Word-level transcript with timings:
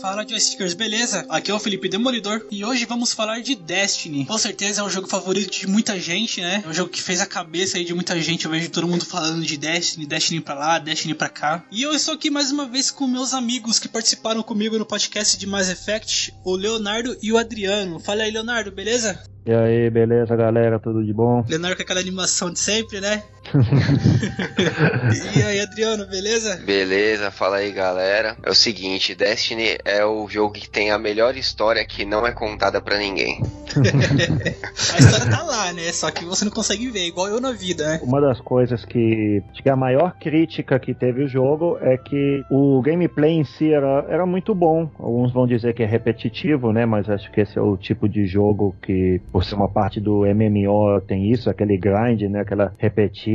Fala 0.00 0.28
joystickers, 0.28 0.74
beleza? 0.74 1.24
Aqui 1.28 1.50
é 1.50 1.54
o 1.54 1.58
Felipe 1.58 1.88
Demolidor 1.88 2.46
e 2.50 2.64
hoje 2.64 2.84
vamos 2.84 3.12
falar 3.14 3.40
de 3.40 3.54
Destiny. 3.54 4.26
Com 4.26 4.36
certeza 4.36 4.82
é 4.82 4.84
o 4.84 4.90
jogo 4.90 5.08
favorito 5.08 5.50
de 5.50 5.66
muita 5.66 5.98
gente, 5.98 6.40
né? 6.40 6.62
É 6.64 6.68
um 6.68 6.72
jogo 6.72 6.90
que 6.90 7.02
fez 7.02 7.20
a 7.20 7.26
cabeça 7.26 7.78
aí 7.78 7.84
de 7.84 7.94
muita 7.94 8.20
gente. 8.20 8.44
Eu 8.44 8.50
vejo 8.50 8.70
todo 8.70 8.86
mundo 8.86 9.06
falando 9.06 9.44
de 9.44 9.56
Destiny, 9.56 10.06
Destiny 10.06 10.40
pra 10.40 10.54
lá, 10.54 10.78
Destiny 10.78 11.14
pra 11.14 11.28
cá. 11.28 11.64
E 11.70 11.82
eu 11.82 11.92
estou 11.94 12.14
aqui 12.14 12.30
mais 12.30 12.52
uma 12.52 12.66
vez 12.66 12.90
com 12.90 13.06
meus 13.06 13.32
amigos 13.32 13.78
que 13.78 13.88
participaram 13.88 14.42
comigo 14.42 14.78
no 14.78 14.84
podcast 14.84 15.38
de 15.38 15.46
Mass 15.46 15.70
Effect, 15.70 16.34
o 16.44 16.54
Leonardo 16.54 17.16
e 17.22 17.32
o 17.32 17.38
Adriano. 17.38 17.98
Fala 17.98 18.22
aí, 18.22 18.30
Leonardo, 18.30 18.70
beleza? 18.70 19.18
E 19.46 19.52
aí, 19.54 19.88
beleza, 19.88 20.34
galera? 20.34 20.80
Tudo 20.80 21.04
de 21.04 21.12
bom? 21.12 21.44
Leonardo 21.48 21.76
com 21.76 21.82
aquela 21.82 22.00
animação 22.00 22.50
de 22.50 22.58
sempre, 22.58 23.00
né? 23.00 23.22
e 25.36 25.42
aí, 25.42 25.60
Adriano, 25.60 26.06
beleza? 26.06 26.56
Beleza, 26.64 27.30
fala 27.30 27.56
aí, 27.58 27.72
galera. 27.72 28.36
É 28.42 28.50
o 28.50 28.54
seguinte, 28.54 29.14
Destiny 29.14 29.78
é 29.84 30.04
o 30.04 30.28
jogo 30.28 30.52
que 30.54 30.68
tem 30.68 30.90
a 30.90 30.98
melhor 30.98 31.36
história 31.36 31.84
que 31.84 32.04
não 32.04 32.26
é 32.26 32.32
contada 32.32 32.80
para 32.80 32.98
ninguém. 32.98 33.42
a 33.76 34.98
história 34.98 35.30
tá 35.30 35.42
lá, 35.42 35.72
né? 35.72 35.92
Só 35.92 36.10
que 36.10 36.24
você 36.24 36.44
não 36.44 36.52
consegue 36.52 36.90
ver, 36.90 37.06
igual 37.06 37.28
eu 37.28 37.40
na 37.40 37.52
vida, 37.52 37.86
né? 37.86 38.00
Uma 38.02 38.20
das 38.20 38.40
coisas 38.40 38.84
que 38.84 39.42
acho 39.52 39.62
que 39.62 39.70
a 39.70 39.76
maior 39.76 40.14
crítica 40.18 40.78
que 40.78 40.94
teve 40.94 41.24
o 41.24 41.28
jogo 41.28 41.78
é 41.80 41.96
que 41.96 42.42
o 42.50 42.80
gameplay 42.82 43.32
em 43.32 43.44
si 43.44 43.72
era, 43.72 44.04
era 44.08 44.26
muito 44.26 44.54
bom. 44.54 44.90
Alguns 44.98 45.32
vão 45.32 45.46
dizer 45.46 45.74
que 45.74 45.82
é 45.82 45.86
repetitivo, 45.86 46.72
né? 46.72 46.86
Mas 46.86 47.08
acho 47.08 47.30
que 47.30 47.40
esse 47.40 47.58
é 47.58 47.62
o 47.62 47.76
tipo 47.76 48.08
de 48.08 48.26
jogo 48.26 48.74
que 48.82 49.20
por 49.32 49.44
ser 49.44 49.54
uma 49.54 49.68
parte 49.68 50.00
do 50.00 50.22
MMO 50.22 51.00
tem 51.06 51.30
isso, 51.30 51.50
aquele 51.50 51.76
grind, 51.76 52.22
né? 52.22 52.40
Aquela 52.40 52.72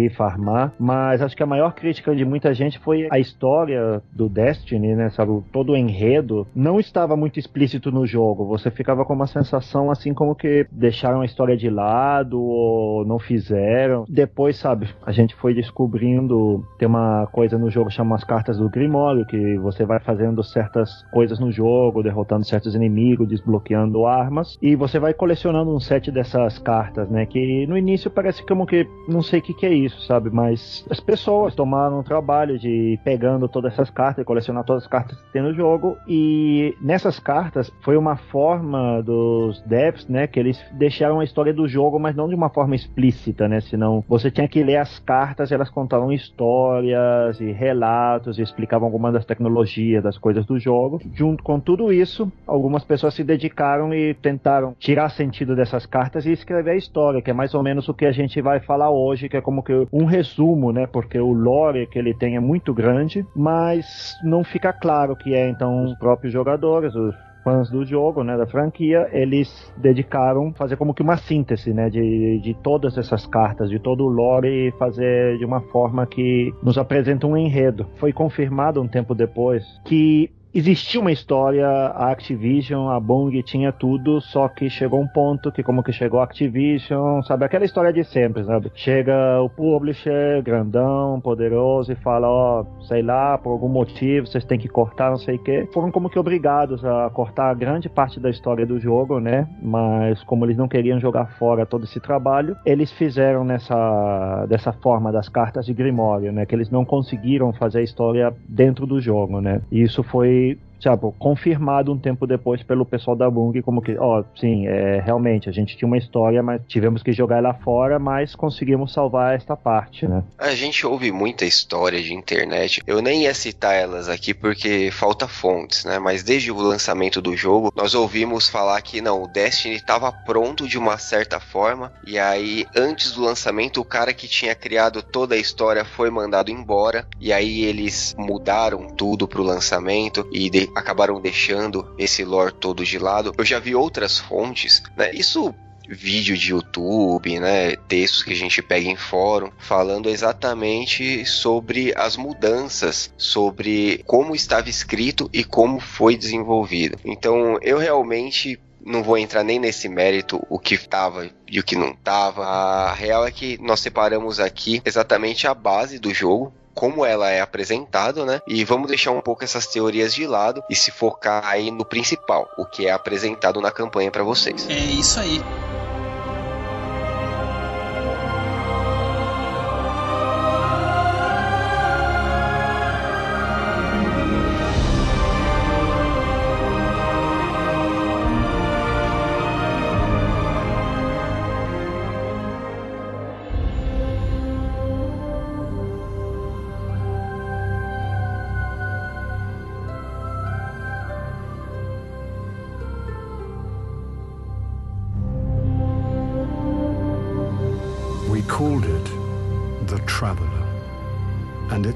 farmar. 0.09 0.73
Mas 0.79 1.21
acho 1.21 1.35
que 1.35 1.43
a 1.43 1.47
maior 1.47 1.73
crítica 1.73 2.15
de 2.15 2.25
muita 2.25 2.53
gente 2.53 2.79
foi 2.79 3.07
a 3.11 3.19
história 3.19 4.01
do 4.13 4.29
Destiny, 4.29 4.95
né? 4.95 5.09
Sabe, 5.09 5.41
todo 5.51 5.71
o 5.71 5.77
enredo 5.77 6.47
não 6.55 6.79
estava 6.79 7.15
muito 7.15 7.39
explícito 7.39 7.91
no 7.91 8.05
jogo. 8.05 8.45
Você 8.45 8.69
ficava 8.69 9.05
com 9.05 9.13
uma 9.13 9.27
sensação 9.27 9.91
assim 9.91 10.13
como 10.13 10.35
que 10.35 10.67
deixaram 10.71 11.21
a 11.21 11.25
história 11.25 11.57
de 11.57 11.69
lado 11.69 12.39
ou 12.39 13.05
não 13.05 13.19
fizeram. 13.19 14.05
Depois, 14.07 14.57
sabe, 14.57 14.89
a 15.05 15.11
gente 15.11 15.35
foi 15.35 15.53
descobrindo 15.53 16.63
tem 16.77 16.87
uma 16.87 17.27
coisa 17.27 17.57
no 17.57 17.69
jogo 17.69 17.89
chamada 17.89 18.11
as 18.11 18.23
cartas 18.23 18.57
do 18.57 18.69
Grimório 18.69 19.25
que 19.25 19.57
você 19.57 19.85
vai 19.85 19.99
fazendo 19.99 20.43
certas 20.43 21.03
coisas 21.11 21.39
no 21.39 21.51
jogo, 21.51 22.03
derrotando 22.03 22.45
certos 22.45 22.75
inimigos, 22.75 23.27
desbloqueando 23.27 24.05
armas 24.05 24.57
e 24.61 24.75
você 24.75 24.99
vai 24.99 25.13
colecionando 25.13 25.73
uns 25.73 25.85
set 25.85 26.11
dessas 26.11 26.59
cartas, 26.59 27.09
né? 27.09 27.25
Que 27.25 27.65
no 27.67 27.77
início 27.77 28.11
parece 28.11 28.45
como 28.45 28.65
que 28.65 28.87
não 29.07 29.21
sei 29.21 29.39
o 29.39 29.41
que, 29.41 29.53
que 29.53 29.65
é 29.65 29.73
isso, 29.73 29.90
sabe? 30.05 30.29
Mas 30.29 30.85
as 30.89 30.99
pessoas 30.99 31.53
tomaram 31.53 31.99
o 31.99 32.03
trabalho 32.03 32.57
de 32.57 32.99
pegando 33.03 33.47
todas 33.47 33.73
essas 33.73 33.89
cartas 33.89 34.25
colecionar 34.25 34.63
todas 34.63 34.83
as 34.83 34.89
cartas 34.89 35.19
que 35.19 35.31
tem 35.33 35.41
no 35.41 35.53
jogo. 35.53 35.97
E 36.07 36.75
nessas 36.81 37.19
cartas 37.19 37.71
foi 37.81 37.97
uma 37.97 38.15
forma 38.15 39.01
dos 39.01 39.61
devs, 39.63 40.07
né? 40.07 40.27
Que 40.27 40.39
eles 40.39 40.63
deixaram 40.71 41.19
a 41.19 41.23
história 41.23 41.53
do 41.53 41.67
jogo, 41.67 41.99
mas 41.99 42.15
não 42.15 42.29
de 42.29 42.35
uma 42.35 42.49
forma 42.49 42.75
explícita, 42.75 43.47
né? 43.47 43.59
Senão 43.59 44.03
você 44.07 44.31
tinha 44.31 44.47
que 44.47 44.63
ler 44.63 44.77
as 44.77 44.99
cartas, 44.99 45.51
elas 45.51 45.69
contavam 45.69 46.11
histórias 46.11 47.39
e 47.39 47.51
relatos 47.51 48.39
e 48.39 48.41
explicavam 48.41 48.87
algumas 48.87 49.13
das 49.13 49.25
tecnologias, 49.25 50.03
das 50.03 50.17
coisas 50.17 50.45
do 50.45 50.57
jogo. 50.57 51.01
Junto 51.13 51.43
com 51.43 51.59
tudo 51.59 51.91
isso, 51.91 52.31
algumas 52.47 52.83
pessoas 52.83 53.13
se 53.13 53.23
dedicaram 53.23 53.93
e 53.93 54.13
tentaram 54.13 54.73
tirar 54.79 55.09
sentido 55.09 55.55
dessas 55.55 55.81
as 55.81 55.85
cartas 55.85 56.25
e 56.25 56.31
escrever 56.31 56.71
a 56.71 56.75
história, 56.75 57.21
que 57.21 57.31
é 57.31 57.33
mais 57.33 57.53
ou 57.53 57.63
menos 57.63 57.89
o 57.89 57.93
que 57.93 58.05
a 58.05 58.11
gente 58.11 58.39
vai 58.41 58.59
falar 58.59 58.91
hoje, 58.91 59.27
que 59.27 59.37
é 59.37 59.41
como 59.41 59.63
que 59.63 59.80
um 59.91 60.05
resumo, 60.05 60.71
né? 60.71 60.87
Porque 60.87 61.19
o 61.19 61.31
lore 61.31 61.87
que 61.87 61.99
ele 61.99 62.13
tem 62.13 62.35
é 62.35 62.39
muito 62.39 62.73
grande, 62.73 63.25
mas 63.35 64.15
não 64.23 64.43
fica 64.43 64.73
claro 64.73 65.15
que 65.15 65.33
é 65.33 65.49
então 65.49 65.85
os 65.85 65.97
próprios 65.97 66.33
jogadores, 66.33 66.95
os 66.95 67.15
fãs 67.43 67.69
do 67.69 67.83
jogo, 67.83 68.23
né, 68.23 68.37
da 68.37 68.45
franquia, 68.45 69.07
eles 69.11 69.73
dedicaram 69.77 70.53
fazer 70.53 70.77
como 70.77 70.93
que 70.93 71.01
uma 71.01 71.17
síntese, 71.17 71.73
né, 71.73 71.89
de, 71.89 72.39
de 72.39 72.53
todas 72.53 72.97
essas 72.97 73.25
cartas, 73.25 73.69
de 73.69 73.79
todo 73.79 74.05
o 74.05 74.09
lore 74.09 74.67
e 74.67 74.71
fazer 74.73 75.37
de 75.37 75.45
uma 75.45 75.61
forma 75.61 76.05
que 76.05 76.53
nos 76.63 76.77
apresenta 76.77 77.27
um 77.27 77.35
enredo. 77.35 77.87
Foi 77.97 78.13
confirmado 78.13 78.81
um 78.81 78.87
tempo 78.87 79.15
depois 79.15 79.65
que 79.85 80.29
existia 80.53 80.99
uma 80.99 81.11
história, 81.11 81.67
a 81.67 82.11
Activision, 82.11 82.89
a 82.89 82.99
Bung 82.99 83.41
tinha 83.43 83.71
tudo, 83.71 84.19
só 84.21 84.47
que 84.47 84.69
chegou 84.69 84.99
um 84.99 85.07
ponto 85.07 85.51
que 85.51 85.63
como 85.63 85.83
que 85.83 85.91
chegou 85.91 86.19
a 86.19 86.23
Activision, 86.23 87.21
sabe, 87.23 87.45
aquela 87.45 87.65
história 87.65 87.93
de 87.93 88.03
sempre, 88.03 88.43
sabe? 88.43 88.71
Chega 88.75 89.41
o 89.41 89.49
publisher, 89.49 90.41
grandão, 90.43 91.19
poderoso 91.21 91.91
e 91.91 91.95
fala, 91.95 92.27
ó, 92.27 92.65
sei 92.81 93.01
lá, 93.01 93.37
por 93.37 93.51
algum 93.51 93.69
motivo 93.69 94.27
vocês 94.27 94.43
têm 94.43 94.59
que 94.59 94.67
cortar, 94.67 95.09
não 95.09 95.17
sei 95.17 95.35
o 95.35 95.43
quê. 95.43 95.67
Foram 95.73 95.91
como 95.91 96.09
que 96.09 96.19
obrigados 96.19 96.83
a 96.83 97.09
cortar 97.09 97.53
grande 97.55 97.89
parte 97.89 98.19
da 98.19 98.29
história 98.29 98.65
do 98.65 98.79
jogo, 98.79 99.19
né? 99.19 99.47
Mas 99.61 100.23
como 100.23 100.45
eles 100.45 100.57
não 100.57 100.67
queriam 100.67 100.99
jogar 100.99 101.37
fora 101.37 101.65
todo 101.65 101.85
esse 101.85 101.99
trabalho, 101.99 102.55
eles 102.65 102.91
fizeram 102.91 103.43
nessa 103.43 104.45
dessa 104.47 104.71
forma 104.73 105.11
das 105.11 105.29
cartas 105.29 105.65
de 105.65 105.73
Grimório, 105.73 106.31
né? 106.31 106.45
Que 106.45 106.55
eles 106.55 106.69
não 106.69 106.83
conseguiram 106.83 107.53
fazer 107.53 107.79
a 107.79 107.83
história 107.83 108.33
dentro 108.47 108.85
do 108.85 108.99
jogo, 108.99 109.39
né? 109.39 109.61
E 109.71 109.81
isso 109.81 110.03
foi 110.03 110.40
tipo, 110.81 111.13
confirmado 111.19 111.93
um 111.93 111.97
tempo 111.97 112.25
depois 112.25 112.63
pelo 112.63 112.85
pessoal 112.85 113.15
da 113.15 113.29
Bung, 113.29 113.61
como 113.61 113.81
que, 113.81 113.95
ó, 113.97 114.23
sim, 114.39 114.67
é, 114.67 114.99
realmente, 114.99 115.47
a 115.47 115.51
gente 115.51 115.77
tinha 115.77 115.87
uma 115.87 115.97
história, 115.97 116.41
mas 116.41 116.61
tivemos 116.67 117.03
que 117.03 117.13
jogar 117.13 117.37
ela 117.37 117.53
fora, 117.53 117.99
mas 117.99 118.35
conseguimos 118.35 118.91
salvar 118.91 119.35
esta 119.35 119.55
parte, 119.55 120.07
né? 120.07 120.23
A 120.37 120.55
gente 120.55 120.85
ouve 120.85 121.11
muita 121.11 121.45
história 121.45 122.01
de 122.01 122.13
internet, 122.13 122.81
eu 122.87 123.01
nem 123.01 123.23
ia 123.23 123.33
citar 123.33 123.75
elas 123.75 124.09
aqui 124.09 124.33
porque 124.33 124.89
falta 124.91 125.27
fontes, 125.27 125.85
né? 125.85 125.99
Mas 125.99 126.23
desde 126.23 126.51
o 126.51 126.57
lançamento 126.57 127.21
do 127.21 127.37
jogo, 127.37 127.71
nós 127.75 127.93
ouvimos 127.93 128.49
falar 128.49 128.81
que 128.81 129.01
não, 129.01 129.23
o 129.23 129.27
Destiny 129.27 129.75
estava 129.75 130.11
pronto 130.11 130.67
de 130.67 130.77
uma 130.77 130.97
certa 130.97 131.39
forma, 131.39 131.93
e 132.07 132.17
aí 132.17 132.65
antes 132.75 133.11
do 133.11 133.21
lançamento, 133.21 133.79
o 133.79 133.85
cara 133.85 134.13
que 134.13 134.27
tinha 134.27 134.55
criado 134.55 135.03
toda 135.03 135.35
a 135.35 135.37
história 135.37 135.85
foi 135.85 136.09
mandado 136.09 136.49
embora, 136.49 137.05
e 137.19 137.31
aí 137.31 137.63
eles 137.63 138.15
mudaram 138.17 138.87
tudo 138.87 139.27
pro 139.27 139.43
lançamento 139.43 140.27
e 140.31 140.49
de 140.49 140.70
acabaram 140.75 141.19
deixando 141.19 141.93
esse 141.97 142.23
lore 142.23 142.53
todo 142.53 142.83
de 142.83 142.97
lado. 142.97 143.33
Eu 143.37 143.45
já 143.45 143.59
vi 143.59 143.75
outras 143.75 144.19
fontes, 144.19 144.81
né? 144.95 145.11
Isso 145.13 145.53
vídeo 145.87 146.37
de 146.37 146.51
YouTube, 146.51 147.39
né, 147.39 147.75
textos 147.75 148.23
que 148.23 148.31
a 148.31 148.35
gente 148.35 148.61
pega 148.61 148.87
em 148.87 148.95
fórum, 148.95 149.51
falando 149.57 150.09
exatamente 150.09 151.25
sobre 151.25 151.93
as 151.97 152.15
mudanças, 152.15 153.13
sobre 153.17 154.01
como 154.05 154.33
estava 154.33 154.69
escrito 154.69 155.29
e 155.33 155.43
como 155.43 155.79
foi 155.79 156.15
desenvolvido. 156.15 156.97
Então, 157.03 157.57
eu 157.61 157.77
realmente 157.77 158.57
não 158.83 159.03
vou 159.03 159.17
entrar 159.17 159.43
nem 159.43 159.59
nesse 159.59 159.87
mérito 159.87 160.41
o 160.49 160.57
que 160.57 160.75
estava 160.75 161.29
e 161.47 161.59
o 161.59 161.63
que 161.63 161.75
não 161.75 161.91
estava. 161.91 162.45
A 162.45 162.93
real 162.93 163.25
é 163.25 163.31
que 163.31 163.59
nós 163.61 163.79
separamos 163.79 164.39
aqui 164.39 164.81
exatamente 164.83 165.45
a 165.45 165.53
base 165.53 165.99
do 165.99 166.13
jogo, 166.13 166.53
como 166.73 167.05
ela 167.05 167.29
é 167.29 167.41
apresentada, 167.41 168.25
né? 168.25 168.41
E 168.47 168.63
vamos 168.63 168.87
deixar 168.87 169.11
um 169.11 169.21
pouco 169.21 169.43
essas 169.43 169.67
teorias 169.67 170.13
de 170.13 170.25
lado 170.25 170.63
e 170.69 170.75
se 170.75 170.91
focar 170.91 171.45
aí 171.45 171.71
no 171.71 171.85
principal, 171.85 172.49
o 172.57 172.65
que 172.65 172.87
é 172.87 172.91
apresentado 172.91 173.61
na 173.61 173.71
campanha 173.71 174.11
para 174.11 174.23
vocês. 174.23 174.67
É 174.69 174.79
isso 174.79 175.19
aí. 175.19 175.41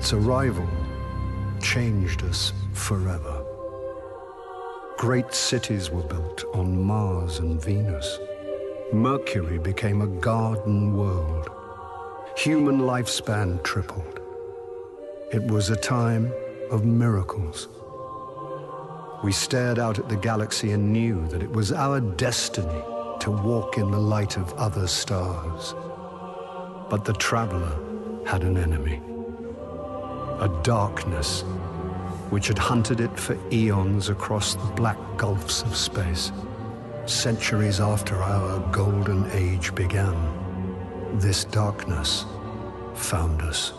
Its 0.05 0.13
arrival 0.13 0.67
changed 1.59 2.21
us 2.25 2.53
forever. 2.73 3.43
Great 4.99 5.33
cities 5.33 5.89
were 5.89 6.03
built 6.03 6.43
on 6.53 6.79
Mars 6.79 7.39
and 7.39 7.59
Venus. 7.59 8.19
Mercury 8.93 9.57
became 9.57 10.03
a 10.03 10.21
garden 10.21 10.95
world. 10.95 11.49
Human 12.37 12.81
lifespan 12.81 13.63
tripled. 13.63 14.19
It 15.31 15.41
was 15.41 15.71
a 15.71 15.75
time 15.75 16.31
of 16.69 16.85
miracles. 16.85 17.67
We 19.23 19.31
stared 19.31 19.79
out 19.79 19.97
at 19.97 20.07
the 20.07 20.17
galaxy 20.17 20.73
and 20.73 20.93
knew 20.93 21.27
that 21.29 21.41
it 21.41 21.51
was 21.51 21.71
our 21.71 21.99
destiny 21.99 22.83
to 23.21 23.31
walk 23.31 23.79
in 23.79 23.89
the 23.89 24.05
light 24.13 24.37
of 24.37 24.53
other 24.53 24.85
stars. 24.85 25.73
But 26.91 27.05
the 27.05 27.13
traveler 27.13 27.75
had 28.27 28.43
an 28.43 28.55
enemy 28.55 29.01
a 30.39 30.49
darkness 30.63 31.41
which 32.29 32.47
had 32.47 32.57
hunted 32.57 32.99
it 32.99 33.19
for 33.19 33.37
eons 33.51 34.09
across 34.09 34.55
the 34.55 34.71
black 34.75 34.97
gulfs 35.17 35.61
of 35.63 35.75
space. 35.75 36.31
Centuries 37.05 37.79
after 37.79 38.15
our 38.15 38.59
golden 38.71 39.29
age 39.31 39.73
began, 39.75 40.15
this 41.19 41.45
darkness 41.45 42.25
found 42.95 43.41
us. 43.41 43.73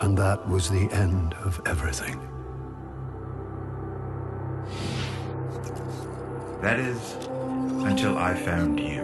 And 0.00 0.16
that 0.16 0.48
was 0.48 0.70
the 0.70 0.90
end 0.92 1.34
of 1.34 1.60
everything. 1.66 2.20
That 6.62 6.78
is, 6.78 7.14
until 7.84 8.16
I 8.16 8.34
found 8.34 8.80
you. 8.80 9.03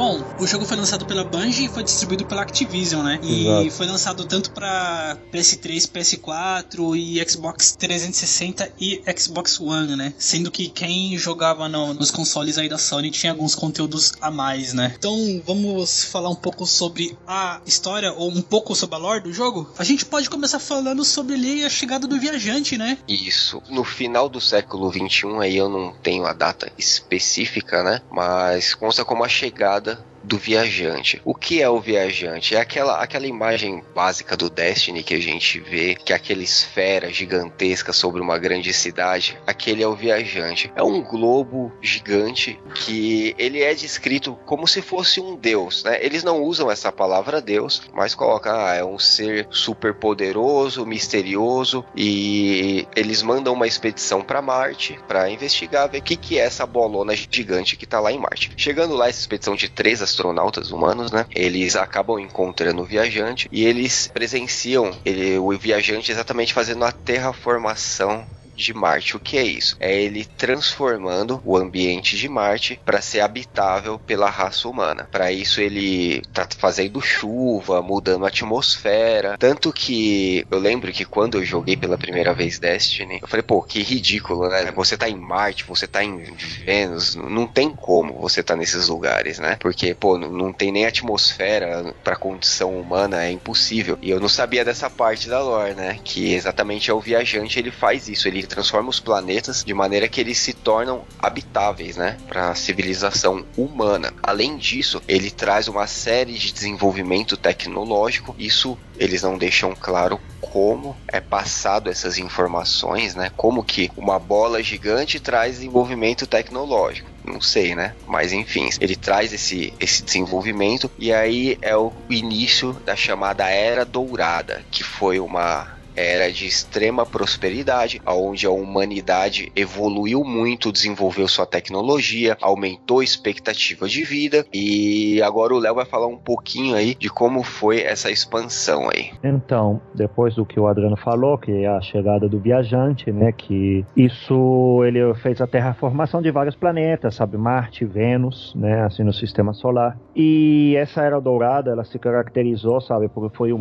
Bom, 0.00 0.24
o 0.38 0.46
jogo 0.46 0.64
foi 0.64 0.78
lançado 0.78 1.04
pela 1.04 1.22
Bungie 1.24 1.66
e 1.66 1.68
foi 1.68 1.82
distribuído 1.82 2.24
pela 2.24 2.40
Activision, 2.40 3.02
né? 3.04 3.20
E 3.22 3.46
Exato. 3.46 3.70
foi 3.72 3.86
lançado 3.86 4.24
tanto 4.24 4.50
para 4.50 5.18
PS3, 5.30 5.86
PS4 5.92 6.96
e 6.96 7.22
Xbox 7.30 7.76
360 7.76 8.72
e 8.80 9.02
Xbox 9.14 9.60
One, 9.60 9.96
né? 9.96 10.14
Sendo 10.16 10.50
que 10.50 10.70
quem 10.70 11.18
jogava 11.18 11.68
no- 11.68 11.92
nos 11.92 12.10
consoles 12.10 12.56
aí 12.56 12.66
da 12.66 12.78
Sony 12.78 13.10
tinha 13.10 13.32
alguns 13.32 13.54
conteúdos 13.54 14.14
a 14.22 14.30
mais, 14.30 14.72
né? 14.72 14.94
Então 14.98 15.14
vamos 15.44 16.02
falar 16.04 16.30
um 16.30 16.34
pouco 16.34 16.66
sobre 16.66 17.14
a 17.26 17.60
história 17.66 18.10
ou 18.14 18.30
um 18.30 18.40
pouco 18.40 18.74
sobre 18.74 18.96
a 18.96 18.98
lore 18.98 19.20
do 19.24 19.34
jogo. 19.34 19.70
A 19.78 19.84
gente 19.84 20.06
pode 20.06 20.30
começar 20.30 20.60
falando 20.60 21.04
sobre 21.04 21.34
ali 21.34 21.62
a 21.62 21.68
chegada 21.68 22.06
do 22.06 22.18
viajante, 22.18 22.78
né? 22.78 22.96
Isso. 23.06 23.62
No 23.68 23.84
final 23.84 24.30
do 24.30 24.40
século 24.40 24.90
XXI, 24.90 25.26
aí 25.42 25.58
eu 25.58 25.68
não 25.68 25.92
tenho 26.02 26.24
a 26.24 26.32
data 26.32 26.72
específica, 26.78 27.82
né? 27.82 28.00
Mas 28.10 28.74
consta 28.74 29.04
como 29.04 29.22
a 29.24 29.28
chegada 29.28 29.89
nada 29.90 30.09
do 30.22 30.38
viajante. 30.38 31.20
O 31.24 31.34
que 31.34 31.62
é 31.62 31.68
o 31.68 31.80
viajante? 31.80 32.54
É 32.54 32.60
aquela, 32.60 33.02
aquela 33.02 33.26
imagem 33.26 33.82
básica 33.94 34.36
do 34.36 34.50
Destiny 34.50 35.02
que 35.02 35.14
a 35.14 35.20
gente 35.20 35.60
vê, 35.60 35.94
que 35.94 36.12
é 36.12 36.16
aquela 36.16 36.42
esfera 36.42 37.10
gigantesca 37.10 37.92
sobre 37.92 38.20
uma 38.20 38.38
grande 38.38 38.72
cidade. 38.72 39.38
Aquele 39.46 39.82
é 39.82 39.88
o 39.88 39.94
viajante. 39.94 40.70
É 40.74 40.82
um 40.82 41.02
globo 41.02 41.72
gigante 41.80 42.58
que 42.74 43.34
ele 43.38 43.62
é 43.62 43.74
descrito 43.74 44.38
como 44.44 44.66
se 44.66 44.82
fosse 44.82 45.20
um 45.20 45.36
deus, 45.36 45.84
né? 45.84 45.98
Eles 46.04 46.22
não 46.22 46.42
usam 46.42 46.70
essa 46.70 46.92
palavra 46.92 47.40
deus, 47.40 47.82
mas 47.92 48.14
colocam, 48.14 48.54
ah, 48.54 48.74
é 48.74 48.84
um 48.84 48.98
ser 48.98 49.46
super 49.50 49.94
poderoso, 49.94 50.86
misterioso 50.86 51.84
e 51.96 52.86
eles 52.94 53.22
mandam 53.22 53.52
uma 53.52 53.66
expedição 53.66 54.22
para 54.22 54.42
Marte 54.42 54.98
para 55.06 55.30
investigar, 55.30 55.88
ver 55.88 55.98
o 55.98 56.02
que, 56.02 56.16
que 56.16 56.38
é 56.38 56.42
essa 56.42 56.66
bolona 56.66 57.14
gigante 57.14 57.76
que 57.76 57.86
tá 57.86 58.00
lá 58.00 58.12
em 58.12 58.18
Marte. 58.18 58.52
Chegando 58.56 58.94
lá, 58.94 59.08
essa 59.08 59.20
expedição 59.20 59.54
de 59.54 59.68
três 59.68 60.02
astronautas 60.10 60.70
humanos, 60.70 61.10
né? 61.10 61.26
Eles 61.34 61.76
acabam 61.76 62.18
encontrando 62.18 62.82
o 62.82 62.84
viajante 62.84 63.48
e 63.50 63.64
eles 63.64 64.08
presenciam 64.12 64.90
ele, 65.04 65.38
o 65.38 65.50
viajante 65.58 66.12
exatamente 66.12 66.52
fazendo 66.52 66.84
a 66.84 66.92
terraformação 66.92 68.26
de 68.54 68.72
Marte. 68.74 69.16
O 69.16 69.20
que 69.20 69.36
é 69.38 69.42
isso? 69.44 69.76
É 69.80 69.94
ele 70.00 70.24
transformando 70.36 71.40
o 71.44 71.56
ambiente 71.56 72.16
de 72.16 72.28
Marte 72.28 72.80
para 72.84 73.00
ser 73.00 73.20
habitável 73.20 73.98
pela 74.00 74.28
raça 74.30 74.68
humana. 74.68 75.08
Para 75.10 75.32
isso 75.32 75.60
ele 75.60 76.20
tá 76.32 76.46
fazendo 76.58 77.00
chuva, 77.00 77.82
mudando 77.82 78.24
a 78.24 78.28
atmosfera, 78.28 79.36
tanto 79.38 79.72
que 79.72 80.44
eu 80.50 80.58
lembro 80.58 80.92
que 80.92 81.04
quando 81.04 81.38
eu 81.38 81.44
joguei 81.44 81.76
pela 81.76 81.98
primeira 81.98 82.34
vez 82.34 82.58
Destiny, 82.58 83.18
eu 83.22 83.28
falei, 83.28 83.42
pô, 83.42 83.62
que 83.62 83.80
ridículo, 83.82 84.48
né? 84.48 84.70
Você 84.72 84.96
tá 84.96 85.08
em 85.08 85.16
Marte, 85.18 85.64
você 85.66 85.86
tá 85.86 86.02
em 86.04 86.22
Vênus, 86.64 87.14
não 87.14 87.46
tem 87.46 87.74
como 87.74 88.18
você 88.20 88.42
tá 88.42 88.56
nesses 88.56 88.88
lugares, 88.88 89.38
né? 89.38 89.56
Porque, 89.60 89.94
pô, 89.94 90.18
não- 90.18 90.52
tem 90.52 90.72
nem 90.72 90.84
atmosfera 90.86 91.94
pra 92.02 92.16
condição 92.16 92.78
humana, 92.78 93.24
é 93.24 93.30
impossível. 93.30 93.96
E 94.02 94.10
eu 94.10 94.20
não 94.20 94.28
sabia 94.28 94.64
dessa 94.64 94.90
parte 94.90 95.28
da 95.28 95.40
lore, 95.42 95.74
né? 95.74 95.98
Que 96.04 96.34
exatamente 96.34 96.90
é 96.90 96.94
o 96.94 97.00
viajante, 97.00 97.58
ele 97.58 97.70
faz 97.70 98.08
isso, 98.08 98.28
ele 98.28 98.39
transforma 98.46 98.90
os 98.90 99.00
planetas 99.00 99.64
de 99.64 99.74
maneira 99.74 100.08
que 100.08 100.20
eles 100.20 100.38
se 100.38 100.52
tornam 100.52 101.04
habitáveis, 101.18 101.96
né? 101.96 102.16
Pra 102.28 102.54
civilização 102.54 103.44
humana. 103.56 104.12
Além 104.22 104.56
disso, 104.56 105.02
ele 105.08 105.30
traz 105.30 105.68
uma 105.68 105.86
série 105.86 106.34
de 106.34 106.52
desenvolvimento 106.52 107.36
tecnológico. 107.36 108.34
Isso 108.38 108.78
eles 108.98 109.22
não 109.22 109.38
deixam 109.38 109.74
claro 109.74 110.20
como 110.40 110.96
é 111.08 111.20
passado 111.20 111.88
essas 111.88 112.18
informações, 112.18 113.14
né? 113.14 113.30
Como 113.36 113.64
que 113.64 113.90
uma 113.96 114.18
bola 114.18 114.62
gigante 114.62 115.18
traz 115.18 115.54
desenvolvimento 115.54 116.26
tecnológico. 116.26 117.08
Não 117.24 117.40
sei, 117.40 117.74
né? 117.74 117.94
Mas 118.06 118.32
enfim, 118.32 118.68
ele 118.80 118.96
traz 118.96 119.32
esse, 119.32 119.72
esse 119.78 120.02
desenvolvimento 120.02 120.90
e 120.98 121.12
aí 121.12 121.56
é 121.62 121.76
o 121.76 121.92
início 122.08 122.72
da 122.84 122.96
chamada 122.96 123.48
Era 123.48 123.84
Dourada, 123.84 124.62
que 124.70 124.82
foi 124.82 125.18
uma 125.20 125.79
era 126.00 126.32
de 126.32 126.46
extrema 126.46 127.04
prosperidade, 127.04 128.00
onde 128.06 128.46
a 128.46 128.50
humanidade 128.50 129.52
evoluiu 129.54 130.24
muito, 130.24 130.72
desenvolveu 130.72 131.28
sua 131.28 131.46
tecnologia, 131.46 132.36
aumentou 132.40 133.00
a 133.00 133.04
expectativa 133.04 133.88
de 133.88 134.02
vida 134.02 134.44
e 134.52 135.20
agora 135.22 135.54
o 135.54 135.58
Léo 135.58 135.74
vai 135.74 135.84
falar 135.84 136.06
um 136.06 136.16
pouquinho 136.16 136.74
aí 136.74 136.94
de 136.94 137.08
como 137.08 137.42
foi 137.42 137.82
essa 137.82 138.10
expansão 138.10 138.88
aí. 138.88 139.10
Então, 139.22 139.80
depois 139.94 140.34
do 140.34 140.46
que 140.46 140.58
o 140.58 140.66
Adriano 140.66 140.96
falou, 140.96 141.38
que 141.38 141.52
é 141.52 141.68
a 141.68 141.80
chegada 141.80 142.28
do 142.28 142.38
viajante, 142.38 143.12
né, 143.12 143.32
que 143.32 143.84
isso 143.96 144.82
ele 144.84 145.14
fez 145.14 145.40
a 145.40 145.46
terraformação 145.46 146.22
de 146.22 146.30
vários 146.30 146.56
planetas, 146.56 147.14
sabe, 147.14 147.36
Marte, 147.36 147.84
Vênus, 147.84 148.54
né, 148.54 148.84
assim 148.84 149.02
no 149.02 149.12
sistema 149.12 149.52
solar. 149.52 149.98
E 150.14 150.74
essa 150.76 151.02
era 151.02 151.20
dourada, 151.20 151.70
ela 151.70 151.84
se 151.84 151.98
caracterizou, 151.98 152.80
sabe, 152.80 153.08
porque 153.08 153.36
foi 153.36 153.52
um 153.52 153.60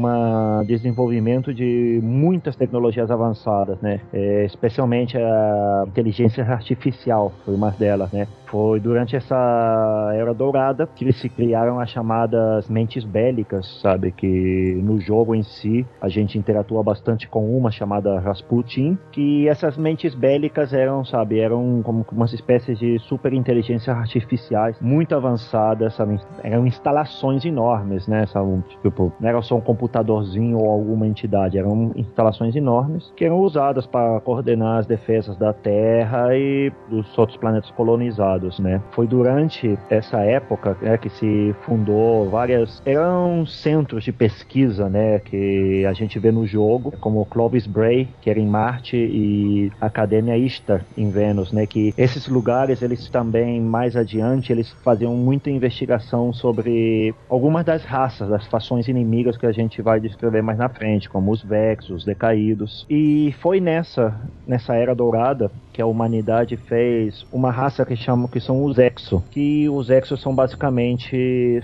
desenvolvimento 0.65 1.53
de 1.53 1.99
muitas 2.29 2.55
tecnologias 2.55 3.09
avançadas, 3.09 3.81
né, 3.81 3.99
é, 4.13 4.45
especialmente 4.45 5.17
a 5.17 5.83
inteligência 5.87 6.43
artificial 6.45 7.33
foi 7.43 7.55
uma 7.55 7.71
delas, 7.71 8.11
né. 8.11 8.27
Foi 8.49 8.79
durante 8.79 9.15
essa 9.15 10.11
era 10.15 10.33
dourada 10.33 10.87
que 10.95 11.11
se 11.13 11.29
criaram 11.29 11.79
as 11.79 11.89
chamadas 11.89 12.67
mentes 12.67 13.03
bélicas, 13.03 13.79
sabe? 13.81 14.11
Que 14.11 14.79
no 14.83 14.99
jogo 14.99 15.35
em 15.35 15.43
si 15.43 15.85
a 16.01 16.09
gente 16.09 16.37
interatua 16.37 16.81
bastante 16.83 17.27
com 17.27 17.55
uma 17.55 17.69
chamada 17.69 18.19
Rasputin, 18.19 18.97
que 19.11 19.47
essas 19.47 19.77
mentes 19.77 20.15
bélicas 20.15 20.73
eram, 20.73 21.05
sabe, 21.05 21.39
eram 21.39 21.81
como 21.83 22.05
umas 22.11 22.33
espécies 22.33 22.79
de 22.79 22.97
super 22.99 23.33
inteligências 23.33 23.95
artificiais 23.95 24.79
muito 24.81 25.15
avançadas, 25.15 25.93
sabe? 25.95 26.19
Eram 26.43 26.65
instalações 26.65 27.45
enormes, 27.45 28.07
né? 28.07 28.25
Sabe? 28.27 28.63
Tipo, 28.81 29.13
não 29.19 29.29
era 29.29 29.41
só 29.41 29.55
um 29.55 29.61
computadorzinho 29.61 30.57
ou 30.57 30.69
alguma 30.71 31.05
entidade, 31.05 31.57
eram 31.57 31.91
instalações 31.95 32.55
enormes 32.55 33.13
que 33.15 33.25
eram 33.25 33.39
usadas 33.39 33.85
para 33.85 34.19
coordenar 34.21 34.79
as 34.79 34.87
defesas 34.87 35.37
da 35.37 35.53
Terra 35.53 36.35
e 36.35 36.71
dos 36.89 37.15
outros 37.17 37.37
planetas 37.37 37.69
colonizados 37.71 38.38
né? 38.59 38.81
Foi 38.91 39.07
durante 39.07 39.77
essa 39.89 40.19
época 40.19 40.77
né, 40.81 40.97
que 40.97 41.09
se 41.09 41.55
fundou 41.61 42.29
várias 42.29 42.81
eram 42.85 43.45
centros 43.45 44.03
de 44.03 44.11
pesquisa, 44.11 44.89
né, 44.89 45.19
que 45.19 45.85
a 45.85 45.93
gente 45.93 46.17
vê 46.19 46.31
no 46.31 46.45
jogo, 46.45 46.93
como 46.99 47.25
Clovis 47.25 47.67
Bray, 47.67 48.07
que 48.21 48.29
era 48.29 48.39
em 48.39 48.47
Marte, 48.47 48.95
e 48.95 49.71
Academia 49.81 50.37
Ishtar 50.37 50.85
em 50.97 51.09
Vênus, 51.09 51.51
né, 51.51 51.65
que 51.65 51.93
esses 51.97 52.27
lugares 52.27 52.81
eles 52.81 53.09
também 53.09 53.61
mais 53.61 53.95
adiante 53.95 54.51
eles 54.51 54.71
faziam 54.83 55.13
muita 55.15 55.49
investigação 55.49 56.31
sobre 56.31 57.13
algumas 57.29 57.65
das 57.65 57.83
raças, 57.83 58.29
das 58.29 58.45
fações 58.47 58.87
inimigas 58.87 59.37
que 59.37 59.45
a 59.45 59.51
gente 59.51 59.81
vai 59.81 59.99
descrever 59.99 60.41
mais 60.41 60.57
na 60.57 60.69
frente, 60.69 61.09
como 61.09 61.31
os 61.31 61.41
Vex, 61.41 61.89
os 61.89 62.05
Decaídos. 62.05 62.85
E 62.89 63.33
foi 63.39 63.59
nessa 63.59 64.15
nessa 64.47 64.75
era 64.75 64.95
dourada 64.95 65.51
que 65.79 65.81
a 65.81 65.85
humanidade 65.85 66.57
fez 66.57 67.25
uma 67.31 67.51
raça 67.51 67.85
que 67.85 67.95
chamam 67.95 68.27
que 68.27 68.41
são 68.41 68.65
os 68.65 68.77
Exo, 68.77 69.23
que 69.31 69.69
os 69.69 69.89
Exo 69.89 70.17
são 70.17 70.35
basicamente 70.35 71.63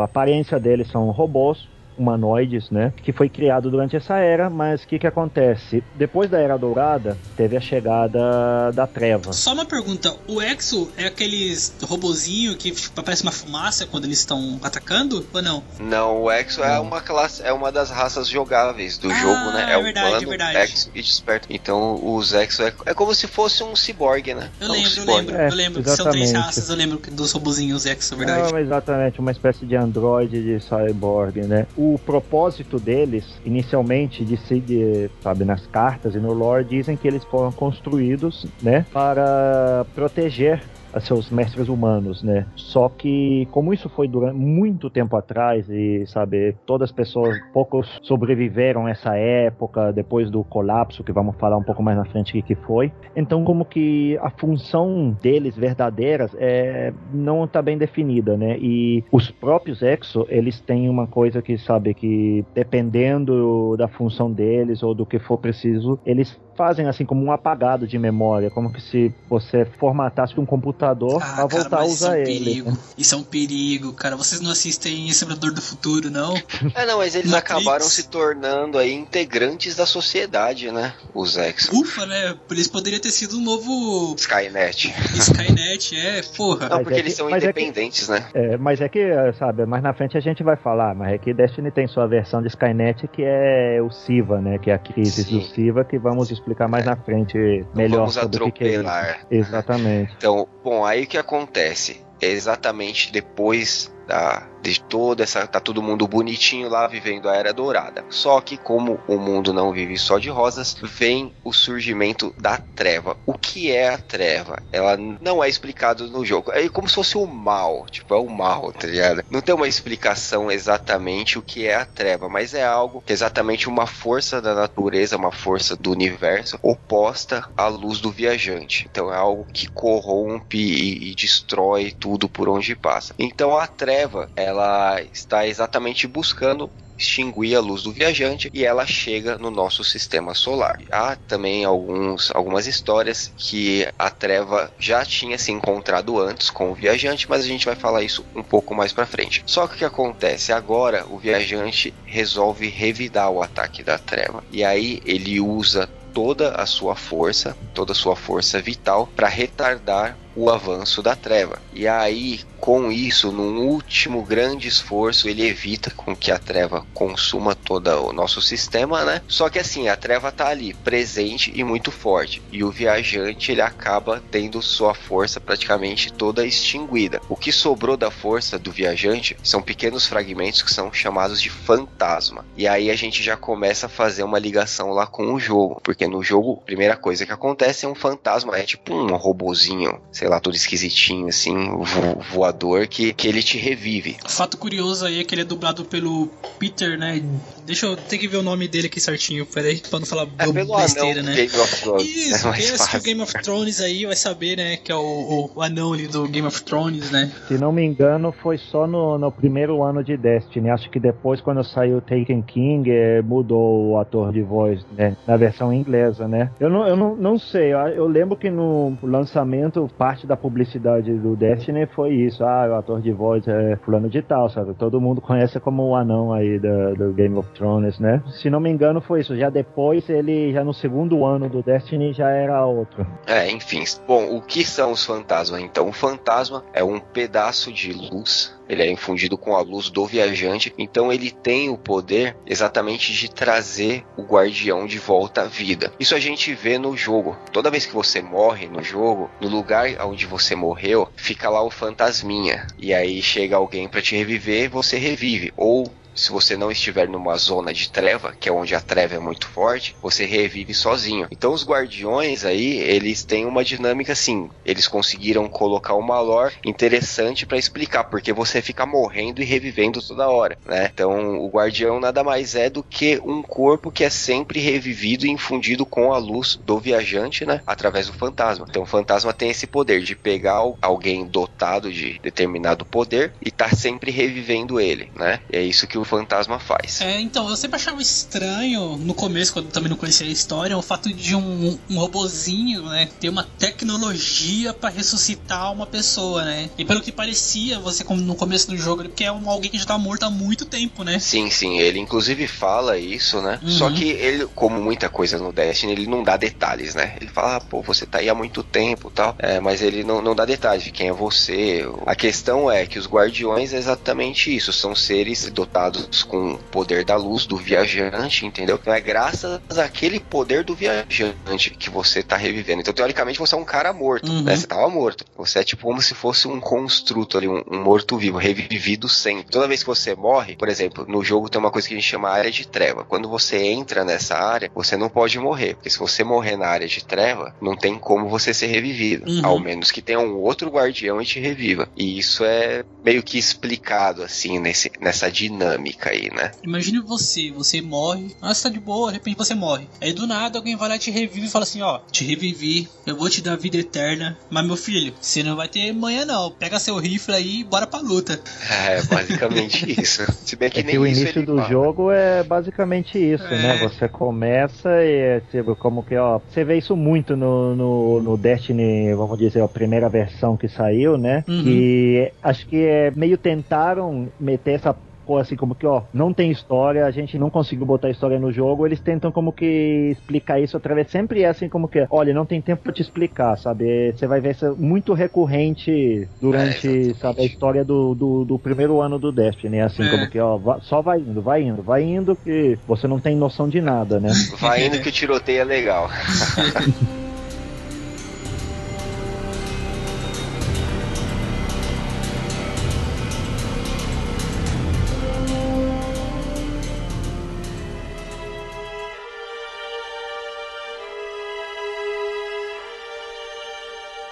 a 0.00 0.04
aparência 0.04 0.60
deles 0.60 0.88
são 0.88 1.10
robôs 1.10 1.68
humanoides, 1.98 2.70
né? 2.70 2.92
Que 3.02 3.12
foi 3.12 3.28
criado 3.28 3.70
durante 3.70 3.96
essa 3.96 4.16
era, 4.18 4.48
mas 4.50 4.82
o 4.82 4.86
que, 4.86 4.98
que 4.98 5.06
acontece? 5.06 5.82
Depois 5.94 6.30
da 6.30 6.38
Era 6.38 6.56
Dourada, 6.56 7.16
teve 7.36 7.56
a 7.56 7.60
chegada 7.60 8.70
da 8.72 8.86
Treva. 8.86 9.32
Só 9.32 9.52
uma 9.52 9.64
pergunta: 9.64 10.14
o 10.28 10.40
Exo 10.40 10.90
é 10.96 11.06
aqueles 11.06 11.74
robozinho 11.82 12.56
que 12.56 12.70
tipo, 12.70 13.00
aparece 13.00 13.22
uma 13.22 13.32
fumaça 13.32 13.86
quando 13.86 14.04
eles 14.04 14.18
estão 14.18 14.58
atacando 14.62 15.26
ou 15.32 15.42
não? 15.42 15.62
Não, 15.80 16.22
o 16.22 16.30
Exo 16.30 16.62
é 16.62 16.78
uma 16.78 17.00
classe, 17.00 17.42
é 17.42 17.52
uma 17.52 17.70
das 17.72 17.90
raças 17.90 18.28
jogáveis 18.28 18.98
do 18.98 19.10
Ah, 19.10 19.14
jogo, 19.14 19.50
né? 19.52 19.66
É, 19.70 19.72
é 19.74 19.78
o 19.78 19.82
verdade, 19.82 20.08
humano, 20.08 20.22
é 20.22 20.26
verdade. 20.26 20.58
Exo 20.72 20.90
e 20.94 21.02
desperto. 21.02 21.46
Então 21.50 22.00
os 22.14 22.32
Exo 22.32 22.62
é, 22.62 22.72
é 22.86 22.94
como 22.94 23.14
se 23.14 23.26
fosse 23.26 23.62
um 23.62 23.74
ciborgue, 23.74 24.34
né? 24.34 24.50
Eu 24.60 24.66
É 24.66 24.70
um 24.70 24.72
lembro, 24.72 24.88
eu 24.88 24.90
ciborgue. 24.94 25.26
lembro, 25.26 25.36
É, 25.42 25.48
eu 25.48 25.54
lembro 25.54 25.82
que 25.82 25.90
são 25.90 26.10
três 26.10 26.30
exatamente. 26.30 26.46
raças, 26.46 26.68
eu 26.70 26.76
lembro 26.76 27.00
dos 27.12 27.32
robozinhos 27.32 27.86
Exo, 27.86 28.14
é 28.14 28.16
verdade. 28.16 28.52
Não, 28.52 28.58
exatamente, 28.58 29.20
uma 29.20 29.30
espécie 29.30 29.64
de 29.66 29.76
androide 29.76 30.42
de 30.42 30.60
cyborg, 30.60 31.42
né? 31.46 31.66
O 31.76 31.85
propósito 32.04 32.78
deles, 32.78 33.24
inicialmente, 33.44 34.24
de 34.24 34.36
se, 34.36 34.60
de, 34.60 35.08
sabe, 35.22 35.44
nas 35.44 35.66
cartas 35.66 36.14
e 36.14 36.18
no 36.18 36.32
lore, 36.32 36.64
dizem 36.64 36.96
que 36.96 37.06
eles 37.06 37.24
foram 37.24 37.52
construídos, 37.52 38.46
né, 38.62 38.84
para 38.92 39.86
proteger 39.94 40.62
seus 41.00 41.30
mestres 41.30 41.68
humanos, 41.68 42.22
né? 42.22 42.46
Só 42.54 42.88
que 42.88 43.46
como 43.50 43.72
isso 43.72 43.88
foi 43.88 44.08
durante 44.08 44.36
muito 44.36 44.88
tempo 44.90 45.16
atrás 45.16 45.68
e 45.68 46.06
sabe, 46.06 46.56
todas 46.64 46.90
as 46.90 46.92
pessoas, 46.92 47.36
poucos 47.52 47.98
sobreviveram 48.02 48.88
essa 48.88 49.16
época 49.16 49.92
depois 49.92 50.30
do 50.30 50.42
colapso, 50.44 51.04
que 51.04 51.12
vamos 51.12 51.36
falar 51.36 51.56
um 51.56 51.62
pouco 51.62 51.82
mais 51.82 51.96
na 51.96 52.04
frente 52.04 52.40
que 52.42 52.54
foi. 52.54 52.92
Então 53.14 53.44
como 53.44 53.64
que 53.64 54.18
a 54.22 54.30
função 54.30 55.16
deles 55.22 55.56
verdadeiras 55.56 56.34
é 56.38 56.92
não 57.12 57.44
está 57.44 57.60
bem 57.62 57.78
definida, 57.78 58.36
né? 58.36 58.58
E 58.58 59.04
os 59.10 59.30
próprios 59.30 59.82
Exo, 59.82 60.26
eles 60.28 60.60
têm 60.60 60.88
uma 60.88 61.06
coisa 61.06 61.42
que 61.42 61.58
sabe 61.58 61.94
que 61.94 62.44
dependendo 62.54 63.76
da 63.76 63.88
função 63.88 64.30
deles 64.32 64.82
ou 64.82 64.94
do 64.94 65.06
que 65.06 65.18
for 65.18 65.38
preciso, 65.38 65.98
eles 66.04 66.38
fazem 66.56 66.86
assim 66.86 67.04
como 67.04 67.22
um 67.22 67.30
apagado 67.30 67.86
de 67.86 67.98
memória, 67.98 68.50
como 68.50 68.72
que 68.72 68.80
se 68.80 69.14
você 69.28 69.64
formatasse 69.64 70.38
um 70.40 70.46
computador 70.46 70.85
ah, 70.90 71.34
pra 71.34 71.46
voltar 71.46 71.70
cara, 71.70 71.82
a 71.82 71.86
usar 71.86 71.94
isso 71.94 72.06
é 72.06 72.10
um 72.10 72.14
ele. 72.14 72.44
Perigo. 72.44 72.78
Isso 72.96 73.14
é 73.14 73.18
um 73.18 73.22
perigo, 73.22 73.92
cara. 73.92 74.16
Vocês 74.16 74.40
não 74.40 74.50
assistem 74.50 75.08
Exterminador 75.08 75.52
do 75.52 75.62
Futuro, 75.62 76.10
não? 76.10 76.34
É, 76.74 76.86
não, 76.86 76.98
mas 76.98 77.14
eles 77.14 77.30
Matrix. 77.30 77.56
acabaram 77.56 77.84
se 77.84 78.08
tornando 78.08 78.78
aí 78.78 78.92
integrantes 78.92 79.76
da 79.76 79.86
sociedade, 79.86 80.70
né? 80.70 80.94
Os 81.14 81.36
X. 81.36 81.68
Ufa, 81.72 82.06
né? 82.06 82.36
Por 82.46 82.56
isso 82.56 82.70
poderia 82.70 83.00
ter 83.00 83.10
sido 83.10 83.38
um 83.38 83.42
novo 83.42 84.14
Skynet. 84.16 84.94
Skynet, 85.14 85.96
é, 85.96 86.22
porra. 86.36 86.68
Não, 86.68 86.82
porque 86.82 86.94
é 86.94 86.98
eles 86.98 87.12
que, 87.12 87.18
são 87.18 87.30
independentes, 87.30 88.08
é 88.08 88.20
que, 88.20 88.20
né? 88.20 88.30
É, 88.34 88.56
mas 88.56 88.80
é 88.80 88.88
que, 88.88 89.00
sabe, 89.38 89.64
mais 89.66 89.82
na 89.82 89.92
frente 89.92 90.16
a 90.16 90.20
gente 90.20 90.42
vai 90.42 90.56
falar, 90.56 90.94
mas 90.94 91.12
é 91.12 91.18
que 91.18 91.32
Destiny 91.32 91.70
tem 91.70 91.86
sua 91.86 92.06
versão 92.06 92.42
de 92.42 92.48
Skynet 92.48 93.06
que 93.08 93.22
é 93.24 93.80
o 93.82 93.90
Siva, 93.90 94.40
né? 94.40 94.58
Que 94.58 94.70
é 94.70 94.74
a 94.74 94.78
crise 94.78 95.24
Sim. 95.24 95.38
do 95.38 95.44
Siva 95.46 95.84
que 95.84 95.98
vamos 95.98 96.30
explicar 96.30 96.68
mais 96.68 96.84
é. 96.84 96.90
na 96.90 96.96
frente 96.96 97.64
melhor 97.74 97.98
vamos 98.00 98.14
sobre 98.14 98.42
o 98.42 98.52
que, 98.52 98.58
que 98.58 98.64
é 98.64 98.80
isso. 98.80 99.26
Exatamente. 99.30 100.14
Então, 100.16 100.46
bom, 100.66 100.84
aí 100.84 101.04
o 101.04 101.06
que 101.06 101.16
acontece? 101.16 102.04
É 102.20 102.26
exatamente 102.26 103.12
depois 103.12 103.94
da, 104.08 104.44
de 104.70 104.80
toda 104.80 105.22
essa. 105.22 105.46
Tá 105.46 105.60
todo 105.60 105.82
mundo 105.82 106.06
bonitinho 106.06 106.68
lá 106.68 106.86
vivendo 106.86 107.28
a 107.28 107.36
Era 107.36 107.52
Dourada. 107.52 108.04
Só 108.10 108.40
que, 108.40 108.56
como 108.56 109.00
o 109.06 109.16
mundo 109.16 109.52
não 109.52 109.72
vive 109.72 109.96
só 109.98 110.18
de 110.18 110.28
rosas, 110.28 110.76
vem 110.82 111.32
o 111.44 111.52
surgimento 111.52 112.34
da 112.38 112.58
treva. 112.58 113.16
O 113.26 113.34
que 113.34 113.70
é 113.70 113.88
a 113.88 113.98
treva? 113.98 114.62
Ela 114.72 114.96
não 114.96 115.42
é 115.42 115.48
explicado 115.48 116.08
no 116.08 116.24
jogo. 116.24 116.52
É 116.52 116.68
como 116.68 116.88
se 116.88 116.94
fosse 116.94 117.16
o 117.16 117.26
mal. 117.26 117.86
Tipo, 117.90 118.14
é 118.14 118.18
o 118.18 118.28
mal, 118.28 118.72
tá 118.72 118.86
ligado? 118.86 119.24
Não 119.30 119.40
tem 119.40 119.54
uma 119.54 119.68
explicação 119.68 120.50
exatamente 120.50 121.38
o 121.38 121.42
que 121.42 121.66
é 121.66 121.74
a 121.74 121.84
treva, 121.84 122.28
mas 122.28 122.54
é 122.54 122.64
algo 122.64 123.02
que 123.04 123.12
é 123.12 123.14
exatamente 123.14 123.68
uma 123.68 123.86
força 123.86 124.40
da 124.40 124.54
natureza, 124.54 125.16
uma 125.16 125.32
força 125.32 125.76
do 125.76 125.90
universo 125.90 126.58
oposta 126.62 127.48
à 127.56 127.68
luz 127.68 128.00
do 128.00 128.10
viajante. 128.10 128.86
Então 128.90 129.12
é 129.12 129.16
algo 129.16 129.46
que 129.52 129.66
corrompe 129.68 130.58
e, 130.58 131.10
e 131.10 131.14
destrói 131.14 131.92
tudo 131.92 132.28
por 132.28 132.48
onde 132.48 132.74
passa. 132.74 133.14
Então 133.18 133.56
a 133.56 133.66
treva, 133.66 134.28
ela 134.36 134.55
ela 134.56 135.02
está 135.02 135.46
exatamente 135.46 136.06
buscando 136.06 136.70
extinguir 136.98 137.54
a 137.54 137.60
luz 137.60 137.82
do 137.82 137.92
viajante 137.92 138.50
e 138.54 138.64
ela 138.64 138.86
chega 138.86 139.36
no 139.36 139.50
nosso 139.50 139.84
sistema 139.84 140.32
solar. 140.32 140.78
Há 140.90 141.14
também 141.14 141.62
alguns, 141.62 142.30
algumas 142.34 142.66
histórias 142.66 143.30
que 143.36 143.86
a 143.98 144.08
treva 144.08 144.72
já 144.78 145.04
tinha 145.04 145.36
se 145.36 145.52
encontrado 145.52 146.18
antes 146.18 146.48
com 146.48 146.70
o 146.70 146.74
viajante, 146.74 147.28
mas 147.28 147.44
a 147.44 147.46
gente 147.46 147.66
vai 147.66 147.74
falar 147.74 148.02
isso 148.02 148.24
um 148.34 148.42
pouco 148.42 148.74
mais 148.74 148.94
para 148.94 149.04
frente. 149.04 149.42
Só 149.46 149.66
que 149.66 149.74
o 149.74 149.78
que 149.78 149.84
acontece 149.84 150.52
agora, 150.52 151.04
o 151.10 151.18
viajante 151.18 151.92
resolve 152.06 152.68
revidar 152.68 153.30
o 153.30 153.42
ataque 153.42 153.82
da 153.82 153.98
treva 153.98 154.42
e 154.50 154.64
aí 154.64 155.02
ele 155.04 155.38
usa 155.38 155.86
toda 156.14 156.52
a 156.52 156.64
sua 156.64 156.96
força, 156.96 157.54
toda 157.74 157.92
a 157.92 157.94
sua 157.94 158.16
força 158.16 158.58
vital 158.58 159.06
para 159.14 159.28
retardar 159.28 160.16
o 160.36 160.50
avanço 160.50 161.02
da 161.02 161.16
treva. 161.16 161.58
E 161.72 161.88
aí, 161.88 162.40
com 162.60 162.90
isso, 162.92 163.32
num 163.32 163.60
último 163.60 164.22
grande 164.22 164.68
esforço, 164.68 165.28
ele 165.28 165.46
evita 165.46 165.90
com 165.90 166.14
que 166.14 166.30
a 166.30 166.38
treva 166.38 166.86
consuma 166.92 167.54
todo 167.54 167.86
o 167.88 168.12
nosso 168.12 168.42
sistema, 168.42 169.04
né? 169.04 169.22
Só 169.28 169.48
que 169.48 169.58
assim, 169.58 169.88
a 169.88 169.96
treva 169.96 170.32
tá 170.32 170.48
ali, 170.48 170.74
presente 170.74 171.52
e 171.54 171.62
muito 171.62 171.90
forte. 171.90 172.42
E 172.50 172.64
o 172.64 172.70
viajante, 172.70 173.52
ele 173.52 173.60
acaba 173.60 174.22
tendo 174.30 174.60
sua 174.60 174.94
força 174.94 175.40
praticamente 175.40 176.12
toda 176.12 176.46
extinguida. 176.46 177.20
O 177.28 177.36
que 177.36 177.52
sobrou 177.52 177.96
da 177.96 178.10
força 178.10 178.58
do 178.58 178.72
viajante 178.72 179.36
são 179.42 179.62
pequenos 179.62 180.06
fragmentos 180.06 180.62
que 180.62 180.72
são 180.72 180.92
chamados 180.92 181.40
de 181.40 181.50
fantasma. 181.50 182.44
E 182.56 182.66
aí 182.66 182.90
a 182.90 182.96
gente 182.96 183.22
já 183.22 183.36
começa 183.36 183.86
a 183.86 183.88
fazer 183.88 184.22
uma 184.22 184.38
ligação 184.38 184.90
lá 184.90 185.06
com 185.06 185.32
o 185.32 185.38
jogo, 185.38 185.80
porque 185.82 186.06
no 186.06 186.22
jogo, 186.22 186.58
a 186.60 186.66
primeira 186.66 186.96
coisa 186.96 187.24
que 187.24 187.32
acontece 187.32 187.86
é 187.86 187.88
um 187.88 187.94
fantasma, 187.94 188.56
é 188.58 188.62
tipo 188.62 188.92
um 188.92 189.14
robozinho, 189.16 190.00
sei 190.10 190.25
sei 190.26 190.30
lá, 190.30 190.40
todo 190.40 190.56
esquisitinho, 190.56 191.28
assim, 191.28 191.54
vo 191.54 192.20
voador, 192.32 192.88
que, 192.88 193.12
que 193.12 193.28
ele 193.28 193.40
te 193.44 193.56
revive. 193.58 194.16
Fato 194.26 194.58
curioso 194.58 195.06
aí 195.06 195.20
é 195.20 195.24
que 195.24 195.32
ele 195.32 195.42
é 195.42 195.44
dublado 195.44 195.84
pelo 195.84 196.28
Peter, 196.58 196.98
né? 196.98 197.22
Deixa 197.64 197.86
eu 197.86 197.96
ter 197.96 198.18
que 198.18 198.26
ver 198.26 198.38
o 198.38 198.42
nome 198.42 198.66
dele 198.66 198.86
aqui 198.88 199.00
certinho, 199.00 199.46
peraí, 199.46 199.80
pra 199.88 200.00
não 200.00 200.06
falar 200.06 200.26
é 200.38 200.52
pelo 200.52 200.76
besteira, 200.76 201.20
anão, 201.20 201.32
né? 201.32 201.36
Game 201.36 201.60
of 201.60 201.80
Thrones. 201.80 202.16
Isso, 202.16 202.48
é 202.48 202.52
quem 202.52 202.70
assistiu 202.70 203.02
Game 203.02 203.20
of 203.20 203.32
Thrones 203.34 203.80
aí 203.80 204.04
vai 204.04 204.16
saber, 204.16 204.56
né? 204.56 204.76
Que 204.76 204.90
é 204.90 204.96
o, 204.96 205.00
o, 205.00 205.50
o, 205.54 205.62
anão 205.62 205.92
ali 205.92 206.08
do 206.08 206.26
Game 206.26 206.46
of 206.46 206.62
Thrones, 206.62 207.10
né? 207.10 207.30
Se 207.46 207.54
não 207.54 207.70
me 207.70 207.84
engano, 207.84 208.32
foi 208.32 208.58
só 208.58 208.86
no, 208.86 209.18
no 209.18 209.30
primeiro 209.30 209.82
ano 209.82 210.02
de 210.02 210.16
Destiny. 210.16 210.70
Acho 210.70 210.90
que 210.90 210.98
depois, 210.98 211.40
quando 211.40 211.62
saiu 211.62 212.00
Taken 212.00 212.42
King, 212.42 212.90
é, 212.90 213.22
mudou 213.22 213.90
o 213.90 213.98
ator 213.98 214.32
de 214.32 214.42
voz, 214.42 214.84
né? 214.96 215.16
Na 215.26 215.36
versão 215.36 215.72
inglesa, 215.72 216.26
né? 216.26 216.50
Eu 216.58 216.70
não, 216.70 216.86
eu 216.86 216.96
não, 216.96 217.14
não 217.14 217.38
sei, 217.38 217.72
eu, 217.72 217.78
eu 217.88 218.06
lembro 218.06 218.36
que 218.36 218.50
no 218.50 218.96
lançamento, 219.02 219.90
parte 219.96 220.15
parte 220.16 220.26
da 220.26 220.36
publicidade 220.36 221.12
do 221.12 221.36
Destiny 221.36 221.86
foi 221.86 222.14
isso. 222.14 222.42
Ah, 222.42 222.66
o 222.70 222.74
ator 222.74 223.02
de 223.02 223.12
voz 223.12 223.46
é 223.46 223.76
fulano 223.84 224.08
de 224.08 224.22
tal, 224.22 224.48
sabe? 224.48 224.72
Todo 224.74 225.00
mundo 225.00 225.20
conhece 225.20 225.60
como 225.60 225.82
o 225.82 225.94
anão 225.94 226.32
aí 226.32 226.58
do, 226.58 226.94
do 226.94 227.12
Game 227.12 227.36
of 227.36 227.50
Thrones, 227.52 227.98
né? 227.98 228.22
Se 228.40 228.48
não 228.48 228.58
me 228.58 228.70
engano 228.70 229.00
foi 229.00 229.20
isso. 229.20 229.36
Já 229.36 229.50
depois 229.50 230.08
ele, 230.08 230.52
já 230.52 230.64
no 230.64 230.72
segundo 230.72 231.24
ano 231.24 231.48
do 231.50 231.62
Destiny, 231.62 232.14
já 232.14 232.30
era 232.30 232.64
outro. 232.64 233.06
É, 233.26 233.50
enfim. 233.50 233.84
Bom, 234.06 234.36
o 234.36 234.40
que 234.40 234.64
são 234.64 234.92
os 234.92 235.04
fantasmas? 235.04 235.60
Então, 235.60 235.88
o 235.88 235.92
fantasma 235.92 236.64
é 236.72 236.82
um 236.82 236.98
pedaço 236.98 237.70
de 237.70 237.92
luz 237.92 238.55
ele 238.68 238.82
é 238.82 238.90
infundido 238.90 239.36
com 239.38 239.56
a 239.56 239.60
luz 239.60 239.90
do 239.90 240.06
viajante, 240.06 240.72
então 240.78 241.12
ele 241.12 241.30
tem 241.30 241.68
o 241.68 241.78
poder 241.78 242.36
exatamente 242.46 243.12
de 243.12 243.30
trazer 243.30 244.04
o 244.16 244.22
guardião 244.22 244.86
de 244.86 244.98
volta 244.98 245.42
à 245.42 245.44
vida. 245.44 245.92
Isso 245.98 246.14
a 246.14 246.20
gente 246.20 246.52
vê 246.54 246.78
no 246.78 246.96
jogo. 246.96 247.36
Toda 247.52 247.70
vez 247.70 247.86
que 247.86 247.94
você 247.94 248.20
morre 248.20 248.66
no 248.66 248.82
jogo, 248.82 249.30
no 249.40 249.48
lugar 249.48 249.88
onde 250.06 250.26
você 250.26 250.54
morreu, 250.54 251.08
fica 251.16 251.48
lá 251.48 251.62
o 251.62 251.70
fantasminha. 251.70 252.66
E 252.78 252.92
aí 252.92 253.22
chega 253.22 253.56
alguém 253.56 253.88
para 253.88 254.02
te 254.02 254.16
reviver, 254.16 254.70
você 254.70 254.98
revive. 254.98 255.52
Ou 255.56 255.90
se 256.16 256.32
você 256.32 256.56
não 256.56 256.70
estiver 256.70 257.08
numa 257.08 257.36
zona 257.36 257.72
de 257.72 257.90
treva, 257.90 258.34
que 258.40 258.48
é 258.48 258.52
onde 258.52 258.74
a 258.74 258.80
treva 258.80 259.16
é 259.16 259.18
muito 259.18 259.46
forte, 259.46 259.94
você 260.02 260.24
revive 260.24 260.74
sozinho. 260.74 261.28
Então 261.30 261.52
os 261.52 261.64
guardiões 261.64 262.44
aí, 262.44 262.78
eles 262.78 263.22
têm 263.22 263.44
uma 263.44 263.62
dinâmica 263.62 264.12
assim, 264.12 264.48
eles 264.64 264.88
conseguiram 264.88 265.48
colocar 265.48 265.94
uma 265.94 266.18
lore 266.20 266.54
interessante 266.64 267.46
para 267.46 267.58
explicar 267.58 268.04
porque 268.04 268.32
você 268.32 268.62
fica 268.62 268.86
morrendo 268.86 269.42
e 269.42 269.44
revivendo 269.44 270.00
toda 270.00 270.28
hora, 270.28 270.56
né? 270.64 270.90
Então 270.92 271.38
o 271.38 271.48
guardião 271.48 272.00
nada 272.00 272.24
mais 272.24 272.54
é 272.54 272.70
do 272.70 272.82
que 272.82 273.20
um 273.24 273.42
corpo 273.42 273.90
que 273.90 274.04
é 274.04 274.10
sempre 274.10 274.58
revivido 274.58 275.26
e 275.26 275.30
infundido 275.30 275.84
com 275.84 276.12
a 276.12 276.18
luz 276.18 276.56
do 276.56 276.78
viajante, 276.78 277.44
né? 277.44 277.60
Através 277.66 278.06
do 278.06 278.14
fantasma. 278.14 278.66
Então 278.68 278.82
o 278.82 278.86
fantasma 278.86 279.32
tem 279.32 279.50
esse 279.50 279.66
poder 279.66 280.02
de 280.02 280.16
pegar 280.16 280.62
alguém 280.80 281.26
dotado 281.26 281.92
de 281.92 282.18
determinado 282.22 282.84
poder 282.86 283.34
e 283.44 283.50
tá 283.50 283.68
sempre 283.68 284.10
revivendo 284.10 284.80
ele, 284.80 285.10
né? 285.14 285.40
E 285.52 285.56
é 285.56 285.62
isso 285.62 285.86
que 285.86 285.98
o 285.98 286.05
fantasma 286.06 286.58
faz. 286.58 287.00
É, 287.00 287.20
então, 287.20 287.48
eu 287.48 287.56
sempre 287.56 287.76
achava 287.76 288.00
estranho, 288.00 288.96
no 288.96 289.14
começo, 289.14 289.52
quando 289.52 289.66
eu 289.66 289.72
também 289.72 289.90
não 289.90 289.96
conhecia 289.96 290.26
a 290.26 290.30
história, 290.30 290.76
o 290.76 290.82
fato 290.82 291.12
de 291.12 291.34
um, 291.34 291.78
um 291.88 291.98
robozinho, 291.98 292.84
né, 292.84 293.08
ter 293.20 293.28
uma 293.28 293.42
tecnologia 293.42 294.72
para 294.72 294.90
ressuscitar 294.90 295.72
uma 295.72 295.86
pessoa, 295.86 296.44
né? 296.44 296.70
E 296.78 296.84
pelo 296.84 297.00
que 297.00 297.12
parecia, 297.12 297.78
você 297.78 298.04
no 298.04 298.34
começo 298.34 298.68
do 298.68 298.76
jogo, 298.76 299.02
porque 299.04 299.24
é 299.24 299.32
um, 299.32 299.50
alguém 299.50 299.70
que 299.70 299.78
já 299.78 299.84
tá 299.84 299.98
morto 299.98 300.24
há 300.24 300.30
muito 300.30 300.64
tempo, 300.64 301.02
né? 301.02 301.18
Sim, 301.18 301.50
sim, 301.50 301.78
ele 301.78 301.98
inclusive 301.98 302.46
fala 302.46 302.98
isso, 302.98 303.40
né? 303.40 303.58
Uhum. 303.62 303.70
Só 303.70 303.90
que 303.90 304.08
ele, 304.08 304.46
como 304.54 304.80
muita 304.80 305.08
coisa 305.08 305.38
no 305.38 305.52
Destiny, 305.52 305.92
ele 305.92 306.06
não 306.06 306.22
dá 306.22 306.36
detalhes, 306.36 306.94
né? 306.94 307.16
Ele 307.20 307.30
fala, 307.30 307.56
ah, 307.56 307.60
pô, 307.60 307.82
você 307.82 308.06
tá 308.06 308.18
aí 308.18 308.28
há 308.28 308.34
muito 308.34 308.62
tempo 308.62 309.10
tal, 309.10 309.34
é, 309.38 309.60
mas 309.60 309.82
ele 309.82 310.04
não, 310.04 310.22
não 310.22 310.34
dá 310.34 310.44
detalhes 310.44 310.84
de 310.84 310.90
quem 310.90 311.08
é 311.08 311.12
você. 311.12 311.84
A 312.06 312.14
questão 312.14 312.70
é 312.70 312.86
que 312.86 312.98
os 312.98 313.06
guardiões 313.06 313.72
é 313.72 313.78
exatamente 313.78 314.54
isso, 314.54 314.72
são 314.72 314.94
seres 314.94 315.50
dotados 315.50 315.95
com 316.28 316.52
o 316.54 316.58
poder 316.58 317.04
da 317.04 317.16
luz 317.16 317.46
do 317.46 317.56
viajante, 317.56 318.44
entendeu? 318.46 318.78
Então 318.80 318.92
é 318.92 319.00
graças 319.00 319.60
àquele 319.78 320.20
poder 320.20 320.64
do 320.64 320.74
viajante 320.74 321.70
que 321.70 321.90
você 321.90 322.22
tá 322.22 322.36
revivendo. 322.36 322.80
Então, 322.80 322.94
teoricamente, 322.94 323.38
você 323.38 323.54
é 323.54 323.58
um 323.58 323.64
cara 323.64 323.92
morto, 323.92 324.30
Uhum. 324.30 324.42
né? 324.42 324.56
Você 324.56 324.66
tava 324.66 324.88
morto. 324.88 325.24
Você 325.36 325.58
é 325.60 325.64
tipo 325.64 325.82
como 325.86 326.00
se 326.02 326.14
fosse 326.14 326.48
um 326.48 326.60
construto 326.60 327.38
ali, 327.38 327.48
um, 327.48 327.62
um 327.70 327.82
morto-vivo, 327.82 328.38
revivido 328.38 329.08
sempre. 329.08 329.50
Toda 329.50 329.68
vez 329.68 329.80
que 329.82 329.86
você 329.86 330.14
morre, 330.14 330.56
por 330.56 330.68
exemplo, 330.68 331.04
no 331.08 331.22
jogo 331.22 331.48
tem 331.48 331.58
uma 331.60 331.70
coisa 331.70 331.86
que 331.88 331.94
a 331.94 331.96
gente 331.96 332.08
chama 332.08 332.28
área 332.30 332.50
de 332.50 332.66
treva. 332.66 333.04
Quando 333.04 333.28
você 333.28 333.58
entra 333.58 334.04
nessa 334.04 334.36
área, 334.36 334.70
você 334.74 334.96
não 334.96 335.08
pode 335.08 335.38
morrer. 335.38 335.74
Porque 335.74 335.90
se 335.90 335.98
você 335.98 336.24
morrer 336.24 336.56
na 336.56 336.66
área 336.66 336.86
de 336.88 337.04
treva, 337.04 337.54
não 337.60 337.76
tem 337.76 337.98
como 337.98 338.28
você 338.28 338.52
ser 338.52 338.66
revivido. 338.66 339.30
Uhum. 339.30 339.40
Ao 339.44 339.58
menos 339.58 339.90
que 339.90 340.02
tenha 340.02 340.18
um 340.20 340.34
outro 340.36 340.70
guardião 340.70 341.20
e 341.20 341.24
te 341.24 341.38
reviva. 341.40 341.88
E 341.96 342.18
isso 342.18 342.44
é 342.44 342.84
meio 343.04 343.22
que 343.22 343.38
explicado, 343.38 344.22
assim, 344.22 344.58
nesse, 344.58 344.90
nessa 345.00 345.30
dinâmica 345.30 345.85
aí, 346.04 346.28
né? 346.34 346.50
Imagine 346.64 347.00
você, 347.00 347.50
você 347.50 347.80
morre, 347.80 348.34
ah, 348.42 348.52
você 348.54 348.64
tá 348.64 348.68
de 348.68 348.80
boa, 348.80 349.08
de 349.10 349.18
repente 349.18 349.36
você 349.38 349.54
morre. 349.54 349.86
Aí 350.00 350.12
do 350.12 350.26
nada 350.26 350.58
alguém 350.58 350.76
vai 350.76 350.88
lá 350.88 350.96
e 350.96 350.98
te 350.98 351.10
revive 351.10 351.46
e 351.46 351.50
fala 351.50 351.64
assim, 351.64 351.82
ó, 351.82 352.00
te 352.10 352.24
revivi, 352.24 352.88
eu 353.06 353.16
vou 353.16 353.28
te 353.30 353.40
dar 353.42 353.56
vida 353.56 353.76
eterna, 353.78 354.36
mas 354.50 354.66
meu 354.66 354.76
filho, 354.76 355.12
você 355.20 355.42
não 355.42 355.56
vai 355.56 355.68
ter 355.68 355.92
manhã 355.92 356.24
não, 356.24 356.50
pega 356.50 356.78
seu 356.78 356.96
rifle 356.98 357.34
aí 357.34 357.60
e 357.60 357.64
bora 357.64 357.86
pra 357.86 358.00
luta. 358.00 358.40
É 358.88 359.02
basicamente 359.02 359.90
isso. 360.00 360.24
Se 360.44 360.56
bem 360.56 360.70
que 360.70 360.80
É 360.80 360.82
nem 360.82 360.92
que 360.92 360.98
o 360.98 361.06
início 361.06 361.44
do 361.44 361.56
fala. 361.56 361.68
jogo 361.68 362.10
é 362.10 362.42
basicamente 362.42 363.18
isso, 363.18 363.44
É. 363.44 363.62
né? 363.62 363.78
Você 363.88 364.08
começa 364.08 364.88
e 365.04 365.40
tipo, 365.50 365.74
como 365.76 366.02
que, 366.02 366.16
ó, 366.16 366.38
você 366.38 366.64
vê 366.64 366.76
isso 366.78 366.96
muito 366.96 367.36
no, 367.36 367.74
no, 367.76 368.22
no 368.22 368.36
Destiny, 368.36 369.14
vamos 369.14 369.38
dizer, 369.38 369.62
a 369.62 369.68
primeira 369.68 370.08
versão 370.08 370.56
que 370.56 370.68
saiu, 370.68 371.16
né? 371.18 371.44
Uhum. 371.48 371.62
Que 371.62 372.32
acho 372.42 372.66
que 372.66 372.76
é 372.76 373.10
meio 373.10 373.36
tentaram 373.38 374.28
meter 374.38 374.72
essa 374.74 374.94
coisa 375.26 375.42
assim 375.42 375.56
como 375.56 375.74
que, 375.74 375.86
ó, 375.86 376.02
não 376.14 376.32
tem 376.32 376.50
história, 376.50 377.04
a 377.04 377.10
gente 377.10 377.38
não 377.38 377.50
conseguiu 377.50 377.84
botar 377.84 378.08
história 378.10 378.38
no 378.38 378.52
jogo, 378.52 378.86
eles 378.86 379.00
tentam 379.00 379.30
como 379.32 379.52
que 379.52 380.10
explicar 380.12 380.60
isso 380.60 380.76
através, 380.76 381.10
sempre 381.10 381.42
é 381.42 381.48
assim 381.48 381.68
como 381.68 381.88
que, 381.88 382.06
olha, 382.10 382.32
não 382.32 382.46
tem 382.46 382.60
tempo 382.62 382.82
pra 382.82 382.92
te 382.92 383.02
explicar, 383.02 383.56
sabe? 383.58 384.12
Você 384.12 384.26
vai 384.26 384.40
ver 384.40 384.52
isso 384.52 384.76
muito 384.78 385.12
recorrente 385.12 386.28
durante, 386.40 387.10
É, 387.10 387.14
sabe, 387.14 387.40
a 387.42 387.44
história 387.44 387.84
do, 387.84 388.14
do, 388.14 388.44
do 388.44 388.58
primeiro 388.58 389.00
ano 389.00 389.18
do 389.18 389.32
Destiny, 389.32 389.80
assim 389.80 390.04
É. 390.04 390.08
como 390.10 390.30
que, 390.30 390.38
ó, 390.38 390.58
só 390.80 391.02
vai 391.02 391.18
indo, 391.18 391.42
vai 391.42 391.62
indo, 391.62 391.82
vai 391.82 392.02
indo, 392.02 392.36
que 392.36 392.78
você 392.86 393.06
não 393.08 393.18
tem 393.18 393.36
noção 393.36 393.68
de 393.68 393.80
nada, 393.80 394.20
né? 394.20 394.30
Vai 394.60 394.86
indo 394.86 395.00
que 395.00 395.08
o 395.08 395.12
tiroteio 395.12 395.60
é 395.60 395.64
legal. 395.64 396.08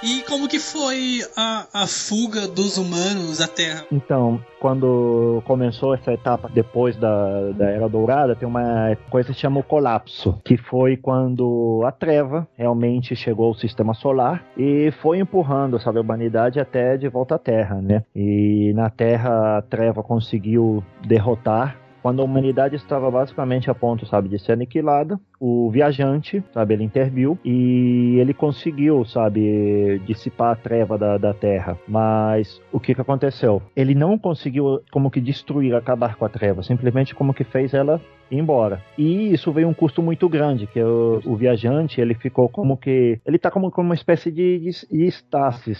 E 0.04 0.22
como 0.28 0.46
que 0.46 0.58
foi 0.58 1.20
a, 1.34 1.66
a 1.72 1.86
fuga 1.86 2.46
dos 2.46 2.76
humanos 2.76 3.40
à 3.40 3.48
Terra? 3.48 3.86
Então, 3.90 4.38
quando 4.60 5.42
começou 5.46 5.94
essa 5.94 6.12
etapa 6.12 6.50
depois 6.52 6.94
da, 6.94 7.52
da 7.52 7.70
Era 7.70 7.88
Dourada, 7.88 8.36
tem 8.36 8.46
uma 8.46 8.94
coisa 9.08 9.28
que 9.28 9.34
se 9.34 9.40
chama 9.40 9.60
o 9.60 9.62
colapso, 9.62 10.38
que 10.44 10.58
foi 10.58 10.98
quando 10.98 11.82
a 11.86 11.90
treva 11.90 12.46
realmente 12.54 13.16
chegou 13.16 13.46
ao 13.46 13.54
sistema 13.54 13.94
solar 13.94 14.44
e 14.58 14.92
foi 15.00 15.20
empurrando 15.20 15.80
sabe, 15.80 15.96
a 15.96 16.02
humanidade 16.02 16.60
até 16.60 16.98
de 16.98 17.08
volta 17.08 17.36
à 17.36 17.38
Terra, 17.38 17.80
né? 17.80 18.04
E 18.14 18.74
na 18.74 18.90
Terra 18.90 19.56
a 19.56 19.62
treva 19.62 20.02
conseguiu 20.02 20.84
derrotar 21.06 21.78
quando 22.04 22.20
a 22.20 22.24
humanidade 22.26 22.76
estava 22.76 23.10
basicamente 23.10 23.70
a 23.70 23.74
ponto, 23.74 24.04
sabe, 24.04 24.28
de 24.28 24.38
ser 24.38 24.52
aniquilada, 24.52 25.18
o 25.40 25.70
viajante, 25.70 26.42
sabe, 26.52 26.74
ele 26.74 26.84
interviu 26.84 27.38
e 27.44 28.16
ele 28.18 28.32
conseguiu, 28.34 29.04
sabe, 29.04 30.00
dissipar 30.06 30.52
a 30.52 30.56
treva 30.56 30.96
da, 30.96 31.18
da 31.18 31.34
Terra. 31.34 31.78
Mas 31.88 32.60
o 32.72 32.80
que 32.80 32.94
que 32.94 33.00
aconteceu? 33.00 33.62
Ele 33.76 33.94
não 33.94 34.18
conseguiu 34.18 34.80
como 34.92 35.10
que 35.10 35.20
destruir, 35.20 35.74
acabar 35.74 36.16
com 36.16 36.24
a 36.24 36.28
treva, 36.28 36.62
simplesmente 36.62 37.14
como 37.14 37.34
que 37.34 37.44
fez 37.44 37.74
ela 37.74 38.00
embora. 38.30 38.82
E 38.96 39.32
isso 39.32 39.52
veio 39.52 39.68
um 39.68 39.74
custo 39.74 40.02
muito 40.02 40.28
grande, 40.28 40.66
que 40.66 40.82
o, 40.82 41.20
o 41.24 41.36
viajante, 41.36 42.00
ele 42.00 42.14
ficou 42.14 42.48
como 42.48 42.76
que, 42.76 43.20
ele 43.24 43.38
tá 43.38 43.50
como, 43.50 43.70
como 43.70 43.88
uma 43.88 43.94
espécie 43.94 44.30
de, 44.30 44.58
de, 44.58 44.70
de 44.90 45.14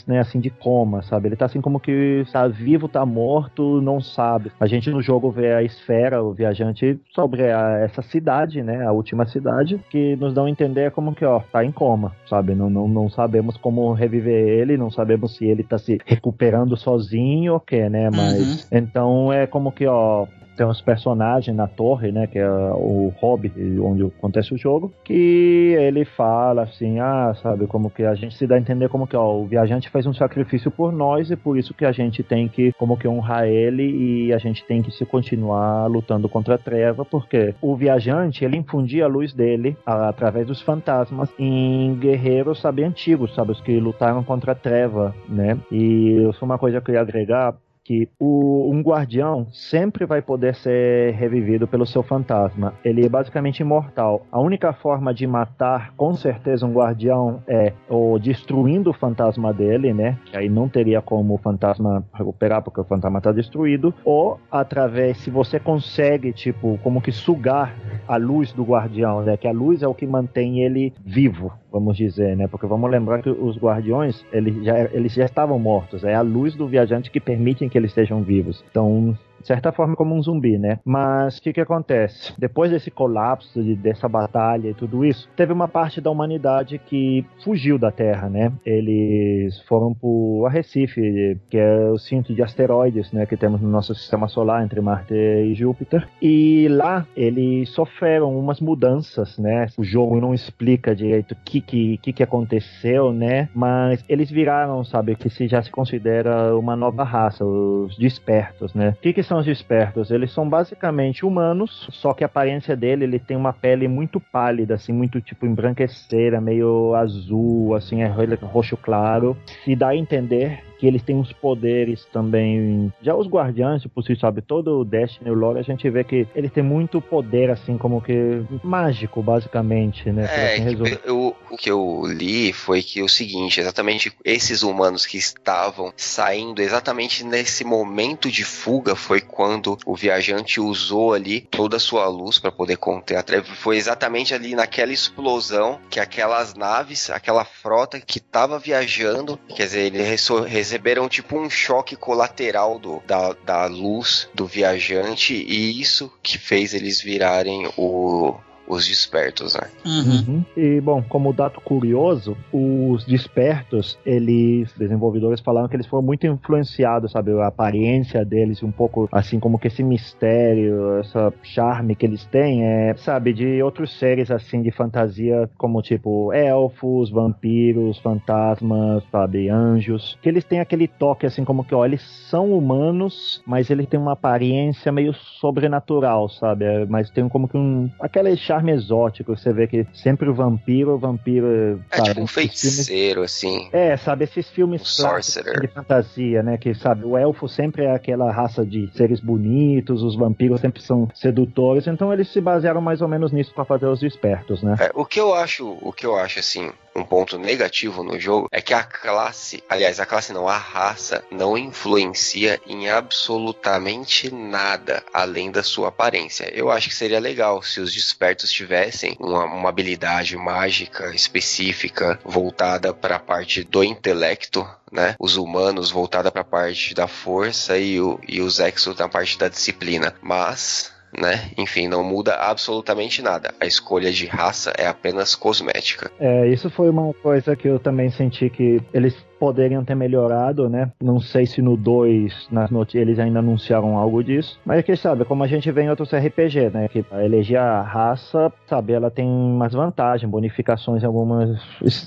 né, 0.06 0.20
assim, 0.20 0.40
de 0.40 0.50
coma, 0.50 1.02
sabe? 1.02 1.28
Ele 1.28 1.36
tá 1.36 1.46
assim 1.46 1.60
como 1.60 1.80
que 1.80 2.24
tá 2.32 2.46
vivo, 2.46 2.88
tá 2.88 3.04
morto, 3.04 3.80
não 3.80 4.00
sabe. 4.00 4.52
A 4.58 4.66
gente 4.66 4.90
no 4.90 5.02
jogo 5.02 5.30
vê 5.30 5.52
a 5.52 5.62
esfera, 5.62 6.22
o 6.22 6.32
viajante, 6.32 6.98
sobre 7.14 7.50
a- 7.50 7.78
essa 7.80 8.02
cidade, 8.02 8.62
né, 8.62 8.84
a 8.84 8.92
última 8.92 9.26
cidade, 9.26 9.43
que 9.90 10.16
nos 10.16 10.32
dão 10.34 10.46
a 10.46 10.50
entender 10.50 10.90
como 10.90 11.14
que, 11.14 11.24
ó, 11.24 11.40
tá 11.40 11.64
em 11.64 11.70
coma, 11.70 12.14
sabe? 12.28 12.54
Não, 12.54 12.70
não, 12.70 12.88
não 12.88 13.08
sabemos 13.10 13.56
como 13.56 13.92
reviver 13.92 14.48
ele, 14.48 14.76
não 14.76 14.90
sabemos 14.90 15.36
se 15.36 15.44
ele 15.44 15.62
tá 15.62 15.78
se 15.78 15.98
recuperando 16.04 16.76
sozinho 16.76 17.52
ou 17.52 17.58
o 17.58 17.60
que, 17.60 17.88
né? 17.88 18.10
Mas, 18.10 18.66
então 18.72 19.32
é 19.32 19.46
como 19.46 19.70
que, 19.70 19.86
ó, 19.86 20.26
tem 20.56 20.66
uns 20.66 20.80
personagens 20.80 21.56
na 21.56 21.66
torre, 21.66 22.12
né, 22.12 22.26
que 22.26 22.38
é 22.38 22.48
o 22.48 23.12
hobby, 23.20 23.52
onde 23.80 24.04
acontece 24.04 24.54
o 24.54 24.58
jogo, 24.58 24.92
que 25.04 25.74
ele 25.78 26.04
fala 26.04 26.62
assim, 26.62 26.98
ah, 27.00 27.34
sabe, 27.42 27.66
como 27.66 27.90
que 27.90 28.04
a 28.04 28.14
gente 28.14 28.36
se 28.36 28.46
dá 28.46 28.54
a 28.56 28.58
entender 28.58 28.88
como 28.88 29.06
que, 29.06 29.16
ó, 29.16 29.34
o 29.34 29.46
viajante 29.46 29.90
fez 29.90 30.06
um 30.06 30.14
sacrifício 30.14 30.70
por 30.70 30.92
nós 30.92 31.30
e 31.30 31.36
por 31.36 31.58
isso 31.58 31.74
que 31.74 31.84
a 31.84 31.92
gente 31.92 32.22
tem 32.22 32.48
que, 32.48 32.72
como 32.78 32.96
que 32.96 33.08
honrar 33.08 33.46
ele 33.46 33.82
e 34.26 34.32
a 34.32 34.38
gente 34.38 34.64
tem 34.64 34.82
que 34.82 34.90
se 34.90 35.04
continuar 35.04 35.86
lutando 35.86 36.28
contra 36.28 36.54
a 36.54 36.58
treva, 36.58 37.04
porque 37.04 37.54
o 37.60 37.74
viajante, 37.76 38.44
ele 38.44 38.56
infundia 38.56 39.04
a 39.04 39.08
luz 39.08 39.32
dele 39.32 39.76
a- 39.84 40.08
através 40.08 40.46
dos 40.46 40.60
fantasmas 40.60 41.28
em 41.38 41.94
guerreiros, 41.96 42.60
sabe, 42.60 42.84
antigos, 42.84 43.34
sabe, 43.34 43.52
os 43.52 43.60
que 43.60 43.78
lutaram 43.78 44.22
contra 44.22 44.52
a 44.52 44.54
treva, 44.54 45.14
né, 45.28 45.58
e 45.70 46.28
isso 46.30 46.38
é 46.42 46.44
uma 46.44 46.58
coisa 46.58 46.80
que 46.80 46.90
eu 46.90 46.94
ia 46.94 47.00
agregar, 47.00 47.54
que 47.84 48.08
o, 48.18 48.70
um 48.72 48.80
guardião 48.80 49.46
sempre 49.52 50.06
vai 50.06 50.22
poder 50.22 50.54
ser 50.54 51.12
revivido 51.14 51.68
pelo 51.68 51.86
seu 51.86 52.02
fantasma. 52.02 52.72
Ele 52.82 53.04
é 53.04 53.08
basicamente 53.08 53.60
imortal. 53.60 54.26
A 54.32 54.40
única 54.40 54.72
forma 54.72 55.12
de 55.12 55.26
matar, 55.26 55.92
com 55.96 56.14
certeza, 56.14 56.66
um 56.66 56.72
guardião 56.72 57.42
é 57.46 57.72
ou 57.88 58.18
destruindo 58.18 58.90
o 58.90 58.94
fantasma 58.94 59.52
dele, 59.52 59.92
né? 59.92 60.18
Que 60.24 60.36
aí 60.36 60.48
não 60.48 60.68
teria 60.68 61.02
como 61.02 61.34
o 61.34 61.38
fantasma 61.38 62.04
recuperar, 62.14 62.62
porque 62.62 62.80
o 62.80 62.84
fantasma 62.84 63.18
está 63.18 63.32
destruído. 63.32 63.94
Ou 64.04 64.40
através, 64.50 65.18
se 65.18 65.30
você 65.30 65.60
consegue, 65.60 66.32
tipo, 66.32 66.78
como 66.82 67.02
que 67.02 67.12
sugar 67.12 67.74
a 68.08 68.16
luz 68.16 68.52
do 68.52 68.64
guardião, 68.64 69.22
né? 69.22 69.36
Que 69.36 69.46
a 69.46 69.52
luz 69.52 69.82
é 69.82 69.88
o 69.88 69.94
que 69.94 70.06
mantém 70.06 70.62
ele 70.62 70.94
vivo, 71.04 71.52
vamos 71.74 71.96
dizer, 71.96 72.36
né? 72.36 72.46
Porque 72.46 72.68
vamos 72.68 72.88
lembrar 72.88 73.20
que 73.20 73.28
os 73.28 73.58
guardiões, 73.58 74.24
eles 74.32 74.64
já, 74.64 74.78
eles 74.92 75.12
já 75.12 75.24
estavam 75.24 75.58
mortos. 75.58 76.04
É 76.04 76.14
a 76.14 76.20
luz 76.20 76.54
do 76.54 76.68
viajante 76.68 77.10
que 77.10 77.18
permite 77.18 77.68
que 77.68 77.76
eles 77.76 77.90
estejam 77.90 78.22
vivos. 78.22 78.64
Então, 78.70 79.18
de 79.44 79.48
certa 79.48 79.70
forma, 79.72 79.94
como 79.94 80.14
um 80.14 80.22
zumbi, 80.22 80.56
né? 80.56 80.78
Mas 80.82 81.36
o 81.36 81.42
que, 81.42 81.52
que 81.52 81.60
acontece? 81.60 82.32
Depois 82.38 82.70
desse 82.70 82.90
colapso, 82.90 83.62
de- 83.62 83.76
dessa 83.76 84.08
batalha 84.08 84.70
e 84.70 84.74
tudo 84.74 85.04
isso, 85.04 85.28
teve 85.36 85.52
uma 85.52 85.68
parte 85.68 86.00
da 86.00 86.10
humanidade 86.10 86.78
que 86.78 87.26
fugiu 87.44 87.78
da 87.78 87.90
Terra, 87.92 88.30
né? 88.30 88.50
Eles 88.64 89.60
foram 89.68 89.92
pro 89.92 90.44
Arrecife, 90.46 91.38
que 91.50 91.58
é 91.58 91.90
o 91.90 91.98
cinto 91.98 92.34
de 92.34 92.42
asteroides, 92.42 93.12
né? 93.12 93.26
Que 93.26 93.36
temos 93.36 93.60
no 93.60 93.68
nosso 93.68 93.94
sistema 93.94 94.28
solar, 94.28 94.64
entre 94.64 94.80
Marte 94.80 95.12
e 95.14 95.52
Júpiter. 95.54 96.08
E 96.22 96.66
lá 96.70 97.06
eles 97.14 97.68
sofreram 97.68 98.34
umas 98.38 98.60
mudanças, 98.60 99.38
né? 99.38 99.66
O 99.76 99.84
jogo 99.84 100.18
não 100.20 100.32
explica 100.32 100.94
direito 100.96 101.32
o 101.32 101.36
que, 101.44 101.60
que, 101.60 101.98
que, 101.98 102.12
que 102.14 102.22
aconteceu, 102.22 103.12
né? 103.12 103.50
Mas 103.54 104.02
eles 104.08 104.30
viraram, 104.30 104.82
sabe, 104.84 105.14
que 105.16 105.28
se 105.28 105.46
já 105.46 105.60
se 105.62 105.70
considera 105.70 106.56
uma 106.56 106.74
nova 106.74 107.04
raça, 107.04 107.44
os 107.44 107.94
despertos, 107.98 108.72
né? 108.74 108.94
O 108.98 109.02
que, 109.02 109.12
que 109.12 109.22
são 109.22 109.33
os 109.38 109.46
despertos? 109.46 110.10
Eles 110.10 110.32
são 110.32 110.48
basicamente 110.48 111.24
humanos, 111.24 111.88
só 111.90 112.12
que 112.12 112.24
a 112.24 112.26
aparência 112.26 112.76
dele, 112.76 113.04
ele 113.04 113.18
tem 113.18 113.36
uma 113.36 113.52
pele 113.52 113.88
muito 113.88 114.20
pálida, 114.20 114.74
assim, 114.74 114.92
muito 114.92 115.20
tipo 115.20 115.46
embranqueceira, 115.46 116.40
meio 116.40 116.94
azul, 116.94 117.74
assim, 117.74 118.02
é 118.02 118.06
roxo 118.06 118.76
claro, 118.76 119.36
e 119.66 119.74
dá 119.74 119.88
a 119.88 119.96
entender 119.96 120.62
que 120.84 120.88
eles 120.88 121.02
têm 121.02 121.16
uns 121.16 121.32
poderes 121.32 122.04
também. 122.12 122.92
Já 123.00 123.14
os 123.14 123.26
guardiães, 123.26 123.80
tipo, 123.80 124.02
você 124.02 124.14
sabe, 124.14 124.42
todo 124.42 124.80
o 124.80 124.84
Destiny, 124.84 125.30
o 125.30 125.34
lore, 125.34 125.58
a 125.58 125.62
gente 125.62 125.88
vê 125.88 126.04
que 126.04 126.26
eles 126.34 126.52
têm 126.52 126.62
muito 126.62 127.00
poder, 127.00 127.48
assim, 127.50 127.78
como 127.78 128.02
que 128.02 128.42
mágico, 128.62 129.22
basicamente, 129.22 130.10
né? 130.12 130.28
É, 130.30 130.44
assim, 130.46 130.76
eu- 131.06 131.34
o 131.50 131.56
que 131.56 131.70
eu 131.70 132.02
li 132.06 132.52
foi 132.52 132.82
que 132.82 133.00
o 133.02 133.08
seguinte, 133.08 133.60
exatamente 133.60 134.12
esses 134.24 134.62
humanos 134.62 135.06
que 135.06 135.16
estavam 135.16 135.90
saindo 135.96 136.60
exatamente 136.60 137.24
nesse 137.24 137.64
momento 137.64 138.30
de 138.30 138.44
fuga 138.44 138.94
foi 138.94 139.22
quando 139.22 139.78
o 139.86 139.94
viajante 139.94 140.60
usou 140.60 141.14
ali 141.14 141.40
toda 141.50 141.76
a 141.76 141.80
sua 141.80 142.06
luz 142.08 142.38
para 142.38 142.52
poder 142.52 142.76
conter 142.76 143.16
a 143.16 143.22
treva. 143.22 143.46
Foi 143.46 143.76
exatamente 143.78 144.34
ali 144.34 144.54
naquela 144.54 144.92
explosão 144.92 145.78
que 145.88 145.98
aquelas 145.98 146.54
naves, 146.54 147.08
aquela 147.08 147.44
frota 147.44 147.98
que 148.00 148.18
estava 148.18 148.58
viajando, 148.58 149.38
quer 149.56 149.64
dizer, 149.64 149.80
ele 149.86 150.02
reso- 150.02 150.42
res- 150.42 150.73
receberam 150.74 151.08
tipo 151.08 151.38
um 151.38 151.48
choque 151.48 151.94
colateral 151.94 152.80
do, 152.80 153.00
da, 153.06 153.32
da 153.44 153.66
luz 153.66 154.28
do 154.34 154.44
viajante 154.44 155.32
e 155.32 155.80
isso 155.80 156.12
que 156.20 156.36
fez 156.36 156.74
eles 156.74 157.00
virarem 157.00 157.70
o 157.76 158.36
os 158.66 158.86
despertos, 158.86 159.54
né? 159.54 159.68
Uhum. 159.84 160.34
Uhum. 160.34 160.44
E, 160.56 160.80
bom, 160.80 161.02
como 161.02 161.32
dado 161.32 161.60
curioso, 161.60 162.36
os 162.52 163.04
despertos, 163.04 163.98
eles, 164.04 164.72
desenvolvedores 164.76 165.40
falaram 165.40 165.68
que 165.68 165.76
eles 165.76 165.86
foram 165.86 166.02
muito 166.02 166.26
influenciados, 166.26 167.12
sabe? 167.12 167.32
A 167.32 167.46
aparência 167.46 168.24
deles, 168.24 168.62
um 168.62 168.70
pouco 168.70 169.08
assim 169.12 169.38
como 169.38 169.58
que 169.58 169.68
esse 169.68 169.82
mistério, 169.82 170.98
essa 170.98 171.32
charme 171.42 171.94
que 171.94 172.06
eles 172.06 172.24
têm, 172.26 172.64
é, 172.64 172.94
sabe, 172.96 173.32
de 173.32 173.62
outros 173.62 173.98
seres 173.98 174.30
assim 174.30 174.62
de 174.62 174.70
fantasia, 174.70 175.48
como 175.58 175.82
tipo 175.82 176.32
elfos, 176.32 177.10
vampiros, 177.10 177.98
fantasmas, 177.98 179.02
sabe, 179.10 179.48
anjos, 179.48 180.18
que 180.22 180.28
eles 180.28 180.44
têm 180.44 180.60
aquele 180.60 180.88
toque 180.88 181.26
assim 181.26 181.44
como 181.44 181.64
que, 181.64 181.74
ó, 181.74 181.84
eles 181.84 182.02
são 182.30 182.52
humanos, 182.52 183.42
mas 183.46 183.70
eles 183.70 183.86
têm 183.86 184.00
uma 184.00 184.12
aparência 184.12 184.90
meio 184.90 185.12
sobrenatural, 185.14 186.28
sabe? 186.28 186.64
É, 186.64 186.86
mas 186.86 187.10
tem 187.10 187.28
como 187.28 187.48
que 187.48 187.56
um 187.56 187.90
aquela 188.00 188.34
charme 188.36 188.53
charme 188.54 188.72
exótico. 188.72 189.36
Você 189.36 189.52
vê 189.52 189.66
que 189.66 189.86
sempre 189.92 190.28
o 190.28 190.34
vampiro, 190.34 190.92
o 190.94 190.98
vampiro. 190.98 191.80
É 191.90 191.96
sabe, 191.96 192.08
tipo 192.08 192.20
um 192.22 192.26
feiticeiro, 192.26 193.14
filmes... 193.14 193.32
assim. 193.32 193.68
É, 193.72 193.96
sabe, 193.96 194.24
esses 194.24 194.48
filmes 194.50 194.82
um 194.82 195.60
de 195.60 195.68
fantasia, 195.68 196.42
né? 196.42 196.56
Que 196.56 196.74
sabe, 196.74 197.04
o 197.04 197.16
elfo 197.16 197.48
sempre 197.48 197.84
é 197.84 197.94
aquela 197.94 198.30
raça 198.32 198.64
de 198.64 198.90
seres 198.94 199.20
bonitos, 199.20 200.02
os 200.02 200.16
vampiros 200.16 200.60
sempre 200.60 200.82
são 200.82 201.08
sedutores, 201.14 201.86
então 201.86 202.12
eles 202.12 202.32
se 202.32 202.40
basearam 202.40 202.80
mais 202.80 203.00
ou 203.00 203.08
menos 203.08 203.32
nisso 203.32 203.52
para 203.54 203.64
fazer 203.64 203.86
os 203.86 204.02
espertos, 204.02 204.62
né? 204.62 204.76
É, 204.80 204.90
o 204.94 205.04
que 205.04 205.20
eu 205.20 205.34
acho, 205.34 205.78
o 205.80 205.92
que 205.92 206.06
eu 206.06 206.16
acho 206.16 206.38
assim, 206.38 206.70
um 206.94 207.04
ponto 207.04 207.38
negativo 207.38 208.02
no 208.02 208.18
jogo 208.18 208.48
é 208.52 208.60
que 208.60 208.72
a 208.72 208.82
classe, 208.82 209.62
aliás, 209.68 209.98
a 209.98 210.06
classe 210.06 210.32
não, 210.32 210.48
a 210.48 210.56
raça 210.56 211.24
não 211.30 211.58
influencia 211.58 212.60
em 212.66 212.88
absolutamente 212.88 214.32
nada 214.32 215.02
além 215.12 215.50
da 215.50 215.62
sua 215.62 215.88
aparência. 215.88 216.50
Eu 216.54 216.70
acho 216.70 216.88
que 216.88 216.94
seria 216.94 217.18
legal 217.18 217.62
se 217.62 217.80
os 217.80 217.92
despertos 217.92 218.50
tivessem 218.50 219.16
uma, 219.18 219.44
uma 219.44 219.68
habilidade 219.68 220.36
mágica 220.36 221.14
específica 221.14 222.18
voltada 222.24 222.94
para 222.94 223.16
a 223.16 223.20
parte 223.20 223.64
do 223.64 223.82
intelecto 223.82 224.66
né? 224.94 225.16
Os 225.18 225.36
humanos 225.36 225.90
voltada 225.90 226.30
para 226.30 226.42
a 226.42 226.44
parte 226.44 226.94
da 226.94 227.08
força 227.08 227.76
e, 227.76 228.00
o, 228.00 228.20
e 228.28 228.40
os 228.40 228.60
exos 228.60 228.96
na 228.96 229.08
parte 229.08 229.36
da 229.36 229.48
disciplina. 229.48 230.14
Mas 230.22 230.93
né? 231.18 231.50
Enfim, 231.56 231.88
não 231.88 232.02
muda 232.02 232.34
absolutamente 232.34 233.22
nada. 233.22 233.54
A 233.60 233.66
escolha 233.66 234.10
de 234.10 234.26
raça 234.26 234.72
é 234.76 234.86
apenas 234.86 235.34
cosmética. 235.34 236.10
É, 236.18 236.48
isso 236.48 236.70
foi 236.70 236.90
uma 236.90 237.12
coisa 237.14 237.54
que 237.56 237.68
eu 237.68 237.78
também 237.78 238.10
senti 238.10 238.50
que 238.50 238.80
eles 238.92 239.14
poderiam 239.38 239.84
ter 239.84 239.94
melhorado, 239.94 240.68
né? 240.68 240.90
Não 241.02 241.20
sei 241.20 241.46
se 241.46 241.60
no 241.60 241.76
2, 241.76 242.48
nas 242.50 242.70
notícias, 242.70 243.02
eles 243.02 243.18
ainda 243.18 243.38
anunciaram 243.38 243.96
algo 243.96 244.22
disso. 244.22 244.58
Mas 244.64 244.84
quem 244.84 244.96
sabe, 244.96 245.24
como 245.24 245.42
a 245.42 245.46
gente 245.46 245.70
vê 245.70 245.82
em 245.82 245.90
outros 245.90 246.10
RPG, 246.12 246.70
né? 246.72 246.88
Que 246.88 247.04
eleger 247.12 247.58
a 247.58 247.82
raça, 247.82 248.52
sabe, 248.68 248.92
ela 248.92 249.10
tem 249.10 249.26
umas 249.26 249.72
vantagens, 249.72 250.30
bonificações 250.30 251.02
em 251.02 251.06
algumas 251.06 251.58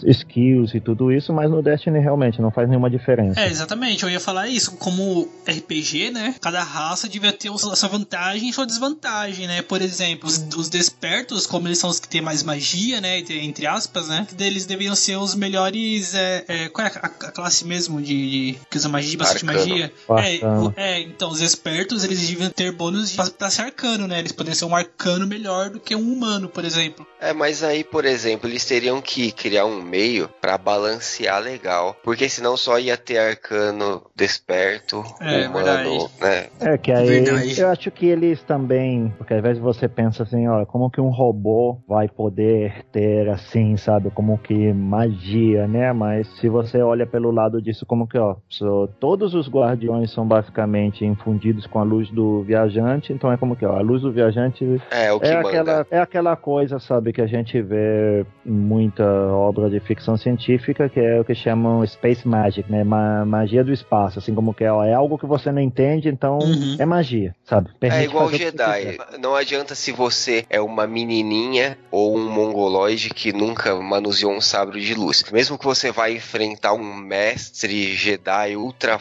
skills 0.06 0.74
e 0.74 0.80
tudo 0.80 1.12
isso, 1.12 1.34
mas 1.34 1.50
no 1.50 1.62
Destiny 1.62 2.00
realmente 2.00 2.42
não 2.42 2.52
faz 2.52 2.68
nenhuma 2.68 2.90
diferença. 2.90 3.40
É, 3.40 3.48
exatamente, 3.48 4.04
eu 4.04 4.10
ia 4.10 4.20
falar 4.20 4.48
isso. 4.48 4.78
Como 4.78 5.28
RPG, 5.48 6.12
né? 6.12 6.36
Cada 6.42 6.64
raça 6.64 7.08
devia 7.08 7.34
ter 7.34 7.52
sua 7.58 7.90
vantagem 7.90 8.50
e 8.50 8.54
sua 8.54 8.66
desvantagem, 8.66 9.48
né? 9.48 9.62
Por 9.62 9.82
exemplo, 9.82 10.28
os, 10.28 10.38
os 10.56 10.70
despertos, 10.70 11.46
como 11.46 11.68
eles 11.68 11.78
são 11.78 11.90
os 11.90 12.00
que 12.00 12.08
têm 12.08 12.22
mais 12.22 12.44
magia, 12.44 13.02
né? 13.02 13.20
Entre 13.20 13.66
aspas, 13.66 14.08
né? 14.08 14.28
Eles 14.40 14.66
deveriam 14.66 14.96
ser 14.96 15.18
os 15.18 15.36
melhores. 15.36 16.14
É, 16.14 16.46
é, 16.48 16.70
qual 16.70 16.88
é 16.88 16.92
a, 17.02 17.27
a 17.28 17.32
classe 17.32 17.66
mesmo 17.66 18.02
de, 18.02 18.54
de 18.54 18.60
que 18.70 18.78
usa 18.78 18.90
magia, 18.90 19.18
bastante 19.18 19.50
arcano. 19.50 19.60
magia. 19.60 19.92
É, 20.76 20.98
é, 20.98 21.02
então, 21.02 21.30
os 21.30 21.42
espertos, 21.42 22.04
eles 22.04 22.28
deviam 22.28 22.50
ter 22.50 22.72
bônus 22.72 23.16
pra, 23.16 23.30
pra 23.30 23.50
ser 23.50 23.64
arcano, 23.64 24.08
né? 24.08 24.20
Eles 24.20 24.32
poderiam 24.32 24.56
ser 24.56 24.66
um 24.66 24.76
arcano 24.76 25.28
melhor 25.28 25.70
do 25.70 25.80
que 25.80 25.96
um 25.96 26.14
humano, 26.14 26.50
por 26.50 26.64
exemplo. 26.64 27.06
É, 27.20 27.34
mas 27.34 27.64
aí, 27.64 27.84
por 27.84 28.06
exemplo, 28.06 28.50
eles 28.50 28.66
teriam 28.66 29.02
que 29.02 29.32
criar 29.32 29.66
um 29.66 29.82
meio 29.82 30.30
para 30.42 30.58
balancear 30.58 31.42
legal. 31.42 31.96
Porque 32.04 32.30
senão 32.30 32.56
só 32.56 32.80
ia 32.80 32.98
ter 32.98 33.18
arcano 33.18 34.04
desperto, 34.16 35.04
é, 35.20 35.48
humano, 35.48 35.54
verdade. 35.54 36.10
né? 36.22 36.48
É, 36.60 36.78
que 36.78 36.92
aí 36.92 37.08
verdade. 37.22 37.60
eu 37.60 37.70
acho 37.70 37.92
que 37.92 38.06
eles 38.06 38.42
também. 38.44 39.14
Porque 39.18 39.34
às 39.34 39.42
vezes 39.42 39.62
você 39.62 39.88
pensa 39.88 40.24
assim, 40.24 40.48
ó, 40.48 40.66
como 40.66 40.90
que 40.90 41.02
um 41.02 41.10
robô 41.10 41.78
vai 41.88 42.08
poder 42.08 42.86
ter 42.92 43.30
assim, 43.30 43.76
sabe? 43.78 44.12
Como 44.12 44.38
que 44.38 44.74
magia, 44.74 45.68
né? 45.68 45.92
Mas 45.94 46.28
se 46.40 46.48
você 46.48 46.82
olha 46.82 47.07
pelo 47.08 47.32
lado 47.32 47.62
disso 47.62 47.86
como 47.86 48.08
que, 48.08 48.18
ó, 48.18 48.36
todos 49.00 49.34
os 49.34 49.50
guardiões 49.50 50.12
são 50.12 50.26
basicamente 50.26 51.06
infundidos 51.06 51.66
com 51.66 51.80
a 51.80 51.84
luz 51.84 52.10
do 52.10 52.44
viajante, 52.44 53.14
então 53.14 53.32
é 53.32 53.38
como 53.38 53.56
que, 53.56 53.66
ó, 53.66 53.78
a 53.78 53.82
luz 53.82 54.02
do 54.02 54.12
viajante 54.12 54.82
é, 54.92 55.12
o 55.12 55.20
que 55.20 55.28
é 55.28 55.36
aquela 55.36 55.88
é 55.90 56.00
aquela 56.00 56.36
coisa, 56.36 56.80
sabe, 56.80 57.14
que 57.14 57.22
a 57.22 57.28
gente 57.28 57.62
vê 57.62 58.26
em 58.46 58.52
muita 58.52 59.06
obra 59.32 59.70
de 59.70 59.80
ficção 59.80 60.18
científica, 60.18 60.90
que 60.90 61.00
é 61.00 61.20
o 61.20 61.26
que 61.26 61.34
chamam 61.34 61.86
space 61.86 62.28
magic, 62.28 62.72
né, 62.72 62.84
Ma 62.84 63.26
magia 63.26 63.64
do 63.64 63.72
espaço, 63.72 64.20
assim 64.20 64.34
como 64.34 64.54
que, 64.54 64.66
ó, 64.66 64.84
é 64.84 64.94
algo 64.94 65.18
que 65.18 65.26
você 65.26 65.52
não 65.52 65.62
entende, 65.62 66.10
então 66.10 66.40
uhum. 66.40 66.76
é 66.80 66.86
magia, 66.86 67.36
sabe? 67.44 67.70
É 67.76 67.80
Permite 67.80 68.02
é 68.02 68.06
igual 68.06 68.30
Jedi. 68.32 68.98
Não 69.20 69.36
adianta 69.36 69.76
se 69.76 69.92
você 69.92 70.46
é 70.50 70.60
uma 70.62 70.86
menininha 70.88 71.78
ou 71.92 72.18
um 72.18 72.30
mongoloide 72.30 73.10
que 73.10 73.32
nunca 73.34 73.76
manuseou 73.76 74.32
um 74.32 74.42
sabre 74.42 74.82
de 74.82 74.94
luz. 74.94 75.24
Mesmo 75.32 75.58
que 75.58 75.66
você 75.66 75.92
vai 75.92 76.16
enfrentar 76.16 76.74
um 76.74 76.97
mestre 76.98 77.96
Jedi 77.96 78.56
ultra 78.56 79.00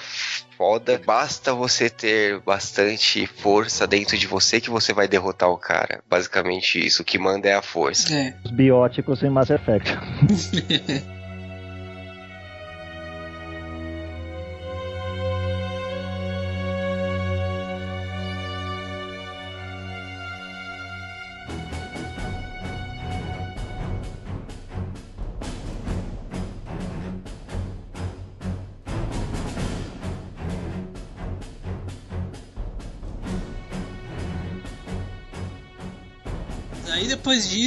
foda, 0.56 1.00
basta 1.04 1.52
você 1.52 1.90
ter 1.90 2.40
bastante 2.40 3.26
força 3.26 3.86
dentro 3.86 4.16
de 4.16 4.26
você 4.26 4.60
que 4.60 4.70
você 4.70 4.92
vai 4.92 5.08
derrotar 5.08 5.50
o 5.50 5.58
cara. 5.58 6.02
Basicamente 6.08 6.84
isso, 6.84 7.02
o 7.02 7.04
que 7.04 7.18
manda 7.18 7.48
é 7.48 7.54
a 7.54 7.62
força. 7.62 8.14
É. 8.14 8.34
Os 8.44 8.50
bióticos 8.50 9.22
em 9.22 9.30
Mass 9.30 9.50
Effect. 9.50 9.90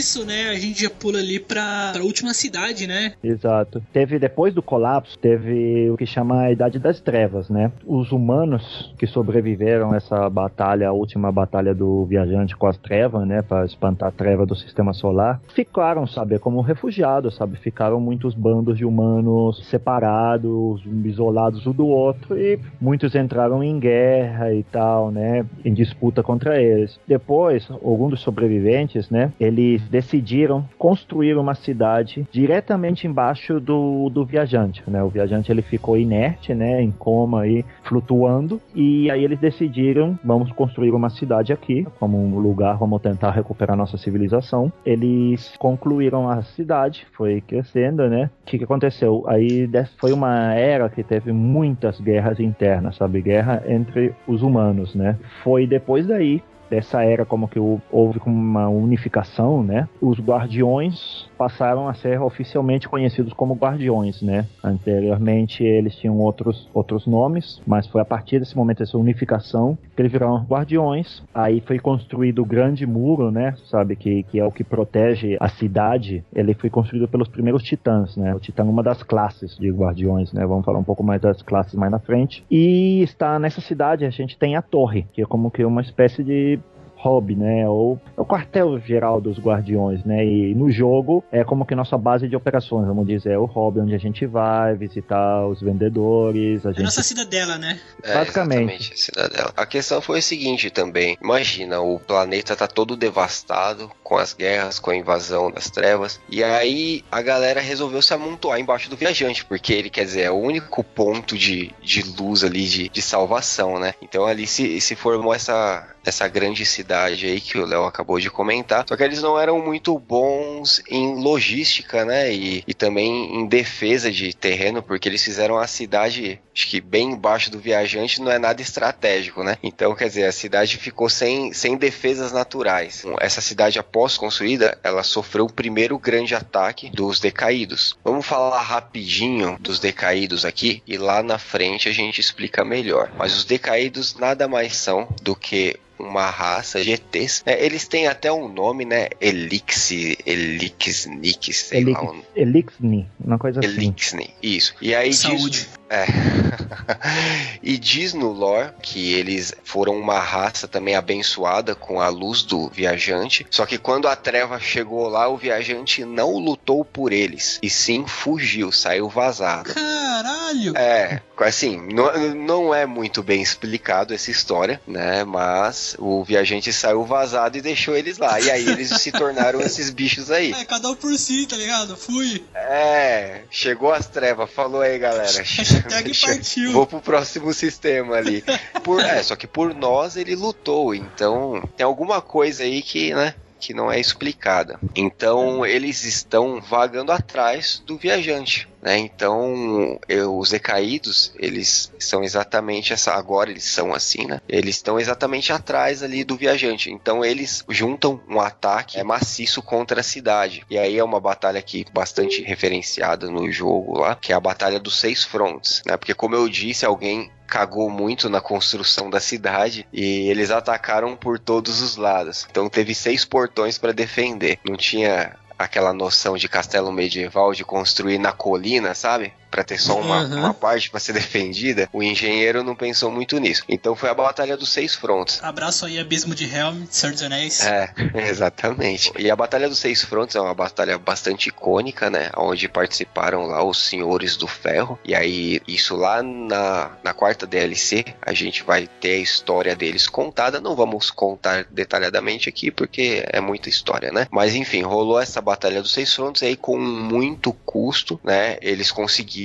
disso, 0.10 0.26
né, 0.26 0.50
a 0.50 0.56
gente 0.56 0.82
já 0.82 0.90
pula 0.90 1.20
ali 1.20 1.40
pra, 1.40 1.92
pra 1.94 2.04
última 2.04 2.34
cidade, 2.34 2.88
né? 2.88 3.14
Exato. 3.24 3.82
Teve, 3.94 4.18
depois 4.18 4.54
do 4.54 4.62
colapso, 4.62 5.18
teve 5.20 5.90
o 5.92 5.98
que 5.98 6.06
chama 6.06 6.42
a 6.42 6.52
Idade 6.52 6.80
das 6.80 7.00
Trevas, 7.00 7.50
né? 7.50 7.72
Os 7.86 8.12
humanos 8.12 8.94
que 8.98 9.06
sobreviveram 9.06 9.92
a 9.92 9.98
essa 9.98 10.30
batalha, 10.30 10.90
a 10.90 10.92
última 10.92 11.32
batalha 11.32 11.76
do 11.76 12.06
viajante 12.06 12.56
com 12.56 12.66
as 12.66 12.78
trevas, 12.78 13.28
né, 13.28 13.42
para 13.42 13.66
espantar 13.66 14.10
a 14.10 14.12
treva 14.12 14.46
do 14.46 14.56
sistema 14.56 14.94
solar, 14.94 15.40
ficaram, 15.54 16.08
sabe, 16.08 16.40
como 16.40 16.62
refugiados, 16.62 17.36
sabe? 17.36 17.58
Ficaram 17.58 18.00
muitos 18.00 18.34
bandos 18.34 18.78
de 18.78 18.86
humanos 18.86 19.68
separados, 19.70 20.82
isolados 21.06 21.68
um 21.68 21.72
do 21.72 21.88
outro 21.88 22.38
e 22.38 22.60
muitos 22.82 23.14
entraram 23.14 23.64
em 23.64 23.80
guerra 23.80 24.54
e 24.54 24.64
tal, 24.64 25.12
né, 25.12 25.46
em 25.64 25.74
disputa 25.74 26.24
contra 26.24 26.60
eles. 26.62 27.00
Depois, 27.08 27.70
alguns 27.70 28.12
dos 28.12 28.22
sobreviventes, 28.22 29.10
né, 29.10 29.32
eles 29.40 29.82
decidiram 30.00 30.66
construir 30.78 31.36
uma 31.38 31.54
cidade 31.54 32.26
diretamente 32.32 33.06
embaixo 33.06 33.60
do, 33.60 34.10
do 34.10 34.24
viajante, 34.26 34.82
né? 34.88 35.04
O 35.04 35.10
viajante 35.10 35.52
ele 35.52 35.62
ficou 35.62 35.98
inerte, 35.98 36.54
né, 36.54 36.82
em 36.82 36.92
coma 36.92 37.42
aí, 37.42 37.66
flutuando, 37.84 38.62
e 38.74 39.12
aí 39.12 39.24
eles 39.24 39.40
decidiram, 39.40 40.18
vamos 40.24 40.52
construir 40.54 40.92
uma 40.92 41.10
cidade 41.10 41.52
aqui, 41.52 41.86
como 42.00 42.18
um 42.18 42.40
lugar, 42.40 42.78
vamos 42.78 43.02
tentar 43.02 43.32
recuperar 43.32 43.76
nossa 43.76 43.98
civilização. 43.98 44.72
Eles 44.86 45.54
concluíram 45.58 46.30
a 46.30 46.42
cidade, 46.44 47.06
foi 47.14 47.42
crescendo, 47.42 48.08
né? 48.08 48.30
O 48.42 48.46
que, 48.46 48.58
que 48.58 48.64
aconteceu? 48.64 49.26
Aí 49.28 49.70
foi 49.98 50.14
uma 50.14 50.54
era 50.54 50.90
que 50.90 51.04
teve 51.04 51.34
muitas 51.34 52.00
guerras 52.00 52.40
internas, 52.40 52.96
sabe? 52.96 53.22
Guerra 53.22 53.64
entre 53.68 54.16
os 54.26 54.42
humanos, 54.42 54.96
né? 54.96 55.18
Foi 55.44 55.68
depois 55.68 56.08
daí 56.08 56.42
dessa 56.70 57.04
era 57.04 57.26
como 57.26 57.48
que 57.48 57.60
houve 57.60 58.20
uma 58.26 58.68
unificação, 58.70 59.64
né? 59.64 59.88
Os 60.02 60.20
guardiões 60.20 61.29
passaram 61.40 61.88
a 61.88 61.94
ser 61.94 62.22
oficialmente 62.22 62.90
conhecidos 62.90 63.32
como 63.32 63.54
guardiões, 63.56 64.22
né? 64.22 64.46
Anteriormente 64.62 65.64
eles 65.64 65.96
tinham 65.96 66.20
outros, 66.20 66.70
outros 66.74 67.08
nomes, 67.08 67.62
mas 67.66 67.88
foi 67.88 68.02
a 68.02 68.06
partir 68.06 68.40
desse 68.40 68.58
momento 68.58 68.80
dessa 68.80 68.98
unificação 68.98 69.78
que 69.96 70.02
eles 70.02 70.12
viraram 70.12 70.44
guardiões. 70.44 71.24
Aí 71.34 71.62
foi 71.62 71.80
construído 71.80 72.42
o 72.42 72.46
grande 72.46 72.86
muro, 72.86 73.32
né? 73.32 73.56
Sabe, 73.72 73.96
que, 73.96 74.24
que 74.24 74.38
é 74.38 74.46
o 74.46 74.52
que 74.52 74.66
protege 74.66 75.38
a 75.40 75.48
cidade. 75.48 76.26
Ele 76.36 76.54
foi 76.54 76.70
construído 76.70 77.08
pelos 77.08 77.30
primeiros 77.30 77.64
titãs, 77.64 78.18
né? 78.18 78.36
O 78.36 78.40
titã 78.40 78.64
é 78.64 78.70
uma 78.70 78.84
das 78.84 79.02
classes 79.02 79.56
de 79.58 79.72
guardiões, 79.72 80.34
né? 80.34 80.46
Vamos 80.46 80.66
falar 80.66 80.80
um 80.80 80.84
pouco 80.84 81.04
mais 81.04 81.22
das 81.22 81.42
classes 81.42 81.74
mais 81.76 81.90
na 81.90 82.00
frente. 82.00 82.44
E 82.52 83.02
está 83.02 83.40
nessa 83.40 83.62
cidade, 83.62 84.04
a 84.04 84.10
gente 84.10 84.38
tem 84.38 84.58
a 84.58 84.62
torre, 84.62 85.08
que 85.14 85.22
é 85.22 85.26
como 85.26 85.50
que 85.50 85.64
uma 85.64 85.82
espécie 85.82 86.22
de 86.22 86.60
hub, 87.04 87.36
né? 87.36 87.68
Ou 87.68 88.00
é 88.18 88.22
o 88.22 88.26
quartel-geral 88.26 89.22
dos 89.22 89.40
guardiões, 89.40 90.04
né? 90.04 90.26
E 90.26 90.54
no 90.56 90.70
jogo 90.72 91.24
é 91.32 91.44
como 91.44 91.66
que 91.66 91.76
nossa 91.76 91.98
base 91.98 92.28
de 92.28 92.36
operações, 92.36 92.88
vamos 92.88 93.08
dizer, 93.08 93.32
é 93.32 93.38
o 93.38 93.46
hub 93.46 93.80
onde 93.80 93.96
a 93.96 93.98
gente 94.00 94.26
vai 94.26 94.76
visitar 94.76 95.46
os 95.48 95.62
vendedores. 95.62 96.66
A 96.66 96.70
É 96.70 96.74
gente... 96.74 96.84
nossa 96.84 97.04
cidadela, 97.04 97.58
né? 97.58 97.80
É, 98.04 98.14
Basicamente. 98.16 99.00
cidadela. 99.00 99.52
A 99.56 99.66
questão 99.66 100.02
foi 100.02 100.20
o 100.20 100.22
seguinte 100.24 100.70
também. 100.70 101.18
Imagina, 101.22 101.80
o 101.82 102.00
planeta 102.00 102.56
tá 102.56 102.68
todo 102.68 102.96
devastado 102.96 103.90
com 104.04 104.18
as 104.18 104.34
guerras, 104.34 104.80
com 104.80 104.92
a 104.92 104.96
invasão 104.96 105.52
das 105.52 105.70
trevas. 105.70 106.20
E 106.30 106.44
aí 106.44 107.04
a 107.12 107.22
galera 107.22 107.62
resolveu 107.62 108.02
se 108.02 108.14
amontoar 108.14 108.60
embaixo 108.60 108.90
do 108.90 108.96
viajante, 108.96 109.46
porque 109.46 109.74
ele, 109.74 109.90
quer 109.90 110.06
dizer, 110.06 110.22
é 110.22 110.32
o 110.32 110.36
único 110.36 110.84
ponto 110.84 111.38
de, 111.38 111.72
de 111.82 112.02
luz 112.20 112.44
ali, 112.44 112.66
de, 112.66 112.90
de 112.90 113.02
salvação, 113.02 113.80
né? 113.80 113.94
Então 114.02 114.26
ali 114.26 114.48
se, 114.48 114.80
se 114.82 114.96
formou 114.96 115.34
essa, 115.34 115.88
essa 116.10 116.28
grande 116.28 116.66
cidade 116.66 117.26
aí 117.26 117.40
que 117.40 117.58
o 117.58 117.66
Léo 117.66 117.86
acabou 117.86 118.20
de 118.20 118.30
comentar. 118.30 118.86
Só 118.88 118.96
que 118.96 119.04
eles 119.04 119.22
não 119.22 119.40
eram 119.40 119.60
muito 119.60 119.98
bons 119.98 120.82
em 120.90 121.16
logística, 121.16 122.04
né? 122.06 122.32
E, 122.32 122.64
e 122.68 122.74
também 122.74 123.36
em 123.36 123.46
defesa 123.46 124.12
de 124.12 124.34
terreno, 124.34 124.84
porque 124.84 125.08
eles 125.08 125.24
fizeram 125.24 125.58
a 125.58 125.68
cidade, 125.68 126.40
acho 126.54 126.68
que 126.68 126.82
bem 126.82 127.12
embaixo 127.12 127.52
do 127.52 127.60
viajante, 127.60 128.22
não 128.22 128.32
é 128.32 128.40
nada 128.40 128.62
estratégico, 128.62 129.44
né? 129.44 129.58
Então, 129.64 129.96
quer 129.96 130.08
dizer, 130.08 130.26
a 130.26 130.32
cidade 130.32 130.78
ficou 130.78 131.10
sem, 131.10 131.54
sem 131.54 131.78
defesas 131.78 132.32
naturais. 132.32 133.04
Essa 133.20 133.42
cidade, 133.42 133.80
após 133.80 134.18
construída, 134.18 134.78
ela 134.84 135.04
sofreu 135.04 135.46
o 135.46 135.54
primeiro 135.54 135.98
grande 135.98 136.36
ataque 136.36 136.90
dos 136.90 137.20
decaídos. 137.20 137.98
Vamos 138.04 138.26
falar 138.26 138.62
rapidinho 138.62 139.58
dos 139.60 139.80
decaídos 139.80 140.46
aqui 140.46 140.84
e 140.86 140.98
lá 140.98 141.24
na 141.24 141.38
frente 141.38 141.88
a 141.88 141.92
gente 141.92 142.20
explica 142.20 142.66
melhor. 142.66 143.12
Mas 143.18 143.36
os 143.36 143.46
decaídos 143.46 144.16
nada 144.16 144.48
mais 144.48 144.76
são 144.76 145.08
do 145.22 145.36
que 145.36 145.80
uma 146.00 146.30
raça 146.30 146.82
de 146.84 146.92
ETs. 146.92 147.44
É, 147.46 147.64
eles 147.66 147.88
têm 147.88 148.08
até 148.08 148.32
um 148.32 148.48
nome, 148.48 148.86
né? 148.86 149.10
Elixir, 149.20 150.18
Elixnix, 150.26 151.58
sei 151.58 151.84
lá. 151.84 152.04
Um... 152.04 152.22
Elixni, 152.36 153.08
uma 153.20 153.38
coisa 153.38 153.60
assim. 153.60 153.70
Elixni, 153.70 154.30
isso. 154.42 154.74
E 154.82 154.96
aí 154.96 155.14
Saúde. 155.14 155.50
diz. 155.50 155.79
É. 155.90 156.06
e 157.64 157.78
diz 157.78 158.14
no 158.14 158.32
lore 158.32 158.72
que 158.82 159.14
eles 159.14 159.54
foram 159.64 159.98
uma 159.98 160.20
raça 160.20 160.68
também 160.68 160.96
abençoada 160.96 161.76
com 161.76 162.00
a 162.00 162.10
luz 162.10 162.44
do 162.44 162.70
viajante. 162.70 163.46
Só 163.50 163.66
que 163.66 163.78
quando 163.78 164.08
a 164.08 164.16
treva 164.16 164.60
chegou 164.60 165.08
lá, 165.08 165.28
o 165.28 165.38
viajante 165.38 166.06
não 166.06 166.38
lutou 166.38 166.86
por 166.86 167.12
eles. 167.12 167.60
E 167.62 167.70
sim 167.70 168.06
fugiu, 168.06 168.72
saiu 168.72 169.10
vazado. 169.10 169.74
Caralho! 169.74 170.78
É, 170.78 171.22
assim, 171.40 171.82
não, 171.94 172.36
não 172.36 172.76
é 172.76 172.86
muito 172.86 173.24
bem 173.24 173.42
explicado 173.42 174.14
essa 174.14 174.30
história, 174.30 174.82
né? 174.88 175.24
Mas 175.24 175.96
o 175.98 176.24
viajante 176.24 176.72
saiu 176.72 177.04
vazado 177.04 177.58
e 177.58 177.62
deixou 177.62 177.96
eles 177.96 178.18
lá. 178.18 178.40
E 178.40 178.52
aí 178.52 178.68
eles 178.68 178.90
se 178.90 179.12
tornaram 179.12 179.60
esses 179.62 179.90
bichos 179.90 180.30
aí. 180.30 180.54
É, 180.54 180.66
cada 180.66 180.90
um 180.90 180.96
por 180.96 181.16
si, 181.18 181.48
tá 181.48 181.56
ligado? 181.56 181.98
Fui. 181.98 182.44
É, 182.54 183.42
chegou 183.50 183.94
as 183.94 184.08
trevas, 184.08 184.50
falou 184.52 184.82
aí, 184.82 184.98
galera. 185.00 185.30
Hashtag 185.84 186.18
partiu. 186.20 186.72
Vou 186.72 186.88
pro 186.88 187.00
próximo 187.00 187.54
sistema 187.54 188.16
ali. 188.16 188.44
Por, 188.84 189.02
é, 189.02 189.22
só 189.24 189.36
que 189.36 189.48
por 189.48 189.74
nós 189.74 190.16
ele 190.16 190.36
lutou, 190.36 190.94
então 190.94 191.62
tem 191.76 191.86
alguma 191.86 192.22
coisa 192.22 192.64
aí 192.64 192.82
que, 192.82 193.14
né? 193.14 193.34
Que 193.60 193.74
não 193.74 193.92
é 193.92 194.00
explicada. 194.00 194.80
Então 194.96 195.66
eles 195.66 196.04
estão 196.04 196.62
vagando 196.62 197.12
atrás 197.12 197.84
do 197.86 197.98
viajante. 197.98 198.68
Né? 198.82 198.98
Então 198.98 200.00
eu, 200.08 200.38
os 200.38 200.52
decaídos 200.52 201.34
eles 201.38 201.92
são 202.00 202.24
exatamente 202.24 202.94
essa. 202.94 203.14
Agora 203.14 203.52
eles 203.52 203.66
são 203.66 203.94
assim, 203.94 204.26
né? 204.26 204.40
Eles 204.48 204.78
estão 204.78 205.00
exatamente 205.00 205.52
atrás 205.52 206.02
ali 206.02 206.24
do 206.24 206.38
viajante. 206.38 206.92
Então 206.92 207.24
eles 207.24 207.64
juntam 207.68 208.22
um 208.30 208.40
ataque 208.40 209.00
é, 209.00 209.04
maciço 209.04 209.62
contra 209.62 210.00
a 210.00 210.04
cidade. 210.04 210.66
E 210.70 210.78
aí 210.78 210.98
é 210.98 211.04
uma 211.04 211.20
batalha 211.20 211.60
aqui 211.60 211.86
bastante 211.94 212.42
referenciada 212.42 213.30
no 213.30 213.52
jogo 213.52 214.00
lá, 214.00 214.16
que 214.16 214.32
é 214.32 214.36
a 214.36 214.40
batalha 214.40 214.80
dos 214.80 215.00
seis 215.00 215.24
frontes, 215.24 215.82
né? 215.86 215.98
Porque 215.98 216.14
como 216.14 216.36
eu 216.36 216.48
disse, 216.48 216.86
alguém 216.86 217.30
cagou 217.50 217.90
muito 217.90 218.30
na 218.30 218.40
construção 218.40 219.10
da 219.10 219.20
cidade 219.20 219.86
e 219.92 220.30
eles 220.30 220.52
atacaram 220.52 221.16
por 221.16 221.40
todos 221.40 221.82
os 221.82 221.98
lados. 221.98 222.48
Então 222.50 222.70
teve 222.70 222.94
seis 222.94 223.26
portões 223.26 223.78
para 223.78 223.92
defender. 223.92 224.60
Não 224.64 224.78
tinha 224.78 225.36
aquela 225.58 225.92
noção 225.92 226.38
de 226.38 226.48
castelo 226.48 226.92
medieval 226.92 227.54
de 227.54 227.66
construir 227.66 228.18
na 228.18 228.32
colina, 228.32 228.96
sabe? 228.96 229.34
Para 229.50 229.64
ter 229.64 229.80
só 229.80 230.00
uma, 230.00 230.20
Uhum. 230.24 230.38
uma 230.40 230.54
parte 230.54 230.90
para 230.90 231.00
ser 231.00 231.14
defendida. 231.14 231.90
O 231.94 232.04
engenheiro 232.04 232.64
não 232.64 232.76
pensou 232.76 233.12
muito 233.12 233.38
nisso. 233.40 233.64
Então 233.68 233.96
foi 233.96 234.10
a 234.10 234.14
batalha 234.14 234.56
dos 234.58 234.70
seis 234.70 234.96
frontes. 234.96 235.42
Abraço 235.44 235.86
aí, 235.86 235.98
Abismo 236.00 236.36
de 236.36 236.46
Helm, 236.46 236.84
Senhor 236.90 237.14
dos 237.14 237.24
Anéis. 237.24 237.62
É, 237.66 237.92
exatamente. 238.30 239.12
E 239.18 239.30
a 239.32 239.36
Batalha 239.36 239.68
dos 239.70 239.80
Seis 239.80 240.02
Frontes 240.04 240.36
é 240.36 240.42
uma 240.42 240.54
batalha 240.54 240.98
bastante 240.98 241.50
icônica, 241.50 242.10
né? 242.10 242.30
Onde 242.38 242.68
participaram 242.68 243.46
lá 243.48 243.64
os 243.64 243.78
Senhores 243.88 244.36
do 244.36 244.48
Ferro. 244.48 245.00
E 245.06 245.16
aí, 245.16 245.62
isso 245.68 245.96
lá 245.96 246.22
na, 246.22 246.92
na 247.04 247.14
quarta 247.14 247.46
DLC, 247.48 248.06
a 248.22 248.34
gente 248.34 248.64
vai 248.64 248.88
ter 248.88 249.14
a 249.16 249.18
história 249.20 249.76
deles 249.76 250.08
contada. 250.08 250.60
Não 250.62 250.76
vamos 250.76 251.10
contar 251.10 251.66
detalhadamente 251.72 252.50
aqui, 252.50 252.70
porque 252.72 253.24
é 253.28 253.40
muita 253.40 253.70
história, 253.70 254.12
né? 254.12 254.28
Mas 254.32 254.54
enfim, 254.56 254.82
rolou 254.82 255.20
essa 255.20 255.42
Batalha 255.42 255.82
dos 255.82 255.92
Seis 255.94 256.14
Frontes 256.14 256.44
aí 256.44 256.56
com 256.56 256.78
muito 256.78 257.52
custo, 257.54 258.20
né? 258.24 258.58
Eles 258.62 258.92
conseguiram 258.92 259.39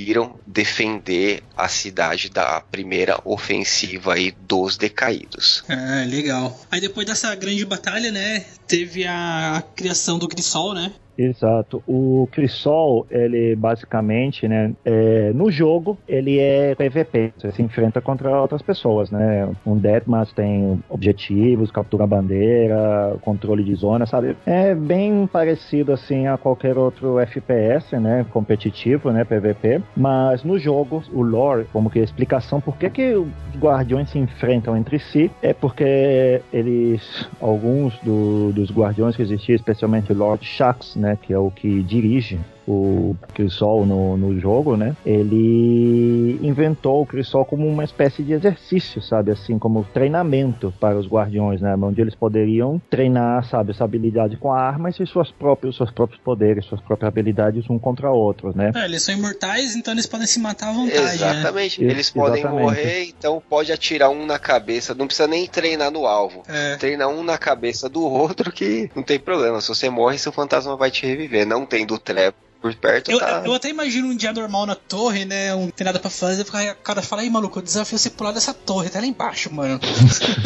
defender 0.45 1.43
a 1.55 1.67
cidade 1.67 2.29
da 2.29 2.61
primeira 2.61 3.19
ofensiva 3.23 4.13
aí 4.13 4.31
dos 4.31 4.77
decaídos. 4.77 5.63
Ah, 5.69 6.03
legal. 6.07 6.59
Aí 6.71 6.81
depois 6.81 7.05
dessa 7.05 7.33
grande 7.35 7.65
batalha, 7.65 8.11
né, 8.11 8.45
teve 8.67 9.05
a 9.05 9.63
criação 9.75 10.17
do 10.17 10.27
Grisol, 10.27 10.73
né? 10.73 10.91
Exato. 11.17 11.81
O 11.87 12.27
Crisol, 12.31 13.07
ele 13.09 13.55
basicamente, 13.55 14.47
né, 14.49 14.73
é, 14.83 15.31
no 15.33 15.49
jogo, 15.49 15.97
ele 16.07 16.39
é 16.39 16.75
PVP. 16.75 17.31
Você 17.37 17.51
se 17.53 17.61
enfrenta 17.61 18.01
contra 18.01 18.41
outras 18.41 18.61
pessoas, 18.61 19.09
né? 19.11 19.49
Um 19.65 19.77
Deathmatch 19.77 20.33
tem 20.33 20.77
objetivos, 20.89 21.71
captura 21.71 22.05
bandeira, 22.05 23.15
controle 23.21 23.63
de 23.63 23.73
zona, 23.75 24.05
sabe? 24.05 24.35
É 24.45 24.75
bem 24.75 25.25
parecido, 25.27 25.93
assim, 25.93 26.27
a 26.27 26.37
qualquer 26.37 26.77
outro 26.77 27.17
FPS, 27.19 27.97
né? 27.97 28.25
Competitivo, 28.31 29.09
né? 29.11 29.23
PVP. 29.23 29.81
Mas 29.95 30.43
no 30.43 30.59
jogo, 30.59 31.01
o 31.13 31.21
lore, 31.21 31.65
como 31.71 31.89
que 31.89 31.99
a 31.99 32.03
explicação 32.03 32.59
por 32.59 32.77
que, 32.77 32.89
que 32.89 33.13
os 33.15 33.27
guardiões 33.57 34.09
se 34.09 34.19
enfrentam 34.19 34.75
entre 34.75 34.99
si, 34.99 35.31
é 35.41 35.53
porque 35.53 36.41
eles, 36.51 37.29
alguns 37.39 37.97
do- 37.99 38.51
dos 38.53 38.69
guardiões 38.71 39.15
que 39.15 39.21
existiam, 39.21 39.55
especialmente 39.55 40.11
o 40.11 40.15
Lord 40.15 40.43
Shax, 40.45 40.95
né? 40.97 41.04
Que 41.15 41.33
é 41.33 41.37
o 41.37 41.51
que 41.51 41.83
dirige 41.83 42.39
o 42.67 43.15
Crisol 43.33 43.85
no, 43.85 44.17
no 44.17 44.39
jogo, 44.39 44.75
né? 44.75 44.95
Ele 45.05 46.39
inventou 46.41 47.01
o 47.01 47.05
Crisol 47.05 47.45
como 47.45 47.67
uma 47.67 47.83
espécie 47.83 48.23
de 48.23 48.33
exercício, 48.33 49.01
sabe? 49.01 49.31
Assim, 49.31 49.59
como 49.59 49.83
treinamento 49.93 50.73
para 50.79 50.97
os 50.97 51.07
guardiões, 51.07 51.61
né? 51.61 51.75
Onde 51.75 52.01
eles 52.01 52.15
poderiam 52.15 52.81
treinar, 52.89 53.47
sabe? 53.47 53.71
Essa 53.71 53.83
habilidade 53.83 54.37
com 54.37 54.51
armas 54.51 54.99
e 54.99 55.05
suas 55.05 55.31
próprios, 55.31 55.77
seus 55.77 55.91
próprios 55.91 56.21
poderes, 56.21 56.65
suas 56.65 56.81
próprias 56.81 57.07
habilidades 57.07 57.69
um 57.69 57.77
contra 57.77 58.11
outros, 58.11 58.55
né? 58.55 58.71
É, 58.75 58.85
eles 58.85 59.03
são 59.03 59.13
imortais, 59.13 59.75
então 59.75 59.93
eles 59.93 60.05
podem 60.05 60.27
se 60.27 60.39
matar 60.39 60.69
à 60.69 60.73
vontade, 60.73 61.01
né? 61.01 61.13
Exatamente. 61.13 61.83
né? 61.83 61.91
Eles 61.91 62.09
podem 62.09 62.39
Exatamente. 62.39 62.63
morrer, 62.63 63.03
então 63.05 63.41
pode 63.47 63.71
atirar 63.71 64.09
um 64.09 64.25
na 64.25 64.39
cabeça. 64.39 64.95
Não 64.95 65.05
precisa 65.05 65.27
nem 65.27 65.47
treinar 65.47 65.91
no 65.91 66.05
alvo. 66.05 66.43
É. 66.47 66.75
Treina 66.77 67.07
um 67.07 67.23
na 67.23 67.37
cabeça 67.37 67.87
do 67.87 68.03
outro 68.05 68.51
que 68.51 68.89
não 68.95 69.03
tem 69.03 69.19
problema. 69.19 69.61
Se 69.61 69.67
você 69.67 69.89
morre, 69.89 70.17
seu 70.17 70.31
fantasma 70.31 70.75
vai 70.75 70.89
te 70.89 71.05
reviver. 71.05 71.45
Não 71.45 71.65
tendo 71.65 71.97
treva 71.97 72.35
por 72.65 72.73
perto, 72.73 73.11
Eu, 73.11 73.19
tá. 73.19 73.43
eu 73.45 73.53
até 73.53 73.69
imagino 73.69 74.07
um 74.07 74.15
dia 74.15 74.33
normal 74.33 74.65
na 74.65 74.73
torre, 74.73 75.23
né? 75.23 75.53
Um, 75.53 75.65
não 75.65 75.69
tem 75.69 75.85
nada 75.85 75.99
pra 75.99 76.09
fazer. 76.09 76.41
O 76.41 76.75
cara 76.81 76.99
fala, 77.03 77.21
aí, 77.21 77.29
maluco, 77.29 77.59
eu 77.59 77.63
desafio 77.63 77.95
você 77.95 78.09
pular 78.09 78.31
dessa 78.31 78.55
torre, 78.55 78.89
tá 78.89 78.99
lá 78.99 79.05
embaixo, 79.05 79.53
mano. 79.53 79.79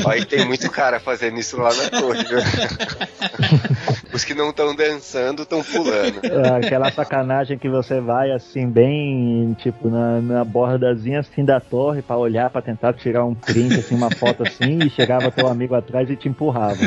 Aí 0.05 0.25
tem 0.25 0.45
muito 0.45 0.69
cara 0.69 0.99
fazendo 0.99 1.39
isso 1.39 1.55
lá 1.55 1.73
na 1.73 1.89
torre, 1.89 2.25
viu? 2.25 2.39
Os 4.19 4.25
que 4.25 4.33
não 4.33 4.49
estão 4.49 4.75
dançando 4.75 5.43
estão 5.43 5.63
pulando. 5.63 6.19
É, 6.25 6.49
aquela 6.59 6.91
sacanagem 6.91 7.57
que 7.57 7.69
você 7.69 8.01
vai 8.01 8.31
assim, 8.31 8.69
bem, 8.69 9.55
tipo, 9.61 9.89
na, 9.89 10.19
na 10.19 10.43
bordazinha 10.43 11.21
assim 11.21 11.45
da 11.45 11.61
torre 11.61 12.01
pra 12.01 12.17
olhar, 12.17 12.49
pra 12.49 12.61
tentar 12.61 12.91
tirar 12.93 13.23
um 13.23 13.33
print, 13.33 13.75
assim, 13.75 13.95
uma 13.95 14.11
foto 14.11 14.43
assim, 14.43 14.79
e 14.79 14.89
chegava 14.89 15.31
teu 15.31 15.47
amigo 15.47 15.73
atrás 15.73 16.09
e 16.09 16.17
te 16.17 16.27
empurrava. 16.27 16.77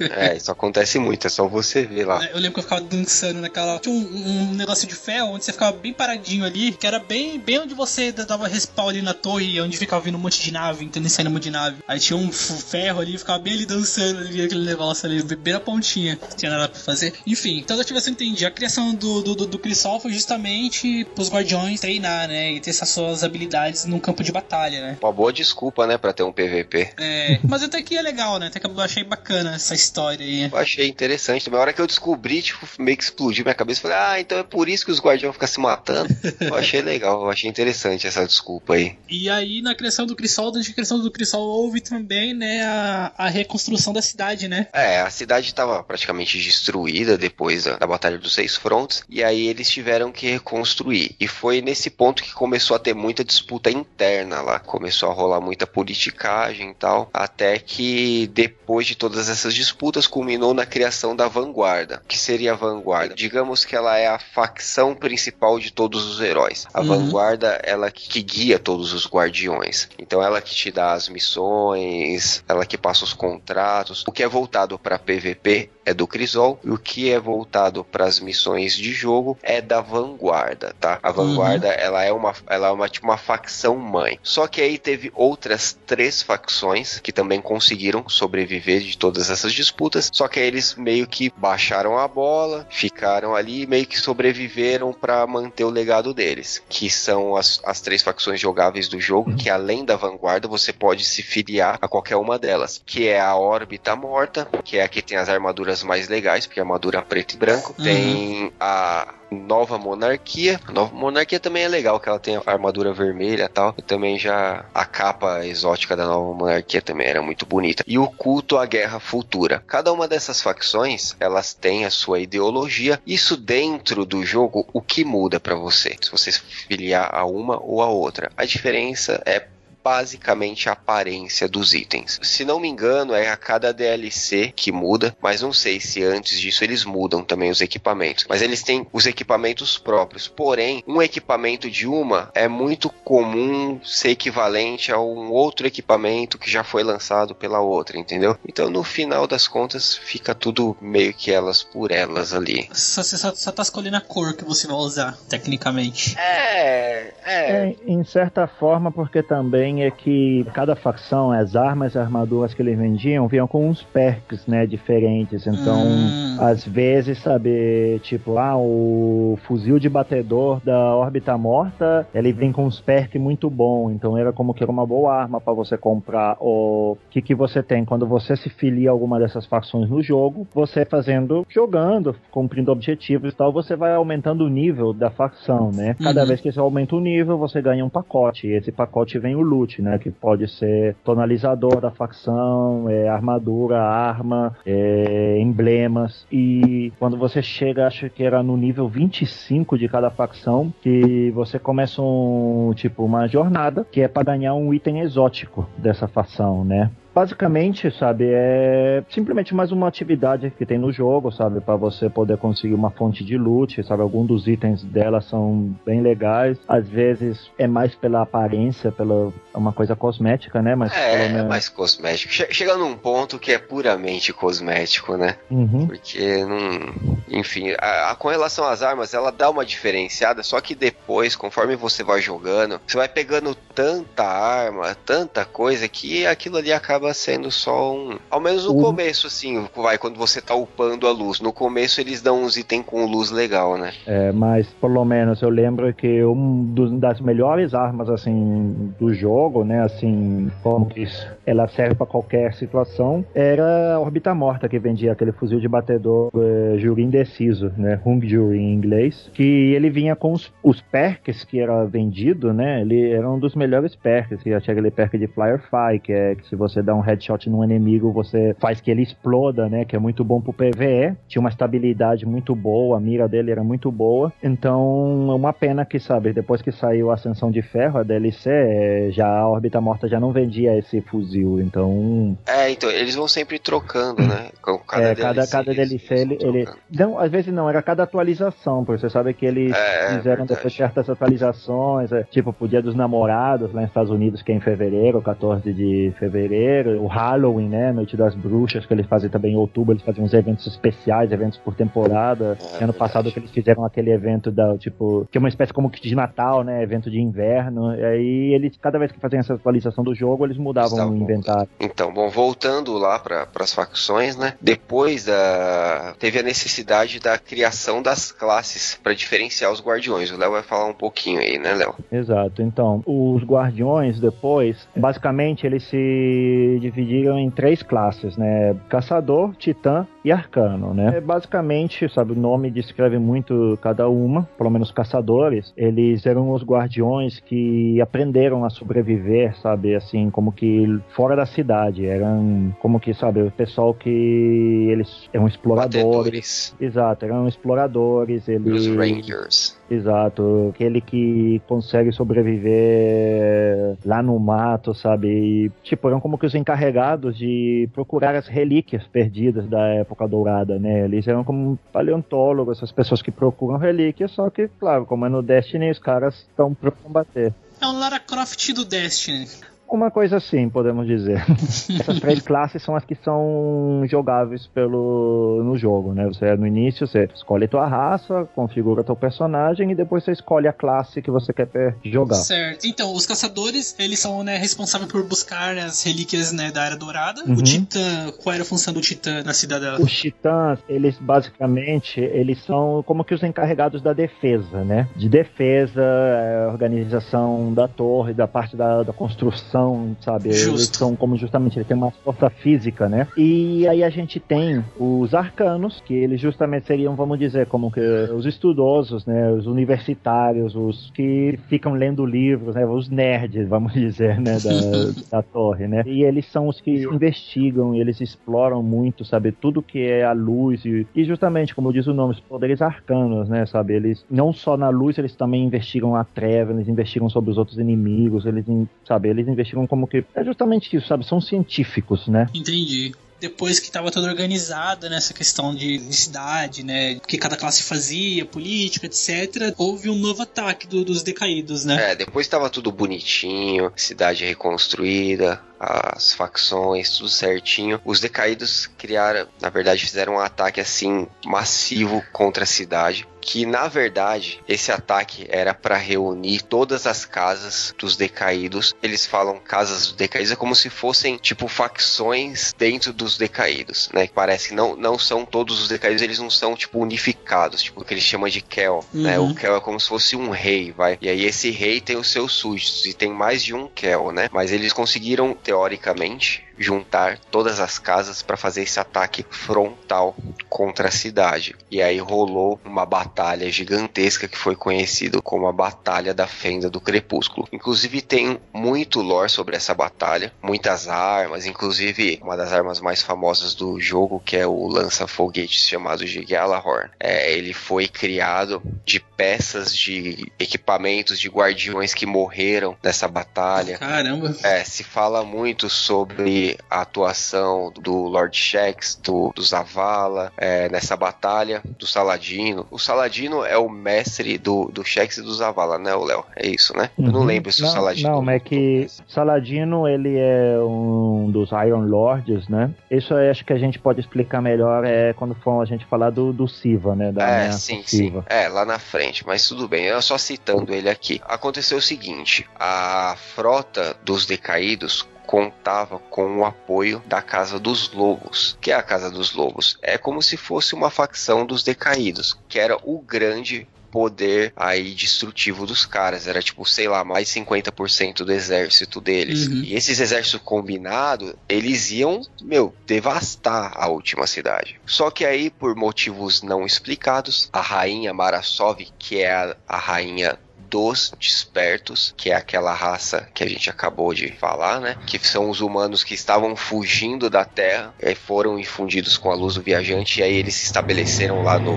É, 0.00 0.34
isso 0.34 0.50
acontece 0.50 0.98
muito, 0.98 1.26
é 1.26 1.30
só 1.30 1.46
você 1.46 1.84
ver 1.84 2.06
lá. 2.06 2.24
Eu 2.24 2.36
lembro 2.36 2.54
que 2.54 2.60
eu 2.60 2.62
ficava 2.62 2.80
dançando 2.80 3.42
naquela. 3.42 3.78
Tinha 3.78 3.94
um, 3.94 4.50
um 4.50 4.54
negócio 4.54 4.88
de 4.88 4.94
ferro 4.94 5.34
onde 5.34 5.44
você 5.44 5.52
ficava 5.52 5.76
bem 5.76 5.92
paradinho 5.92 6.46
ali, 6.46 6.72
que 6.72 6.86
era 6.86 6.98
bem, 6.98 7.38
bem 7.38 7.58
onde 7.58 7.74
você 7.74 8.10
dava 8.12 8.48
respawn 8.48 8.88
ali 8.88 9.02
na 9.02 9.12
torre, 9.12 9.60
onde 9.60 9.76
ficava 9.76 10.02
vindo 10.02 10.16
um 10.16 10.20
monte 10.20 10.40
de 10.40 10.50
nave, 10.50 10.86
entendendo? 10.86 11.10
Saindo 11.10 11.28
um 11.28 11.34
monte 11.34 11.44
de 11.44 11.50
nave. 11.50 11.76
Aí 11.86 12.00
tinha 12.00 12.16
um 12.16 12.32
ferro 12.32 13.02
ali, 13.02 13.18
ficava 13.18 13.38
bem 13.38 13.52
ali 13.52 13.66
dançando 13.66 14.20
ali, 14.20 14.40
aquele 14.40 14.64
negócio 14.64 15.06
ali, 15.06 15.22
bem 15.22 15.52
na 15.52 15.60
pontinha. 15.60 16.18
Não 16.18 16.36
tinha 16.36 16.50
nada 16.50 16.61
pra 16.68 16.80
fazer. 16.80 17.14
Enfim, 17.26 17.58
então 17.58 17.76
eu 17.76 17.84
tivesse 17.84 18.10
entendi. 18.10 18.44
A 18.44 18.50
criação 18.50 18.94
do, 18.94 19.22
do, 19.22 19.34
do, 19.34 19.46
do 19.46 19.58
Crisol 19.58 20.00
foi 20.00 20.12
justamente 20.12 21.04
pros 21.14 21.30
guardiões 21.30 21.80
treinar, 21.80 22.28
né? 22.28 22.52
E 22.52 22.60
ter 22.60 22.70
essas 22.70 22.88
suas 22.88 23.24
habilidades 23.24 23.84
num 23.84 23.98
campo 23.98 24.22
de 24.22 24.32
batalha, 24.32 24.80
né? 24.80 24.98
Uma 25.00 25.12
boa 25.12 25.32
desculpa, 25.32 25.86
né, 25.86 25.98
pra 25.98 26.12
ter 26.12 26.22
um 26.22 26.32
PVP. 26.32 26.94
É, 26.98 27.40
mas 27.42 27.62
até 27.62 27.82
que 27.82 27.96
é 27.96 28.02
legal, 28.02 28.38
né? 28.38 28.46
Até 28.46 28.60
que 28.60 28.66
eu 28.66 28.80
achei 28.80 29.04
bacana 29.04 29.54
essa 29.54 29.74
história 29.74 30.24
aí. 30.24 30.50
Eu 30.50 30.56
achei 30.56 30.88
interessante. 30.88 31.50
Na 31.50 31.58
hora 31.58 31.72
que 31.72 31.80
eu 31.80 31.86
descobri, 31.86 32.42
tipo, 32.42 32.66
meio 32.78 32.96
que 32.96 33.04
explodiu 33.04 33.44
minha 33.44 33.54
cabeça. 33.54 33.80
Falei, 33.80 33.96
ah, 33.96 34.20
então 34.20 34.38
é 34.38 34.42
por 34.42 34.68
isso 34.68 34.84
que 34.84 34.92
os 34.92 35.00
guardiões 35.00 35.34
ficam 35.34 35.48
se 35.48 35.60
matando. 35.60 36.14
Eu 36.40 36.54
achei 36.54 36.82
legal, 36.82 37.22
eu 37.22 37.30
achei 37.30 37.48
interessante 37.48 38.06
essa 38.06 38.26
desculpa 38.26 38.74
aí. 38.74 38.96
E 39.08 39.28
aí, 39.28 39.62
na 39.62 39.74
criação 39.74 40.06
do 40.06 40.16
Crisol, 40.16 40.50
durante 40.50 40.70
a 40.70 40.74
criação 40.74 40.98
do 41.00 41.10
Crisol, 41.10 41.42
houve 41.42 41.80
também, 41.80 42.34
né, 42.34 42.62
a, 42.62 43.12
a 43.16 43.28
reconstrução 43.28 43.92
da 43.92 44.02
cidade, 44.02 44.48
né? 44.48 44.68
É, 44.72 45.00
a 45.00 45.10
cidade 45.10 45.46
estava 45.46 45.82
praticamente 45.82 46.38
destruída 46.44 47.16
depois 47.18 47.64
da, 47.64 47.76
da 47.76 47.86
Batalha 47.86 48.18
dos 48.18 48.34
Seis 48.34 48.56
Frontes, 48.56 49.02
e 49.08 49.22
aí 49.22 49.48
eles 49.48 49.70
tiveram 49.70 50.12
que 50.12 50.26
reconstruir. 50.30 51.14
E 51.18 51.26
foi 51.26 51.60
nesse 51.60 51.90
ponto 51.90 52.22
que 52.22 52.32
começou 52.32 52.76
a 52.76 52.78
ter 52.80 52.94
muita 52.94 53.24
disputa 53.24 53.70
interna 53.70 54.40
lá. 54.40 54.58
Começou 54.58 55.10
a 55.10 55.14
rolar 55.14 55.40
muita 55.40 55.66
politicagem 55.66 56.70
e 56.70 56.74
tal, 56.74 57.10
até 57.12 57.58
que 57.58 58.28
depois 58.32 58.86
de 58.86 58.94
todas 58.94 59.28
essas 59.28 59.54
disputas 59.54 60.06
culminou 60.06 60.52
na 60.54 60.66
criação 60.66 61.14
da 61.14 61.28
Vanguarda. 61.28 62.00
O 62.04 62.08
que 62.08 62.18
seria 62.18 62.52
a 62.52 62.56
Vanguarda? 62.56 63.14
Digamos 63.14 63.64
que 63.64 63.76
ela 63.76 63.96
é 63.96 64.06
a 64.06 64.18
facção 64.18 64.94
principal 64.94 65.58
de 65.58 65.72
todos 65.72 66.04
os 66.04 66.20
heróis. 66.20 66.66
A 66.72 66.80
Uhum. 66.80 66.86
Vanguarda, 66.88 67.60
ela 67.62 67.90
que 67.90 68.22
guia 68.22 68.58
todos 68.58 68.92
os 68.92 69.06
guardiões. 69.06 69.88
Então 69.98 70.22
ela 70.22 70.40
que 70.40 70.54
te 70.54 70.70
dá 70.70 70.92
as 70.92 71.08
missões, 71.08 72.42
ela 72.48 72.66
que 72.66 72.76
passa 72.78 73.04
os 73.04 73.12
contratos. 73.12 74.04
O 74.06 74.12
que 74.12 74.22
é 74.22 74.28
voltado 74.28 74.78
para 74.78 74.98
PVP 74.98 75.70
é 75.84 75.92
do 75.94 76.06
Crisol 76.06 76.58
e 76.64 76.70
o 76.70 76.78
que 76.78 77.10
é 77.10 77.18
voltado 77.18 77.84
para 77.84 78.04
as 78.04 78.20
missões 78.20 78.76
de 78.76 78.92
jogo 78.92 79.36
é 79.42 79.60
da 79.60 79.80
Vanguarda, 79.80 80.74
tá? 80.78 80.98
A 81.02 81.10
Vanguarda, 81.10 81.68
ela 81.68 82.04
é 82.04 82.12
uma 82.12 82.34
ela 82.46 82.68
é 82.68 82.70
uma 82.70 82.88
tipo 82.88 83.06
uma 83.06 83.16
facção 83.16 83.76
mãe. 83.76 84.18
Só 84.22 84.46
que 84.46 84.60
aí 84.60 84.78
teve 84.78 85.10
outras 85.14 85.76
três 85.86 86.22
facções 86.22 87.00
que 87.00 87.12
também 87.12 87.40
conseguiram 87.40 88.08
sobreviver 88.08 88.80
de 88.80 88.96
todas 88.96 89.30
essas 89.30 89.52
disputas, 89.52 90.10
só 90.12 90.28
que 90.28 90.40
aí 90.40 90.46
eles 90.46 90.74
meio 90.74 91.06
que 91.06 91.32
baixaram 91.36 91.98
a 91.98 92.06
bola, 92.06 92.66
ficaram 92.70 93.34
ali 93.34 93.62
e 93.62 93.66
meio 93.66 93.86
que 93.86 93.98
sobreviveram 93.98 94.92
para 94.92 95.26
manter 95.26 95.64
o 95.64 95.70
legado 95.70 96.14
deles, 96.14 96.62
que 96.68 96.90
são 96.90 97.36
as, 97.36 97.60
as 97.64 97.80
três 97.80 98.02
facções 98.02 98.40
jogáveis 98.40 98.88
do 98.88 99.00
jogo, 99.00 99.34
que 99.34 99.50
além 99.50 99.84
da 99.84 99.96
Vanguarda 99.96 100.48
você 100.48 100.72
pode 100.72 101.04
se 101.04 101.22
filiar 101.22 101.78
a 101.80 101.88
qualquer 101.88 102.16
uma 102.16 102.38
delas, 102.38 102.82
que 102.84 103.08
é 103.08 103.20
a 103.20 103.34
Órbita 103.36 103.96
Morta, 103.96 104.48
que 104.64 104.78
é 104.78 104.82
a 104.82 104.88
que 104.88 105.02
tem 105.02 105.16
as 105.16 105.28
armaduras 105.28 105.71
mais 105.82 106.08
legais, 106.08 106.44
porque 106.46 106.58
é 106.58 106.62
armadura 106.62 107.00
preto 107.02 107.34
e 107.34 107.36
branco, 107.36 107.74
Uhum. 107.78 107.84
tem 107.84 108.52
a 108.58 109.14
Nova 109.30 109.78
Monarquia. 109.78 110.60
A 110.66 110.72
Nova 110.72 110.94
Monarquia 110.94 111.38
também 111.40 111.62
é 111.62 111.68
legal, 111.68 111.98
que 112.00 112.08
ela 112.08 112.18
tem 112.18 112.36
a 112.36 112.42
armadura 112.44 112.92
vermelha 112.92 113.44
e 113.44 113.48
tal. 113.48 113.74
E 113.78 113.82
também 113.82 114.18
já 114.18 114.64
a 114.74 114.84
capa 114.84 115.46
exótica 115.46 115.96
da 115.96 116.04
Nova 116.04 116.34
Monarquia 116.34 116.82
também 116.82 117.06
era 117.06 117.22
muito 117.22 117.46
bonita. 117.46 117.82
E 117.86 117.98
o 117.98 118.06
culto 118.08 118.58
à 118.58 118.66
Guerra 118.66 118.98
Futura. 119.00 119.62
Cada 119.66 119.92
uma 119.92 120.06
dessas 120.08 120.42
facções, 120.42 121.16
elas 121.20 121.54
têm 121.54 121.84
a 121.86 121.90
sua 121.90 122.18
ideologia. 122.20 123.00
Isso 123.06 123.36
dentro 123.36 124.04
do 124.04 124.24
jogo, 124.24 124.66
o 124.72 124.82
que 124.82 125.04
muda 125.04 125.38
pra 125.40 125.54
você? 125.54 125.96
Se 126.02 126.10
você 126.10 126.32
se 126.32 126.40
filiar 126.40 127.08
a 127.14 127.24
uma 127.24 127.58
ou 127.62 127.80
a 127.80 127.86
outra. 127.86 128.30
A 128.36 128.44
diferença 128.44 129.22
é 129.24 129.46
basicamente 129.82 130.68
a 130.68 130.72
aparência 130.72 131.48
dos 131.48 131.74
itens. 131.74 132.18
Se 132.22 132.44
não 132.44 132.60
me 132.60 132.68
engano, 132.68 133.14
é 133.14 133.28
a 133.28 133.36
cada 133.36 133.72
DLC 133.72 134.52
que 134.54 134.72
muda, 134.72 135.16
mas 135.20 135.42
não 135.42 135.52
sei 135.52 135.80
se 135.80 136.02
antes 136.02 136.40
disso 136.40 136.64
eles 136.64 136.84
mudam 136.84 137.22
também 137.24 137.50
os 137.50 137.60
equipamentos. 137.60 138.26
Mas 138.28 138.42
eles 138.42 138.62
têm 138.62 138.86
os 138.92 139.06
equipamentos 139.06 139.78
próprios. 139.78 140.28
Porém, 140.28 140.82
um 140.86 141.02
equipamento 141.02 141.70
de 141.70 141.86
uma 141.86 142.30
é 142.34 142.48
muito 142.48 142.90
comum 142.90 143.80
ser 143.84 144.10
equivalente 144.10 144.92
a 144.92 145.00
um 145.00 145.30
outro 145.30 145.66
equipamento 145.66 146.38
que 146.38 146.50
já 146.50 146.64
foi 146.64 146.82
lançado 146.82 147.34
pela 147.34 147.60
outra, 147.60 147.98
entendeu? 147.98 148.36
Então, 148.46 148.70
no 148.70 148.82
final 148.82 149.26
das 149.26 149.48
contas, 149.48 149.96
fica 149.96 150.34
tudo 150.34 150.76
meio 150.80 151.14
que 151.14 151.30
elas 151.30 151.62
por 151.62 151.90
elas 151.90 152.32
ali. 152.32 152.68
Só, 152.72 153.02
você 153.02 153.16
só, 153.16 153.34
só 153.34 153.50
tá 153.50 153.62
escolhendo 153.62 153.96
a 153.96 154.00
cor 154.00 154.34
que 154.34 154.44
você 154.44 154.66
vai 154.66 154.76
usar, 154.76 155.16
tecnicamente. 155.28 156.18
É, 156.18 157.14
é. 157.24 157.50
É, 157.50 157.76
em 157.86 158.04
certa 158.04 158.46
forma, 158.46 158.90
porque 158.90 159.22
também 159.22 159.71
é 159.80 159.90
que 159.90 160.44
cada 160.52 160.76
facção, 160.76 161.30
as 161.32 161.56
armas 161.56 161.94
e 161.94 161.98
armaduras 161.98 162.52
que 162.52 162.60
eles 162.60 162.76
vendiam, 162.78 163.26
vinham 163.28 163.46
com 163.48 163.66
uns 163.68 163.82
perks, 163.82 164.46
né, 164.46 164.66
diferentes. 164.66 165.46
Então, 165.46 165.82
Hum. 165.82 166.12
às 166.38 166.66
vezes, 166.66 167.18
saber, 167.22 168.00
tipo, 168.00 168.36
ah, 168.36 168.56
o 168.58 169.38
fuzil 169.44 169.78
de 169.78 169.88
batedor 169.88 170.60
da 170.64 170.94
órbita 170.96 171.36
morta, 171.38 172.06
ele 172.14 172.32
vem 172.32 172.52
com 172.52 172.64
uns 172.66 172.80
perks 172.80 173.20
muito 173.20 173.48
bom. 173.48 173.90
Então, 173.90 174.18
era 174.18 174.32
como 174.32 174.52
que 174.52 174.62
era 174.62 174.70
uma 174.72 174.86
boa 174.86 175.14
arma 175.14 175.40
para 175.40 175.52
você 175.52 175.76
comprar. 175.78 176.36
O 176.40 176.96
que 177.10 177.22
que 177.22 177.34
você 177.34 177.62
tem 177.62 177.84
quando 177.84 178.06
você 178.06 178.36
se 178.36 178.50
filia 178.50 178.90
a 178.90 178.92
alguma 178.92 179.18
dessas 179.18 179.46
facções 179.46 179.88
no 179.88 180.02
jogo, 180.02 180.46
você 180.54 180.84
fazendo, 180.84 181.46
jogando, 181.48 182.14
cumprindo 182.30 182.72
objetivos 182.72 183.32
e 183.32 183.36
tal, 183.36 183.52
você 183.52 183.76
vai 183.76 183.94
aumentando 183.94 184.44
o 184.44 184.48
nível 184.48 184.92
da 184.92 185.10
facção, 185.10 185.70
né? 185.70 185.94
Cada 186.02 186.22
Uhum. 186.22 186.26
vez 186.26 186.40
que 186.40 186.50
você 186.50 186.58
aumenta 186.58 186.96
o 186.96 187.00
nível, 187.00 187.38
você 187.38 187.62
ganha 187.62 187.84
um 187.84 187.88
pacote. 187.88 188.46
E 188.48 188.52
esse 188.56 188.72
pacote 188.72 189.18
vem 189.18 189.36
o 189.36 189.40
loot, 189.40 189.61
né? 189.82 189.98
Que 189.98 190.10
pode 190.10 190.48
ser 190.48 190.96
tonalizador 191.04 191.80
da 191.80 191.90
facção, 191.90 192.88
é, 192.88 193.08
armadura, 193.08 193.80
arma, 193.82 194.56
é, 194.66 195.38
emblemas. 195.38 196.26
E 196.30 196.92
quando 196.98 197.16
você 197.16 197.42
chega, 197.42 197.86
acho 197.86 198.08
que 198.10 198.24
era 198.24 198.42
no 198.42 198.56
nível 198.56 198.88
25 198.88 199.78
de 199.78 199.88
cada 199.88 200.10
facção, 200.10 200.72
que 200.82 201.30
você 201.30 201.58
começa 201.58 202.02
um 202.02 202.72
tipo 202.74 203.04
uma 203.04 203.26
jornada 203.26 203.86
que 203.90 204.00
é 204.00 204.08
para 204.08 204.24
ganhar 204.24 204.54
um 204.54 204.72
item 204.72 205.00
exótico 205.00 205.68
dessa 205.78 206.08
facção, 206.08 206.64
né? 206.64 206.90
Basicamente, 207.14 207.90
sabe, 207.98 208.24
é 208.32 209.02
simplesmente 209.10 209.54
mais 209.54 209.70
uma 209.70 209.86
atividade 209.86 210.50
que 210.56 210.64
tem 210.64 210.78
no 210.78 210.90
jogo, 210.90 211.30
sabe, 211.30 211.60
para 211.60 211.76
você 211.76 212.08
poder 212.08 212.38
conseguir 212.38 212.72
uma 212.74 212.90
fonte 212.90 213.22
de 213.22 213.36
loot, 213.36 213.82
sabe, 213.84 214.02
alguns 214.02 214.26
dos 214.28 214.46
itens 214.48 214.82
dela 214.82 215.20
são 215.20 215.74
bem 215.84 216.00
legais. 216.00 216.56
Às 216.66 216.88
vezes 216.88 217.50
é 217.58 217.66
mais 217.66 217.94
pela 217.94 218.22
aparência, 218.22 218.90
pela 218.90 219.32
é 219.54 219.58
uma 219.58 219.72
coisa 219.72 219.94
cosmética, 219.94 220.62
né, 220.62 220.74
mas 220.74 220.92
pelo 220.92 221.04
É, 221.04 221.28
menos- 221.28 221.48
mais 221.48 221.68
cosmético. 221.68 222.32
Che- 222.32 222.48
Chega 222.50 222.76
num 222.76 222.94
ponto 222.96 223.38
que 223.38 223.52
é 223.52 223.58
puramente 223.58 224.32
cosmético, 224.32 225.16
né? 225.16 225.36
Uhum. 225.50 225.86
Porque 225.86 226.44
não. 226.44 227.12
Enfim, 227.28 227.74
a, 227.78 228.10
a- 228.10 228.16
com 228.16 228.28
relação 228.28 228.64
às 228.66 228.82
armas, 228.82 229.12
ela 229.12 229.30
dá 229.30 229.50
uma 229.50 229.64
diferenciada, 229.64 230.42
só 230.42 230.60
que 230.60 230.74
depois, 230.74 231.36
conforme 231.36 231.76
você 231.76 232.02
vai 232.02 232.20
jogando, 232.20 232.80
você 232.86 232.96
vai 232.96 233.08
pegando 233.08 233.54
tanta 233.74 234.24
arma, 234.24 234.94
tanta 235.04 235.44
coisa, 235.44 235.86
que 235.88 236.26
aquilo 236.26 236.56
ali 236.56 236.72
acaba 236.72 237.01
sendo 237.14 237.50
só 237.50 237.94
um. 237.94 238.18
Ao 238.30 238.40
menos 238.40 238.64
no 238.66 238.72
Uhum. 238.72 238.82
começo, 238.82 239.26
assim, 239.26 239.66
vai, 239.76 239.98
quando 239.98 240.16
você 240.16 240.40
tá 240.40 240.54
upando 240.54 241.06
a 241.06 241.10
luz. 241.12 241.40
No 241.40 241.52
começo 241.52 242.00
eles 242.00 242.22
dão 242.22 242.42
uns 242.42 242.56
itens 242.56 242.84
com 242.86 243.04
luz 243.06 243.30
legal, 243.30 243.76
né? 243.76 243.92
É, 244.06 244.32
mas 244.32 244.66
pelo 244.80 245.04
menos 245.04 245.40
eu 245.42 245.48
lembro 245.50 245.92
que 245.94 246.24
um 246.24 246.64
dos, 246.64 246.92
das 246.98 247.20
melhores 247.20 247.74
armas 247.74 248.08
assim 248.08 248.92
do 248.98 249.12
jogo, 249.12 249.64
né, 249.64 249.82
assim, 249.82 250.50
como 250.62 250.86
que 250.86 251.02
isso, 251.02 251.26
ela 251.46 251.66
serve 251.68 251.94
para 251.94 252.06
qualquer 252.06 252.54
situação, 252.54 253.24
era 253.34 253.94
a 253.94 254.00
Orbita 254.00 254.34
Morta 254.34 254.68
que 254.68 254.78
vendia 254.78 255.12
aquele 255.12 255.32
fuzil 255.32 255.60
de 255.60 255.68
batedor 255.68 256.30
é, 256.36 256.78
juri 256.78 257.02
indeciso, 257.02 257.72
né, 257.76 258.00
Hung 258.04 258.26
Jury 258.26 258.58
em 258.58 258.72
inglês, 258.74 259.30
que 259.34 259.42
ele 259.74 259.90
vinha 259.90 260.14
com 260.16 260.32
os, 260.32 260.52
os 260.62 260.80
perks 260.80 261.44
que 261.44 261.60
era 261.60 261.84
vendido, 261.84 262.52
né, 262.52 262.80
ele 262.80 263.10
era 263.10 263.28
um 263.28 263.38
dos 263.38 263.54
melhores 263.54 263.94
perks, 263.94 264.42
que 264.42 264.60
tinha 264.60 264.72
aquele 264.72 264.90
perk 264.90 265.18
de 265.18 265.26
Firefly, 265.26 265.98
que 266.02 266.12
é 266.12 266.34
que 266.34 266.46
se 266.48 266.56
você 266.56 266.82
dá 266.82 266.91
dá 266.92 266.94
um 266.96 267.00
headshot 267.00 267.48
num 267.48 267.64
inimigo, 267.64 268.12
você 268.12 268.54
faz 268.60 268.80
que 268.80 268.90
ele 268.90 269.02
exploda, 269.02 269.68
né? 269.68 269.84
Que 269.84 269.96
é 269.96 269.98
muito 269.98 270.22
bom 270.22 270.40
pro 270.40 270.52
PVE. 270.52 271.16
Tinha 271.26 271.40
uma 271.40 271.48
estabilidade 271.48 272.26
muito 272.26 272.54
boa, 272.54 272.98
a 272.98 273.00
mira 273.00 273.26
dele 273.28 273.50
era 273.50 273.64
muito 273.64 273.90
boa. 273.90 274.32
Então, 274.42 275.28
é 275.30 275.34
uma 275.34 275.52
pena 275.52 275.84
que, 275.84 275.98
sabe, 275.98 276.32
depois 276.32 276.60
que 276.60 276.70
saiu 276.70 277.10
a 277.10 277.14
Ascensão 277.14 277.50
de 277.50 277.62
Ferro, 277.62 277.98
a 277.98 278.02
DLC, 278.02 278.50
é, 278.50 279.08
já 279.10 279.26
a 279.26 279.48
órbita 279.48 279.80
morta 279.80 280.06
já 280.08 280.20
não 280.20 280.32
vendia 280.32 280.76
esse 280.76 281.00
fuzil. 281.00 281.60
Então. 281.60 282.36
É, 282.46 282.70
então, 282.70 282.90
eles 282.90 283.14
vão 283.14 283.26
sempre 283.28 283.58
trocando, 283.58 284.22
né? 284.22 284.50
Com 284.60 284.78
cada 284.78 285.02
é, 285.04 285.14
DLC. 285.14 285.22
cada, 285.22 285.46
cada 285.46 285.74
DLC 285.74 286.14
ele, 286.14 286.38
ele. 286.40 286.68
Não, 286.90 287.18
às 287.18 287.30
vezes 287.30 287.52
não, 287.52 287.68
era 287.68 287.82
cada 287.82 288.02
atualização, 288.02 288.84
porque 288.84 289.00
você 289.00 289.10
sabe 289.10 289.32
que 289.34 289.46
eles 289.46 289.72
É, 289.72 290.16
fizeram 290.16 290.22
verdade. 290.44 290.48
depois 290.54 290.74
certas 290.74 291.08
atualizações, 291.08 292.12
é, 292.12 292.22
tipo 292.24 292.52
pro 292.52 292.68
Dia 292.68 292.82
dos 292.82 292.94
Namorados, 292.94 293.72
lá 293.72 293.80
nos 293.80 293.90
Estados 293.90 294.10
Unidos, 294.10 294.42
que 294.42 294.52
é 294.52 294.54
em 294.54 294.60
fevereiro, 294.60 295.20
14 295.22 295.72
de 295.72 296.12
fevereiro, 296.18 296.81
o 296.88 297.06
Halloween, 297.06 297.68
né? 297.68 297.92
Noite 297.92 298.16
das 298.16 298.34
Bruxas, 298.34 298.86
que 298.86 298.92
eles 298.92 299.06
fazem 299.06 299.30
também 299.30 299.52
em 299.52 299.56
outubro, 299.56 299.92
eles 299.92 300.02
fazem 300.02 300.22
uns 300.22 300.32
eventos 300.32 300.66
especiais, 300.66 301.32
eventos 301.32 301.58
por 301.58 301.74
temporada. 301.74 302.56
É, 302.80 302.84
ano 302.84 302.92
passado 302.92 303.30
que 303.30 303.38
eles 303.38 303.50
fizeram 303.50 303.84
aquele 303.84 304.10
evento 304.10 304.50
da, 304.50 304.76
tipo, 304.78 305.26
que 305.30 305.38
é 305.38 305.40
uma 305.40 305.48
espécie 305.48 305.72
como 305.72 305.90
que 305.90 306.00
de 306.00 306.14
Natal, 306.14 306.62
né? 306.62 306.82
Evento 306.82 307.10
de 307.10 307.20
inverno. 307.20 307.94
E 307.94 308.04
aí 308.04 308.54
eles, 308.54 308.76
cada 308.80 308.98
vez 308.98 309.12
que 309.12 309.20
faziam 309.20 309.40
essa 309.40 309.54
atualização 309.54 310.04
do 310.04 310.14
jogo, 310.14 310.44
eles 310.44 310.56
mudavam 310.56 310.90
Estavam 310.90 311.14
o 311.14 311.16
inventário. 311.16 311.68
Então, 311.80 312.12
bom, 312.12 312.28
voltando 312.28 312.92
lá 312.98 313.18
para 313.18 313.46
as 313.60 313.72
facções, 313.72 314.36
né? 314.36 314.54
Depois 314.60 315.24
da 315.24 316.14
teve 316.18 316.38
a 316.38 316.42
necessidade 316.42 317.20
da 317.20 317.38
criação 317.38 318.02
das 318.02 318.32
classes 318.32 318.98
para 319.02 319.14
diferenciar 319.14 319.72
os 319.72 319.82
guardiões. 319.82 320.30
O 320.30 320.36
Léo 320.36 320.52
vai 320.52 320.62
falar 320.62 320.86
um 320.86 320.94
pouquinho 320.94 321.40
aí, 321.40 321.58
né, 321.58 321.74
Léo? 321.74 321.94
Exato. 322.10 322.62
Então, 322.62 323.02
os 323.06 323.42
guardiões 323.42 324.20
depois, 324.20 324.76
basicamente 324.96 325.66
eles 325.66 325.84
se 325.84 326.71
dividiram 326.78 327.38
em 327.38 327.50
três 327.50 327.82
classes, 327.82 328.36
né? 328.36 328.74
Caçador, 328.88 329.54
titã 329.56 330.06
e 330.24 330.30
arcano, 330.30 330.94
né? 330.94 331.16
É, 331.16 331.20
basicamente, 331.20 332.08
sabe, 332.08 332.32
o 332.32 332.36
nome 332.36 332.70
descreve 332.70 333.18
muito 333.18 333.78
cada 333.82 334.08
uma, 334.08 334.48
pelo 334.56 334.70
menos 334.70 334.90
caçadores, 334.90 335.72
eles 335.76 336.24
eram 336.26 336.52
os 336.52 336.62
guardiões 336.62 337.40
que 337.40 338.00
aprenderam 338.00 338.64
a 338.64 338.70
sobreviver, 338.70 339.56
sabe, 339.58 339.94
assim, 339.94 340.30
como 340.30 340.52
que 340.52 341.00
fora 341.10 341.34
da 341.34 341.46
cidade, 341.46 342.06
eram 342.06 342.74
como 342.80 343.00
que, 343.00 343.12
sabe, 343.12 343.42
o 343.42 343.50
pessoal 343.50 343.92
que 343.92 344.88
eles 344.90 345.28
eram 345.32 345.48
exploradores. 345.48 346.02
Batedores, 346.02 346.76
Exato, 346.80 347.24
eram 347.24 347.48
exploradores, 347.48 348.48
eles 348.48 348.86
os 348.86 348.96
Rangers. 348.96 349.78
Exato, 349.90 350.72
aquele 350.74 351.00
que 351.00 351.60
consegue 351.68 352.12
sobreviver 352.12 353.96
lá 354.04 354.22
no 354.22 354.38
mato, 354.38 354.94
sabe? 354.94 355.28
E, 355.28 355.70
tipo, 355.82 356.08
eram 356.08 356.20
como 356.20 356.38
que 356.38 356.46
os 356.46 356.54
encarregados 356.54 357.36
de 357.36 357.88
procurar 357.92 358.34
as 358.34 358.46
relíquias 358.46 359.06
perdidas 359.06 359.68
da 359.68 359.86
época 359.88 360.11
dourada, 360.28 360.78
né? 360.78 361.04
Eles 361.04 361.26
eram 361.26 361.44
como 361.44 361.78
paleontólogos, 361.92 362.78
essas 362.78 362.92
pessoas 362.92 363.22
que 363.22 363.30
procuram 363.30 363.78
relíquias, 363.78 364.30
só 364.30 364.48
que, 364.50 364.68
claro, 364.78 365.06
como 365.06 365.26
é 365.26 365.28
no 365.28 365.42
Destiny, 365.42 365.90
os 365.90 365.98
caras 365.98 366.34
estão 366.48 366.74
pra 366.74 366.90
combater. 366.90 367.52
É 367.80 367.86
um 367.86 367.98
Lara 367.98 368.20
Croft 368.20 368.72
do 368.72 368.84
Destiny. 368.84 369.48
Uma 369.92 370.10
coisa 370.10 370.38
assim, 370.38 370.70
podemos 370.70 371.06
dizer. 371.06 371.44
Essas 372.00 372.18
três 372.18 372.40
classes 372.40 372.82
são 372.82 372.96
as 372.96 373.04
que 373.04 373.14
são 373.14 374.02
jogáveis 374.08 374.66
pelo 374.66 375.62
no 375.62 375.76
jogo, 375.76 376.14
né? 376.14 376.24
Você 376.24 376.56
no 376.56 376.66
início 376.66 377.06
você 377.06 377.28
escolhe 377.34 377.68
tua 377.68 377.86
raça, 377.86 378.48
configura 378.54 379.04
teu 379.04 379.14
personagem 379.14 379.90
e 379.90 379.94
depois 379.94 380.24
você 380.24 380.32
escolhe 380.32 380.66
a 380.66 380.72
classe 380.72 381.20
que 381.20 381.30
você 381.30 381.52
quer 381.52 381.68
jogar. 382.02 382.36
Certo. 382.36 382.86
Então, 382.86 383.12
os 383.12 383.26
caçadores, 383.26 383.94
eles 383.98 384.18
são 384.18 384.42
né, 384.42 384.56
responsáveis 384.56 385.12
por 385.12 385.22
buscar 385.24 385.76
as 385.76 386.02
relíquias 386.02 386.52
né, 386.52 386.70
da 386.70 386.86
Era 386.86 386.96
Dourada. 386.96 387.44
Uhum. 387.44 387.52
O 387.52 387.62
Titã, 387.62 388.32
qual 388.42 388.54
era 388.54 388.62
a 388.62 388.66
função 388.66 388.94
do 388.94 389.00
Titã 389.02 389.42
na 389.42 389.52
Cidadela? 389.52 390.00
Os 390.00 390.10
titãs, 390.10 390.78
eles 390.88 391.18
basicamente, 391.20 392.18
eles 392.18 392.64
são 392.64 393.02
como 393.06 393.24
que 393.24 393.34
os 393.34 393.42
encarregados 393.42 394.00
da 394.00 394.14
defesa, 394.14 394.82
né? 394.84 395.06
De 395.14 395.28
defesa, 395.28 396.00
é, 396.00 396.66
organização 396.68 397.74
da 397.74 397.86
torre, 397.86 398.32
da 398.32 398.48
parte 398.48 398.74
da, 398.74 399.02
da 399.02 399.12
construção, 399.12 399.81
sabe? 400.20 400.48
Eles 400.48 400.60
Justo. 400.60 400.96
são 400.96 401.16
como 401.16 401.36
justamente, 401.36 401.78
eles 401.78 401.86
têm 401.86 401.96
uma 401.96 402.10
força 402.10 402.50
física, 402.50 403.08
né? 403.08 403.26
E 403.36 403.86
aí 403.88 404.02
a 404.02 404.10
gente 404.10 404.38
tem 404.38 404.84
os 404.98 405.34
arcanos, 405.34 406.02
que 406.04 406.14
eles 406.14 406.40
justamente 406.40 406.86
seriam, 406.86 407.14
vamos 407.14 407.38
dizer, 407.38 407.66
como 407.66 407.90
que 407.90 408.00
os 408.00 408.46
estudosos, 408.46 409.26
né? 409.26 409.50
Os 409.50 409.66
universitários, 409.66 410.74
os 410.74 411.10
que 411.14 411.58
ficam 411.68 411.94
lendo 411.94 412.24
livros, 412.24 412.74
né? 412.74 412.84
Os 412.86 413.08
nerds, 413.08 413.68
vamos 413.68 413.92
dizer, 413.94 414.40
né? 414.40 414.58
Da, 414.58 415.38
da 415.38 415.42
torre, 415.42 415.86
né? 415.86 416.02
E 416.06 416.22
eles 416.22 416.46
são 416.46 416.68
os 416.68 416.80
que 416.80 417.04
investigam, 417.04 417.94
eles 417.94 418.20
exploram 418.20 418.82
muito, 418.82 419.24
sabe? 419.24 419.52
Tudo 419.52 419.82
que 419.82 420.00
é 420.00 420.24
a 420.24 420.32
luz 420.32 420.84
e, 420.84 421.06
e 421.14 421.24
justamente, 421.24 421.74
como 421.74 421.92
diz 421.92 422.06
o 422.06 422.14
nome, 422.14 422.34
os 422.34 422.40
poderes 422.40 422.82
arcanos, 422.82 423.48
né? 423.48 423.66
Sabe? 423.66 423.94
Eles 423.94 424.24
não 424.30 424.52
só 424.52 424.76
na 424.76 424.88
luz, 424.88 425.18
eles 425.18 425.34
também 425.34 425.64
investigam 425.64 426.14
a 426.14 426.24
treva, 426.24 426.72
eles 426.72 426.88
investigam 426.88 427.28
sobre 427.28 427.50
os 427.50 427.58
outros 427.58 427.78
inimigos, 427.78 428.46
eles, 428.46 428.64
sabe? 429.04 429.28
Eles 429.28 429.48
investigam 429.48 429.61
como 429.88 430.06
que 430.06 430.24
é 430.34 430.44
justamente 430.44 430.94
isso, 430.96 431.06
sabe? 431.08 431.26
São 431.26 431.40
científicos, 431.40 432.26
né? 432.28 432.48
Entendi. 432.54 433.12
Depois 433.40 433.80
que 433.80 433.86
estava 433.86 434.08
toda 434.12 434.28
organizada 434.28 435.08
nessa 435.10 435.34
questão 435.34 435.74
de, 435.74 435.98
de 435.98 436.14
cidade, 436.14 436.84
né? 436.84 437.14
O 437.16 437.26
que 437.26 437.36
cada 437.36 437.56
classe 437.56 437.82
fazia, 437.82 438.44
política, 438.44 439.06
etc. 439.06 439.74
Houve 439.76 440.08
um 440.08 440.14
novo 440.14 440.42
ataque 440.42 440.86
do- 440.86 441.04
dos 441.04 441.24
decaídos, 441.24 441.84
né? 441.84 442.12
É, 442.12 442.14
depois 442.14 442.46
tava 442.46 442.70
tudo 442.70 442.92
bonitinho, 442.92 443.92
cidade 443.96 444.44
reconstruída, 444.44 445.60
as 445.80 446.32
facções, 446.32 447.16
tudo 447.16 447.28
certinho. 447.28 448.00
Os 448.04 448.20
decaídos 448.20 448.86
criaram, 448.96 449.48
na 449.60 449.70
verdade, 449.70 450.04
fizeram 450.04 450.34
um 450.34 450.38
ataque 450.38 450.80
assim 450.80 451.26
massivo 451.44 452.22
contra 452.32 452.62
a 452.62 452.66
cidade. 452.66 453.26
Que 453.42 453.66
na 453.66 453.88
verdade 453.88 454.60
esse 454.66 454.90
ataque 454.90 455.46
era 455.50 455.74
para 455.74 455.96
reunir 455.96 456.62
todas 456.62 457.06
as 457.06 457.24
casas 457.24 457.94
dos 457.98 458.16
decaídos. 458.16 458.94
Eles 459.02 459.26
falam 459.26 459.58
casas 459.58 460.06
dos 460.06 460.12
decaídos 460.12 460.52
é 460.52 460.56
como 460.56 460.74
se 460.74 460.88
fossem 460.88 461.36
tipo 461.36 461.68
facções 461.68 462.72
dentro 462.78 463.12
dos 463.12 463.36
decaídos, 463.36 464.08
né? 464.14 464.28
Parece 464.32 464.68
que 464.68 464.74
não, 464.74 464.96
não 464.96 465.18
são 465.18 465.44
todos 465.44 465.82
os 465.82 465.88
decaídos, 465.88 466.22
eles 466.22 466.38
não 466.38 466.48
são 466.48 466.74
tipo 466.74 466.98
unificados, 467.00 467.82
tipo 467.82 468.00
o 468.00 468.04
que 468.04 468.14
eles 468.14 468.24
chamam 468.24 468.48
de 468.48 468.60
Kel, 468.60 469.04
né? 469.12 469.38
Uhum. 469.38 469.50
O 469.50 469.54
Kel 469.54 469.76
é 469.76 469.80
como 469.80 470.00
se 470.00 470.08
fosse 470.08 470.36
um 470.36 470.50
rei, 470.50 470.92
vai. 470.92 471.18
E 471.20 471.28
aí 471.28 471.44
esse 471.44 471.70
rei 471.70 472.00
tem 472.00 472.16
os 472.16 472.30
seus 472.30 472.52
súditos 472.52 473.04
e 473.06 473.12
tem 473.12 473.30
mais 473.30 473.62
de 473.62 473.74
um 473.74 473.88
Kel, 473.88 474.30
né? 474.30 474.48
Mas 474.52 474.72
eles 474.72 474.92
conseguiram 474.92 475.54
teoricamente 475.54 476.64
juntar 476.78 477.38
todas 477.50 477.80
as 477.80 477.98
casas 477.98 478.42
para 478.42 478.56
fazer 478.56 478.82
esse 478.82 478.98
ataque 478.98 479.44
frontal 479.50 480.34
contra 480.68 481.08
a 481.08 481.12
cidade. 481.12 481.74
E 481.90 482.02
aí 482.02 482.18
rolou 482.18 482.80
uma 482.84 483.04
batalha 483.04 483.70
gigantesca 483.70 484.48
que 484.48 484.58
foi 484.58 484.74
conhecido 484.74 485.42
como 485.42 485.66
a 485.66 485.72
Batalha 485.72 486.32
da 486.34 486.46
Fenda 486.46 486.88
do 486.88 487.00
Crepúsculo. 487.00 487.68
Inclusive 487.72 488.22
tem 488.22 488.58
muito 488.72 489.20
lore 489.20 489.50
sobre 489.50 489.76
essa 489.76 489.94
batalha, 489.94 490.52
muitas 490.62 491.08
armas, 491.08 491.66
inclusive 491.66 492.38
uma 492.42 492.56
das 492.56 492.72
armas 492.72 493.00
mais 493.00 493.22
famosas 493.22 493.74
do 493.74 494.00
jogo, 494.00 494.40
que 494.44 494.56
é 494.56 494.66
o 494.66 494.86
lança-foguetes 494.86 495.88
chamado 495.88 496.24
de 496.24 496.44
Galahorn. 496.44 497.10
É, 497.18 497.52
ele 497.52 497.72
foi 497.72 498.08
criado 498.08 498.82
de 499.04 499.20
peças 499.20 499.94
de 499.96 500.50
equipamentos 500.58 501.38
de 501.38 501.48
guardiões 501.48 502.14
que 502.14 502.26
morreram 502.26 502.96
nessa 503.02 503.28
batalha. 503.28 503.98
Caramba. 503.98 504.54
É, 504.62 504.84
se 504.84 505.04
fala 505.04 505.44
muito 505.44 505.88
sobre 505.90 506.61
a 506.90 507.00
atuação 507.02 507.92
do 508.00 508.14
Lord 508.28 508.56
Shax, 508.56 509.18
do, 509.22 509.52
do 509.54 509.62
Zavala, 509.62 510.52
é, 510.56 510.88
nessa 510.88 511.16
batalha, 511.16 511.82
do 511.98 512.06
Saladino. 512.06 512.86
O 512.90 512.98
Saladino 512.98 513.64
é 513.64 513.76
o 513.78 513.88
mestre 513.88 514.58
do, 514.58 514.86
do 514.92 515.04
Shax 515.04 515.38
e 515.38 515.42
do 515.42 515.52
Zavala, 515.54 515.98
né, 515.98 516.14
o 516.14 516.24
Léo? 516.24 516.44
É 516.56 516.66
isso, 516.68 516.96
né? 516.96 517.10
Eu 517.18 517.32
não 517.32 517.40
Uhum. 517.40 517.46
lembro 517.46 517.72
se 517.72 517.82
o 517.82 517.86
não, 517.86 517.92
Saladino. 517.92 518.30
Não, 518.30 518.42
mas 518.42 518.56
é 518.56 518.60
que 518.60 519.06
Saladino, 519.28 520.06
ele 520.06 520.36
é 520.38 520.76
um 520.80 521.50
dos 521.50 521.70
Iron 521.72 522.02
Lords, 522.06 522.68
né? 522.68 522.90
Isso 523.10 523.34
eu 523.34 523.50
acho 523.50 523.64
que 523.64 523.72
a 523.72 523.78
gente 523.78 523.98
pode 523.98 524.20
explicar 524.20 524.60
melhor 524.60 525.04
é 525.04 525.32
quando 525.32 525.54
for 525.56 525.80
a 525.80 525.84
gente 525.84 526.04
falar 526.06 526.30
do, 526.30 526.52
do 526.52 526.68
Siva, 526.68 527.14
né? 527.14 527.32
Da 527.32 527.46
É, 527.48 527.72
sim, 527.72 528.02
Siva. 528.04 528.40
sim. 528.40 528.46
É, 528.48 528.68
lá 528.68 528.84
na 528.84 528.98
frente, 528.98 529.46
mas 529.46 529.66
tudo 529.66 529.88
bem. 529.88 530.04
Eu 530.04 530.20
só 530.22 530.36
citando 530.38 530.92
ele 530.92 531.08
aqui. 531.08 531.40
Aconteceu 531.44 531.98
o 531.98 532.02
seguinte: 532.02 532.66
a 532.78 533.34
frota 533.54 534.14
dos 534.24 534.46
decaídos 534.46 535.26
contava 535.52 536.18
com 536.18 536.60
o 536.60 536.64
apoio 536.64 537.22
da 537.26 537.42
Casa 537.42 537.78
dos 537.78 538.10
Lobos. 538.10 538.78
que 538.80 538.90
é 538.90 538.94
a 538.94 539.02
Casa 539.02 539.30
dos 539.30 539.52
Lobos? 539.52 539.98
É 540.00 540.16
como 540.16 540.40
se 540.40 540.56
fosse 540.56 540.94
uma 540.94 541.10
facção 541.10 541.66
dos 541.66 541.82
decaídos, 541.82 542.56
que 542.70 542.78
era 542.78 542.96
o 543.02 543.20
grande 543.20 543.86
poder 544.10 544.72
aí 544.74 545.12
destrutivo 545.12 545.84
dos 545.84 546.06
caras. 546.06 546.46
Era 546.46 546.62
tipo, 546.62 546.86
sei 546.86 547.06
lá, 547.06 547.22
mais 547.22 547.50
50% 547.50 548.44
do 548.44 548.52
exército 548.52 549.20
deles. 549.20 549.66
Uhum. 549.66 549.82
E 549.82 549.94
esses 549.94 550.20
exércitos 550.20 550.62
combinados, 550.64 551.52
eles 551.68 552.10
iam, 552.10 552.40
meu, 552.62 552.94
devastar 553.06 553.92
a 553.94 554.08
última 554.08 554.46
cidade. 554.46 554.98
Só 555.04 555.30
que 555.30 555.44
aí, 555.44 555.68
por 555.68 555.94
motivos 555.94 556.62
não 556.62 556.86
explicados, 556.86 557.68
a 557.70 557.80
rainha 557.82 558.32
Marasov, 558.32 559.06
que 559.18 559.42
é 559.42 559.52
a, 559.52 559.76
a 559.86 559.98
rainha 559.98 560.58
dos 560.92 561.32
despertos, 561.40 562.34
que 562.36 562.50
é 562.50 562.54
aquela 562.54 562.92
raça 562.92 563.48
que 563.54 563.64
a 563.64 563.66
gente 563.68 563.88
acabou 563.88 564.34
de 564.34 564.52
falar, 564.52 565.00
né? 565.00 565.16
Que 565.26 565.38
são 565.38 565.70
os 565.70 565.80
humanos 565.80 566.22
que 566.22 566.34
estavam 566.34 566.76
fugindo 566.76 567.48
da 567.48 567.64
Terra, 567.64 568.12
e 568.20 568.34
foram 568.34 568.78
infundidos 568.78 569.38
com 569.38 569.50
a 569.50 569.54
luz 569.54 569.76
do 569.76 569.82
viajante, 569.82 570.40
e 570.40 570.42
aí 570.42 570.54
eles 570.54 570.74
se 570.74 570.84
estabeleceram 570.84 571.62
lá 571.62 571.78
no, 571.78 571.96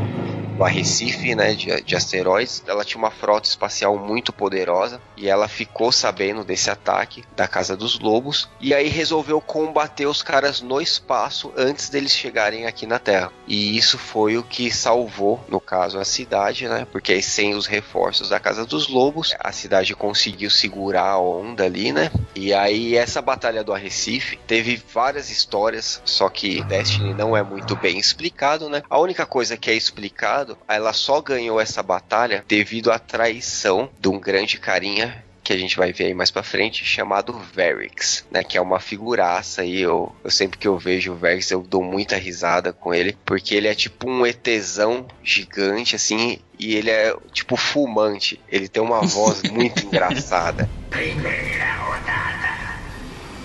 no 0.56 0.64
Arrecife, 0.64 1.36
né, 1.36 1.54
de, 1.54 1.82
de 1.82 1.96
asteroides. 1.96 2.64
Ela 2.66 2.86
tinha 2.86 2.98
uma 2.98 3.12
frota 3.12 3.48
espacial 3.48 3.98
muito 3.98 4.32
poderosa 4.32 5.02
e 5.18 5.28
ela 5.28 5.48
ficou 5.48 5.92
sabendo 5.92 6.44
desse 6.44 6.70
ataque 6.70 7.24
da 7.36 7.48
Casa 7.48 7.76
dos 7.76 8.00
Lobos 8.00 8.50
e 8.60 8.74
aí 8.74 8.88
resolveu 8.88 9.42
combater 9.42 10.06
os 10.06 10.22
caras 10.22 10.62
no 10.62 10.82
espaço 10.82 11.52
antes 11.58 11.90
deles 11.90 12.14
chegarem 12.14 12.66
aqui 12.66 12.88
na 12.88 13.00
Terra. 13.00 13.32
E 13.48 13.78
isso 13.78 13.98
foi 13.98 14.38
o 14.38 14.44
que 14.44 14.72
salvou, 14.72 15.44
no 15.50 15.60
caso, 15.60 16.00
a 16.00 16.06
cidade, 16.06 16.68
né? 16.68 16.88
Porque 16.92 17.22
sem 17.22 17.54
os 17.54 17.66
reforços 17.66 18.30
da 18.30 18.40
Casa 18.40 18.66
dos 18.66 18.85
Lobos, 18.88 19.34
a 19.40 19.52
cidade 19.52 19.96
conseguiu 19.96 20.50
segurar 20.50 21.10
a 21.10 21.20
onda 21.20 21.64
ali, 21.66 21.92
né? 21.92 22.12
E 22.36 22.54
aí 22.54 22.96
essa 22.96 23.22
batalha 23.22 23.64
do 23.64 23.74
Arrecife 23.74 24.38
teve 24.48 24.82
várias 24.94 25.30
histórias, 25.30 26.02
só 26.06 26.30
que 26.30 26.64
Destiny 26.64 27.14
não 27.14 27.36
é 27.36 27.44
muito 27.44 27.76
bem 27.76 27.98
explicado, 27.98 28.70
né? 28.70 28.84
A 28.90 29.00
única 29.00 29.26
coisa 29.26 29.58
que 29.58 29.70
é 29.70 29.74
explicado 29.74 30.58
ela 30.68 30.94
só 30.94 31.22
ganhou 31.22 31.60
essa 31.60 31.82
batalha 31.82 32.44
devido 32.48 32.92
à 32.92 33.00
traição 33.00 33.90
de 34.00 34.08
um 34.10 34.20
grande 34.20 34.58
carinha 34.58 35.25
que 35.46 35.54
a 35.54 35.58
gente 35.58 35.78
vai 35.78 35.94
ver 35.94 36.06
aí 36.06 36.14
mais 36.16 36.32
pra 36.32 36.42
frente, 36.42 36.84
chamado 36.84 37.32
Verix, 37.54 38.26
né? 38.32 38.44
Que 38.44 38.58
é 38.58 38.62
uma 38.62 38.80
figuraça 38.80 39.62
aí. 39.62 39.80
Eu, 39.80 40.14
eu 40.24 40.32
sempre 40.32 40.58
que 40.58 40.68
eu 40.68 40.76
vejo 40.76 41.14
o 41.14 41.16
Verix, 41.16 41.52
eu 41.52 41.62
dou 41.62 41.84
muita 41.84 42.18
risada 42.18 42.74
com 42.74 42.92
ele, 42.92 43.16
porque 43.24 43.54
ele 43.54 43.68
é 43.68 43.76
tipo 43.76 44.10
um 44.10 44.26
ETzão 44.26 45.06
gigante, 45.24 45.96
assim, 45.96 46.40
e 46.58 46.76
ele 46.76 46.90
é 46.90 47.16
tipo 47.32 47.56
fumante. 47.56 48.42
Ele 48.50 48.68
tem 48.68 48.82
uma 48.82 49.02
voz 49.02 49.44
muito 49.54 49.86
engraçada. 49.86 50.68
Primeira 50.90 51.76
rodada. 51.76 52.80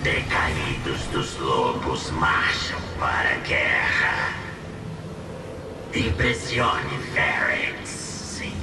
Decaídos 0.01 1.01
dos 1.13 1.37
lobos 1.37 2.09
marcham 2.09 2.79
para 2.97 3.35
a 3.35 3.37
guerra. 3.47 4.33
Impressione. 5.93 6.99
Sim. 7.85 8.53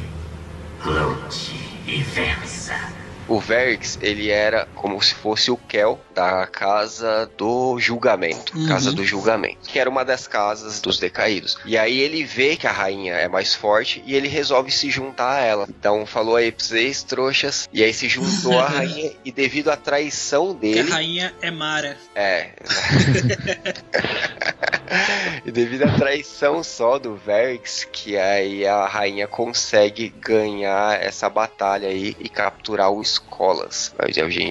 Lute 0.84 1.54
e 1.86 2.02
vença. 2.02 2.98
O 3.28 3.38
Verix, 3.38 3.98
ele 4.00 4.30
era 4.30 4.66
como 4.74 5.00
se 5.02 5.14
fosse 5.14 5.50
o 5.50 5.56
Kel 5.56 6.00
da 6.14 6.46
Casa 6.46 7.30
do 7.36 7.78
Julgamento. 7.78 8.56
Uhum. 8.56 8.66
Casa 8.66 8.90
do 8.90 9.04
Julgamento. 9.04 9.68
Que 9.68 9.78
era 9.78 9.88
uma 9.90 10.04
das 10.04 10.26
casas 10.26 10.80
dos 10.80 10.98
decaídos. 10.98 11.58
E 11.64 11.76
aí 11.76 11.98
ele 12.00 12.24
vê 12.24 12.56
que 12.56 12.66
a 12.66 12.72
rainha 12.72 13.14
é 13.14 13.28
mais 13.28 13.54
forte 13.54 14.02
e 14.06 14.14
ele 14.14 14.28
resolve 14.28 14.70
se 14.70 14.90
juntar 14.90 15.32
a 15.36 15.44
ela. 15.44 15.66
Então 15.68 16.06
falou 16.06 16.36
aí 16.36 16.50
pra 16.50 16.64
vocês, 16.64 17.02
trouxas. 17.02 17.68
E 17.72 17.84
aí 17.84 17.92
se 17.92 18.08
juntou 18.08 18.58
a 18.58 18.66
rainha 18.68 19.12
e 19.24 19.30
devido 19.30 19.70
à 19.70 19.76
traição 19.76 20.54
Que 20.54 20.70
a 20.70 20.82
dele. 20.82 20.90
rainha 20.90 21.34
é 21.42 21.50
Mara. 21.50 21.96
É. 22.14 22.50
e 25.44 25.50
devido 25.50 25.84
à 25.84 25.92
traição 25.96 26.62
só 26.62 26.98
do 26.98 27.14
Verix, 27.14 27.86
que 27.90 28.16
aí 28.16 28.66
a 28.66 28.86
rainha 28.86 29.26
consegue 29.26 30.08
ganhar 30.08 31.00
essa 31.00 31.28
batalha 31.28 31.88
aí 31.88 32.16
e 32.18 32.28
capturar 32.28 32.90
o 32.90 33.02
Skolas. 33.02 33.94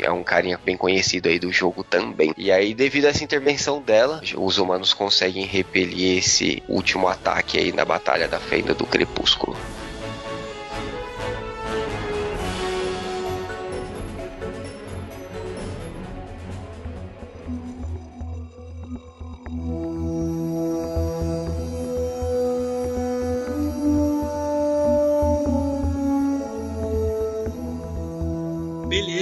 É 0.03 0.11
um 0.11 0.23
carinha 0.23 0.59
bem 0.63 0.77
conhecido 0.77 1.29
aí 1.29 1.39
do 1.39 1.51
jogo 1.51 1.83
também. 1.83 2.33
E 2.37 2.51
aí, 2.51 2.73
devido 2.73 3.05
a 3.05 3.09
essa 3.09 3.23
intervenção 3.23 3.81
dela, 3.81 4.21
os 4.35 4.57
humanos 4.57 4.93
conseguem 4.93 5.45
repelir 5.45 6.17
esse 6.17 6.61
último 6.67 7.07
ataque 7.07 7.57
aí 7.57 7.71
na 7.71 7.85
Batalha 7.85 8.27
da 8.27 8.39
Fenda 8.39 8.73
do 8.73 8.85
Crepúsculo. 8.85 9.55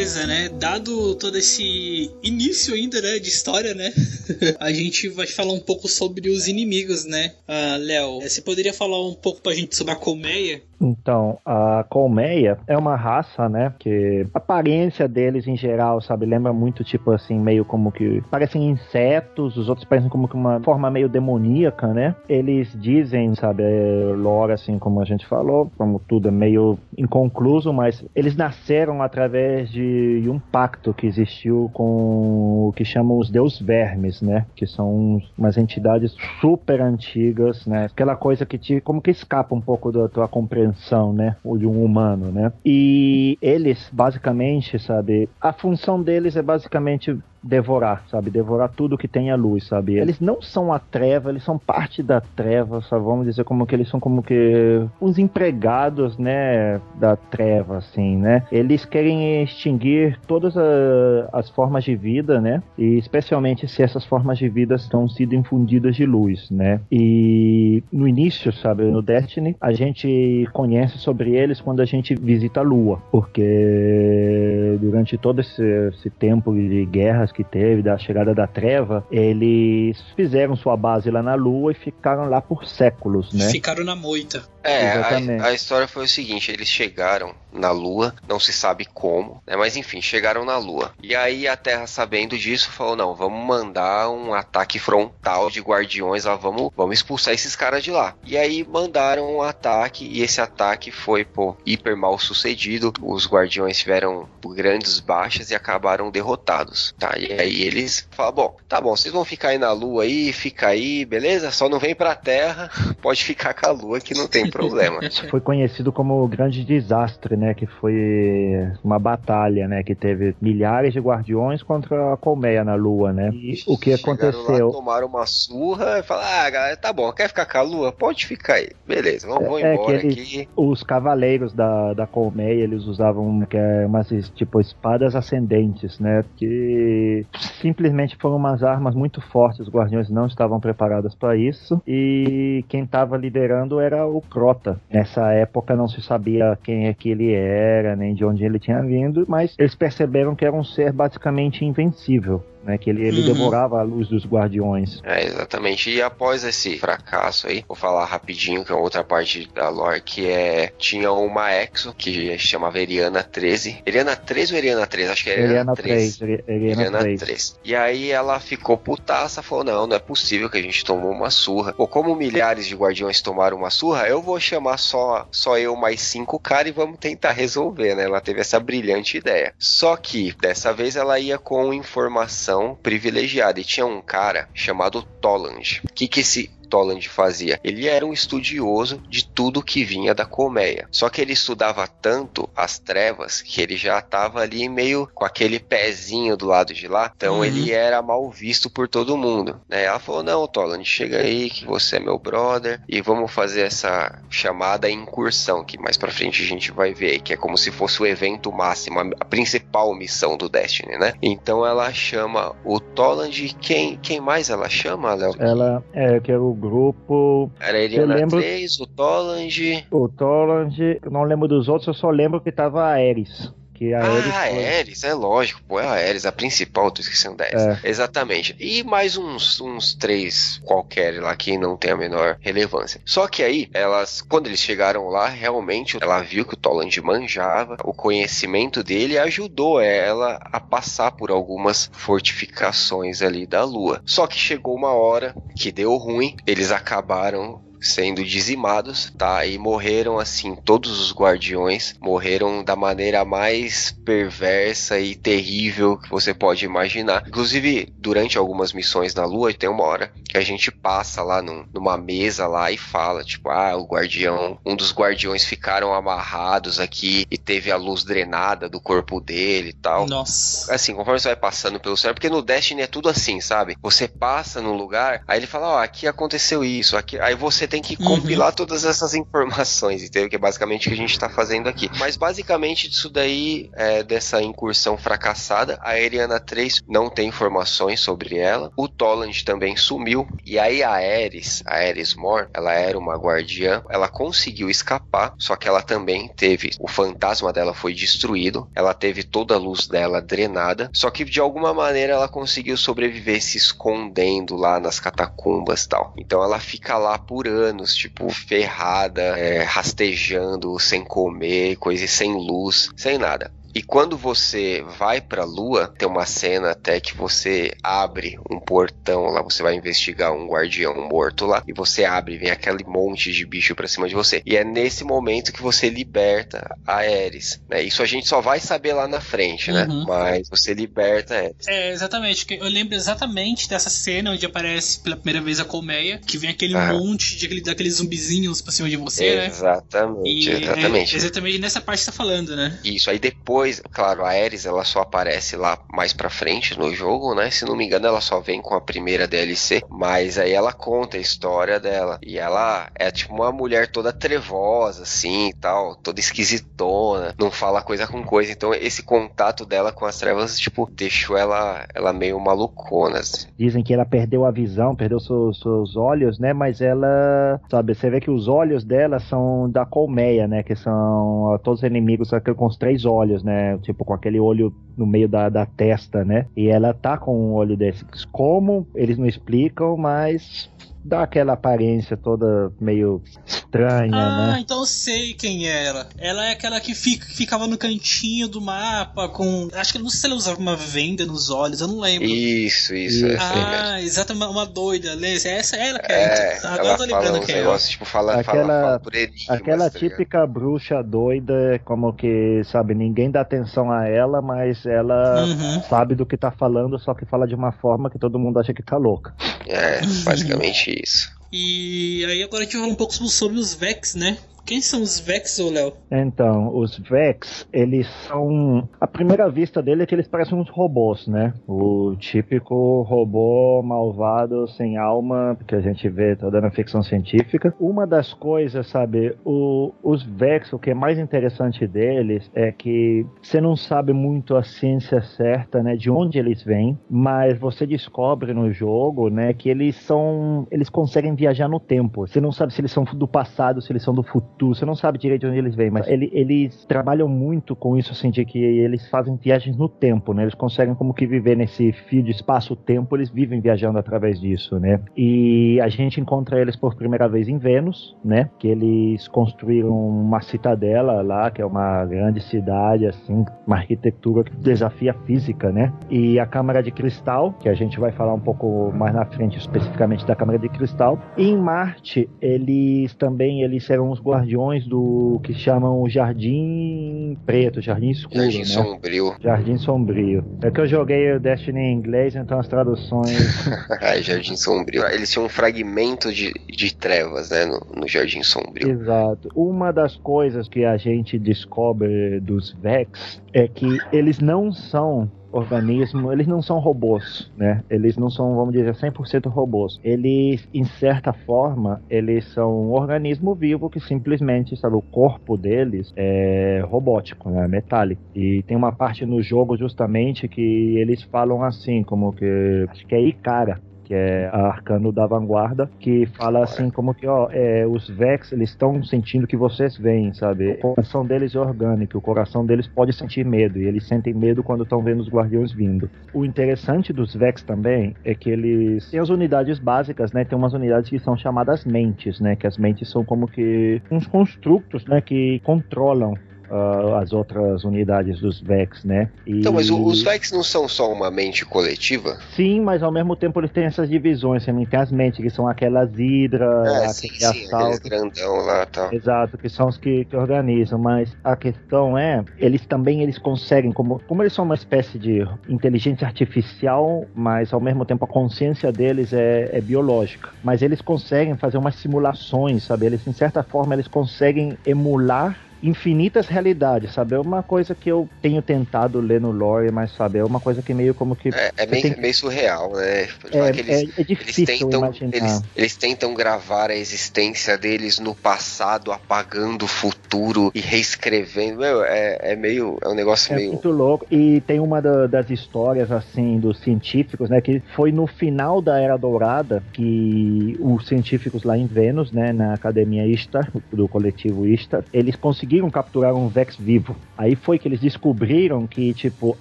Beleza, 0.05 0.27
né? 0.27 0.49
Dado 0.49 1.15
todo 1.15 1.35
esse 1.35 2.11
início 2.21 2.75
ainda, 2.75 3.01
né, 3.01 3.17
de 3.17 3.27
história, 3.27 3.73
né? 3.73 3.91
a 4.59 4.71
gente 4.71 5.09
vai 5.09 5.25
falar 5.25 5.51
um 5.51 5.59
pouco 5.59 5.87
sobre 5.87 6.29
os 6.29 6.47
inimigos, 6.47 7.05
né? 7.05 7.33
Ah, 7.47 7.75
Léo, 7.77 8.21
você 8.21 8.39
poderia 8.39 8.71
falar 8.71 9.03
um 9.03 9.15
pouco 9.15 9.41
pra 9.41 9.55
gente 9.55 9.75
sobre 9.75 9.93
a 9.93 9.95
colmeia? 9.95 10.61
Então, 10.79 11.37
a 11.45 11.85
colmeia 11.89 12.57
é 12.67 12.77
uma 12.77 12.95
raça, 12.95 13.47
né? 13.49 13.73
Que 13.79 14.25
a 14.33 14.37
aparência 14.37 15.07
deles 15.07 15.47
em 15.47 15.55
geral, 15.55 16.01
sabe, 16.01 16.25
lembra 16.25 16.53
muito 16.53 16.83
tipo 16.83 17.11
assim, 17.11 17.39
meio 17.39 17.65
como 17.65 17.91
que 17.91 18.21
parecem 18.29 18.69
insetos, 18.69 19.57
os 19.57 19.69
outros 19.69 19.87
parecem 19.87 20.09
como 20.09 20.27
que 20.27 20.35
uma 20.35 20.59
forma 20.61 20.89
meio 20.89 21.09
demoníaca, 21.09 21.87
né? 21.87 22.15
Eles 22.27 22.75
dizem, 22.79 23.33
sabe, 23.35 23.63
é, 23.63 24.13
lore 24.15 24.53
assim 24.53 24.77
como 24.77 25.01
a 25.01 25.05
gente 25.05 25.25
falou, 25.25 25.71
como 25.77 25.99
tudo 25.99 26.27
é 26.27 26.31
meio 26.31 26.77
inconcluso, 26.97 27.73
mas 27.73 28.03
eles 28.15 28.35
nasceram 28.35 29.01
através 29.01 29.69
de 29.69 30.23
um 30.27 30.39
pacto 30.39 30.93
que 30.93 31.07
existiu 31.07 31.69
com 31.73 32.67
o 32.67 32.73
que 32.75 32.85
chamam 32.85 33.17
os 33.17 33.29
Deus 33.29 33.59
Vermes, 33.59 34.21
né? 34.21 34.45
Que 34.55 34.67
são 34.67 35.21
umas 35.37 35.57
entidades 35.57 36.15
super 36.39 36.81
antigas, 36.81 37.65
né? 37.65 37.85
Aquela 37.85 38.15
coisa 38.15 38.45
que 38.45 38.57
te 38.57 38.81
como 38.81 39.01
que 39.01 39.11
escapa 39.11 39.55
um 39.55 39.61
pouco 39.61 39.91
da 39.91 40.07
tua 40.07 40.27
compreensão, 40.27 40.64
né? 41.13 41.35
O 41.43 41.57
de 41.57 41.65
um 41.65 41.83
humano, 41.83 42.31
né? 42.31 42.51
E 42.65 43.37
eles, 43.41 43.89
basicamente, 43.91 44.79
sabe, 44.79 45.29
a 45.39 45.53
função 45.53 46.01
deles 46.01 46.35
é 46.35 46.41
basicamente 46.41 47.17
devorar, 47.45 48.03
sabe? 48.09 48.29
Devorar 48.31 48.69
tudo 48.69 48.97
que 48.97 49.07
tem 49.07 49.29
a 49.31 49.35
luz, 49.35 49.65
sabe? 49.67 49.95
Eles 49.97 50.19
não 50.19 50.41
são 50.41 50.73
a 50.73 50.79
treva, 50.79 51.29
eles 51.29 51.43
são 51.43 51.57
parte 51.57 52.01
da 52.01 52.19
treva, 52.19 52.81
sabe? 52.81 53.03
Vamos 53.05 53.25
dizer 53.27 53.43
como 53.43 53.65
que 53.65 53.75
eles 53.75 53.87
são 53.87 53.99
como 53.99 54.23
que 54.23 54.81
uns 54.99 55.17
empregados, 55.19 56.17
né, 56.17 56.81
da 56.99 57.15
treva, 57.15 57.77
assim, 57.77 58.17
né? 58.17 58.43
Eles 58.51 58.83
querem 58.85 59.43
extinguir 59.43 60.19
todas 60.27 60.57
a- 60.57 61.29
as 61.33 61.49
formas 61.49 61.83
de 61.83 61.95
vida, 61.95 62.41
né? 62.41 62.63
E 62.77 62.97
especialmente 62.97 63.67
se 63.67 63.83
essas 63.83 64.05
formas 64.05 64.37
de 64.37 64.49
vida 64.49 64.75
estão 64.75 65.07
sendo 65.07 65.35
infundidas 65.35 65.95
de 65.95 66.05
luz, 66.05 66.49
né? 66.49 66.79
E 66.91 67.83
no 67.91 68.07
início, 68.07 68.51
sabe, 68.51 68.83
no 68.83 69.01
Destiny, 69.01 69.55
a 69.61 69.71
gente 69.71 70.47
conhece 70.51 70.97
sobre 70.97 71.35
eles 71.35 71.61
quando 71.61 71.81
a 71.81 71.85
gente 71.85 72.15
visita 72.15 72.59
a 72.61 72.63
Lua, 72.63 72.99
porque 73.11 74.77
durante 74.79 75.17
todo 75.17 75.41
esse, 75.41 75.63
esse 75.89 76.09
tempo 76.09 76.53
de 76.53 76.85
guerras 76.85 77.31
que 77.35 77.43
teve, 77.43 77.81
da 77.81 77.97
chegada 77.97 78.33
da 78.33 78.47
treva, 78.47 79.05
eles 79.11 79.99
fizeram 80.15 80.55
sua 80.55 80.77
base 80.77 81.11
lá 81.11 81.21
na 81.21 81.35
Lua 81.35 81.71
e 81.71 81.75
ficaram 81.75 82.29
lá 82.29 82.41
por 82.41 82.65
séculos, 82.65 83.33
né? 83.33 83.49
Ficaram 83.49 83.83
na 83.83 83.95
moita. 83.95 84.43
É, 84.63 84.95
Exatamente. 84.95 85.43
a, 85.43 85.47
a 85.47 85.53
história 85.53 85.87
foi 85.87 86.05
o 86.05 86.07
seguinte: 86.07 86.51
eles 86.51 86.67
chegaram 86.67 87.33
na 87.55 87.71
Lua, 87.71 88.13
não 88.27 88.39
se 88.39 88.53
sabe 88.53 88.85
como, 88.85 89.41
né? 89.45 89.55
Mas 89.55 89.75
enfim, 89.75 90.01
chegaram 90.01 90.45
na 90.45 90.57
Lua. 90.57 90.91
E 91.01 91.15
aí 91.15 91.47
a 91.47 91.55
Terra, 91.55 91.87
sabendo 91.87 92.37
disso, 92.37 92.69
falou: 92.69 92.95
não, 92.95 93.15
vamos 93.15 93.45
mandar 93.45 94.09
um 94.09 94.33
ataque 94.33 94.79
frontal 94.79 95.49
de 95.49 95.61
guardiões 95.61 96.25
lá, 96.25 96.35
vamos, 96.35 96.71
vamos 96.75 96.95
expulsar 96.95 97.33
esses 97.33 97.55
caras 97.55 97.83
de 97.83 97.91
lá. 97.91 98.15
E 98.23 98.37
aí 98.37 98.65
mandaram 98.67 99.35
um 99.35 99.41
ataque, 99.41 100.05
e 100.05 100.21
esse 100.21 100.41
ataque 100.41 100.91
foi, 100.91 101.23
pô, 101.23 101.55
hiper 101.65 101.95
mal 101.95 102.17
sucedido. 102.17 102.93
Os 103.01 103.27
guardiões 103.27 103.77
tiveram 103.77 104.27
grandes 104.53 104.99
baixas 104.99 105.51
e 105.51 105.55
acabaram 105.55 106.11
derrotados, 106.11 106.93
tá? 106.99 107.17
E 107.17 107.31
aí 107.33 107.63
eles 107.63 108.07
falaram: 108.11 108.35
bom, 108.35 108.57
tá 108.67 108.79
bom, 108.81 108.95
vocês 108.95 109.13
vão 109.13 109.25
ficar 109.25 109.49
aí 109.49 109.57
na 109.57 109.71
Lua 109.71 110.03
aí, 110.03 110.31
fica 110.33 110.67
aí, 110.67 111.05
beleza? 111.05 111.51
Só 111.51 111.69
não 111.69 111.79
vem 111.79 111.95
pra 111.95 112.15
Terra, 112.15 112.69
pode 113.01 113.23
ficar 113.23 113.53
com 113.53 113.67
a 113.67 113.71
Lua 113.71 113.99
que 113.99 114.13
não 114.13 114.27
tem 114.27 114.49
problema. 114.49 114.99
Foi 115.29 115.41
conhecido 115.41 115.91
como 115.91 116.23
o 116.23 116.27
grande 116.27 116.63
desastre, 116.63 117.37
né? 117.37 117.44
Que 117.53 117.65
foi 117.65 118.67
uma 118.83 118.97
batalha, 118.99 119.67
né? 119.67 119.83
Que 119.83 119.95
teve 119.95 120.35
milhares 120.41 120.93
de 120.93 120.99
guardiões 120.99 121.61
contra 121.63 122.13
a 122.13 122.17
colmeia 122.17 122.63
na 122.63 122.75
Lua, 122.75 123.11
né? 123.13 123.29
E 123.33 123.55
o 123.67 123.77
que 123.77 123.93
aconteceu? 123.93 124.67
Lá, 124.67 124.73
tomaram 124.73 125.07
uma 125.07 125.25
surra 125.25 125.99
e 125.99 126.03
falaram: 126.03 126.27
Ah, 126.45 126.49
galera, 126.49 126.77
tá 126.77 126.91
bom, 126.93 127.11
quer 127.11 127.27
ficar 127.27 127.45
com 127.45 127.57
a 127.57 127.61
lua? 127.61 127.91
Pode 127.91 128.25
ficar 128.25 128.55
aí. 128.55 128.69
Beleza, 128.87 129.27
vamos, 129.27 129.43
vamos 129.45 129.63
É, 129.63 129.73
embora 129.73 129.97
eles- 129.97 130.13
aqui. 130.13 130.49
Os 130.55 130.83
cavaleiros 130.83 131.53
da, 131.53 131.93
da 131.93 132.07
colmeia, 132.07 132.63
eles 132.63 132.85
usavam 132.85 133.41
que 133.49 133.57
é, 133.57 133.85
umas 133.85 134.07
tipo 134.35 134.59
espadas 134.59 135.15
ascendentes, 135.15 135.99
né? 135.99 136.23
Que 136.37 137.25
simplesmente 137.61 138.15
foram 138.19 138.37
umas 138.37 138.63
armas 138.63 138.95
muito 138.95 139.21
fortes. 139.21 139.61
Os 139.61 139.69
guardiões 139.69 140.09
não 140.09 140.25
estavam 140.25 140.59
preparados 140.59 141.15
para 141.15 141.35
isso. 141.35 141.81
E 141.87 142.63
quem 142.67 142.83
estava 142.83 143.17
liderando 143.17 143.79
era 143.79 144.05
o 144.07 144.21
Crota. 144.21 144.79
Nessa 144.91 145.31
época 145.33 145.75
não 145.75 145.87
se 145.87 146.01
sabia 146.01 146.57
quem 146.63 146.87
é 146.87 146.93
que 146.93 147.09
ele 147.09 147.33
era, 147.35 147.95
nem 147.95 148.13
de 148.13 148.25
onde 148.25 148.43
ele 148.43 148.59
tinha 148.59 148.81
vindo, 148.81 149.25
mas 149.27 149.55
eles 149.57 149.75
perceberam 149.75 150.35
que 150.35 150.45
era 150.45 150.55
um 150.55 150.63
ser 150.63 150.91
basicamente 150.91 151.65
invencível 151.65 152.43
né? 152.65 152.77
Que 152.77 152.89
ele, 152.89 153.07
ele 153.07 153.21
Uhum. 153.21 153.27
devorava 153.33 153.79
a 153.79 153.83
luz 153.83 154.07
dos 154.09 154.25
guardiões. 154.25 154.99
É, 155.03 155.25
exatamente. 155.25 155.89
E 155.91 156.01
após 156.01 156.43
esse 156.43 156.77
fracasso 156.77 157.47
aí, 157.47 157.63
vou 157.67 157.75
falar 157.77 158.05
rapidinho 158.05 158.65
que 158.65 158.71
é 158.71 158.75
outra 158.75 159.03
parte 159.03 159.49
da 159.53 159.69
lore, 159.69 160.01
que 160.01 160.27
é... 160.29 160.73
Tinha 160.77 161.11
uma 161.11 161.51
Exo, 161.53 161.93
que 161.93 162.37
chamava 162.37 162.79
Eriana 162.79 163.23
13. 163.23 163.81
Eriana 163.85 164.15
13 164.15 164.53
ou 164.53 164.57
Eriana 164.57 164.87
13? 164.87 165.11
Acho 165.11 165.23
que 165.23 165.29
é 165.29 165.33
Eriana, 165.33 165.51
Eliana 165.51 165.73
13. 165.75 166.19
3, 166.19 166.21
Eli- 166.21 166.43
Eliana 166.47 166.81
Eliana 166.81 166.99
3. 166.99 167.19
3. 167.19 167.59
E 167.63 167.75
aí 167.75 168.11
ela 168.11 168.39
ficou 168.39 168.77
putaça, 168.77 169.41
falou: 169.41 169.63
não, 169.63 169.87
não 169.87 169.95
é 169.95 169.99
possível 169.99 170.49
que 170.49 170.57
a 170.57 170.61
gente 170.61 170.83
tomou 170.83 171.11
uma 171.11 171.29
surra. 171.29 171.73
Pô, 171.73 171.87
como 171.87 172.15
milhares 172.15 172.65
de 172.65 172.75
guardiões 172.75 173.21
tomaram 173.21 173.57
uma 173.57 173.69
surra, 173.69 174.07
eu 174.07 174.21
vou 174.21 174.39
chamar 174.39 174.77
só, 174.77 175.27
só 175.31 175.57
eu 175.57 175.75
mais 175.75 176.01
cinco 176.01 176.39
caras 176.39 176.69
e 176.69 176.71
vamos 176.71 176.97
tentar 176.99 177.31
resolver, 177.31 177.95
né? 177.95 178.03
Ela 178.05 178.21
teve 178.21 178.41
essa 178.41 178.59
brilhante 178.59 179.17
ideia. 179.17 179.53
Só 179.59 179.95
que 179.95 180.33
dessa 180.41 180.73
vez 180.73 180.95
ela 180.95 181.19
ia 181.19 181.37
com 181.37 181.73
informação 181.73 182.54
privilegiada. 182.75 183.59
E 183.59 183.63
tinha 183.63 183.85
um 183.85 184.01
cara 184.01 184.47
chamado 184.53 185.01
Toland. 185.01 185.81
O 185.83 185.93
que, 185.93 186.07
que 186.07 186.21
esse 186.21 186.49
Toland 186.65 187.07
fazia? 187.09 187.59
Ele 187.63 187.87
era 187.87 188.05
um 188.05 188.13
estudioso 188.13 189.01
de 189.09 189.27
tudo 189.27 189.61
que 189.63 189.83
vinha 189.83 190.13
da 190.13 190.25
colmeia. 190.25 190.87
Só 190.91 191.09
que 191.09 191.21
ele 191.21 191.33
estudava 191.33 191.87
tanto 191.87 192.49
as 192.55 192.79
trevas 192.79 193.41
que 193.41 193.61
ele 193.61 193.77
já 193.77 193.99
estava 193.99 194.41
ali 194.41 194.67
meio 194.69 195.09
com 195.13 195.25
aquele 195.25 195.59
pezinho 195.59 196.35
do 196.37 196.45
lado 196.45 196.73
de 196.73 196.87
lá. 196.87 197.11
Então 197.15 197.37
Uhum. 197.37 197.45
ele 197.45 197.71
era 197.71 198.01
mal 198.01 198.29
visto 198.29 198.69
por 198.69 198.87
todo 198.87 199.17
mundo. 199.17 199.59
Né? 199.69 199.83
Ela 199.85 199.99
falou: 199.99 200.23
Não, 200.23 200.47
Toland, 200.47 200.83
chega 200.85 201.19
aí 201.19 201.49
que 201.49 201.65
você 201.65 201.97
é 201.97 201.99
meu 201.99 202.17
brother 202.17 202.81
e 202.87 203.01
vamos 203.01 203.31
fazer 203.31 203.61
essa 203.61 204.21
chamada 204.29 204.89
incursão 204.89 205.63
que 205.63 205.77
mais 205.77 205.97
pra 205.97 206.11
frente 206.11 206.41
a 206.41 206.45
gente 206.45 206.71
vai 206.71 206.93
ver, 206.93 207.19
que 207.21 207.33
é 207.33 207.37
como 207.37 207.57
se 207.57 207.71
fosse 207.71 208.01
o 208.01 208.05
evento 208.05 208.51
máximo, 208.51 208.99
a- 208.99 209.25
principal 209.25 209.93
missão 209.95 210.37
do 210.37 210.47
Destiny, 210.49 210.97
né? 210.97 211.13
Então 211.21 211.65
ela 211.65 211.91
chama 211.93 212.55
o 212.63 212.79
Toland. 212.79 213.55
Quem, 213.61 213.97
quem 213.97 214.19
mais 214.19 214.49
ela 214.49 214.69
chama, 214.69 215.13
Léo? 215.13 215.33
Ela 215.39 215.83
é 215.93 216.19
que 216.19 216.31
era 216.31 216.41
o 216.41 216.53
grupo. 216.69 217.51
Era 217.59 217.77
Eliana 217.79 218.13
Eu 218.13 218.19
lembro- 218.19 218.39
3, 218.39 218.79
o 218.79 218.87
Toland. 218.87 219.85
O 219.91 220.09
Toland, 220.09 220.99
não 221.11 221.23
lembro 221.23 221.47
dos 221.47 221.67
outros, 221.69 221.87
eu 221.87 221.93
só 221.93 222.09
lembro 222.09 222.41
que 222.41 222.51
tava 222.51 222.83
a 222.83 222.93
Ares. 222.93 223.53
Que 223.75 223.93
a 223.93 223.99
Ares 224.03 224.33
Ah, 224.33 224.43
a 224.43 224.47
foi- 224.49 224.65
Ares, 224.77 225.03
é 225.03 225.13
lógico, 225.13 225.61
pô, 225.67 225.79
é 225.79 225.85
a 225.85 225.91
Ares, 225.91 226.25
a 226.25 226.31
principal, 226.31 226.89
tô 226.91 227.01
esquecendo 227.01 227.35
da 227.35 227.43
Ares. 227.45 227.61
É. 227.61 227.79
Exatamente. 227.83 228.55
E 228.59 228.83
mais 228.83 229.17
uns, 229.17 229.59
uns 229.59 229.93
três 229.93 230.59
qualquer 230.63 231.21
lá 231.21 231.35
que 231.35 231.57
não 231.57 231.75
tem 231.75 231.91
a 231.91 231.97
menor 231.97 232.37
relevância. 232.39 233.01
Só 233.05 233.27
que 233.27 233.43
aí, 233.43 233.69
elas, 233.73 234.21
quando 234.21 234.47
eles 234.47 234.59
chegaram 234.61 235.07
lá, 235.09 235.27
realmente 235.27 235.97
ela 236.01 236.21
viu 236.21 236.45
que 236.45 236.53
o 236.53 236.57
Toland 236.57 237.01
manjava, 237.01 237.75
o 237.83 237.93
conhecimento 237.93 238.81
dele 238.83 239.17
ajudou 239.19 239.81
ela 239.81 240.39
a 240.41 240.59
passar 240.59 241.11
por 241.11 241.29
algumas 241.29 241.89
fortificações 241.93 243.21
ali 243.21 243.45
da 243.45 243.63
lua. 243.63 244.01
Só 244.05 244.25
que 244.27 244.37
chegou 244.37 244.75
uma 244.75 244.93
hora 244.93 245.35
que 245.55 245.71
deu 245.71 245.95
ruim, 245.97 246.35
eles 246.47 246.71
acabaram 246.71 247.61
sendo 247.85 248.23
dizimados, 248.23 249.11
tá? 249.17 249.45
E 249.45 249.57
morreram 249.57 250.19
assim, 250.19 250.55
todos 250.55 250.99
os 250.99 251.13
guardiões 251.13 251.95
morreram 252.01 252.63
da 252.63 252.75
maneira 252.75 253.23
mais 253.23 253.95
perversa 254.03 254.99
e 254.99 255.15
terrível 255.15 255.97
que 255.97 256.09
você 256.09 256.33
pode 256.33 256.65
imaginar. 256.65 257.23
Inclusive, 257.27 257.93
durante 257.97 258.37
algumas 258.37 258.73
missões 258.73 259.13
na 259.13 259.25
Lua, 259.25 259.53
tem 259.53 259.69
uma 259.69 259.83
hora 259.83 260.11
que 260.27 260.37
a 260.37 260.41
gente 260.41 260.71
passa 260.71 261.21
lá 261.23 261.41
num- 261.41 261.65
numa 261.73 261.97
mesa 261.97 262.47
lá 262.47 262.71
e 262.71 262.77
fala, 262.77 263.23
tipo, 263.23 263.49
ah, 263.49 263.75
o 263.77 263.85
guardião, 263.85 264.59
um 264.65 264.75
dos 264.75 264.91
guardiões 264.91 265.45
ficaram 265.45 265.93
amarrados 265.93 266.79
aqui 266.79 267.25
e 267.29 267.37
teve 267.37 267.71
a 267.71 267.77
luz 267.77 268.03
drenada 268.03 268.67
do 268.67 268.81
corpo 268.81 269.19
dele 269.21 269.69
e 269.69 269.73
tal 269.73 270.07
Nossa. 270.07 270.73
assim, 270.73 270.93
conforme 270.93 271.19
você 271.19 271.29
vai 271.29 271.35
passando 271.35 271.79
pelo 271.79 271.97
céu, 271.97 272.13
porque 272.13 272.29
no 272.29 272.41
Destiny 272.41 272.81
é 272.81 272.87
tudo 272.87 273.09
assim, 273.09 273.39
sabe? 273.39 273.77
Você 273.81 274.07
passa 274.07 274.61
num 274.61 274.73
lugar, 274.75 275.21
aí 275.27 275.39
ele 275.39 275.47
fala, 275.47 275.75
ó, 275.75 275.77
aqui 275.83 276.07
aconteceu 276.07 276.63
isso, 276.63 276.97
aqui, 276.97 277.19
aí 277.19 277.35
você 277.35 277.67
tem 277.67 277.74
que 277.81 277.95
Uhum. 277.99 278.15
compilar 278.17 278.53
todas 278.53 278.83
essas 278.85 279.13
informações, 279.13 280.03
entendeu? 280.03 280.29
Que 280.29 280.35
é 280.35 280.39
basicamente 280.39 280.87
o 280.87 280.89
que 280.89 280.95
a 280.95 280.97
gente 280.97 281.17
tá 281.19 281.29
fazendo 281.29 281.67
aqui. 281.67 281.89
Mas 281.97 282.15
basicamente 282.17 282.89
disso 282.89 283.09
daí, 283.09 283.69
é, 283.73 284.03
dessa 284.03 284.41
incursão 284.41 284.97
fracassada, 284.97 285.77
a 285.81 285.91
Ariana 285.91 286.39
3 286.39 286.81
não 286.87 287.09
tem 287.09 287.27
informações 287.29 287.99
sobre 287.99 288.37
ela, 288.37 288.71
o 288.77 288.87
Toland 288.87 289.43
também 289.43 289.75
sumiu, 289.75 290.27
e 290.45 290.57
aí 290.59 290.83
a 290.83 290.91
Ares, 290.91 291.63
a 291.65 291.75
Ares 291.75 292.15
Mor, 292.15 292.49
ela 292.53 292.73
era 292.73 292.97
uma 292.97 293.15
guardiã, 293.15 293.83
ela 293.89 294.07
conseguiu 294.07 294.69
escapar, 294.69 295.33
só 295.37 295.55
que 295.55 295.67
ela 295.67 295.81
também 295.81 296.27
teve, 296.35 296.71
o 296.79 296.87
fantasma 296.87 297.51
dela 297.53 297.73
foi 297.73 297.93
destruído, 297.93 298.69
ela 298.75 298.93
teve 298.93 299.23
toda 299.23 299.55
a 299.55 299.59
luz 299.59 299.87
dela 299.87 300.21
drenada, 300.21 300.89
só 300.93 301.09
que 301.09 301.23
de 301.25 301.39
alguma 301.39 301.73
maneira 301.73 302.13
ela 302.13 302.27
conseguiu 302.27 302.77
sobreviver 302.77 303.41
se 303.41 303.57
escondendo 303.57 304.55
lá 304.55 304.79
nas 304.79 304.99
catacumbas 304.99 305.83
e 305.83 305.89
tal. 305.89 306.13
Então 306.17 306.43
ela 306.43 306.59
fica 306.59 306.97
lá 306.97 307.17
por 307.17 307.47
anos, 307.47 307.64
tipo, 307.95 308.29
ferrada, 308.29 309.21
é, 309.37 309.63
rastejando, 309.63 310.79
sem 310.79 311.03
comer, 311.03 311.75
coisa 311.77 312.07
sem 312.07 312.33
luz, 312.33 312.89
sem 312.95 313.17
nada. 313.17 313.51
E 313.75 313.81
quando 313.83 314.17
você 314.17 314.81
vai 314.97 315.19
pra 315.19 315.43
lua, 315.43 315.93
tem 315.97 316.07
uma 316.07 316.25
cena 316.25 316.71
até 316.71 316.97
que 317.01 317.13
você 317.15 317.73
abre 317.83 318.39
um 318.49 318.57
portão 318.57 319.25
lá, 319.25 319.41
você 319.43 319.61
vai 319.61 319.75
investigar 319.75 320.31
um 320.31 320.47
guardião 320.47 320.95
morto 321.09 321.45
lá, 321.45 321.61
e 321.67 321.73
você 321.73 322.05
abre, 322.05 322.37
vem 322.37 322.49
aquele 322.49 322.85
monte 322.85 323.33
de 323.33 323.45
bicho 323.45 323.75
pra 323.75 323.85
cima 323.87 324.07
de 324.07 324.15
você. 324.15 324.41
E 324.45 324.55
é 324.55 324.63
nesse 324.63 325.03
momento 325.03 325.51
que 325.51 325.61
você 325.61 325.89
liberta 325.89 326.73
a 326.87 326.99
Ares, 326.99 327.59
né? 327.69 327.83
Isso 327.83 328.01
a 328.01 328.05
gente 328.05 328.27
só 328.27 328.39
vai 328.39 328.61
saber 328.61 328.93
lá 328.93 329.09
na 329.09 329.19
frente, 329.19 329.71
né? 329.73 329.85
Uhum. 329.89 330.05
Mas 330.07 330.47
você 330.49 330.73
liberta 330.73 331.35
a 331.35 331.39
Ares. 331.39 331.67
É, 331.67 331.91
exatamente. 331.91 332.45
Eu 332.49 332.69
lembro 332.69 332.95
exatamente 332.95 333.67
dessa 333.67 333.89
cena 333.89 334.31
onde 334.31 334.45
aparece 334.45 335.01
pela 335.01 335.17
primeira 335.17 335.41
vez 335.41 335.59
a 335.59 335.65
colmeia, 335.65 336.17
que 336.25 336.37
vem 336.37 336.49
aquele 336.49 336.75
Ah. 336.77 336.93
monte 336.93 337.35
de 337.35 337.45
aquele, 337.45 337.61
daqueles 337.61 337.95
zumbizinhos 337.95 338.61
pra 338.61 338.71
cima 338.71 338.89
de 338.89 338.95
você, 338.95 339.35
né? 339.35 339.47
Exatamente, 339.47 340.49
E 340.49 340.53
é 340.53 340.61
exatamente. 340.61 341.15
exatamente 341.17 341.59
nessa 341.59 341.81
parte 341.81 341.99
que 341.99 342.05
você 342.05 342.11
tá 342.11 342.15
falando, 342.17 342.55
né? 342.55 342.79
Isso, 342.85 343.09
aí 343.09 343.19
depois, 343.19 343.64
claro, 343.91 344.23
a 344.23 344.29
Ares 344.29 344.65
ela 344.65 344.83
só 344.83 345.01
aparece 345.01 345.55
lá 345.55 345.77
mais 345.91 346.13
pra 346.13 346.29
frente 346.29 346.77
no 346.77 346.93
jogo, 346.93 347.33
né? 347.35 347.49
Se 347.49 347.65
não 347.65 347.75
me 347.75 347.85
engano, 347.85 348.07
ela 348.07 348.21
só 348.21 348.39
vem 348.39 348.61
com 348.61 348.75
a 348.75 348.81
primeira 348.81 349.27
DLC, 349.27 349.81
mas 349.89 350.37
aí 350.37 350.51
ela 350.51 350.73
conta 350.73 351.17
a 351.17 351.19
história 351.19 351.79
dela. 351.79 352.19
E 352.21 352.37
ela 352.37 352.89
é 352.95 353.11
tipo 353.11 353.33
uma 353.33 353.51
mulher 353.51 353.87
toda 353.87 354.13
trevosa, 354.13 355.03
assim 355.03 355.49
e 355.49 355.53
tal, 355.53 355.95
toda 355.95 356.19
esquisitona, 356.19 357.33
não 357.39 357.51
fala 357.51 357.81
coisa 357.81 358.07
com 358.07 358.23
coisa. 358.23 358.51
Então 358.51 358.73
esse 358.73 359.03
contato 359.03 359.65
dela 359.65 359.91
com 359.91 360.05
as 360.05 360.17
trevas, 360.17 360.59
tipo, 360.59 360.89
deixou 360.91 361.37
ela, 361.37 361.85
ela 361.93 362.13
meio 362.13 362.39
malucona. 362.39 363.19
assim. 363.19 363.47
Dizem 363.57 363.83
que 363.83 363.93
ela 363.93 364.05
perdeu 364.05 364.45
a 364.45 364.51
visão, 364.51 364.95
perdeu 364.95 365.19
seus, 365.19 365.59
seus 365.59 365.95
olhos, 365.95 366.39
né? 366.39 366.53
Mas 366.53 366.81
ela, 366.81 367.59
sabe, 367.69 367.95
você 367.95 368.09
vê 368.09 368.19
que 368.19 368.31
os 368.31 368.47
olhos 368.47 368.83
dela 368.83 369.19
são 369.19 369.69
da 369.69 369.85
colmeia, 369.85 370.47
né? 370.47 370.63
Que 370.63 370.75
são 370.75 371.59
todos 371.63 371.81
os 371.81 371.83
inimigos 371.83 372.29
com 372.55 372.65
os 372.65 372.77
três 372.77 373.05
olhos, 373.05 373.43
né? 373.43 373.54
Tipo, 373.81 374.05
com 374.05 374.13
aquele 374.13 374.39
olho 374.39 374.73
no 374.97 375.05
meio 375.05 375.27
da, 375.27 375.49
da 375.49 375.65
testa, 375.65 376.23
né? 376.23 376.47
E 376.55 376.67
ela 376.67 376.93
tá 376.93 377.17
com 377.17 377.37
um 377.37 377.53
olho 377.53 377.75
desses. 377.75 378.25
Como? 378.25 378.87
Eles 378.95 379.17
não 379.17 379.25
explicam, 379.25 379.97
mas 379.97 380.71
dá 381.05 381.21
aquela 381.21 381.53
aparência 381.53 382.17
toda 382.17 382.71
meio 382.81 383.21
estranha, 383.45 384.11
Ah, 384.15 384.53
né? 384.53 384.59
então 384.59 384.79
eu 384.79 384.85
sei 384.85 385.33
quem 385.33 385.69
é 385.69 385.85
ela. 385.85 386.07
Ela 386.17 386.47
é 386.47 386.51
aquela 386.51 386.79
que, 386.81 386.95
fica, 386.95 387.25
ficava 387.27 387.67
no 387.67 387.77
cantinho 387.77 388.47
do 388.47 388.59
mapa 388.59 389.29
com. 389.29 389.67
Acho 389.73 389.93
que 389.93 389.99
não 389.99 390.09
sei 390.09 390.19
se 390.21 390.25
ela 390.25 390.35
usava 390.35 390.59
uma 390.59 390.75
venda 390.75 391.25
nos 391.25 391.49
olhos, 391.49 391.79
eu 391.81 391.87
não 391.87 391.99
lembro. 391.99 392.27
Isso, 392.27 392.95
isso, 392.95 393.25
é 393.25 393.33
Isso. 393.35 393.43
assim 393.43 393.55
mesmo. 393.59 393.71
ah, 393.75 394.01
exato, 394.01 394.33
uma, 394.33 394.49
uma 394.49 394.65
doida, 394.65 395.13
Lê, 395.13 395.35
Essa 395.35 395.75
é 395.75 395.89
ela 395.89 395.99
que 395.99 396.11
é. 396.11 396.15
É, 396.15 396.57
então, 396.57 396.69
agora 396.71 396.83
ela 396.87 396.93
eu 396.93 396.97
tô 396.97 397.03
lembrando 397.03 397.45
quem 397.45 397.55
é 397.55 397.57
ela. 397.59 397.65
negócios, 397.67 397.89
tipo, 397.91 398.05
fala, 398.05 398.33
Aquela- 398.39 398.61
fala, 398.65 398.81
fala 398.81 398.99
por 398.99 399.13
enigmas, 399.15 399.49
Aquela 399.49 399.89
tá 399.89 399.99
típica 399.99 400.47
bruxa 400.47 401.03
doida, 401.03 401.79
como 401.85 402.13
que, 402.13 402.63
sabe, 402.65 402.95
ninguém 402.95 403.29
dá 403.29 403.41
atenção 403.41 403.91
a 403.91 404.07
ela, 404.07 404.41
mas 404.41 404.85
ela 404.85 405.43
Uhum. 405.45 405.83
sabe 405.83 406.15
do 406.15 406.25
que 406.25 406.35
tá 406.37 406.49
falando, 406.51 406.97
só 406.97 407.13
que 407.13 407.25
fala 407.25 407.47
de 407.47 407.53
uma 407.53 407.71
forma 407.71 408.09
que 408.09 408.17
todo 408.17 408.39
mundo 408.39 408.59
acha 408.59 408.73
que 408.73 408.81
tá 408.83 408.97
louca. 408.97 409.33
É, 409.67 410.01
basicamente 410.23 410.94
isso. 411.03 411.31
E 411.51 412.25
aí 412.27 412.43
agora 412.43 412.63
a 412.63 412.65
gente 412.65 412.73
vai 412.73 412.81
falar 412.81 412.93
um 412.93 412.97
pouco 412.97 413.13
sobre 413.13 413.57
os 413.57 413.73
Vex, 413.73 414.15
né? 414.15 414.37
Quem 414.65 414.81
são 414.81 415.03
os 415.03 415.19
Vex, 415.19 415.59
ô 415.59 415.69
Léo? 415.69 415.93
Então, 416.11 416.75
os 416.75 416.97
Vex, 416.97 417.67
eles 417.71 418.07
são. 418.27 418.89
A 418.99 419.05
primeira 419.05 419.47
vista 419.47 419.79
dele 419.79 420.01
é 420.01 420.05
que 420.07 420.15
eles 420.15 420.27
parecem 420.27 420.57
uns 420.57 420.69
robôs, 420.69 421.27
né? 421.27 421.53
O 421.67 422.15
típico 422.17 423.03
robô 423.03 423.83
malvado, 423.83 424.67
sem 424.69 424.97
alma, 424.97 425.55
que 425.67 425.75
a 425.75 425.81
gente 425.81 426.09
vê 426.09 426.35
toda 426.35 426.59
na 426.59 426.71
ficção 426.71 427.03
científica. 427.03 427.75
Uma 427.79 428.07
das 428.07 428.33
coisas, 428.33 428.87
sabe, 428.87 429.35
o- 429.45 429.91
os 430.01 430.23
Vex, 430.23 430.73
o 430.73 430.79
que 430.79 430.89
é 430.89 430.95
mais 430.95 431.19
interessante 431.19 431.85
deles 431.85 432.49
é 432.55 432.71
que 432.71 433.23
você 433.43 433.61
não 433.61 433.75
sabe 433.75 434.13
muito 434.13 434.55
a 434.55 434.63
ciência 434.63 435.21
certa, 435.21 435.83
né, 435.83 435.95
de 435.95 436.09
onde 436.09 436.39
eles 436.39 436.63
vêm, 436.63 436.97
mas 437.07 437.59
você 437.59 437.85
descobre 437.85 438.51
no 438.51 438.71
jogo, 438.73 439.29
né, 439.29 439.53
que 439.53 439.69
eles 439.69 439.95
são. 439.97 440.65
Eles 440.71 440.89
conseguem 440.89 441.35
viajar 441.35 441.67
no 441.67 441.79
tempo. 441.79 442.25
Você 442.25 442.41
não 442.41 442.51
sabe 442.51 442.73
se 442.73 442.81
eles 442.81 442.91
são 442.91 443.03
do 443.03 443.27
passado, 443.27 443.79
se 443.79 443.91
eles 443.91 444.01
são 444.01 444.13
do 444.13 444.23
futuro 444.23 444.54
Você 444.59 444.85
não 444.85 444.95
sabe 444.95 445.17
direito 445.17 445.41
de 445.41 445.47
onde 445.47 445.57
eles 445.57 445.75
vêm, 445.75 445.89
mas 445.89 446.07
ele, 446.07 446.29
eles 446.33 446.85
trabalham 446.85 447.27
muito 447.27 447.75
com 447.75 447.97
isso, 447.97 448.11
assim, 448.11 448.29
de 448.29 448.45
que 448.45 448.57
eles 448.57 449.07
fazem 449.09 449.35
viagens 449.35 449.77
no 449.77 449.89
tempo, 449.89 450.33
né? 450.33 450.43
Eles 450.43 450.55
conseguem 450.55 450.95
como 450.95 451.13
que 451.13 451.27
viver 451.27 451.55
nesse 451.55 451.91
fio 451.91 452.23
de 452.23 452.31
espaço-tempo, 452.31 453.15
eles 453.15 453.29
vivem 453.29 453.59
viajando 453.59 453.99
através 453.99 454.39
disso, 454.39 454.79
né? 454.79 455.01
E 455.15 455.79
a 455.81 455.89
gente 455.89 456.19
encontra 456.19 456.59
eles 456.59 456.75
por 456.75 456.95
primeira 456.95 457.27
vez 457.27 457.47
em 457.47 457.57
Vênus, 457.57 458.15
né? 458.23 458.49
Que 458.57 458.67
eles 458.67 459.27
construíram 459.27 459.91
uma 459.91 460.41
citadela 460.41 461.21
lá, 461.21 461.51
que 461.51 461.61
é 461.61 461.65
uma 461.65 462.05
grande 462.05 462.41
cidade, 462.41 463.05
assim, 463.05 463.45
uma 463.65 463.77
arquitetura 463.77 464.43
que 464.43 464.55
desafia 464.55 465.11
a 465.11 465.25
física, 465.25 465.71
né? 465.71 465.91
E 466.09 466.39
a 466.39 466.45
Câmara 466.45 466.81
de 466.81 466.91
Cristal, 466.91 467.53
que 467.59 467.69
a 467.69 467.73
gente 467.73 467.99
vai 467.99 468.11
falar 468.11 468.33
um 468.33 468.39
pouco 468.39 468.91
mais 468.93 469.13
na 469.13 469.25
frente 469.25 469.57
especificamente 469.57 470.25
da 470.25 470.35
Câmara 470.35 470.57
de 470.57 470.69
Cristal. 470.69 471.19
E 471.37 471.49
em 471.49 471.57
Marte, 471.57 472.29
eles 472.41 473.13
também 473.15 473.61
eles 473.61 473.89
eram 473.89 474.09
os 474.09 474.21
guardiões 474.21 474.44
do 474.87 475.39
que 475.43 475.53
chamam 475.53 476.01
o 476.01 476.09
Jardim 476.09 477.37
Preto, 477.45 477.81
Jardim 477.81 478.09
Escuro, 478.09 478.39
Jardim 478.39 478.59
né? 478.59 478.65
Sombrio. 478.65 479.35
Jardim 479.41 479.77
Sombrio. 479.77 480.45
É 480.61 480.71
que 480.71 480.81
eu 480.81 480.87
joguei 480.87 481.33
o 481.33 481.39
Destiny 481.39 481.79
em 481.79 481.93
inglês, 481.93 482.35
então 482.35 482.59
as 482.59 482.67
traduções. 482.67 483.67
Ai, 484.01 484.21
Jardim 484.21 484.55
Sombrio. 484.55 485.05
Eles 485.07 485.31
tinham 485.31 485.45
um 485.45 485.49
fragmento 485.49 486.31
de, 486.31 486.53
de 486.69 486.95
trevas, 486.95 487.49
né, 487.49 487.65
no, 487.65 488.01
no 488.01 488.07
Jardim 488.07 488.43
Sombrio. 488.43 488.89
Exato. 488.89 489.49
Uma 489.55 489.91
das 489.91 490.15
coisas 490.15 490.67
que 490.67 490.85
a 490.85 490.97
gente 490.97 491.37
descobre 491.37 492.39
dos 492.39 492.73
Vex 492.81 493.41
é 493.53 493.67
que 493.67 493.97
eles 494.11 494.39
não 494.39 494.71
são 494.71 495.31
organismo, 495.55 496.31
eles 496.31 496.47
não 496.47 496.61
são 496.61 496.79
robôs, 496.79 497.51
né? 497.57 497.83
Eles 497.89 498.17
não 498.17 498.29
são, 498.29 498.55
vamos 498.55 498.73
dizer, 498.73 498.93
100% 498.93 499.47
robôs. 499.49 499.99
Eles, 500.03 500.67
em 500.73 500.83
certa 500.83 501.31
forma, 501.31 502.01
eles 502.09 502.45
são 502.53 502.87
um 502.87 502.91
organismo 502.91 503.55
vivo 503.55 503.89
que 503.89 503.99
simplesmente, 503.99 504.75
sabe, 504.75 504.95
o 504.95 505.01
corpo 505.01 505.57
deles 505.57 506.11
é 506.15 506.83
robótico, 506.85 507.49
né? 507.49 507.67
Metálico. 507.67 508.21
E 508.35 508.63
tem 508.63 508.75
uma 508.75 508.91
parte 508.91 509.25
no 509.25 509.41
jogo 509.41 509.77
justamente 509.77 510.47
que 510.47 510.97
eles 510.97 511.23
falam 511.23 511.63
assim, 511.63 512.03
como 512.03 512.33
que 512.33 512.85
acho 512.89 513.05
que 513.07 513.15
é 513.15 513.21
Icara, 513.21 513.79
que 514.05 514.13
é 514.13 514.49
a 514.53 514.67
Arcano 514.67 515.11
da 515.11 515.25
Vanguarda, 515.25 515.89
que 515.99 516.25
fala 516.37 516.63
assim 516.63 516.89
como 516.89 517.13
que, 517.13 517.27
ó, 517.27 517.49
é, 517.51 517.85
os 517.85 518.07
Vex, 518.07 518.51
eles 518.51 518.69
estão 518.69 519.03
sentindo 519.03 519.47
que 519.47 519.57
vocês 519.57 519.97
veem, 519.97 520.33
sabe? 520.33 520.73
O 520.73 520.79
coração 520.79 521.25
deles 521.25 521.55
é 521.55 521.59
orgânico, 521.59 522.17
o 522.17 522.21
coração 522.21 522.65
deles 522.65 522.87
pode 522.87 523.11
sentir 523.13 523.43
medo, 523.43 523.79
e 523.79 523.85
eles 523.85 524.07
sentem 524.07 524.33
medo 524.33 524.63
quando 524.63 524.83
estão 524.83 525.01
vendo 525.01 525.21
os 525.21 525.29
guardiões 525.29 525.73
vindo. 525.73 526.09
O 526.33 526.45
interessante 526.45 527.11
dos 527.11 527.35
Vex 527.35 527.63
também 527.63 528.15
é 528.23 528.35
que 528.35 528.49
eles 528.49 529.09
têm 529.09 529.19
as 529.19 529.29
unidades 529.29 529.79
básicas, 529.79 530.31
né? 530.31 530.45
Tem 530.45 530.57
umas 530.57 530.73
unidades 530.73 531.09
que 531.09 531.19
são 531.19 531.35
chamadas 531.35 531.83
mentes, 531.83 532.39
né? 532.39 532.55
Que 532.55 532.67
as 532.67 532.77
mentes 532.77 533.09
são 533.09 533.25
como 533.25 533.47
que 533.47 534.01
uns 534.11 534.27
construtos, 534.27 535.05
né? 535.05 535.19
Que 535.19 535.59
controlam 535.63 536.35
Uh, 536.69 537.15
as 537.15 537.31
outras 537.31 537.83
unidades 537.83 538.39
dos 538.39 538.59
Vex, 538.59 539.03
né? 539.03 539.29
E... 539.45 539.59
Então, 539.59 539.73
mas 539.73 539.89
os 539.89 540.23
Vex 540.23 540.51
não 540.51 540.63
são 540.63 540.87
só 540.87 541.11
uma 541.11 541.29
mente 541.29 541.65
coletiva? 541.65 542.37
Sim, 542.55 542.81
mas 542.81 543.03
ao 543.03 543.11
mesmo 543.11 543.35
tempo 543.35 543.59
eles 543.59 543.71
têm 543.71 543.85
essas 543.85 544.09
divisões. 544.09 544.65
Também 544.65 544.85
tem 544.85 544.99
as 544.99 545.11
mentes, 545.11 545.41
que 545.41 545.49
são 545.49 545.67
aquelas 545.67 546.09
Hydra, 546.11 546.83
é, 547.03 547.07
sim, 547.09 547.29
sim, 547.29 547.73
aqueles 547.73 547.99
grandão 547.99 548.57
lá 548.65 548.85
tal. 548.85 549.13
Exato, 549.13 549.57
que 549.57 549.69
são 549.69 549.87
os 549.87 549.97
que, 549.97 550.25
que, 550.25 550.35
organizam. 550.35 550.99
Mas 550.99 551.35
a 551.43 551.55
questão 551.55 552.17
é, 552.17 552.43
eles 552.57 552.85
também 552.85 553.21
eles 553.21 553.37
conseguem, 553.37 553.91
como, 553.91 554.21
como 554.27 554.41
eles 554.41 554.53
são 554.53 554.65
uma 554.65 554.75
espécie 554.75 555.17
de 555.17 555.47
inteligência 555.69 556.25
artificial, 556.25 557.25
mas 557.33 557.73
ao 557.73 557.79
mesmo 557.79 558.05
tempo 558.05 558.25
a 558.25 558.27
consciência 558.27 558.91
deles 558.91 559.33
é, 559.33 559.69
é 559.71 559.81
biológica. 559.81 560.49
Mas 560.63 560.81
eles 560.81 561.01
conseguem 561.01 561.55
fazer 561.55 561.77
umas 561.77 561.95
simulações, 561.95 562.83
sabe? 562.83 563.05
Eles, 563.05 563.25
em 563.27 563.33
certa 563.33 563.63
forma, 563.63 563.93
eles 563.93 564.07
conseguem 564.07 564.77
emular 564.85 565.57
infinitas 565.87 566.47
realidades, 566.47 567.13
sabe? 567.13 567.35
É 567.35 567.39
uma 567.39 567.61
coisa 567.61 567.93
que 567.93 568.09
eu 568.09 568.27
tenho 568.41 568.61
tentado 568.61 569.19
ler 569.19 569.39
no 569.39 569.51
lore, 569.51 569.91
mas 569.91 570.11
sabe, 570.11 570.39
é 570.39 570.43
uma 570.43 570.59
coisa 570.59 570.81
que 570.81 570.93
meio 570.93 571.13
como 571.13 571.35
que. 571.35 571.49
É, 571.49 571.71
é 571.77 571.85
meio, 571.85 572.19
meio, 572.19 572.33
surreal, 572.33 572.91
né? 572.93 573.27
É, 573.51 573.69
eles, 573.69 573.87
é, 573.87 574.21
é, 574.21 574.23
difícil 574.23 574.65
eles 574.67 574.79
tentam, 574.79 574.99
imaginar. 574.99 575.31
Eles, 575.33 575.61
eles, 575.75 575.95
tentam 575.95 576.33
gravar 576.33 576.89
a 576.89 576.95
existência 576.95 577.77
deles 577.77 578.19
no 578.19 578.33
passado, 578.33 579.11
apagando 579.11 579.85
o 579.85 579.87
futuro 579.87 580.71
e 580.73 580.79
reescrevendo. 580.79 581.79
Meu, 581.79 582.03
é, 582.03 582.37
é 582.41 582.55
meio. 582.55 582.97
É 583.01 583.07
um 583.07 583.15
negócio 583.15 583.53
é 583.53 583.57
meio. 583.57 583.71
muito 583.71 583.89
louco. 583.89 584.25
E 584.31 584.61
tem 584.61 584.79
uma 584.79 585.01
da, 585.01 585.27
das 585.27 585.49
histórias, 585.49 586.11
assim, 586.11 586.59
dos 586.59 586.79
científicos, 586.79 587.49
né? 587.49 587.61
Que 587.61 587.81
foi 587.95 588.11
no 588.11 588.25
final 588.25 588.81
da 588.81 588.99
Era 588.99 589.17
Dourada 589.17 589.83
que 589.93 590.77
os 590.79 591.07
científicos 591.07 591.63
lá 591.63 591.77
em 591.77 591.85
Vênus, 591.85 592.31
né? 592.31 592.51
Na 592.51 592.73
Academia 592.73 593.25
Istar, 593.27 593.71
do 593.91 594.07
coletivo 594.07 594.65
Istar, 594.65 595.03
eles 595.13 595.35
conseguiram 595.35 595.74
conseguiram 595.75 595.89
capturar 595.89 596.33
um 596.33 596.47
Vex 596.47 596.75
vivo. 596.75 597.15
Aí 597.37 597.55
foi 597.55 597.77
que 597.77 597.87
eles 597.87 597.99
descobriram 597.99 598.87
que, 598.87 599.13
tipo, 599.13 599.57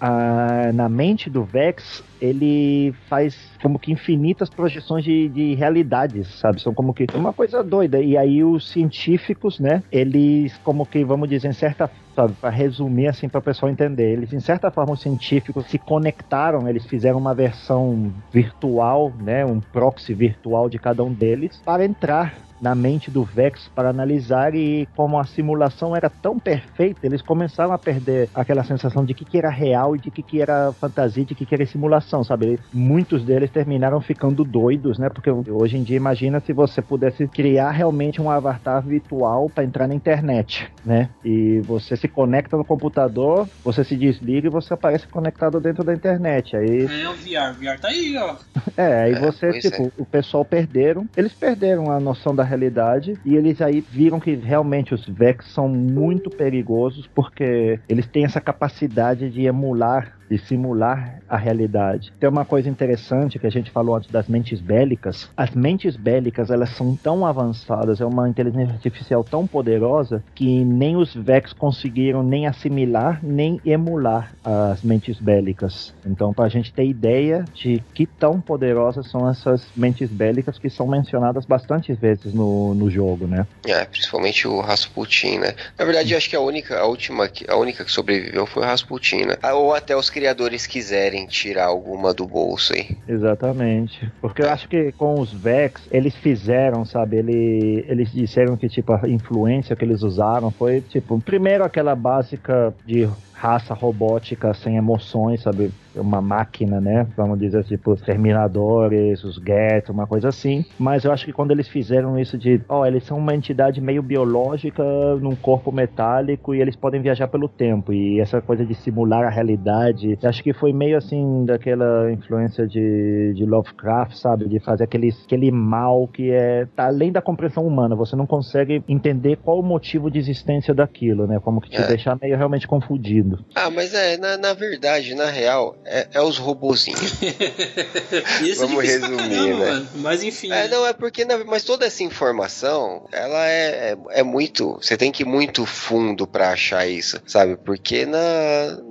a, 0.00 0.70
na 0.72 0.88
mente 0.88 1.28
do 1.28 1.42
Vex, 1.42 2.02
ele 2.24 2.94
faz 3.08 3.36
como 3.62 3.78
que 3.78 3.92
infinitas 3.92 4.48
projeções 4.48 5.04
de, 5.04 5.28
de 5.28 5.54
realidades, 5.54 6.26
sabe? 6.38 6.60
São 6.60 6.72
como 6.72 6.94
que 6.94 7.06
uma 7.14 7.32
coisa 7.32 7.62
doida. 7.62 8.00
E 8.00 8.16
aí 8.16 8.42
os 8.42 8.70
científicos, 8.70 9.60
né? 9.60 9.82
Eles, 9.92 10.56
como 10.64 10.86
que, 10.86 11.04
vamos 11.04 11.28
dizer, 11.28 11.48
em 11.48 11.52
certa 11.52 11.90
sabe, 12.14 12.32
para 12.40 12.50
resumir 12.50 13.08
assim 13.08 13.28
para 13.28 13.40
o 13.40 13.42
pessoal 13.42 13.70
entender, 13.70 14.12
eles 14.12 14.32
em 14.32 14.40
certa 14.40 14.70
forma 14.70 14.92
os 14.92 15.02
científicos 15.02 15.66
se 15.66 15.78
conectaram, 15.78 16.68
eles 16.68 16.86
fizeram 16.86 17.18
uma 17.18 17.34
versão 17.34 18.12
virtual, 18.32 19.12
né, 19.18 19.44
um 19.44 19.60
proxy 19.60 20.14
virtual 20.14 20.68
de 20.68 20.78
cada 20.78 21.02
um 21.02 21.12
deles 21.12 21.60
para 21.64 21.84
entrar 21.84 22.34
na 22.60 22.74
mente 22.74 23.10
do 23.10 23.24
Vex 23.24 23.68
para 23.74 23.90
analisar 23.90 24.54
e 24.54 24.88
como 24.96 25.18
a 25.18 25.24
simulação 25.24 25.94
era 25.94 26.08
tão 26.08 26.38
perfeita, 26.38 27.00
eles 27.04 27.20
começaram 27.20 27.72
a 27.72 27.78
perder 27.78 28.28
aquela 28.34 28.64
sensação 28.64 29.04
de 29.04 29.12
que, 29.12 29.24
que 29.24 29.36
era 29.36 29.50
real 29.50 29.94
e 29.94 29.98
de 29.98 30.10
que, 30.10 30.22
que 30.22 30.40
era 30.40 30.72
fantasia, 30.72 31.24
de 31.24 31.34
que, 31.34 31.44
que 31.44 31.54
era 31.54 31.66
simulação, 31.66 32.13
sabe? 32.22 32.58
Muitos 32.72 33.24
deles 33.24 33.50
terminaram 33.50 34.00
ficando 34.00 34.44
doidos, 34.44 34.98
né? 34.98 35.08
Porque 35.08 35.30
hoje 35.30 35.76
em 35.76 35.82
dia 35.82 35.96
imagina 35.96 36.40
se 36.40 36.52
você 36.52 36.82
pudesse 36.82 37.26
criar 37.26 37.70
realmente 37.70 38.20
um 38.20 38.30
avatar 38.30 38.82
virtual 38.82 39.48
para 39.48 39.64
entrar 39.64 39.88
na 39.88 39.94
internet, 39.94 40.68
né? 40.84 41.08
E 41.24 41.60
você 41.64 41.96
se 41.96 42.06
conecta 42.06 42.56
no 42.56 42.64
computador, 42.64 43.48
você 43.64 43.82
se 43.82 43.96
desliga 43.96 44.46
e 44.46 44.50
você 44.50 44.74
aparece 44.74 45.06
conectado 45.08 45.58
dentro 45.60 45.82
da 45.82 45.94
internet. 45.94 46.56
Aí 46.56 46.84
É 46.84 47.08
o 47.08 47.14
VR, 47.14 47.50
o 47.50 47.54
VR 47.54 47.80
tá 47.80 47.88
aí, 47.88 48.16
ó. 48.16 48.34
É, 48.76 49.02
aí 49.04 49.12
É, 49.12 49.20
você, 49.20 49.52
tipo, 49.60 49.84
é. 49.84 49.90
o 49.98 50.04
pessoal 50.04 50.44
perderam, 50.44 51.06
eles 51.16 51.32
perderam 51.32 51.90
a 51.90 52.00
noção 52.00 52.34
da 52.34 52.42
realidade 52.42 53.14
e 53.24 53.36
eles 53.36 53.60
aí 53.60 53.80
viram 53.80 54.18
que 54.18 54.34
realmente 54.34 54.94
os 54.94 55.06
Vex 55.06 55.46
são 55.52 55.68
muito 55.68 56.28
perigosos 56.30 57.06
porque 57.14 57.78
eles 57.88 58.06
têm 58.06 58.24
essa 58.24 58.40
capacidade 58.40 59.30
de 59.30 59.42
emular 59.46 60.12
de 60.30 60.38
simular 60.38 61.20
a 61.28 61.36
realidade. 61.36 62.12
Tem 62.18 62.28
uma 62.28 62.44
coisa 62.44 62.68
interessante 62.68 63.38
que 63.38 63.46
a 63.46 63.50
gente 63.50 63.70
falou 63.70 63.96
antes 63.96 64.10
das 64.10 64.28
mentes 64.28 64.60
bélicas. 64.60 65.28
As 65.36 65.50
mentes 65.50 65.96
bélicas, 65.96 66.50
elas 66.50 66.70
são 66.70 66.96
tão 66.96 67.26
avançadas, 67.26 68.00
é 68.00 68.04
uma 68.04 68.28
inteligência 68.28 68.74
artificial 68.74 69.24
tão 69.24 69.46
poderosa 69.46 70.22
que 70.34 70.64
nem 70.64 70.96
os 70.96 71.14
Vex 71.14 71.52
conseguiram 71.52 72.22
nem 72.22 72.46
assimilar, 72.46 73.20
nem 73.22 73.60
emular 73.64 74.32
as 74.44 74.82
mentes 74.82 75.18
bélicas. 75.18 75.94
Então, 76.04 76.32
para 76.32 76.46
a 76.46 76.48
gente 76.48 76.72
ter 76.72 76.86
ideia 76.86 77.44
de 77.54 77.82
que 77.94 78.06
tão 78.06 78.40
poderosas 78.40 79.10
são 79.10 79.28
essas 79.28 79.66
mentes 79.76 80.10
bélicas 80.10 80.58
que 80.58 80.70
são 80.70 80.86
mencionadas 80.86 81.44
bastante 81.44 81.92
vezes 81.92 82.32
no, 82.32 82.74
no 82.74 82.90
jogo, 82.90 83.26
né? 83.26 83.46
É, 83.66 83.84
principalmente 83.84 84.46
o 84.46 84.60
Rasputin, 84.60 85.38
né? 85.38 85.54
Na 85.78 85.84
verdade, 85.84 86.14
acho 86.14 86.28
que 86.28 86.36
a 86.36 86.40
única, 86.40 86.78
a 86.78 86.86
última, 86.86 87.30
a 87.48 87.56
única 87.56 87.84
que 87.84 87.90
sobreviveu 87.90 88.46
foi 88.46 88.62
o 88.62 88.66
Rasputin, 88.66 89.24
né? 89.24 89.36
Ah, 89.42 89.54
Ou 89.54 89.74
até 89.74 89.96
os 89.96 90.10
criadores 90.14 90.64
quiserem 90.64 91.26
tirar 91.26 91.66
alguma 91.66 92.14
do 92.14 92.24
bolso 92.24 92.72
aí. 92.72 92.96
Exatamente. 93.08 94.08
Porque 94.20 94.42
eu 94.42 94.48
acho 94.48 94.68
que 94.68 94.92
com 94.92 95.20
os 95.20 95.32
Vex, 95.32 95.88
eles 95.90 96.14
fizeram, 96.14 96.84
sabe? 96.84 97.16
Ele, 97.16 97.84
eles 97.88 98.12
disseram 98.12 98.56
que, 98.56 98.68
tipo, 98.68 98.92
a 98.92 99.08
influência 99.08 99.74
que 99.74 99.84
eles 99.84 100.02
usaram 100.02 100.52
foi, 100.52 100.80
tipo, 100.82 101.20
primeiro 101.20 101.64
aquela 101.64 101.96
básica 101.96 102.72
de 102.86 103.08
raça 103.44 103.74
robótica 103.74 104.54
sem 104.54 104.76
emoções, 104.78 105.42
sabe? 105.42 105.70
Uma 105.94 106.20
máquina, 106.22 106.80
né? 106.80 107.06
Vamos 107.16 107.38
dizer, 107.38 107.62
tipo, 107.64 107.92
os 107.92 108.00
Terminadores, 108.00 109.22
os 109.22 109.36
Geth, 109.36 109.90
uma 109.90 110.06
coisa 110.06 110.28
assim. 110.28 110.64
Mas 110.78 111.04
eu 111.04 111.12
acho 111.12 111.26
que 111.26 111.32
quando 111.32 111.50
eles 111.50 111.68
fizeram 111.68 112.18
isso 112.18 112.38
de, 112.38 112.60
ó, 112.68 112.86
eles 112.86 113.04
são 113.04 113.18
uma 113.18 113.34
entidade 113.34 113.80
meio 113.80 114.02
biológica 114.02 114.82
num 115.20 115.36
corpo 115.36 115.70
metálico 115.70 116.54
e 116.54 116.60
eles 116.60 116.74
podem 116.74 117.00
viajar 117.02 117.28
pelo 117.28 117.46
tempo. 117.48 117.92
E 117.92 118.18
essa 118.18 118.40
coisa 118.40 118.64
de 118.64 118.74
simular 118.74 119.24
a 119.24 119.30
realidade, 119.30 120.18
acho 120.24 120.42
que 120.42 120.52
foi 120.54 120.72
meio 120.72 120.96
assim 120.96 121.44
daquela 121.44 122.10
influência 122.10 122.66
de, 122.66 123.34
de 123.34 123.44
Lovecraft, 123.44 124.14
sabe? 124.16 124.48
De 124.48 124.58
fazer 124.60 124.84
aquele, 124.84 125.10
aquele 125.26 125.50
mal 125.52 126.08
que 126.08 126.30
é 126.30 126.66
tá 126.74 126.86
além 126.86 127.12
da 127.12 127.20
compreensão 127.20 127.66
humana. 127.66 127.94
Você 127.94 128.16
não 128.16 128.26
consegue 128.26 128.82
entender 128.88 129.36
qual 129.36 129.60
o 129.60 129.62
motivo 129.62 130.10
de 130.10 130.18
existência 130.18 130.74
daquilo, 130.74 131.26
né? 131.26 131.38
Como 131.38 131.60
que 131.60 131.70
te 131.70 131.80
É. 131.80 131.86
deixar 131.86 132.18
meio 132.20 132.36
realmente 132.36 132.66
confundido. 132.66 133.33
Mundo. 133.36 133.46
Ah, 133.54 133.70
mas 133.70 133.94
é, 133.94 134.16
na, 134.16 134.36
na 134.36 134.52
verdade, 134.54 135.14
na 135.14 135.26
real, 135.30 135.76
é, 135.84 136.06
é 136.12 136.20
os 136.20 136.38
robozinhos. 136.38 137.00
Isso 138.42 138.62
é 138.64 138.66
Vamos 138.66 138.74
pra 138.76 138.84
resumir, 138.84 139.16
caramba, 139.16 139.34
né? 139.64 139.70
mano. 139.70 139.88
Mas 139.96 140.22
enfim. 140.22 140.52
É, 140.52 140.68
não, 140.68 140.86
é 140.86 140.92
porque, 140.92 141.24
na- 141.24 141.44
mas 141.44 141.64
toda 141.64 141.86
essa 141.86 142.02
informação, 142.02 143.06
ela 143.12 143.46
é, 143.48 143.92
é, 143.92 143.96
é 144.20 144.22
muito. 144.22 144.74
Você 144.80 144.96
tem 144.96 145.10
que 145.12 145.22
ir 145.22 145.26
muito 145.26 145.64
fundo 145.66 146.26
pra 146.26 146.50
achar 146.50 146.86
isso, 146.86 147.20
sabe? 147.26 147.56
Porque 147.56 148.06
na, 148.06 148.18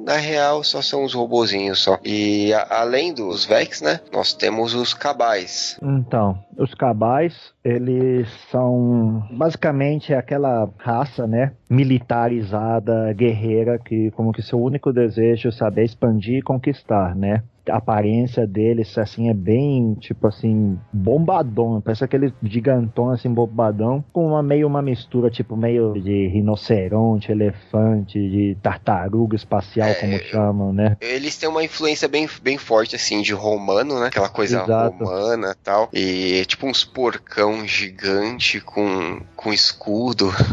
na 0.06 0.16
real 0.18 0.64
só 0.64 0.82
são 0.82 1.04
os 1.04 1.14
robozinhos 1.14 1.80
só. 1.80 2.00
E 2.04 2.54
a- 2.54 2.68
além 2.70 3.14
dos 3.14 3.46
Vex, 3.46 3.82
né? 3.82 4.00
Nós 4.12 4.34
temos 4.34 4.74
os 4.74 4.94
cabais. 4.94 5.78
Então, 5.82 6.38
os 6.58 6.74
cabais, 6.74 7.54
eles 7.64 8.30
são 8.50 9.28
basicamente 9.32 10.14
aquela 10.14 10.70
raça, 10.78 11.28
né, 11.28 11.54
militarizada, 11.70 13.12
guerreira, 13.14 13.80
que 13.80 14.12
como 14.12 14.32
que 14.32 14.42
seu 14.42 14.60
único 14.62 14.92
desejo 14.94 15.50
é 15.50 15.52
saber 15.52 15.84
expandir 15.84 16.38
e 16.38 16.42
conquistar, 16.42 17.16
né? 17.16 17.44
A 17.70 17.78
aparência 17.78 18.46
deles, 18.46 18.98
assim, 18.98 19.30
é 19.30 19.34
bem, 19.34 19.96
tipo 19.96 20.28
assim, 20.28 20.78
bombadão. 20.92 21.82
Parece 21.82 22.04
aquele 22.04 22.34
gigantão, 22.44 23.10
assim, 23.10 23.30
bombadão, 23.30 24.04
com 24.12 24.28
uma 24.28 24.44
meio 24.44 24.68
uma 24.68 24.82
mistura, 24.82 25.30
tipo, 25.30 25.56
meio 25.56 25.94
de 25.94 26.28
rinoceronte, 26.28 27.32
elefante, 27.32 28.20
de 28.20 28.58
tartaruga 28.62 29.36
espacial, 29.36 29.90
É, 29.90 29.94
como 29.96 30.18
chamam, 30.20 30.74
né? 30.74 30.98
Eles 31.00 31.38
têm 31.38 31.48
uma 31.50 31.64
influência 31.64 32.08
bem, 32.08 32.28
bem 32.42 32.58
forte, 32.58 32.96
assim, 32.96 33.22
de 33.22 33.34
romano, 33.34 34.00
né? 34.00 34.08
Aquela 34.08 34.30
coisa 34.30 34.64
Exato. 34.64 35.04
romana 35.04 35.52
e 35.52 35.64
tal. 35.64 35.90
E 35.94 36.46
tipo 36.46 36.68
uns 36.68 36.84
porcão 36.84 37.66
gigante 37.66 38.60
com, 38.60 39.22
com 39.36 39.54
escudo. 39.54 40.32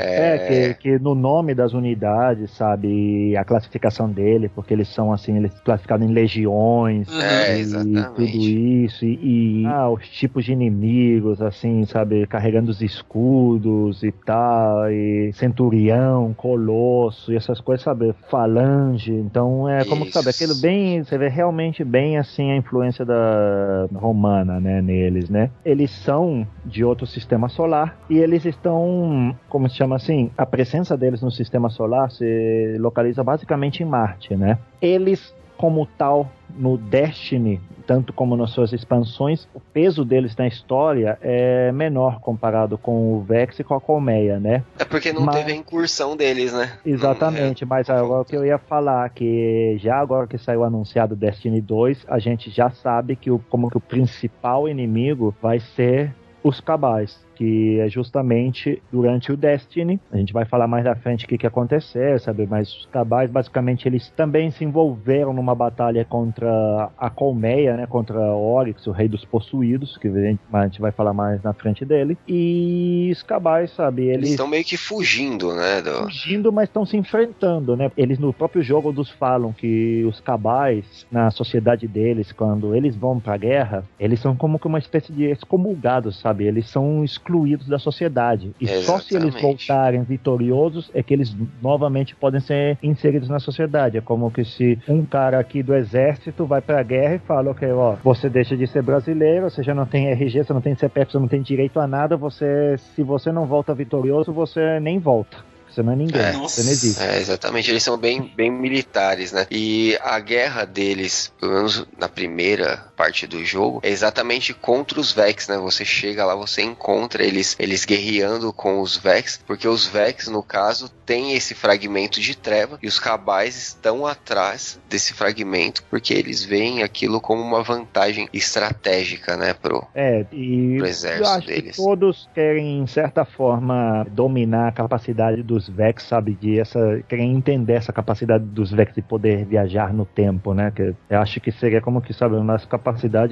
É, 0.00 0.74
que, 0.74 0.74
que 0.74 0.98
no 0.98 1.14
nome 1.14 1.54
das 1.54 1.72
unidades, 1.72 2.52
sabe, 2.52 3.36
a 3.36 3.44
classificação 3.44 4.08
dele, 4.08 4.48
porque 4.48 4.72
eles 4.72 4.88
são 4.88 5.12
assim, 5.12 5.36
eles 5.36 5.52
classificados 5.60 6.07
em 6.08 6.14
legiões, 6.14 7.08
Uhum. 7.08 7.20
É, 7.20 7.56
e 7.56 7.60
exatamente. 7.60 8.14
tudo 8.14 8.38
isso, 8.48 9.04
e, 9.04 9.62
e, 9.62 9.66
ah, 9.66 9.88
os 9.90 10.08
tipos 10.08 10.44
de 10.44 10.52
inimigos, 10.52 11.40
assim, 11.42 11.84
sabe, 11.84 12.26
carregando 12.26 12.70
os 12.70 12.80
escudos 12.80 14.02
e 14.02 14.12
tal, 14.12 14.90
e 14.90 15.30
centurião, 15.34 16.32
colosso, 16.34 17.32
e 17.32 17.36
essas 17.36 17.60
coisas, 17.60 17.82
sabe, 17.84 18.14
falange, 18.30 19.12
então 19.12 19.68
é 19.68 19.84
como 19.84 20.04
que, 20.04 20.12
sabe, 20.12 20.30
Isso. 20.30 20.42
aquilo 20.44 20.60
bem, 20.60 21.02
você 21.02 21.16
vê 21.18 21.28
realmente 21.28 21.84
bem, 21.84 22.16
assim, 22.16 22.50
a 22.50 22.56
influência 22.56 23.04
da 23.04 23.86
romana, 23.94 24.60
né, 24.60 24.80
neles, 24.82 25.28
né. 25.28 25.50
Eles 25.64 25.90
são 25.90 26.46
de 26.64 26.84
outro 26.84 27.06
sistema 27.06 27.48
solar, 27.48 27.96
e 28.08 28.18
eles 28.18 28.44
estão, 28.44 29.34
como 29.48 29.68
se 29.68 29.76
chama 29.76 29.96
assim, 29.96 30.30
a 30.36 30.46
presença 30.46 30.96
deles 30.96 31.22
no 31.22 31.30
sistema 31.30 31.68
solar 31.68 32.10
se 32.10 32.76
localiza 32.78 33.22
basicamente 33.22 33.82
em 33.82 33.86
Marte, 33.86 34.36
né. 34.36 34.58
Eles 34.80 35.34
como 35.58 35.86
tal 35.98 36.30
no 36.56 36.78
Destiny, 36.78 37.60
tanto 37.86 38.12
como 38.12 38.36
nas 38.36 38.50
suas 38.50 38.72
expansões, 38.72 39.46
o 39.54 39.60
peso 39.60 40.04
deles 40.04 40.34
na 40.36 40.46
história 40.46 41.18
é 41.20 41.70
menor 41.72 42.20
comparado 42.20 42.78
com 42.78 43.14
o 43.14 43.20
Vex 43.22 43.58
e 43.58 43.64
com 43.64 43.74
a 43.74 43.80
Colmeia, 43.80 44.38
né? 44.40 44.62
É 44.78 44.84
porque 44.84 45.12
não 45.12 45.22
Mas- 45.22 45.36
teve 45.36 45.52
a 45.52 45.56
incursão 45.56 46.16
deles, 46.16 46.52
né? 46.52 46.78
Exatamente, 46.86 47.64
mas 47.66 47.90
agora 47.90 48.22
o 48.22 48.24
que 48.24 48.36
eu 48.36 48.44
ia 48.44 48.58
falar 48.58 49.08
que 49.10 49.76
já 49.78 49.96
agora 49.98 50.26
que 50.26 50.38
saiu 50.38 50.64
anunciado 50.64 51.14
Destiny 51.16 51.60
2, 51.60 52.06
a 52.08 52.18
gente 52.18 52.50
já 52.50 52.70
sabe 52.70 53.16
que 53.16 53.30
o 53.30 53.38
como 53.50 53.70
que 53.70 53.76
o 53.76 53.80
principal 53.80 54.68
inimigo 54.68 55.34
vai 55.42 55.58
ser 55.60 56.14
os 56.42 56.60
cabais, 56.60 57.18
que 57.38 57.78
é 57.78 57.88
justamente 57.88 58.82
durante 58.90 59.30
o 59.30 59.36
Destiny. 59.36 60.00
A 60.10 60.16
gente 60.16 60.32
vai 60.32 60.44
falar 60.44 60.66
mais 60.66 60.84
na 60.84 60.96
frente 60.96 61.24
o 61.24 61.28
que, 61.28 61.38
que 61.38 61.46
aconteceu, 61.46 62.18
sabe? 62.18 62.48
Mas 62.50 62.68
os 62.68 62.86
cabais, 62.86 63.30
basicamente, 63.30 63.86
eles 63.86 64.10
também 64.16 64.50
se 64.50 64.64
envolveram 64.64 65.32
numa 65.32 65.54
batalha 65.54 66.04
contra 66.04 66.90
a 66.98 67.08
Colmeia, 67.08 67.76
né? 67.76 67.86
Contra 67.86 68.18
Oryx, 68.18 68.84
o 68.88 68.90
rei 68.90 69.08
dos 69.08 69.24
possuídos, 69.24 69.96
que 69.98 70.08
a 70.08 70.20
gente, 70.20 70.40
a 70.52 70.64
gente 70.64 70.80
vai 70.80 70.90
falar 70.90 71.12
mais 71.12 71.40
na 71.40 71.52
frente 71.52 71.84
dele. 71.84 72.18
E 72.26 73.08
os 73.12 73.22
cabais, 73.22 73.70
sabe? 73.70 74.08
Eles 74.08 74.30
estão 74.30 74.48
meio 74.48 74.64
que 74.64 74.76
fugindo, 74.76 75.54
né? 75.54 75.80
Do... 75.80 76.04
fugindo, 76.04 76.52
mas 76.52 76.68
estão 76.68 76.84
se 76.84 76.96
enfrentando, 76.96 77.76
né? 77.76 77.88
Eles 77.96 78.18
no 78.18 78.32
próprio 78.32 78.62
jogo 78.62 78.92
nos 78.92 79.10
falam 79.10 79.52
que 79.52 80.04
os 80.06 80.20
cabais, 80.20 81.06
na 81.08 81.30
sociedade 81.30 81.86
deles, 81.86 82.32
quando 82.32 82.74
eles 82.74 82.96
vão 82.96 83.20
pra 83.20 83.36
guerra, 83.36 83.84
eles 84.00 84.18
são 84.18 84.34
como 84.34 84.58
que 84.58 84.66
uma 84.66 84.80
espécie 84.80 85.12
de 85.12 85.22
excomulgados, 85.22 86.18
sabe? 86.18 86.44
Eles 86.44 86.68
são 86.68 87.04
excluídos 87.04 87.27
da 87.68 87.78
sociedade. 87.78 88.52
E 88.60 88.66
só 88.82 88.98
se 88.98 89.14
eles 89.14 89.28
Exatamente. 89.28 89.42
voltarem 89.42 90.02
vitoriosos 90.02 90.90
é 90.94 91.02
que 91.02 91.12
eles 91.12 91.34
novamente 91.62 92.14
podem 92.14 92.40
ser 92.40 92.78
inseridos 92.82 93.28
na 93.28 93.38
sociedade. 93.38 93.98
É 93.98 94.00
como 94.00 94.30
que 94.30 94.44
se 94.44 94.78
um 94.88 95.04
cara 95.04 95.38
aqui 95.38 95.62
do 95.62 95.74
exército 95.74 96.46
vai 96.46 96.60
pra 96.60 96.82
guerra 96.82 97.16
e 97.16 97.18
fala, 97.20 97.50
ok, 97.50 97.70
ó, 97.72 97.96
você 98.02 98.28
deixa 98.28 98.56
de 98.56 98.66
ser 98.66 98.82
brasileiro, 98.82 99.50
você 99.50 99.62
já 99.62 99.74
não 99.74 99.86
tem 99.86 100.08
RG, 100.08 100.44
você 100.44 100.52
não 100.52 100.60
tem 100.60 100.74
CPF, 100.74 101.12
você 101.12 101.18
não 101.18 101.28
tem 101.28 101.42
direito 101.42 101.78
a 101.80 101.86
nada, 101.86 102.16
você, 102.16 102.76
se 102.94 103.02
você 103.02 103.30
não 103.32 103.46
volta 103.46 103.74
vitorioso, 103.74 104.32
você 104.32 104.80
nem 104.80 104.98
volta. 104.98 105.36
Você 105.70 105.82
não 105.82 105.92
é 105.92 105.96
ninguém, 105.96 106.20
É. 106.20 106.32
você 106.32 106.62
não 106.62 106.70
existe. 106.70 107.02
É, 107.02 107.18
exatamente, 107.18 107.70
eles 107.70 107.82
são 107.82 107.98
bem, 107.98 108.32
bem 108.34 108.50
militares, 108.50 109.32
né? 109.32 109.46
E 109.50 109.96
a 110.02 110.18
guerra 110.18 110.64
deles, 110.64 111.32
pelo 111.38 111.52
menos 111.52 111.86
na 111.98 112.08
primeira 112.08 112.87
parte 112.98 113.28
do 113.28 113.44
jogo, 113.44 113.78
é 113.84 113.88
exatamente 113.90 114.52
contra 114.52 114.98
os 115.00 115.12
Vex, 115.12 115.46
né? 115.46 115.56
Você 115.58 115.84
chega 115.84 116.24
lá, 116.24 116.34
você 116.34 116.62
encontra 116.62 117.22
eles, 117.22 117.54
eles 117.60 117.84
guerreando 117.84 118.52
com 118.52 118.80
os 118.80 118.96
Vex, 118.96 119.40
porque 119.46 119.68
os 119.68 119.86
Vex, 119.86 120.26
no 120.26 120.42
caso, 120.42 120.88
têm 121.06 121.34
esse 121.34 121.54
fragmento 121.54 122.20
de 122.20 122.36
treva 122.36 122.76
e 122.82 122.88
os 122.88 122.98
cabais 122.98 123.56
estão 123.56 124.04
atrás 124.04 124.80
desse 124.88 125.14
fragmento 125.14 125.82
porque 125.88 126.12
eles 126.12 126.44
veem 126.44 126.82
aquilo 126.82 127.20
como 127.20 127.40
uma 127.40 127.62
vantagem 127.62 128.28
estratégica, 128.32 129.36
né? 129.36 129.54
Pro, 129.54 129.86
É, 129.94 130.26
e 130.32 130.74
Pro 130.76 130.86
eu 130.86 130.90
exército 130.90 131.28
acho 131.28 131.46
deles. 131.46 131.76
que 131.76 131.82
todos 131.82 132.28
querem, 132.34 132.80
em 132.80 132.86
certa 132.86 133.24
forma, 133.24 134.04
dominar 134.10 134.68
a 134.68 134.72
capacidade 134.72 135.42
dos 135.42 135.68
Vex, 135.68 136.02
sabe? 136.02 136.36
De 136.40 136.58
essa. 136.58 137.00
Querem 137.08 137.32
entender 137.34 137.74
essa 137.74 137.92
capacidade 137.92 138.44
dos 138.44 138.72
Vex 138.72 138.92
de 138.94 139.02
poder 139.02 139.44
viajar 139.44 139.92
no 139.94 140.04
tempo, 140.04 140.52
né? 140.52 140.72
Que 140.74 140.94
eu 141.08 141.20
acho 141.20 141.40
que 141.40 141.52
seria 141.52 141.80
como 141.80 142.00
que, 142.00 142.12
sabe, 142.12 142.34
uma 142.34 142.54
das 142.54 142.64
capacidades 142.64 142.87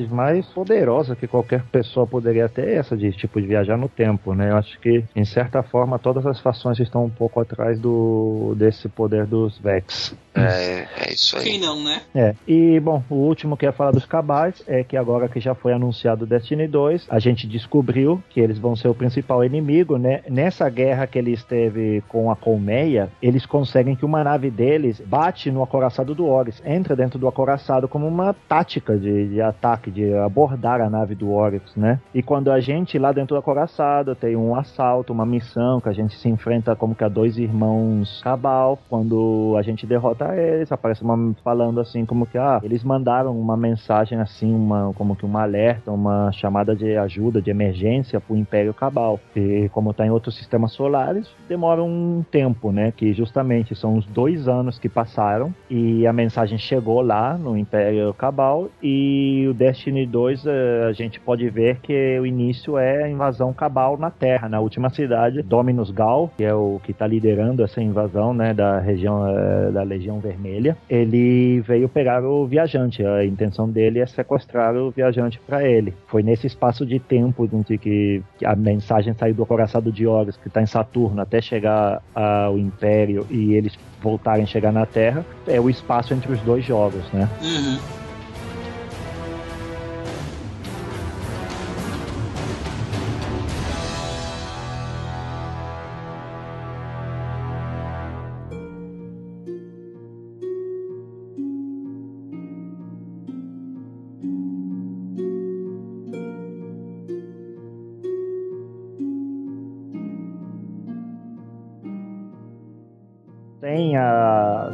mais 0.08 0.46
poderosas 0.46 1.18
que 1.18 1.26
qualquer 1.26 1.62
pessoa 1.64 2.06
poderia 2.06 2.48
ter, 2.48 2.70
essa 2.70 2.96
de 2.96 3.12
tipo 3.12 3.40
de 3.40 3.46
viajar 3.46 3.76
no 3.76 3.88
tempo, 3.88 4.34
né? 4.34 4.50
Eu 4.50 4.56
acho 4.56 4.78
que, 4.80 5.04
em 5.14 5.24
certa 5.24 5.62
forma, 5.62 5.98
todas 5.98 6.26
as 6.26 6.40
fações 6.40 6.78
estão 6.78 7.04
um 7.04 7.10
pouco 7.10 7.40
atrás 7.40 7.78
do 7.80 8.54
desse 8.56 8.88
poder 8.88 9.26
dos 9.26 9.58
Vex. 9.58 10.14
É, 10.36 10.86
é 10.96 11.12
isso 11.12 11.36
Quem 11.38 11.54
aí. 11.54 11.60
não, 11.60 11.82
né? 11.82 12.02
É, 12.14 12.34
e 12.46 12.78
bom, 12.80 13.02
o 13.08 13.14
último 13.14 13.56
que 13.56 13.64
eu 13.64 13.68
ia 13.68 13.72
falar 13.72 13.92
dos 13.92 14.04
cabais 14.04 14.62
é 14.66 14.84
que 14.84 14.96
agora 14.96 15.28
que 15.28 15.40
já 15.40 15.54
foi 15.54 15.72
anunciado 15.72 16.24
o 16.24 16.26
Destiny 16.26 16.68
2, 16.68 17.06
a 17.08 17.18
gente 17.18 17.46
descobriu 17.46 18.22
que 18.30 18.40
eles 18.40 18.58
vão 18.58 18.76
ser 18.76 18.88
o 18.88 18.94
principal 18.94 19.44
inimigo, 19.44 19.96
né? 19.96 20.22
Nessa 20.28 20.68
guerra 20.68 21.06
que 21.06 21.18
eles 21.18 21.42
teve 21.44 22.02
com 22.08 22.30
a 22.30 22.36
Colmeia, 22.36 23.10
eles 23.22 23.46
conseguem 23.46 23.96
que 23.96 24.04
uma 24.04 24.22
nave 24.22 24.50
deles 24.50 25.00
bate 25.04 25.50
no 25.50 25.62
acoraçado 25.62 26.14
do 26.14 26.26
Oryx, 26.26 26.62
entra 26.64 26.94
dentro 26.94 27.18
do 27.18 27.28
acoraçado 27.28 27.88
como 27.88 28.06
uma 28.06 28.34
tática 28.48 28.96
de, 28.96 29.28
de 29.28 29.40
ataque, 29.40 29.90
de 29.90 30.14
abordar 30.14 30.80
a 30.80 30.90
nave 30.90 31.14
do 31.14 31.30
Oryx, 31.30 31.74
né? 31.76 32.00
E 32.14 32.22
quando 32.22 32.50
a 32.50 32.60
gente 32.60 32.98
lá 32.98 33.12
dentro 33.12 33.34
do 33.34 33.38
acoraçado 33.38 34.14
tem 34.14 34.36
um 34.36 34.54
assalto, 34.54 35.12
uma 35.12 35.26
missão 35.26 35.80
que 35.80 35.88
a 35.88 35.92
gente 35.92 36.16
se 36.16 36.28
enfrenta 36.28 36.76
como 36.76 36.94
que 36.94 37.04
a 37.04 37.08
dois 37.08 37.38
irmãos 37.38 38.20
Cabal, 38.22 38.78
quando 38.88 39.54
a 39.58 39.62
gente 39.62 39.86
derrota 39.86 40.25
eles, 40.34 40.72
aparece 40.72 41.02
uma 41.02 41.34
falando 41.44 41.80
assim 41.80 42.04
como 42.04 42.26
que 42.26 42.38
ah, 42.38 42.60
eles 42.62 42.82
mandaram 42.82 43.38
uma 43.38 43.56
mensagem 43.56 44.18
assim, 44.18 44.52
uma 44.54 44.92
como 44.94 45.14
que 45.14 45.26
um 45.26 45.36
alerta, 45.36 45.90
uma 45.90 46.30
chamada 46.32 46.74
de 46.74 46.96
ajuda, 46.96 47.42
de 47.42 47.50
emergência 47.50 48.20
pro 48.20 48.36
Império 48.36 48.72
Cabal. 48.72 49.20
E 49.34 49.68
como 49.72 49.92
tá 49.92 50.06
em 50.06 50.10
outros 50.10 50.36
sistemas 50.36 50.72
solares, 50.72 51.28
demora 51.48 51.82
um 51.82 52.24
tempo, 52.30 52.72
né? 52.72 52.92
Que 52.92 53.12
justamente 53.12 53.74
são 53.74 53.96
os 53.96 54.06
dois 54.06 54.48
anos 54.48 54.78
que 54.78 54.88
passaram 54.88 55.54
e 55.70 56.06
a 56.06 56.12
mensagem 56.12 56.58
chegou 56.58 57.00
lá 57.00 57.36
no 57.36 57.56
Império 57.56 58.12
Cabal 58.14 58.68
e 58.82 59.46
o 59.48 59.54
Destiny 59.54 60.06
2 60.06 60.46
eh, 60.46 60.86
a 60.88 60.92
gente 60.92 61.20
pode 61.20 61.48
ver 61.48 61.80
que 61.80 62.18
o 62.18 62.26
início 62.26 62.78
é 62.78 63.04
a 63.04 63.08
invasão 63.08 63.52
Cabal 63.52 63.96
na 63.96 64.10
Terra, 64.10 64.48
na 64.48 64.60
última 64.60 64.90
cidade, 64.90 65.42
Dominus 65.42 65.90
Gal, 65.90 66.30
que 66.36 66.44
é 66.44 66.54
o 66.54 66.80
que 66.82 66.92
está 66.92 67.06
liderando 67.06 67.62
essa 67.62 67.82
invasão, 67.82 68.32
né, 68.32 68.54
da 68.54 68.78
região 68.78 69.26
eh, 69.28 69.70
da 69.70 69.82
Legião 69.82 70.15
Vermelha. 70.20 70.76
Ele 70.88 71.60
veio 71.60 71.88
pegar 71.88 72.22
o 72.24 72.46
viajante, 72.46 73.04
a 73.04 73.24
intenção 73.24 73.68
dele 73.68 74.00
é 74.00 74.06
sequestrar 74.06 74.74
o 74.76 74.90
viajante 74.90 75.40
para 75.46 75.66
ele. 75.66 75.94
Foi 76.06 76.22
nesse 76.22 76.46
espaço 76.46 76.84
de 76.84 76.98
tempo 76.98 77.48
entre 77.52 77.78
que 77.78 78.22
a 78.44 78.54
mensagem 78.54 79.14
saiu 79.14 79.34
do 79.34 79.46
coraçado 79.46 79.92
de 79.92 80.06
Horus, 80.06 80.36
que 80.36 80.48
está 80.48 80.62
em 80.62 80.66
Saturno, 80.66 81.20
até 81.20 81.40
chegar 81.40 82.02
ao 82.14 82.58
Império 82.58 83.26
e 83.30 83.54
eles 83.54 83.78
voltarem 84.02 84.44
a 84.44 84.46
chegar 84.46 84.72
na 84.72 84.86
Terra, 84.86 85.24
é 85.46 85.60
o 85.60 85.68
espaço 85.68 86.14
entre 86.14 86.32
os 86.32 86.40
dois 86.40 86.64
jogos, 86.64 87.02
né? 87.12 87.28
Uhum. 87.42 87.95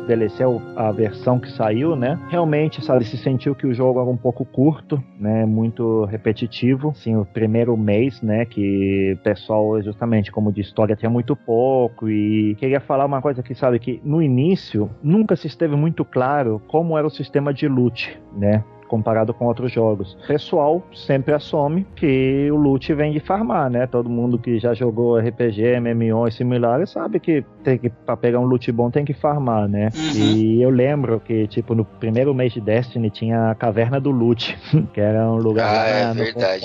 DLC, 0.06 0.42
a 0.76 0.90
versão 0.90 1.38
que 1.38 1.50
saiu, 1.52 1.96
né? 1.96 2.18
Realmente, 2.28 2.84
sabe, 2.84 3.04
se 3.04 3.16
sentiu 3.16 3.54
que 3.54 3.66
o 3.66 3.74
jogo 3.74 4.00
era 4.00 4.08
um 4.08 4.16
pouco 4.16 4.44
curto, 4.44 5.02
né? 5.18 5.44
Muito 5.44 6.04
repetitivo. 6.04 6.90
Assim, 6.90 7.16
o 7.16 7.24
primeiro 7.24 7.76
mês, 7.76 8.20
né? 8.22 8.44
Que 8.44 9.16
o 9.18 9.22
pessoal, 9.22 9.80
justamente 9.82 10.30
como 10.30 10.52
de 10.52 10.60
história, 10.60 10.96
tinha 10.96 11.10
muito 11.10 11.34
pouco. 11.34 12.08
E 12.08 12.54
queria 12.56 12.80
falar 12.80 13.06
uma 13.06 13.22
coisa 13.22 13.42
que, 13.42 13.54
sabe, 13.54 13.78
que 13.78 14.00
no 14.04 14.22
início 14.22 14.90
nunca 15.02 15.36
se 15.36 15.46
esteve 15.46 15.76
muito 15.76 16.04
claro 16.04 16.60
como 16.68 16.96
era 16.96 17.06
o 17.06 17.10
sistema 17.10 17.52
de 17.52 17.68
loot, 17.68 18.18
né? 18.36 18.64
Comparado 18.92 19.32
com 19.32 19.46
outros 19.46 19.72
jogos. 19.72 20.18
O 20.22 20.26
pessoal 20.26 20.82
sempre 20.92 21.32
assume 21.32 21.86
que 21.96 22.50
o 22.52 22.56
loot 22.56 22.92
vem 22.92 23.10
de 23.10 23.20
farmar, 23.20 23.70
né? 23.70 23.86
Todo 23.86 24.10
mundo 24.10 24.38
que 24.38 24.58
já 24.58 24.74
jogou 24.74 25.16
RPG, 25.18 25.80
MMO 25.80 26.28
e 26.28 26.32
similares 26.32 26.90
sabe 26.90 27.18
que 27.18 27.42
tem 27.64 27.78
que 27.78 27.88
para 27.88 28.18
pegar 28.18 28.38
um 28.38 28.44
loot 28.44 28.70
bom 28.70 28.90
tem 28.90 29.02
que 29.02 29.14
farmar, 29.14 29.66
né? 29.66 29.88
Uhum. 29.96 30.12
E 30.14 30.60
eu 30.60 30.68
lembro 30.68 31.18
que 31.20 31.46
tipo 31.46 31.74
no 31.74 31.86
primeiro 31.86 32.34
mês 32.34 32.52
de 32.52 32.60
Destiny 32.60 33.08
tinha 33.08 33.50
a 33.50 33.54
caverna 33.54 33.98
do 33.98 34.10
loot, 34.10 34.58
que 34.92 35.00
era 35.00 35.26
um 35.30 35.36
lugar 35.36 35.74
ah, 35.74 35.88
é 35.88 36.12
verdade. 36.12 36.60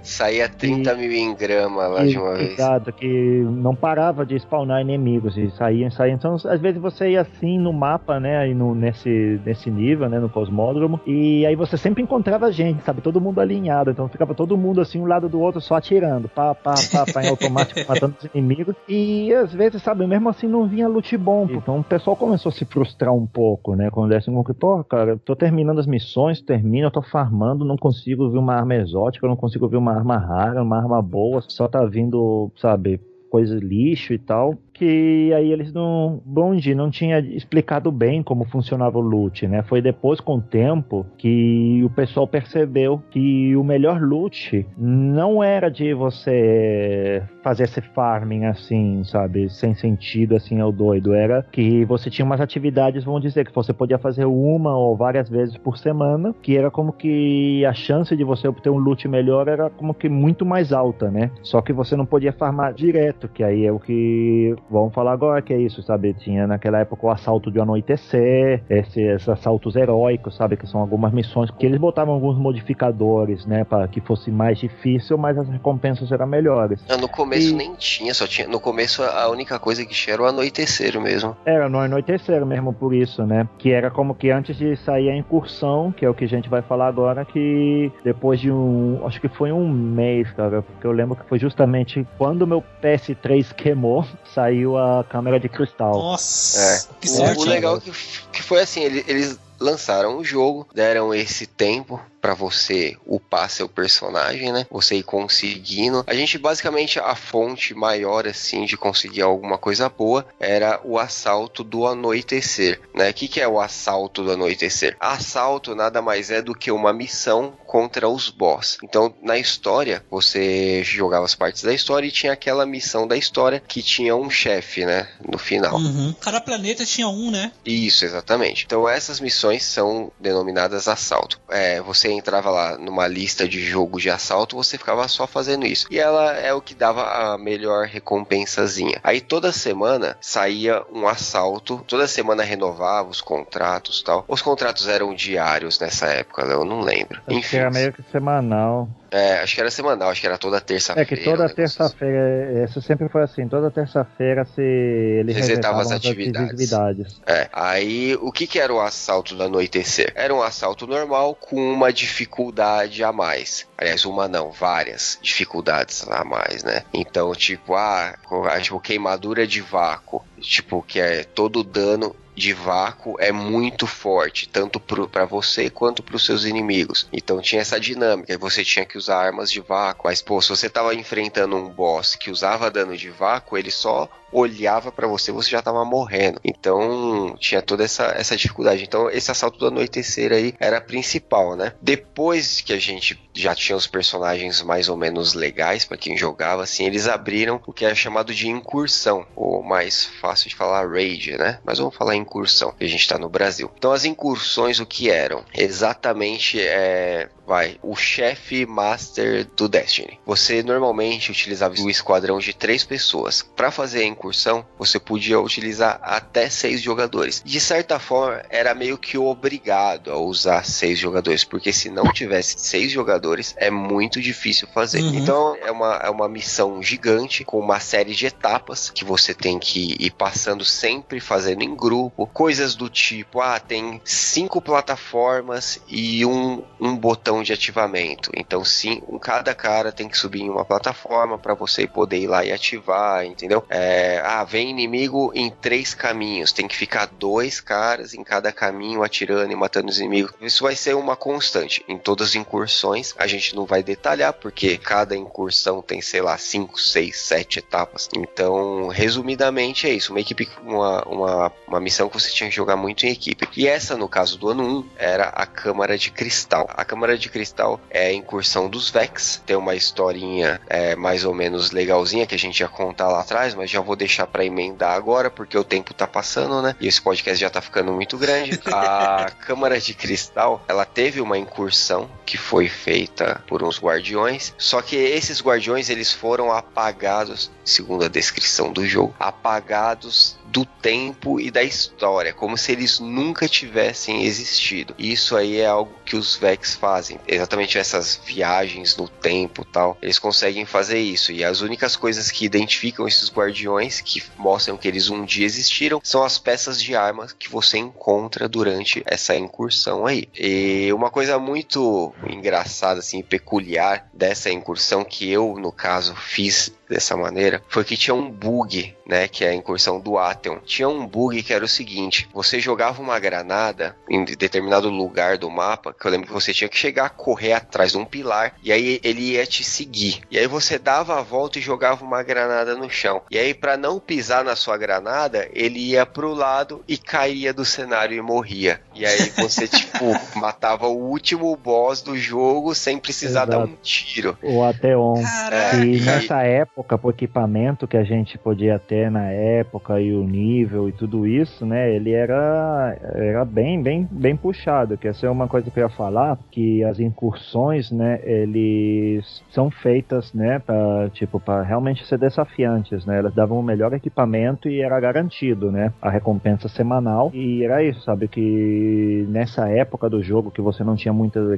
Saía 0.00 0.48
30 0.48 0.90
e, 0.90 0.96
mil 0.96 1.12
em 1.12 1.34
grama 1.34 1.88
lá 1.88 2.06
e, 2.06 2.08
de 2.08 2.18
uma 2.18 2.36
vez. 2.36 2.52
Exato, 2.52 2.90
que 2.90 3.44
não 3.50 3.74
parava 3.74 4.24
de 4.24 4.34
spawnar 4.36 4.80
inimigos 4.80 5.36
e 5.36 5.50
saíam, 5.50 5.90
saíam. 5.90 6.14
Então 6.14 6.36
às 6.36 6.58
vezes 6.58 6.80
você 6.80 7.10
ia 7.10 7.20
assim 7.20 7.58
no 7.58 7.70
mapa, 7.70 8.18
né? 8.18 8.38
Aí 8.38 8.54
no, 8.54 8.74
nesse 8.74 9.38
nesse 9.44 9.70
nível, 9.70 10.08
né? 10.08 10.18
No 10.18 10.30
cosmódromo 10.30 10.98
e 11.06 11.44
aí 11.44 11.54
você 11.54 11.65
você 11.66 11.76
sempre 11.76 12.02
encontrava 12.02 12.50
gente, 12.52 12.82
sabe? 12.82 13.00
Todo 13.00 13.20
mundo 13.20 13.40
alinhado. 13.40 13.90
Então 13.90 14.08
ficava 14.08 14.34
todo 14.34 14.56
mundo 14.56 14.80
assim, 14.80 15.00
um 15.00 15.06
lado 15.06 15.28
do 15.28 15.40
outro, 15.40 15.60
só 15.60 15.74
atirando. 15.74 16.28
Pá, 16.28 16.54
pá, 16.54 16.74
pá, 16.92 17.04
pá, 17.12 17.22
em 17.22 17.28
automático, 17.28 17.80
matando 17.88 18.14
os 18.18 18.28
inimigos. 18.34 18.74
E 18.88 19.32
às 19.34 19.52
vezes, 19.52 19.82
sabe, 19.82 20.06
mesmo 20.06 20.28
assim 20.28 20.46
não 20.46 20.66
vinha 20.66 20.88
loot 20.88 21.16
bom. 21.16 21.46
Então 21.50 21.80
o 21.80 21.84
pessoal 21.84 22.16
começou 22.16 22.50
a 22.50 22.52
se 22.52 22.64
frustrar 22.64 23.12
um 23.12 23.26
pouco, 23.26 23.74
né? 23.74 23.90
Quando 23.90 24.10
desse 24.10 24.30
um 24.30 24.44
que, 24.44 24.54
pô, 24.54 24.82
cara, 24.84 25.12
eu 25.12 25.18
tô 25.18 25.34
terminando 25.34 25.78
as 25.78 25.86
missões, 25.86 26.40
termino, 26.40 26.86
eu 26.86 26.90
tô 26.90 27.02
farmando, 27.02 27.64
não 27.64 27.76
consigo 27.76 28.30
ver 28.30 28.38
uma 28.38 28.54
arma 28.54 28.74
exótica, 28.76 29.26
eu 29.26 29.30
não 29.30 29.36
consigo 29.36 29.68
ver 29.68 29.76
uma 29.76 29.92
arma 29.92 30.16
rara, 30.16 30.62
uma 30.62 30.76
arma 30.76 31.02
boa, 31.02 31.42
só 31.48 31.66
tá 31.66 31.84
vindo, 31.84 32.50
sabe, 32.56 33.00
coisa 33.30 33.56
lixo 33.56 34.12
e 34.12 34.18
tal 34.18 34.54
que 34.76 35.32
aí 35.32 35.52
eles 35.52 35.72
não. 35.72 36.20
Bungie 36.24 36.74
não 36.74 36.90
tinha 36.90 37.18
explicado 37.18 37.90
bem 37.90 38.22
como 38.22 38.44
funcionava 38.44 38.98
o 38.98 39.00
loot, 39.00 39.46
né? 39.46 39.62
Foi 39.62 39.80
depois, 39.80 40.20
com 40.20 40.36
o 40.36 40.42
tempo, 40.42 41.06
que 41.16 41.82
o 41.84 41.90
pessoal 41.90 42.26
percebeu 42.26 43.02
que 43.10 43.56
o 43.56 43.64
melhor 43.64 44.00
loot 44.00 44.66
não 44.76 45.42
era 45.42 45.70
de 45.70 45.94
você 45.94 47.22
fazer 47.42 47.64
esse 47.64 47.80
farming 47.80 48.44
assim, 48.44 49.02
sabe? 49.04 49.48
Sem 49.48 49.74
sentido, 49.74 50.36
assim, 50.36 50.60
ao 50.60 50.70
doido. 50.70 51.14
Era 51.14 51.42
que 51.50 51.84
você 51.84 52.10
tinha 52.10 52.24
umas 52.24 52.40
atividades, 52.40 53.04
vamos 53.04 53.22
dizer, 53.22 53.46
que 53.46 53.54
você 53.54 53.72
podia 53.72 53.98
fazer 53.98 54.24
uma 54.26 54.76
ou 54.76 54.96
várias 54.96 55.28
vezes 55.28 55.56
por 55.56 55.78
semana, 55.78 56.34
que 56.42 56.56
era 56.56 56.70
como 56.70 56.92
que 56.92 57.64
a 57.64 57.72
chance 57.72 58.14
de 58.16 58.24
você 58.24 58.46
obter 58.46 58.70
um 58.70 58.78
loot 58.78 59.08
melhor 59.08 59.48
era 59.48 59.70
como 59.70 59.94
que 59.94 60.08
muito 60.08 60.44
mais 60.44 60.72
alta, 60.72 61.10
né? 61.10 61.30
Só 61.42 61.62
que 61.62 61.72
você 61.72 61.96
não 61.96 62.04
podia 62.04 62.32
farmar 62.32 62.74
direto, 62.74 63.28
que 63.28 63.42
aí 63.42 63.64
é 63.64 63.72
o 63.72 63.78
que 63.78 64.54
vamos 64.70 64.94
falar 64.94 65.12
agora 65.12 65.42
que 65.42 65.52
é 65.52 65.58
isso, 65.58 65.82
sabe? 65.82 66.14
Tinha 66.14 66.46
naquela 66.46 66.78
época 66.78 67.06
o 67.06 67.10
assalto 67.10 67.50
de 67.50 67.60
anoitecer, 67.60 68.62
esses 68.68 69.28
assaltos 69.28 69.76
heróicos, 69.76 70.36
sabe? 70.36 70.56
Que 70.56 70.66
são 70.66 70.80
algumas 70.80 71.12
missões 71.12 71.50
que 71.50 71.66
eles 71.66 71.78
botavam 71.78 72.14
alguns 72.14 72.38
modificadores, 72.38 73.46
né? 73.46 73.64
Para 73.64 73.88
que 73.88 74.00
fosse 74.00 74.30
mais 74.30 74.58
difícil, 74.58 75.16
mas 75.16 75.38
as 75.38 75.48
recompensas 75.48 76.10
eram 76.12 76.26
melhores. 76.26 76.84
No 77.00 77.08
começo 77.08 77.50
e... 77.50 77.54
nem 77.54 77.74
tinha, 77.74 78.12
só 78.14 78.26
tinha. 78.26 78.48
No 78.48 78.60
começo 78.60 79.02
a 79.02 79.28
única 79.28 79.58
coisa 79.58 79.84
que 79.84 79.94
tinha 79.94 80.14
era 80.14 80.22
o 80.22 80.26
anoitecer 80.26 81.00
mesmo. 81.00 81.36
Era 81.44 81.68
no 81.68 81.78
anoitecer 81.78 82.44
mesmo, 82.44 82.72
por 82.72 82.94
isso, 82.94 83.24
né? 83.24 83.48
Que 83.58 83.72
era 83.72 83.90
como 83.90 84.14
que 84.14 84.30
antes 84.30 84.56
de 84.56 84.76
sair 84.76 85.10
a 85.10 85.16
incursão, 85.16 85.92
que 85.92 86.04
é 86.04 86.10
o 86.10 86.14
que 86.14 86.24
a 86.24 86.28
gente 86.28 86.48
vai 86.48 86.62
falar 86.62 86.88
agora, 86.88 87.24
que 87.24 87.92
depois 88.04 88.40
de 88.40 88.50
um. 88.50 89.00
Acho 89.06 89.20
que 89.20 89.28
foi 89.28 89.52
um 89.52 89.68
mês, 89.68 90.30
cara, 90.32 90.62
porque 90.62 90.86
eu 90.86 90.92
lembro 90.92 91.16
que 91.16 91.28
foi 91.28 91.38
justamente 91.38 92.06
quando 92.18 92.46
meu 92.46 92.62
PS3 92.82 93.52
queimou, 93.54 94.04
saiu 94.24 94.55
saiu 94.56 94.78
a 94.78 95.04
câmera 95.04 95.38
de 95.38 95.48
cristal. 95.48 95.92
Nossa, 95.92 96.60
é. 96.60 97.00
que 97.00 97.08
sorte. 97.08 97.38
O, 97.38 97.42
o 97.42 97.44
legal 97.44 97.76
é 97.76 97.80
que, 97.80 97.92
que 98.32 98.42
foi 98.42 98.60
assim, 98.60 98.82
eles, 98.82 99.04
eles 99.06 99.38
lançaram 99.60 100.16
o 100.16 100.24
jogo, 100.24 100.66
deram 100.74 101.14
esse 101.14 101.46
tempo 101.46 102.00
para 102.26 102.34
você 102.34 102.96
upar 103.06 103.48
seu 103.48 103.68
personagem, 103.68 104.50
né? 104.50 104.66
Você 104.68 104.96
ir 104.96 105.04
conseguindo. 105.04 106.02
A 106.08 106.12
gente 106.12 106.36
basicamente 106.36 106.98
a 106.98 107.14
fonte 107.14 107.72
maior 107.72 108.26
assim 108.26 108.64
de 108.64 108.76
conseguir 108.76 109.22
alguma 109.22 109.56
coisa 109.56 109.88
boa 109.88 110.26
era 110.40 110.80
o 110.82 110.98
assalto 110.98 111.62
do 111.62 111.86
anoitecer, 111.86 112.80
né? 112.92 113.10
O 113.10 113.14
que, 113.14 113.28
que 113.28 113.40
é 113.40 113.46
o 113.46 113.60
assalto 113.60 114.24
do 114.24 114.32
anoitecer? 114.32 114.96
Assalto 114.98 115.76
nada 115.76 116.02
mais 116.02 116.28
é 116.32 116.42
do 116.42 116.52
que 116.52 116.72
uma 116.72 116.92
missão 116.92 117.54
contra 117.64 118.08
os 118.08 118.28
boss. 118.28 118.78
Então, 118.82 119.14
na 119.22 119.38
história, 119.38 120.04
você 120.10 120.82
jogava 120.82 121.26
as 121.26 121.34
partes 121.36 121.62
da 121.62 121.72
história 121.72 122.08
e 122.08 122.10
tinha 122.10 122.32
aquela 122.32 122.66
missão 122.66 123.06
da 123.06 123.16
história 123.16 123.62
que 123.68 123.82
tinha 123.82 124.16
um 124.16 124.28
chefe, 124.28 124.84
né? 124.84 125.08
No 125.30 125.38
final. 125.38 125.76
Uhum. 125.76 126.12
Cada 126.20 126.40
planeta 126.40 126.84
tinha 126.84 127.06
um, 127.06 127.30
né? 127.30 127.52
Isso, 127.64 128.04
exatamente. 128.04 128.64
Então, 128.64 128.88
essas 128.88 129.20
missões 129.20 129.62
são 129.62 130.10
denominadas 130.18 130.88
assalto. 130.88 131.40
É, 131.48 131.80
você 131.80 132.15
entrava 132.16 132.50
lá 132.50 132.78
numa 132.78 133.06
lista 133.06 133.48
de 133.48 133.60
jogo 133.60 134.00
de 134.00 134.10
assalto, 134.10 134.56
você 134.56 134.78
ficava 134.78 135.06
só 135.08 135.26
fazendo 135.26 135.66
isso. 135.66 135.86
E 135.90 135.98
ela 135.98 136.32
é 136.34 136.52
o 136.52 136.60
que 136.60 136.74
dava 136.74 137.02
a 137.02 137.38
melhor 137.38 137.86
recompensazinha. 137.86 139.00
Aí 139.02 139.20
toda 139.20 139.52
semana 139.52 140.16
saía 140.20 140.82
um 140.92 141.06
assalto, 141.06 141.84
toda 141.86 142.06
semana 142.06 142.42
renovava 142.42 143.08
os 143.08 143.20
contratos 143.20 144.02
tal. 144.02 144.24
Os 144.28 144.42
contratos 144.42 144.88
eram 144.88 145.14
diários 145.14 145.78
nessa 145.78 146.06
época, 146.06 146.42
eu 146.42 146.64
não 146.64 146.80
lembro. 146.80 147.20
Acho 147.26 147.38
Enfim. 147.38 147.56
era 147.56 147.70
meio 147.70 147.92
que 147.92 148.02
semanal. 148.10 148.88
É, 149.10 149.40
acho 149.40 149.54
que 149.54 149.60
era 149.60 149.70
semanal, 149.70 150.10
acho 150.10 150.20
que 150.20 150.26
era 150.26 150.38
toda 150.38 150.60
terça-feira. 150.60 151.02
É 151.02 151.16
que 151.16 151.24
toda 151.24 151.48
terça-feira, 151.48 152.64
isso 152.64 152.80
sempre 152.82 153.08
foi 153.08 153.22
assim, 153.22 153.48
toda 153.48 153.70
terça-feira 153.70 154.44
se 154.44 154.60
ele 154.60 155.32
resetava 155.32 155.80
as 155.80 155.90
atividades. 155.90 156.50
atividades. 156.50 157.20
É, 157.26 157.48
aí 157.52 158.16
o 158.20 158.32
que 158.32 158.46
que 158.46 158.58
era 158.58 158.72
o 158.72 158.80
assalto 158.80 159.34
do 159.34 159.42
anoitecer? 159.42 160.12
Era 160.14 160.34
um 160.34 160.42
assalto 160.42 160.86
normal 160.86 161.34
com 161.34 161.56
uma 161.56 161.92
dificuldade 161.92 163.02
a 163.02 163.12
mais. 163.12 163.66
Aliás, 163.78 164.04
uma 164.04 164.26
não, 164.28 164.50
várias 164.50 165.18
dificuldades 165.22 166.06
a 166.08 166.24
mais, 166.24 166.64
né? 166.64 166.82
Então, 166.92 167.32
tipo, 167.34 167.74
ah, 167.74 168.14
tipo, 168.60 168.80
queimadura 168.80 169.46
de 169.46 169.60
vácuo, 169.60 170.24
tipo, 170.40 170.82
que 170.82 171.00
é 171.00 171.24
todo 171.24 171.62
dano 171.62 172.14
de 172.36 172.52
vácuo 172.52 173.16
é 173.18 173.32
muito 173.32 173.86
forte, 173.86 174.48
tanto 174.48 174.78
para 174.78 175.24
você 175.24 175.70
quanto 175.70 176.02
para 176.02 176.16
os 176.16 176.24
seus 176.24 176.44
inimigos. 176.44 177.08
Então 177.12 177.40
tinha 177.40 177.62
essa 177.62 177.80
dinâmica, 177.80 178.36
você 178.38 178.62
tinha 178.62 178.84
que 178.84 178.98
usar 178.98 179.18
armas 179.18 179.50
de 179.50 179.60
vácuo, 179.60 180.06
mas 180.06 180.20
pô, 180.20 180.40
se 180.40 180.50
você 180.50 180.68
tava 180.68 180.94
enfrentando 180.94 181.56
um 181.56 181.68
boss 181.68 182.14
que 182.14 182.30
usava 182.30 182.70
dano 182.70 182.96
de 182.96 183.10
vácuo, 183.10 183.56
ele 183.56 183.70
só 183.70 184.08
olhava 184.32 184.92
para 184.92 185.06
você, 185.06 185.32
você 185.32 185.50
já 185.50 185.62
tava 185.62 185.84
morrendo. 185.84 186.40
Então 186.44 187.34
tinha 187.38 187.62
toda 187.62 187.84
essa, 187.84 188.06
essa 188.16 188.36
dificuldade. 188.36 188.82
Então 188.82 189.08
esse 189.10 189.30
assalto 189.30 189.58
do 189.58 189.66
anoitecer 189.66 190.32
aí 190.32 190.54
era 190.58 190.80
principal, 190.80 191.56
né? 191.56 191.72
Depois 191.80 192.60
que 192.60 192.72
a 192.72 192.78
gente 192.78 193.18
já 193.32 193.54
tinha 193.54 193.76
os 193.76 193.86
personagens 193.86 194.62
mais 194.62 194.88
ou 194.88 194.96
menos 194.96 195.34
legais 195.34 195.84
para 195.84 195.96
quem 195.96 196.16
jogava, 196.16 196.62
assim, 196.62 196.84
eles 196.84 197.06
abriram 197.06 197.60
o 197.66 197.72
que 197.72 197.84
é 197.84 197.94
chamado 197.94 198.34
de 198.34 198.48
incursão, 198.48 199.26
ou 199.34 199.62
mais 199.62 200.04
fácil 200.20 200.48
de 200.48 200.56
falar 200.56 200.88
raid, 200.88 201.36
né? 201.36 201.60
Mas 201.64 201.78
vamos 201.78 201.94
falar 201.94 202.16
incursão, 202.26 202.72
que 202.72 202.84
a 202.84 202.88
gente 202.88 203.08
tá 203.08 203.18
no 203.18 203.28
Brasil. 203.28 203.70
Então 203.78 203.92
as 203.92 204.04
incursões 204.04 204.80
o 204.80 204.86
que 204.86 205.08
eram? 205.08 205.44
Exatamente 205.54 206.60
é 206.60 207.28
vai, 207.46 207.78
o 207.82 207.94
chefe 207.94 208.66
master 208.66 209.46
do 209.56 209.68
Destiny. 209.68 210.18
Você 210.26 210.62
normalmente 210.62 211.30
utilizava 211.30 211.74
o 211.80 211.90
esquadrão 211.90 212.38
de 212.38 212.52
três 212.52 212.84
pessoas. 212.84 213.42
Para 213.42 213.70
fazer 213.70 214.00
a 214.00 214.06
incursão, 214.06 214.66
você 214.78 214.98
podia 214.98 215.40
utilizar 215.40 216.00
até 216.02 216.50
seis 216.50 216.82
jogadores. 216.82 217.42
De 217.44 217.60
certa 217.60 217.98
forma, 217.98 218.42
era 218.50 218.74
meio 218.74 218.98
que 218.98 219.16
obrigado 219.16 220.10
a 220.10 220.18
usar 220.18 220.64
seis 220.64 220.98
jogadores, 220.98 221.44
porque 221.44 221.72
se 221.72 221.88
não 221.88 222.12
tivesse 222.12 222.56
seis 222.58 222.90
jogadores, 222.90 223.54
é 223.56 223.70
muito 223.70 224.20
difícil 224.20 224.66
fazer. 224.68 225.00
Uhum. 225.00 225.14
Então, 225.14 225.56
é 225.62 225.70
uma, 225.70 225.96
é 225.96 226.10
uma 226.10 226.28
missão 226.28 226.82
gigante 226.82 227.44
com 227.44 227.58
uma 227.58 227.78
série 227.80 228.14
de 228.14 228.26
etapas 228.26 228.90
que 228.90 229.04
você 229.04 229.32
tem 229.32 229.58
que 229.58 229.96
ir 230.00 230.10
passando 230.10 230.64
sempre 230.64 231.20
fazendo 231.20 231.62
em 231.62 231.74
grupo, 231.74 232.26
coisas 232.26 232.74
do 232.74 232.88
tipo, 232.88 233.40
ah, 233.40 233.60
tem 233.60 234.00
cinco 234.04 234.60
plataformas 234.60 235.80
e 235.88 236.24
um, 236.24 236.62
um 236.80 236.96
botão 236.96 237.35
questão 237.36 237.42
de 237.42 237.52
ativamento. 237.52 238.30
Então, 238.34 238.64
sim, 238.64 239.02
um, 239.08 239.18
cada 239.18 239.54
cara 239.54 239.92
tem 239.92 240.08
que 240.08 240.16
subir 240.16 240.42
em 240.42 240.50
uma 240.50 240.64
plataforma 240.64 241.38
para 241.38 241.54
você 241.54 241.86
poder 241.86 242.18
ir 242.18 242.26
lá 242.26 242.44
e 242.44 242.52
ativar, 242.52 243.24
entendeu? 243.24 243.64
É, 243.68 244.22
ah, 244.24 244.44
vem 244.44 244.70
inimigo 244.70 245.32
em 245.34 245.50
três 245.50 245.94
caminhos, 245.94 246.52
tem 246.52 246.68
que 246.68 246.76
ficar 246.76 247.06
dois 247.06 247.60
caras 247.60 248.14
em 248.14 248.22
cada 248.22 248.52
caminho 248.52 249.02
atirando 249.02 249.52
e 249.52 249.56
matando 249.56 249.88
os 249.88 249.98
inimigos. 249.98 250.32
Isso 250.40 250.62
vai 250.62 250.76
ser 250.76 250.94
uma 250.94 251.16
constante 251.16 251.84
em 251.88 251.98
todas 251.98 252.28
as 252.28 252.34
incursões. 252.34 253.14
A 253.18 253.26
gente 253.26 253.54
não 253.54 253.66
vai 253.66 253.82
detalhar 253.82 254.32
porque 254.32 254.78
cada 254.78 255.16
incursão 255.16 255.82
tem, 255.82 256.00
sei 256.00 256.22
lá, 256.22 256.38
cinco, 256.38 256.80
seis, 256.80 257.18
sete 257.18 257.58
etapas. 257.58 258.08
Então, 258.16 258.88
resumidamente 258.88 259.86
é 259.86 259.92
isso. 259.92 260.12
Uma 260.12 260.20
equipe, 260.20 260.48
uma, 260.62 261.02
uma, 261.02 261.52
uma 261.66 261.80
missão 261.80 262.08
que 262.08 262.18
você 262.18 262.30
tinha 262.30 262.48
que 262.48 262.56
jogar 262.56 262.76
muito 262.76 263.04
em 263.04 263.10
equipe. 263.10 263.48
E 263.56 263.66
essa, 263.66 263.96
no 263.96 264.08
caso 264.08 264.38
do 264.38 264.48
ano 264.48 264.62
1, 264.80 264.88
era 264.96 265.24
a 265.28 265.46
Câmara 265.46 265.98
de 265.98 266.10
Cristal. 266.10 266.66
A 266.68 266.84
Câmara 266.84 267.18
de 267.18 267.25
Cristal 267.28 267.80
é 267.90 268.08
a 268.08 268.12
incursão 268.12 268.68
dos 268.68 268.90
Vex. 268.90 269.42
Tem 269.44 269.56
uma 269.56 269.74
historinha 269.74 270.60
é, 270.68 270.94
mais 270.96 271.24
ou 271.24 271.34
menos 271.34 271.70
legalzinha 271.70 272.26
que 272.26 272.34
a 272.34 272.38
gente 272.38 272.60
ia 272.60 272.68
contar 272.68 273.08
lá 273.08 273.20
atrás, 273.20 273.54
mas 273.54 273.70
já 273.70 273.80
vou 273.80 273.96
deixar 273.96 274.26
para 274.26 274.44
emendar 274.44 274.94
agora, 274.94 275.30
porque 275.30 275.56
o 275.56 275.64
tempo 275.64 275.94
tá 275.94 276.06
passando, 276.06 276.62
né? 276.62 276.74
E 276.80 276.86
esse 276.86 277.00
podcast 277.00 277.40
já 277.40 277.50
tá 277.50 277.60
ficando 277.60 277.92
muito 277.92 278.16
grande. 278.16 278.60
A 278.66 279.30
Câmara 279.40 279.80
de 279.80 279.94
Cristal, 279.94 280.62
ela 280.68 280.84
teve 280.84 281.20
uma 281.20 281.38
incursão 281.38 282.08
que 282.26 282.36
foi 282.36 282.68
feita 282.68 283.42
por 283.46 283.62
uns 283.62 283.80
guardiões, 283.80 284.52
só 284.58 284.82
que 284.82 284.96
esses 284.96 285.40
guardiões 285.40 285.88
eles 285.88 286.12
foram 286.12 286.52
apagados, 286.52 287.50
segundo 287.64 288.04
a 288.04 288.08
descrição 288.08 288.72
do 288.72 288.84
jogo, 288.84 289.14
apagados 289.18 290.36
do 290.56 290.64
tempo 290.64 291.38
e 291.38 291.50
da 291.50 291.62
história, 291.62 292.32
como 292.32 292.56
se 292.56 292.72
eles 292.72 292.98
nunca 292.98 293.48
tivessem 293.48 294.24
existido. 294.24 294.94
Isso 294.98 295.36
aí 295.36 295.60
é 295.60 295.66
algo 295.66 295.92
que 296.04 296.16
os 296.16 296.36
Vex 296.36 296.74
fazem, 296.74 297.20
exatamente 297.26 297.76
essas 297.76 298.18
viagens 298.24 298.96
no 298.96 299.06
tempo 299.08 299.64
tal. 299.64 299.98
Eles 300.00 300.18
conseguem 300.18 300.64
fazer 300.64 300.98
isso 300.98 301.30
e 301.30 301.44
as 301.44 301.60
únicas 301.60 301.94
coisas 301.94 302.30
que 302.30 302.44
identificam 302.44 303.06
esses 303.06 303.30
guardiões, 303.30 304.00
que 304.00 304.22
mostram 304.38 304.76
que 304.76 304.88
eles 304.88 305.10
um 305.10 305.24
dia 305.24 305.44
existiram, 305.44 306.00
são 306.02 306.22
as 306.22 306.38
peças 306.38 306.82
de 306.82 306.94
armas 306.94 307.32
que 307.32 307.50
você 307.50 307.76
encontra 307.76 308.48
durante 308.48 309.02
essa 309.04 309.36
incursão 309.36 310.06
aí. 310.06 310.26
E 310.34 310.90
uma 310.92 311.10
coisa 311.10 311.38
muito 311.38 312.14
engraçada 312.28 313.00
assim, 313.00 313.22
peculiar 313.22 314.08
dessa 314.12 314.50
incursão 314.50 315.04
que 315.04 315.30
eu 315.30 315.56
no 315.58 315.72
caso 315.72 316.14
fiz 316.14 316.72
dessa 316.88 317.16
maneira 317.16 317.62
foi 317.68 317.84
que 317.84 317.96
tinha 317.96 318.14
um 318.14 318.30
bug, 318.30 318.94
né, 319.06 319.28
que 319.28 319.44
é 319.44 319.50
a 319.50 319.54
incursão 319.54 320.00
do 320.00 320.18
Atheon. 320.18 320.58
Tinha 320.64 320.88
um 320.88 321.06
bug 321.06 321.42
que 321.42 321.52
era 321.52 321.64
o 321.64 321.68
seguinte: 321.68 322.28
você 322.32 322.60
jogava 322.60 323.02
uma 323.02 323.18
granada 323.18 323.96
em 324.08 324.24
determinado 324.24 324.88
lugar 324.88 325.38
do 325.38 325.50
mapa, 325.50 325.94
que 325.98 326.06
eu 326.06 326.10
lembro 326.10 326.26
que 326.26 326.32
você 326.32 326.52
tinha 326.52 326.68
que 326.68 326.78
chegar, 326.78 327.10
correr 327.10 327.52
atrás 327.52 327.92
de 327.92 327.98
um 327.98 328.04
pilar, 328.04 328.54
e 328.62 328.72
aí 328.72 329.00
ele 329.02 329.32
ia 329.32 329.46
te 329.46 329.64
seguir. 329.64 330.22
E 330.30 330.38
aí 330.38 330.46
você 330.46 330.78
dava 330.78 331.18
a 331.18 331.22
volta 331.22 331.58
e 331.58 331.62
jogava 331.62 332.04
uma 332.04 332.22
granada 332.22 332.74
no 332.74 332.88
chão. 332.88 333.22
E 333.30 333.38
aí 333.38 333.52
para 333.52 333.76
não 333.76 333.98
pisar 333.98 334.44
na 334.44 334.56
sua 334.56 334.76
granada, 334.76 335.48
ele 335.52 335.78
ia 335.78 336.06
pro 336.06 336.34
lado 336.34 336.84
e 336.86 336.96
caía 336.96 337.52
do 337.52 337.64
cenário 337.64 338.16
e 338.16 338.22
morria. 338.22 338.80
E 338.94 339.04
aí 339.04 339.30
você 339.30 339.66
tipo 339.68 340.06
matava 340.38 340.86
o 340.86 340.96
último 340.96 341.54
boss 341.56 342.02
do 342.06 342.16
jogo 342.16 342.74
sem 342.74 342.98
precisar 342.98 343.46
Exato. 343.46 343.50
dar 343.50 343.58
um 343.58 343.76
tiro. 343.82 344.36
O 344.42 344.62
Ateon. 344.62 345.22
Caraca. 345.22 345.84
E 345.84 345.96
É, 345.98 346.00
nessa 346.00 346.42
época, 346.42 346.96
pro 346.96 347.10
equipamento 347.10 347.86
que 347.86 347.96
a 347.96 348.04
gente 348.04 348.38
podia 348.38 348.78
ter 348.78 349.10
na 349.10 349.30
época 349.30 350.00
e 350.00 350.12
o 350.12 350.22
nível 350.24 350.88
e 350.88 350.92
tudo 350.92 351.26
isso, 351.26 351.66
né? 351.66 351.94
Ele 351.94 352.12
era, 352.12 352.96
era 353.14 353.44
bem, 353.44 353.82
bem, 353.82 354.08
bem 354.10 354.36
puxado. 354.36 354.96
Que 354.96 355.08
essa 355.08 355.26
é 355.26 355.30
uma 355.30 355.48
coisa 355.48 355.70
que 355.70 355.78
eu 355.78 355.84
ia 355.84 355.88
falar, 355.90 356.38
que 356.50 356.82
as 356.84 356.98
incursões, 357.00 357.90
né? 357.90 358.20
Eles 358.22 359.42
são 359.50 359.70
feitas, 359.70 360.32
né? 360.32 360.58
Pra, 360.60 361.10
tipo, 361.12 361.40
para 361.40 361.62
realmente 361.62 362.06
ser 362.06 362.18
desafiantes, 362.18 363.04
né? 363.04 363.18
Elas 363.18 363.34
davam 363.34 363.58
o 363.58 363.62
melhor 363.62 363.92
equipamento 363.92 364.68
e 364.68 364.80
era 364.80 364.98
garantido, 365.00 365.70
né? 365.70 365.92
A 366.00 366.10
recompensa 366.10 366.68
semanal. 366.68 367.30
E 367.34 367.64
era 367.64 367.82
isso, 367.82 368.00
sabe? 368.02 368.28
Que 368.28 369.26
nessa 369.28 369.68
época 369.68 370.08
do 370.08 370.22
jogo 370.22 370.50
que 370.50 370.60
você 370.60 370.84
não 370.84 370.96
tinha 370.96 371.12
muito 371.12 371.52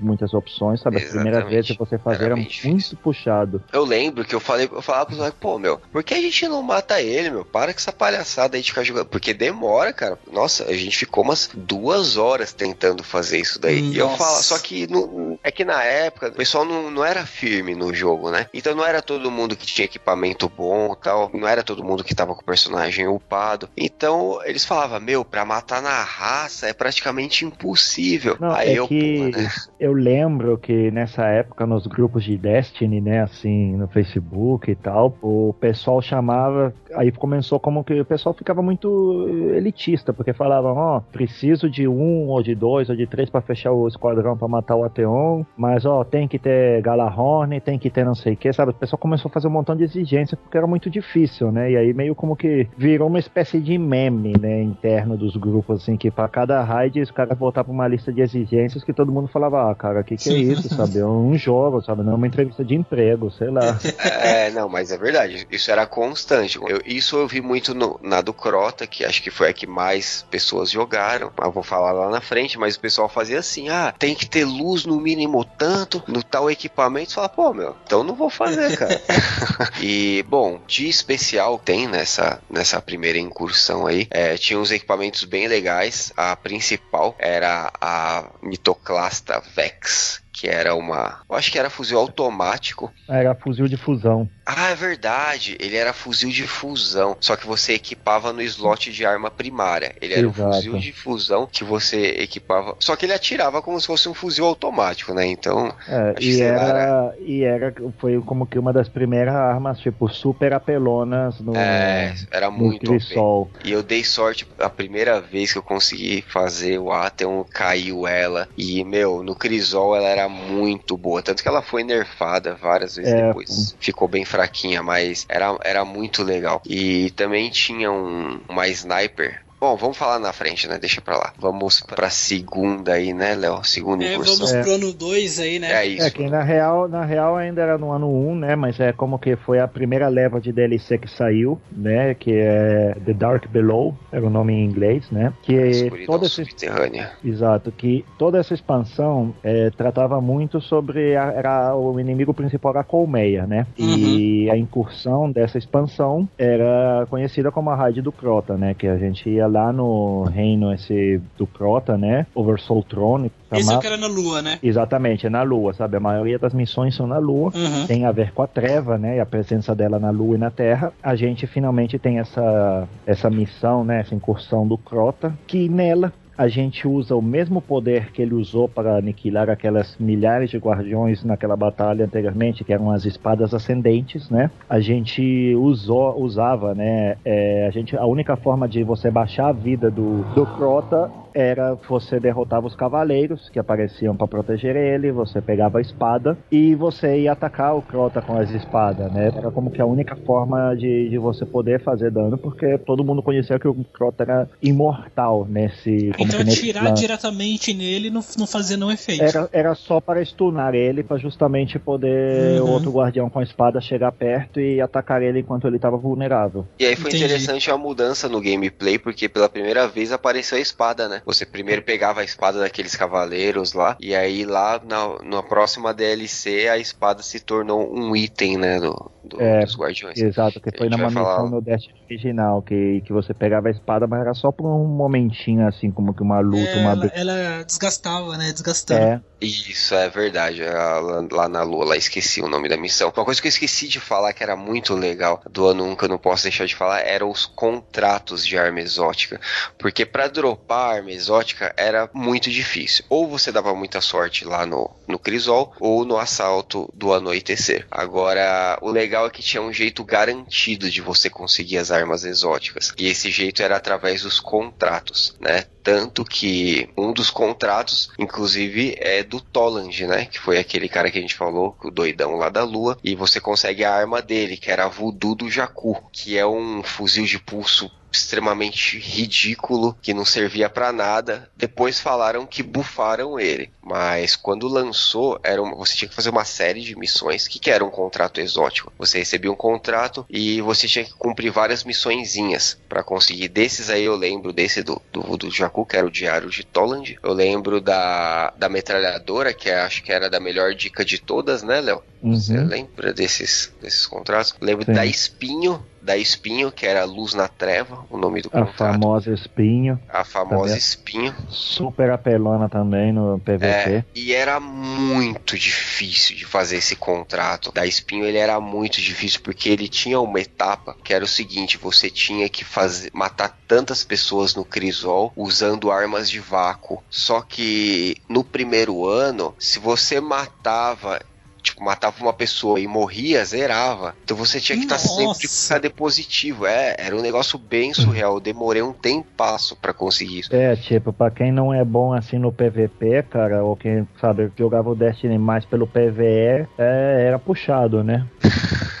muitas 0.00 0.32
opções, 0.34 0.80
sabe? 0.80 0.96
As 0.98 1.04
primeiras 1.04 1.40
Exatamente. 1.40 1.54
vezes 1.54 1.70
que 1.72 1.78
você 1.78 1.98
fazia 1.98 2.16
Era 2.18 2.26
era, 2.26 2.36
muito 2.36 2.50
difícil. 2.50 2.96
puxado. 3.02 3.62
Eu 3.72 3.84
lembro 3.84 4.24
que 4.24 4.34
eu 4.34 4.40
falei, 4.40 4.68
eu 4.70 4.82
falava 4.82 5.06
pros 5.06 5.18
moleques, 5.18 5.38
pô, 5.40 5.58
meu, 5.58 5.78
por 5.92 6.02
que 6.02 6.14
a 6.14 6.20
gente 6.20 6.48
não 6.48 6.62
mata 6.62 7.00
ele, 7.00 7.30
meu? 7.30 7.44
Para 7.44 7.72
com 7.72 7.78
essa 7.78 7.92
palhaçada 7.92 8.56
aí 8.56 8.62
de 8.62 8.70
ficar 8.70 8.82
jogando. 8.84 9.06
Porque 9.06 9.32
demora, 9.34 9.92
cara. 9.92 10.18
Nossa, 10.32 10.64
a 10.64 10.72
gente 10.74 10.96
ficou 10.96 11.22
umas 11.24 11.48
duas 11.54 12.16
horas 12.16 12.52
tentando 12.52 13.02
fazer 13.04 13.38
isso 13.38 13.60
daí. 13.60 13.80
E 13.92 13.98
eu 13.98 14.06
Nossa. 14.06 14.18
falo, 14.18 14.42
só 14.42 14.58
que 14.58 14.86
no- 14.86 15.38
é 15.42 15.50
que 15.50 15.64
na 15.64 15.82
época 15.82 16.28
o 16.28 16.32
pessoal 16.32 16.64
não, 16.64 16.90
não 16.90 17.04
era 17.04 17.24
firme 17.26 17.74
no 17.74 17.92
jogo, 17.94 18.30
né? 18.30 18.46
Então 18.52 18.74
não 18.74 18.84
era 18.84 19.00
todo 19.02 19.30
mundo 19.30 19.56
que 19.56 19.66
tinha 19.66 19.84
equipamento 19.84 20.48
bom 20.48 20.92
e 20.92 20.96
tal. 21.02 21.30
Não 21.34 21.46
era 21.46 21.62
todo 21.62 21.84
mundo 21.84 22.02
que 22.04 22.14
tava 22.14 22.34
com 22.34 22.42
o 22.42 22.44
personagem 22.44 23.06
upado. 23.06 23.68
Então 23.76 24.40
eles 24.44 24.64
falavam, 24.64 25.00
meu, 25.00 25.24
pra 25.24 25.44
matar 25.44 25.80
na 25.82 26.02
raça 26.02 26.66
é 26.68 26.72
praticamente 26.72 27.44
impossível. 27.44 28.36
Não, 28.40 28.52
aí 28.52 28.70
é 28.70 28.78
eu, 28.78 28.88
que 28.88 29.18
pô, 29.18 29.38
né? 29.38 29.52
Eu 29.78 29.92
lembro 29.92 30.56
que 30.58 30.90
nessa 30.90 31.26
época, 31.26 31.66
nos 31.66 31.86
grupos 31.86 32.24
de 32.24 32.36
Destiny, 32.36 33.00
né, 33.00 33.22
assim, 33.22 33.76
no 33.76 33.86
Facebook 33.88 34.70
e 34.70 34.74
tal, 34.74 35.16
o 35.22 35.54
pessoal 35.60 36.00
chamava. 36.00 36.74
Aí 36.94 37.12
começou 37.12 37.60
como 37.60 37.84
que 37.84 38.00
o 38.00 38.04
pessoal 38.04 38.34
ficava 38.34 38.62
muito 38.62 39.26
elitista, 39.54 40.12
porque 40.12 40.32
falavam, 40.32 40.76
ó, 40.76 41.00
preciso 41.00 41.68
de 41.68 41.86
um, 41.86 42.28
ou 42.28 42.42
de 42.42 42.54
dois, 42.54 42.88
ou 42.88 42.96
de 42.96 43.06
três 43.06 43.28
pra 43.28 43.40
fechar 43.40 43.72
o 43.72 43.86
esquadrão 43.86 44.36
pra 44.36 44.48
matar 44.48 44.76
o 44.76 44.84
Ateon, 44.84 45.44
mas 45.56 45.84
ó, 45.84 46.04
tem 46.04 46.26
que 46.26 46.38
ter 46.38 46.80
Galahorn, 46.82 47.60
tem 47.60 47.78
que 47.78 47.90
ter 47.90 48.04
não 48.04 48.14
sei 48.14 48.34
o 48.34 48.36
que, 48.36 48.52
sabe? 48.52 48.70
O 48.70 48.74
pessoal 48.74 48.98
começou 48.98 49.28
a 49.28 49.32
fazer 49.32 49.48
um 49.48 49.50
montão 49.50 49.76
de 49.76 49.84
exigência 49.84 50.36
porque 50.36 50.56
era 50.56 50.66
muito 50.66 50.88
difícil, 50.88 51.52
né? 51.52 51.72
E 51.72 51.76
aí 51.76 51.92
meio 51.92 52.14
como 52.14 52.36
que 52.36 52.68
virou 52.76 53.08
uma 53.08 53.18
espécie 53.18 53.60
de 53.60 53.76
meme, 53.76 54.32
né, 54.40 54.62
interno 54.62 55.16
dos 55.16 55.36
grupos, 55.36 55.82
assim, 55.82 55.96
que 55.96 56.10
pra 56.10 56.28
cada 56.28 56.62
raid 56.62 57.00
os 57.00 57.10
caras 57.10 57.38
voltavam 57.38 57.66
pra 57.66 57.74
uma 57.74 57.88
lista 57.88 58.12
de 58.12 58.20
exigências 58.20 58.84
que 58.84 58.92
todo 58.92 59.12
mundo 59.12 59.28
falava, 59.28 59.65
cara, 59.74 60.02
que 60.04 60.16
que 60.16 60.30
é 60.30 60.32
isso, 60.38 60.68
sabe? 60.74 60.98
É 60.98 61.06
um 61.06 61.36
jogo, 61.36 61.82
sabe? 61.82 62.02
Não 62.02 62.12
é 62.12 62.16
uma 62.16 62.26
entrevista 62.26 62.64
de 62.64 62.74
emprego, 62.74 63.30
sei 63.30 63.50
lá. 63.50 63.78
É, 64.26 64.50
não, 64.50 64.68
mas 64.68 64.90
é 64.90 64.96
verdade. 64.98 65.46
Isso 65.50 65.70
era 65.70 65.86
constante. 65.86 66.58
Eu- 66.66 66.80
isso 66.84 67.16
eu 67.16 67.26
vi 67.28 67.40
muito 67.40 67.74
no- 67.74 67.98
na 68.02 68.20
do 68.20 68.32
Crota, 68.32 68.86
que 68.86 69.04
acho 69.04 69.22
que 69.22 69.30
foi 69.30 69.50
a 69.50 69.52
que 69.52 69.66
mais 69.66 70.24
pessoas 70.30 70.70
jogaram. 70.70 71.30
Eu 71.40 71.50
vou 71.52 71.62
falar 71.62 71.92
lá 71.92 72.08
na 72.10 72.20
frente, 72.20 72.58
mas 72.58 72.76
o 72.76 72.80
pessoal 72.80 73.08
fazia 73.08 73.38
assim: 73.38 73.68
ah, 73.68 73.92
tem 73.98 74.14
que 74.14 74.26
ter 74.28 74.44
luz 74.44 74.84
no 74.84 75.00
mínimo 75.00 75.44
tanto, 75.44 76.02
no 76.06 76.22
tal 76.22 76.50
equipamento. 76.50 77.10
Você 77.10 77.14
fala, 77.16 77.28
pô, 77.28 77.52
meu, 77.54 77.74
então 77.84 78.02
não 78.02 78.14
vou 78.14 78.30
fazer, 78.30 78.76
cara. 78.76 79.00
e, 79.80 80.24
bom, 80.28 80.60
de 80.66 80.88
especial 80.88 81.58
tem 81.58 81.86
nessa, 81.86 82.40
nessa 82.50 82.80
primeira 82.80 83.18
incursão 83.18 83.86
aí. 83.86 84.06
é, 84.10 84.36
tinha 84.36 84.58
uns 84.58 84.70
equipamentos 84.70 85.24
bem 85.24 85.46
legais. 85.48 86.12
A 86.16 86.34
principal 86.36 87.14
era 87.18 87.70
a 87.80 88.24
Mitoclasta 88.42 89.40
Vex. 89.56 90.20
Que 90.38 90.48
era 90.48 90.74
uma. 90.74 91.20
Eu 91.30 91.34
acho 91.34 91.50
que 91.50 91.58
era 91.58 91.70
fuzil 91.70 91.98
automático. 91.98 92.92
Era 93.08 93.34
fuzil 93.34 93.66
de 93.66 93.76
fusão. 93.78 94.28
Ah, 94.44 94.68
é 94.68 94.74
verdade. 94.74 95.56
Ele 95.58 95.76
era 95.76 95.94
fuzil 95.94 96.28
de 96.28 96.46
fusão. 96.46 97.16
Só 97.18 97.36
que 97.36 97.46
você 97.46 97.72
equipava 97.72 98.34
no 98.34 98.42
slot 98.42 98.92
de 98.92 99.06
arma 99.06 99.30
primária. 99.30 99.94
Ele 100.00 100.12
era 100.12 100.26
Exato. 100.26 100.42
um 100.48 100.52
fuzil 100.52 100.78
de 100.78 100.92
fusão 100.92 101.48
que 101.50 101.64
você 101.64 102.16
equipava. 102.18 102.76
Só 102.78 102.94
que 102.94 103.06
ele 103.06 103.14
atirava 103.14 103.62
como 103.62 103.80
se 103.80 103.86
fosse 103.86 104.10
um 104.10 104.14
fuzil 104.14 104.44
automático, 104.44 105.14
né? 105.14 105.26
Então. 105.26 105.74
É, 105.88 106.14
e 106.20 106.36
lá, 106.36 106.46
era, 106.46 107.14
e 107.18 107.42
era, 107.42 107.74
foi 107.98 108.20
como 108.20 108.46
que 108.46 108.58
uma 108.58 108.74
das 108.74 108.90
primeiras 108.90 109.34
armas, 109.34 109.78
tipo, 109.80 110.06
super 110.06 110.52
apelonas 110.52 111.40
no, 111.40 111.56
É, 111.56 112.14
era 112.30 112.50
no 112.50 112.58
muito. 112.58 112.90
Crisol. 112.92 113.50
E 113.64 113.72
eu 113.72 113.82
dei 113.82 114.04
sorte 114.04 114.46
a 114.58 114.68
primeira 114.68 115.18
vez 115.18 115.50
que 115.50 115.58
eu 115.58 115.62
consegui 115.62 116.22
fazer 116.22 116.78
o 116.78 116.92
Atheon, 116.92 117.42
caiu 117.42 118.06
ela. 118.06 118.46
E, 118.56 118.84
meu, 118.84 119.22
no 119.22 119.34
Crisol 119.34 119.96
ela 119.96 120.08
era 120.08 120.25
muito 120.28 120.96
boa. 120.96 121.22
Tanto 121.22 121.42
que 121.42 121.48
ela 121.48 121.62
foi 121.62 121.82
nerfada 121.84 122.54
várias 122.54 122.96
vezes 122.96 123.12
É, 123.12 123.28
depois. 123.28 123.76
Ficou 123.78 124.08
bem 124.08 124.24
fraquinha, 124.24 124.82
mas 124.82 125.24
era, 125.28 125.56
era 125.64 125.84
muito 125.84 126.22
legal. 126.22 126.60
E 126.66 127.10
também 127.12 127.50
tinha 127.50 127.90
um, 127.90 128.40
uma 128.48 128.68
sniper. 128.68 129.45
Bom, 129.58 129.74
vamos 129.76 129.96
falar 129.96 130.18
na 130.18 130.32
frente, 130.32 130.68
né? 130.68 130.78
Deixa 130.78 131.00
pra 131.00 131.16
lá. 131.16 131.32
Vamos 131.38 131.80
pra 131.80 132.10
segunda 132.10 132.92
aí, 132.92 133.14
né, 133.14 133.34
Léo? 133.34 133.64
Segunda 133.64 134.04
É, 134.04 134.12
incursão. 134.12 134.36
vamos 134.36 134.52
É. 134.54 134.62
pro 134.62 134.72
ano 134.74 134.92
2 134.92 135.38
aí, 135.40 135.58
né? 135.58 135.72
É 135.72 135.86
isso. 135.86 136.06
É 136.06 136.10
que 136.10 136.28
na 136.28 136.42
real, 136.42 136.86
na 136.88 137.04
real 137.04 137.36
ainda 137.36 137.62
era 137.62 137.78
no 137.78 137.90
ano 137.90 138.06
1, 138.08 138.34
né? 138.36 138.54
Mas 138.54 138.78
é 138.78 138.92
como 138.92 139.18
que 139.18 139.34
foi 139.36 139.58
a 139.58 139.66
primeira 139.66 140.08
leva 140.08 140.38
de 140.40 140.52
DLC 140.52 140.98
que 140.98 141.08
saiu, 141.10 141.58
né? 141.72 142.14
Que 142.14 142.32
é 142.34 142.94
The 143.04 143.14
Dark 143.14 143.48
Below, 143.48 143.96
era 144.12 144.24
o 144.26 144.30
nome 144.30 144.52
em 144.52 144.64
inglês, 144.64 145.10
né? 145.10 145.32
Que 145.42 145.54
Escuridão 145.54 146.16
esse 146.22 146.44
subterrânea. 146.44 147.12
Exato, 147.24 147.72
que 147.72 148.04
toda 148.18 148.38
essa 148.38 148.52
expansão 148.52 149.34
é, 149.42 149.70
tratava 149.70 150.20
muito 150.20 150.60
sobre 150.60 151.16
a, 151.16 151.32
era 151.32 151.74
o 151.74 151.98
inimigo 151.98 152.34
principal 152.34 152.72
era 152.72 152.80
a 152.80 152.84
colmeia, 152.84 153.46
né? 153.46 153.66
E 153.78 154.50
a 154.50 154.56
incursão 154.56 155.30
dessa 155.30 155.56
expansão 155.56 156.28
era 156.36 157.06
conhecida 157.08 157.50
como 157.50 157.70
a 157.70 157.74
raid 157.74 158.02
do 158.02 158.12
Crota, 158.12 158.56
né? 158.56 158.74
Que 158.74 158.86
a 158.86 158.98
gente 158.98 159.28
ia 159.30 159.45
lá 159.46 159.72
no 159.72 160.24
reino 160.24 160.72
esse 160.72 161.20
do 161.38 161.46
Crota, 161.46 161.96
né? 161.96 162.26
Oversoul 162.34 162.82
Throne. 162.82 163.30
Esse 163.50 163.60
é 163.60 163.64
chamado- 163.64 163.78
o 163.78 163.80
que 163.80 163.86
era 163.86 163.96
na 163.96 164.06
lua, 164.06 164.42
né? 164.42 164.58
Exatamente, 164.62 165.26
é 165.26 165.30
na 165.30 165.42
Lua, 165.42 165.72
sabe? 165.72 165.96
A 165.96 166.00
maioria 166.00 166.38
das 166.38 166.52
missões 166.52 166.94
são 166.94 167.06
na 167.06 167.18
Lua. 167.18 167.52
Uhum. 167.54 167.86
Tem 167.86 168.04
a 168.04 168.12
ver 168.12 168.32
com 168.32 168.42
a 168.42 168.46
treva, 168.46 168.98
né? 168.98 169.16
E 169.16 169.20
a 169.20 169.26
presença 169.26 169.74
dela 169.74 169.98
na 169.98 170.10
Lua 170.10 170.34
e 170.34 170.38
na 170.38 170.50
Terra. 170.50 170.92
A 171.02 171.14
gente 171.14 171.46
finalmente 171.46 171.98
tem 171.98 172.18
essa, 172.18 172.88
essa 173.06 173.30
missão, 173.30 173.84
né? 173.84 174.00
Essa 174.00 174.14
incursão 174.14 174.66
do 174.66 174.76
Crota, 174.76 175.32
que 175.46 175.68
nela 175.68 176.12
a 176.36 176.48
gente 176.48 176.86
usa 176.86 177.14
o 177.14 177.22
mesmo 177.22 177.60
poder 177.60 178.12
que 178.12 178.22
ele 178.22 178.34
usou 178.34 178.68
para 178.68 178.96
aniquilar 178.96 179.48
aquelas 179.48 179.96
milhares 179.98 180.50
de 180.50 180.58
guardiões 180.58 181.24
naquela 181.24 181.56
batalha 181.56 182.04
anteriormente, 182.04 182.64
que 182.64 182.72
eram 182.72 182.90
as 182.90 183.04
espadas 183.04 183.54
ascendentes, 183.54 184.28
né? 184.30 184.50
A 184.68 184.80
gente 184.80 185.54
usou, 185.56 186.20
usava, 186.20 186.74
né? 186.74 187.16
é, 187.24 187.66
a, 187.66 187.70
gente, 187.70 187.96
a 187.96 188.06
única 188.06 188.36
forma 188.36 188.68
de 188.68 188.82
você 188.82 189.10
baixar 189.10 189.48
a 189.48 189.52
vida 189.52 189.90
do, 189.90 190.22
do 190.34 190.46
Crota 190.46 191.10
era 191.36 191.74
você 191.86 192.18
derrotava 192.18 192.66
os 192.66 192.74
cavaleiros 192.74 193.50
que 193.50 193.58
apareciam 193.58 194.16
para 194.16 194.26
proteger 194.26 194.74
ele, 194.74 195.12
você 195.12 195.42
pegava 195.42 195.78
a 195.78 195.80
espada 195.82 196.36
e 196.50 196.74
você 196.74 197.20
ia 197.20 197.32
atacar 197.32 197.76
o 197.76 197.82
Crota 197.82 198.22
com 198.22 198.36
as 198.36 198.48
espadas, 198.50 199.12
né? 199.12 199.26
Era 199.34 199.50
como 199.50 199.70
que 199.70 199.82
a 199.82 199.86
única 199.86 200.16
forma 200.16 200.74
de, 200.74 201.10
de 201.10 201.18
você 201.18 201.44
poder 201.44 201.82
fazer 201.82 202.10
dano, 202.10 202.38
porque 202.38 202.78
todo 202.78 203.04
mundo 203.04 203.22
conhecia 203.22 203.58
que 203.58 203.68
o 203.68 203.74
Crota 203.92 204.22
era 204.22 204.48
imortal 204.62 205.46
nesse. 205.46 206.10
como 206.16 206.28
Então 206.28 206.40
nesse 206.42 206.70
atirar 206.70 206.94
diretamente 206.94 207.74
nele 207.74 208.08
não, 208.08 208.22
não 208.38 208.46
fazia 208.46 208.76
nenhum 208.76 208.90
efeito. 208.90 209.22
Era, 209.22 209.48
era 209.52 209.74
só 209.74 210.00
para 210.00 210.24
stunar 210.24 210.74
ele, 210.74 211.02
para 211.02 211.18
justamente 211.18 211.78
poder 211.78 212.60
Uhum. 212.60 212.70
outro 212.70 212.90
guardião 212.90 213.28
com 213.28 213.38
a 213.38 213.42
espada 213.42 213.80
chegar 213.80 214.12
perto 214.12 214.60
e 214.60 214.80
atacar 214.80 215.22
ele 215.22 215.40
enquanto 215.40 215.66
ele 215.66 215.76
estava 215.76 215.96
vulnerável. 215.96 216.66
E 216.78 216.84
aí 216.84 216.96
foi 216.96 217.10
Entendi. 217.10 217.24
interessante 217.24 217.70
a 217.70 217.76
mudança 217.76 218.28
no 218.28 218.40
gameplay, 218.40 218.98
porque 218.98 219.28
pela 219.28 219.48
primeira 219.48 219.86
vez 219.88 220.12
apareceu 220.12 220.58
a 220.58 220.60
espada, 220.60 221.08
né? 221.08 221.22
Você 221.26 221.44
primeiro 221.44 221.82
pegava 221.82 222.20
a 222.20 222.24
espada 222.24 222.60
daqueles 222.60 222.94
cavaleiros 222.96 223.72
lá, 223.74 223.96
e 224.00 224.14
aí 224.14 224.44
lá 224.44 224.80
na, 224.82 225.22
na 225.24 225.42
próxima 225.42 225.92
DLC 225.92 226.68
a 226.68 226.78
espada 226.78 227.22
se 227.22 227.40
tornou 227.40 227.92
um 227.92 228.14
item, 228.16 228.56
né? 228.56 228.78
Do, 228.80 229.10
do- 229.24 229.42
É, 229.42 229.64
dos 229.64 229.76
guardiões. 229.76 230.16
Exato, 230.16 230.60
que 230.60 230.70
foi 230.78 230.88
falar- 230.88 231.10
missão 231.10 231.50
no 231.50 231.60
Destiny 231.60 232.00
original, 232.08 232.62
que, 232.62 233.02
que 233.04 233.12
você 233.12 233.34
pegava 233.34 233.66
a 233.66 233.72
espada, 233.72 234.06
mas 234.06 234.20
era 234.20 234.34
só 234.34 234.52
por 234.52 234.66
um 234.66 234.86
momentinho, 234.86 235.66
assim, 235.66 235.90
como 235.90 236.14
que 236.14 236.22
uma 236.22 236.38
luta, 236.38 236.70
É, 236.70 236.76
uma 236.76 236.92
ela, 236.92 237.10
ela 237.12 237.62
desgastava, 237.64 238.36
né? 238.38 238.52
Desgastando. 238.52 239.00
É, 239.04 239.20
Isso, 239.40 239.94
é 239.96 240.08
verdade. 240.08 240.62
a- 240.62 241.00
Lá, 241.00 241.26
lá 241.30 241.48
na 241.48 241.62
Lua, 241.64 241.84
lá 241.84 241.96
esqueci 241.96 242.40
o 242.40 242.48
nome 242.48 242.68
da 242.68 242.76
missão. 242.76 243.12
Uma 243.14 243.24
coisa 243.24 243.40
que 243.42 243.48
eu 243.48 243.50
esqueci 243.50 243.88
de 243.88 243.98
falar 244.00 244.32
que 244.32 244.42
era 244.42 244.54
muito 244.56 244.94
legal 244.94 245.42
do 245.50 245.66
ano 245.66 245.84
1 245.84 245.96
que 245.96 246.04
eu 246.04 246.08
não 246.08 246.18
posso 246.18 246.44
deixar 246.44 246.64
de 246.66 246.74
falar 246.76 247.00
eram 247.00 247.28
os 247.30 247.44
contratos 247.44 248.46
de 248.46 248.56
arma 248.56 248.80
exótica. 248.80 249.40
Porque 249.78 250.06
pra 250.06 250.28
dropar 250.28 250.96
arma 250.96 251.10
exótica 251.16 251.74
era 251.76 252.08
muito 252.12 252.50
difícil. 252.50 253.04
Ou 253.08 253.28
você 253.28 253.50
dava 253.50 253.74
muita 253.74 254.00
sorte 254.00 254.44
lá 254.44 254.64
no, 254.64 254.90
no 255.08 255.18
Crisol, 255.18 255.74
ou 255.80 256.04
no 256.04 256.18
assalto 256.18 256.88
do 256.94 257.12
anoitecer. 257.12 257.86
Agora, 257.90 258.78
o 258.80 258.90
legal 258.90 259.26
é 259.26 259.30
que 259.30 259.42
tinha 259.42 259.62
um 259.62 259.72
jeito 259.72 260.04
garantido 260.04 260.90
de 260.90 261.00
você 261.00 261.28
conseguir 261.28 261.78
as 261.78 261.90
armas 261.90 262.24
exóticas. 262.24 262.92
E 262.98 263.08
esse 263.08 263.30
jeito 263.30 263.62
era 263.62 263.76
através 263.76 264.22
dos 264.22 264.38
contratos, 264.38 265.36
né? 265.40 265.64
Tanto 265.82 266.24
que 266.24 266.88
um 266.98 267.12
dos 267.12 267.30
contratos, 267.30 268.10
inclusive, 268.18 268.96
é 268.98 269.22
do 269.22 269.40
Toland, 269.40 270.06
né? 270.06 270.26
Que 270.26 270.38
foi 270.38 270.58
aquele 270.58 270.88
cara 270.88 271.10
que 271.10 271.18
a 271.18 271.20
gente 271.20 271.36
falou, 271.36 271.76
o 271.82 271.90
doidão 271.92 272.34
lá 272.34 272.48
da 272.48 272.64
Lua. 272.64 272.98
E 273.04 273.14
você 273.14 273.40
consegue 273.40 273.84
a 273.84 273.94
arma 273.94 274.20
dele, 274.20 274.56
que 274.56 274.70
era 274.70 274.84
a 274.84 274.88
Voodoo 274.88 275.36
do 275.36 275.48
Jakku, 275.48 276.10
que 276.12 276.36
é 276.36 276.44
um 276.44 276.82
fuzil 276.82 277.24
de 277.24 277.38
pulso 277.38 277.88
extremamente 278.18 278.98
ridículo, 278.98 279.96
que 280.00 280.14
não 280.14 280.24
servia 280.24 280.68
pra 280.68 280.92
nada. 280.92 281.48
Depois 281.56 282.00
falaram 282.00 282.46
que 282.46 282.62
bufaram 282.62 283.38
ele, 283.38 283.70
mas 283.82 284.36
quando 284.36 284.68
lançou, 284.68 285.38
era 285.42 285.62
uma- 285.62 285.76
você 285.76 285.94
tinha 285.96 286.08
que 286.08 286.14
fazer 286.14 286.30
uma 286.30 286.44
série 286.44 286.80
de 286.80 286.96
missões. 286.96 287.46
O 287.46 287.50
que, 287.50 287.58
que 287.58 287.70
era 287.70 287.84
um 287.84 287.90
contrato 287.90 288.40
exótico? 288.40 288.92
Você 288.98 289.18
recebia 289.18 289.50
um 289.50 289.56
contrato 289.56 290.24
e 290.28 290.60
você 290.60 290.86
tinha 290.86 291.04
que 291.04 291.12
cumprir 291.14 291.50
várias 291.50 291.84
missõezinhas 291.84 292.78
pra 292.88 293.02
conseguir. 293.02 293.48
Desses 293.48 293.90
aí 293.90 294.04
eu 294.04 294.16
lembro 294.16 294.52
desse 294.52 294.82
do, 294.82 295.00
do, 295.12 295.36
do 295.36 295.50
Jakku, 295.50 295.84
que 295.86 295.96
era 295.96 296.06
o 296.06 296.10
Diário 296.10 296.50
de 296.50 296.64
Toland. 296.64 297.18
Eu 297.22 297.32
lembro 297.32 297.80
da, 297.80 298.50
da 298.56 298.68
metralhadora, 298.68 299.52
que 299.52 299.68
é- 299.70 299.80
acho 299.80 300.02
que 300.02 300.12
era 300.12 300.28
da 300.30 300.40
melhor 300.40 300.74
dica 300.74 301.04
de 301.04 301.18
todas, 301.18 301.62
né, 301.62 301.80
Léo? 301.80 302.02
Você 302.22 302.56
uhum. 302.58 302.66
lembra 302.66 303.12
desses, 303.12 303.72
desses 303.80 304.06
contratos? 304.06 304.54
Lembro 304.60 304.84
Sim. 304.84 304.92
da 304.92 305.04
Espinho, 305.06 305.84
da 306.06 306.16
Espinho, 306.16 306.70
que 306.70 306.86
era 306.86 307.04
Luz 307.04 307.34
na 307.34 307.48
Treva, 307.48 308.06
o 308.08 308.16
nome 308.16 308.40
do 308.40 308.48
a 308.48 308.64
contrato. 308.64 308.76
famosa 308.76 309.34
espinho, 309.34 310.00
A 310.08 310.24
famosa 310.24 310.62
Também. 310.68 310.78
Espinho. 310.78 311.34
super 311.48 312.10
apelona 312.10 312.68
também 312.68 313.12
no 313.12 313.40
PVP. 313.40 313.66
É, 313.66 314.04
e 314.14 314.32
era 314.32 314.60
muito 314.60 315.58
difícil 315.58 316.36
de 316.36 316.44
fazer 316.44 316.76
esse 316.76 316.94
contrato. 316.94 317.72
Da 317.72 317.84
Espinho 317.84 318.24
ele 318.24 318.38
era 318.38 318.60
muito 318.60 319.00
difícil 319.00 319.40
porque 319.42 319.68
ele 319.68 319.88
tinha 319.88 320.20
uma 320.20 320.40
etapa 320.40 320.96
que 321.02 321.12
era 321.12 321.24
o 321.24 321.28
seguinte: 321.28 321.76
você 321.76 322.08
tinha 322.08 322.48
que 322.48 322.64
fazer 322.64 323.10
matar 323.12 323.58
tantas 323.66 324.04
pessoas 324.04 324.54
no 324.54 324.64
Crisol 324.64 325.32
usando 325.36 325.90
armas 325.90 326.30
de 326.30 326.38
vácuo. 326.38 327.02
Só 327.10 327.40
que 327.42 328.16
no 328.28 328.44
primeiro 328.44 329.06
ano, 329.08 329.54
se 329.58 329.80
você 329.80 330.20
matava 330.20 331.20
Tipo, 331.66 331.82
matava 331.82 332.14
uma 332.20 332.32
pessoa 332.32 332.78
e 332.78 332.86
morria, 332.86 333.44
zerava. 333.44 334.14
Então 334.22 334.36
você 334.36 334.60
tinha 334.60 334.78
que 334.78 334.84
estar 334.84 334.98
sempre 334.98 335.48
com. 335.48 335.74
KD 335.74 335.90
positivo. 335.90 336.64
É, 336.64 336.94
era 336.96 337.16
um 337.16 337.20
negócio 337.20 337.58
bem 337.58 337.92
surreal. 337.92 338.34
Eu 338.34 338.40
demorei 338.40 338.82
um 338.82 338.92
tempasso 338.92 339.74
pra 339.74 339.92
conseguir 339.92 340.40
isso. 340.40 340.54
É, 340.54 340.76
tipo, 340.76 341.12
pra 341.12 341.28
quem 341.28 341.50
não 341.50 341.74
é 341.74 341.84
bom 341.84 342.12
assim 342.12 342.38
no 342.38 342.52
PVP, 342.52 343.24
cara, 343.28 343.64
ou 343.64 343.74
quem, 343.76 344.06
sabe, 344.20 344.50
jogava 344.56 344.90
o 344.90 344.94
Destiny 344.94 345.38
mais 345.38 345.64
pelo 345.64 345.88
PVE, 345.88 346.68
é, 346.78 347.24
era 347.26 347.38
puxado, 347.38 348.04
né? 348.04 348.24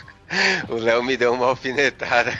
O 0.68 0.74
Léo 0.74 1.02
me 1.04 1.16
deu 1.16 1.32
uma 1.32 1.46
alfinetada. 1.46 2.32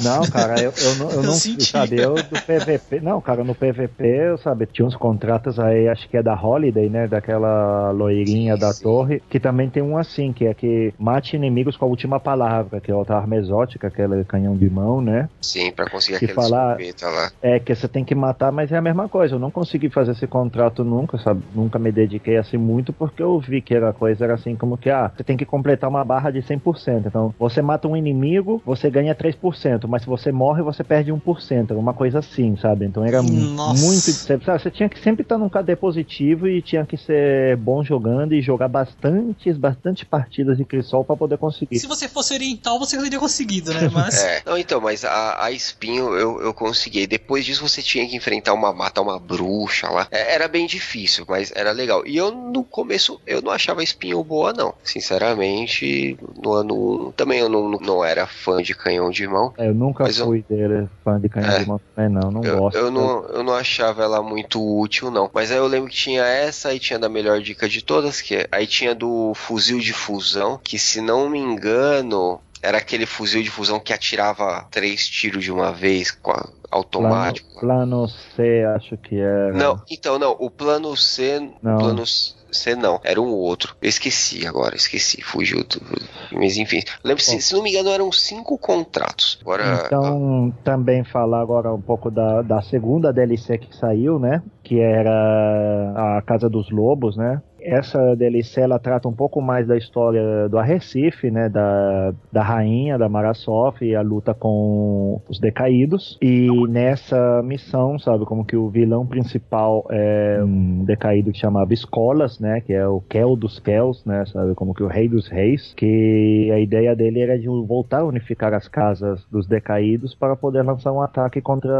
Não, 0.00 0.26
cara, 0.28 0.60
eu, 0.60 0.72
eu 0.76 0.94
não, 0.96 1.06
eu 1.10 1.16
Eu 1.18 1.22
não 1.22 1.32
senti. 1.34 1.64
sabe, 1.70 1.96
eu 2.00 2.22
do 2.22 2.36
PVP, 2.40 3.00
não, 3.00 3.20
cara, 3.20 3.44
no 3.44 3.54
PVP, 3.54 4.04
eu 4.04 4.38
sabe, 4.38 4.66
tinha 4.66 4.86
uns 4.86 4.96
contratos 4.96 5.58
aí, 5.60 5.88
acho 5.88 6.08
que 6.08 6.16
é 6.16 6.22
da 6.22 6.34
Holiday, 6.34 6.88
né, 6.90 7.06
daquela 7.06 7.90
loirinha 7.92 8.54
Sim, 8.54 8.60
da 8.60 8.72
sim. 8.72 8.82
torre, 8.84 9.20
que 9.30 9.38
também 9.38 9.70
tem 9.70 9.82
um 9.82 9.96
assim, 9.96 10.32
que 10.32 10.46
é 10.46 10.54
que 10.54 10.92
mate 10.98 11.36
inimigos 11.36 11.76
com 11.76 11.84
a 11.84 11.88
última 11.88 12.18
palavra, 12.18 12.80
que 12.80 12.90
é 12.90 12.94
outra 12.94 13.16
arma 13.18 13.36
exótica, 13.36 13.86
aquele 13.88 14.24
canhão 14.24 14.56
de 14.56 14.68
mão, 14.68 15.00
né, 15.00 15.28
Sim, 15.40 15.70
pra 15.70 15.88
conseguir 15.88 16.18
Se 16.18 16.24
aquele 16.24 16.34
falar- 16.34 16.80
escopeta 16.80 17.08
lá. 17.08 17.30
é 17.40 17.60
que 17.60 17.74
você 17.74 17.86
tem 17.88 18.04
que 18.04 18.14
matar, 18.14 18.50
mas 18.50 18.72
é 18.72 18.76
a 18.76 18.82
mesma 18.82 19.08
coisa, 19.08 19.36
eu 19.36 19.38
não 19.38 19.50
consegui 19.50 19.90
fazer 19.90 20.12
esse 20.12 20.26
contrato 20.26 20.82
nunca, 20.84 21.18
sabe, 21.18 21.42
nunca 21.54 21.78
me 21.78 21.92
dediquei 21.92 22.36
assim 22.36 22.56
muito, 22.56 22.92
porque 22.92 23.22
eu 23.22 23.38
vi 23.38 23.62
que 23.62 23.76
a 23.76 23.92
coisa 23.92 24.24
era 24.24 24.34
assim, 24.34 24.56
como 24.56 24.76
que, 24.76 24.90
ah, 24.90 25.12
você 25.14 25.22
tem 25.22 25.36
que 25.36 25.44
completar 25.46 25.88
uma 25.88 26.04
barra 26.04 26.30
de 26.30 26.42
100%, 26.42 27.11
então, 27.12 27.34
você 27.38 27.60
mata 27.60 27.86
um 27.86 27.94
inimigo, 27.94 28.62
você 28.64 28.88
ganha 28.88 29.14
3%, 29.14 29.86
mas 29.86 30.00
se 30.00 30.08
você 30.08 30.32
morre, 30.32 30.62
você 30.62 30.82
perde 30.82 31.12
1%, 31.12 31.72
uma 31.72 31.92
coisa 31.92 32.20
assim, 32.20 32.56
sabe? 32.56 32.86
Então 32.86 33.04
era 33.04 33.22
Nossa. 33.22 33.84
muito. 33.84 34.10
Você, 34.10 34.40
sabe, 34.40 34.62
você 34.62 34.70
tinha 34.70 34.88
que 34.88 34.98
sempre 34.98 35.20
estar 35.20 35.36
num 35.36 35.50
KD 35.50 35.76
positivo 35.76 36.48
e 36.48 36.62
tinha 36.62 36.86
que 36.86 36.96
ser 36.96 37.58
bom 37.58 37.84
jogando 37.84 38.32
e 38.32 38.40
jogar 38.40 38.68
bastantes, 38.68 39.58
bastante 39.58 40.06
partidas 40.06 40.56
de 40.56 40.64
Crisol 40.64 41.04
pra 41.04 41.14
poder 41.14 41.36
conseguir. 41.36 41.78
Se 41.78 41.86
você 41.86 42.08
fosse 42.08 42.32
oriental, 42.32 42.78
você 42.78 42.96
teria 42.96 43.18
conseguido, 43.18 43.74
né? 43.74 43.88
Mas. 43.92 44.14
É, 44.24 44.42
não, 44.46 44.56
então, 44.56 44.80
mas 44.80 45.04
a, 45.04 45.44
a 45.44 45.50
espinho 45.50 46.14
eu, 46.14 46.40
eu 46.40 46.54
consegui. 46.54 47.06
Depois 47.06 47.44
disso 47.44 47.68
você 47.68 47.82
tinha 47.82 48.08
que 48.08 48.16
enfrentar 48.16 48.54
uma, 48.54 48.72
matar 48.72 49.02
uma 49.02 49.18
bruxa 49.18 49.90
lá. 49.90 50.08
É, 50.10 50.34
era 50.34 50.48
bem 50.48 50.66
difícil, 50.66 51.26
mas 51.28 51.52
era 51.54 51.72
legal. 51.72 52.06
E 52.06 52.16
eu 52.16 52.30
no 52.30 52.64
começo 52.64 53.20
eu 53.26 53.42
não 53.42 53.52
achava 53.52 53.80
a 53.80 53.84
espinho 53.84 54.24
boa, 54.24 54.54
não. 54.54 54.72
Sinceramente, 54.82 56.16
no 56.42 56.52
ano 56.52 57.01
1 57.08 57.12
também 57.12 57.40
eu 57.40 57.48
não, 57.48 57.70
não 57.70 58.04
era 58.04 58.26
fã 58.26 58.62
de 58.62 58.74
canhão 58.74 59.10
de 59.10 59.26
mão. 59.26 59.52
É, 59.58 59.68
eu 59.68 59.74
nunca 59.74 60.04
eu- 60.04 60.26
fui 60.26 60.44
dele, 60.48 60.88
fã 61.04 61.20
de 61.20 61.28
canhão 61.28 61.50
É. 61.50 61.58
de 61.60 61.66
mão 61.68 61.80
também, 61.94 62.10
não, 62.10 62.30
não 62.30 62.44
Eu, 62.44 62.58
gosto. 62.58 62.76
eu 62.76 62.90
não, 62.90 63.24
eu 63.26 63.42
não 63.42 63.54
achava 63.54 64.02
ela 64.02 64.22
muito 64.22 64.60
útil, 64.80 65.10
não. 65.10 65.30
Mas 65.34 65.50
aí 65.50 65.58
eu 65.58 65.66
lembro 65.66 65.90
que 65.90 65.96
tinha 65.96 66.24
essa, 66.24 66.68
aí 66.68 66.78
tinha 66.78 66.98
da 66.98 67.08
melhor 67.08 67.40
dica 67.40 67.68
de 67.68 67.82
todas, 67.82 68.20
que 68.20 68.36
é- 68.36 68.48
aí 68.52 68.66
tinha 68.66 68.94
do 68.94 69.32
fuzil 69.34 69.78
de 69.78 69.92
fusão, 69.92 70.58
que 70.62 70.78
se 70.78 71.00
não 71.00 71.28
me 71.28 71.38
engano, 71.38 72.40
era 72.62 72.78
aquele 72.78 73.06
fuzil 73.06 73.42
de 73.42 73.50
fusão 73.50 73.80
que 73.80 73.92
atirava 73.92 74.66
três 74.70 75.06
tiros 75.06 75.42
de 75.44 75.50
uma 75.50 75.72
vez, 75.72 76.10
com 76.10 76.30
a- 76.30 76.34
Plano, 76.34 76.56
automático. 76.70 77.60
plano 77.60 78.08
C, 78.08 78.64
acho 78.74 78.96
que 78.96 79.18
era. 79.18 79.52
Não, 79.52 79.78
então 79.90 80.18
não, 80.18 80.34
o 80.38 80.48
plano 80.48 80.96
C, 80.96 81.38
Não. 81.62 81.74
o 81.74 81.78
plano 81.78 82.06
C 82.06 82.32
não, 82.76 83.00
era 83.02 83.20
um 83.20 83.30
outro. 83.30 83.74
Eu 83.80 83.88
esqueci 83.88 84.46
agora, 84.46 84.76
esqueci, 84.76 85.22
fugiu 85.22 85.64
tudo. 85.64 85.84
Mas 86.32 86.56
enfim, 86.56 86.80
lembro 87.02 87.22
se, 87.22 87.40
se 87.40 87.54
não 87.54 87.62
me 87.62 87.70
engano 87.70 87.90
eram 87.90 88.10
cinco 88.12 88.58
contratos. 88.58 89.38
Agora, 89.40 89.82
Então, 89.86 90.54
também 90.62 91.04
falar 91.04 91.40
agora 91.40 91.72
um 91.72 91.80
pouco 91.80 92.10
da, 92.10 92.42
da 92.42 92.62
segunda 92.62 93.12
DLC 93.12 93.58
que 93.58 93.74
saiu, 93.76 94.18
né? 94.18 94.42
Que 94.62 94.80
era 94.80 96.18
a 96.18 96.22
Casa 96.22 96.48
dos 96.48 96.70
Lobos, 96.70 97.16
né? 97.16 97.40
Essa 97.64 98.14
DLC 98.16 98.60
ela 98.60 98.78
trata 98.78 99.08
um 99.08 99.12
pouco 99.12 99.40
mais 99.40 99.66
da 99.66 99.76
história 99.76 100.48
do 100.48 100.58
Arrecife, 100.58 101.30
né? 101.30 101.48
Da, 101.48 102.12
da 102.30 102.42
rainha, 102.42 102.98
da 102.98 103.08
Mara 103.08 103.34
Sof 103.34 103.84
e 103.84 103.94
a 103.94 104.02
luta 104.02 104.34
com 104.34 105.20
os 105.28 105.38
decaídos. 105.38 106.18
E 106.20 106.48
nessa 106.68 107.42
missão, 107.42 107.98
sabe, 107.98 108.24
como 108.24 108.44
que 108.44 108.56
o 108.56 108.68
vilão 108.68 109.06
principal 109.06 109.86
é 109.90 110.40
um 110.42 110.84
decaído 110.84 111.32
que 111.32 111.38
chamava 111.38 111.72
Escolas, 111.72 112.38
né? 112.38 112.60
Que 112.60 112.72
é 112.72 112.86
o 112.86 113.00
Kel 113.00 113.36
dos 113.36 113.58
Kels, 113.58 114.04
né? 114.04 114.24
Sabe, 114.26 114.54
como 114.54 114.74
que 114.74 114.82
o 114.82 114.88
rei 114.88 115.08
dos 115.08 115.28
reis. 115.28 115.72
Que 115.76 116.50
a 116.52 116.58
ideia 116.58 116.94
dele 116.94 117.20
era 117.20 117.38
de 117.38 117.46
voltar 117.46 118.00
a 118.00 118.04
unificar 118.04 118.54
as 118.54 118.68
casas 118.68 119.24
dos 119.30 119.46
decaídos 119.46 120.14
para 120.14 120.36
poder 120.36 120.62
lançar 120.62 120.92
um 120.92 121.00
ataque 121.00 121.40
contra 121.40 121.72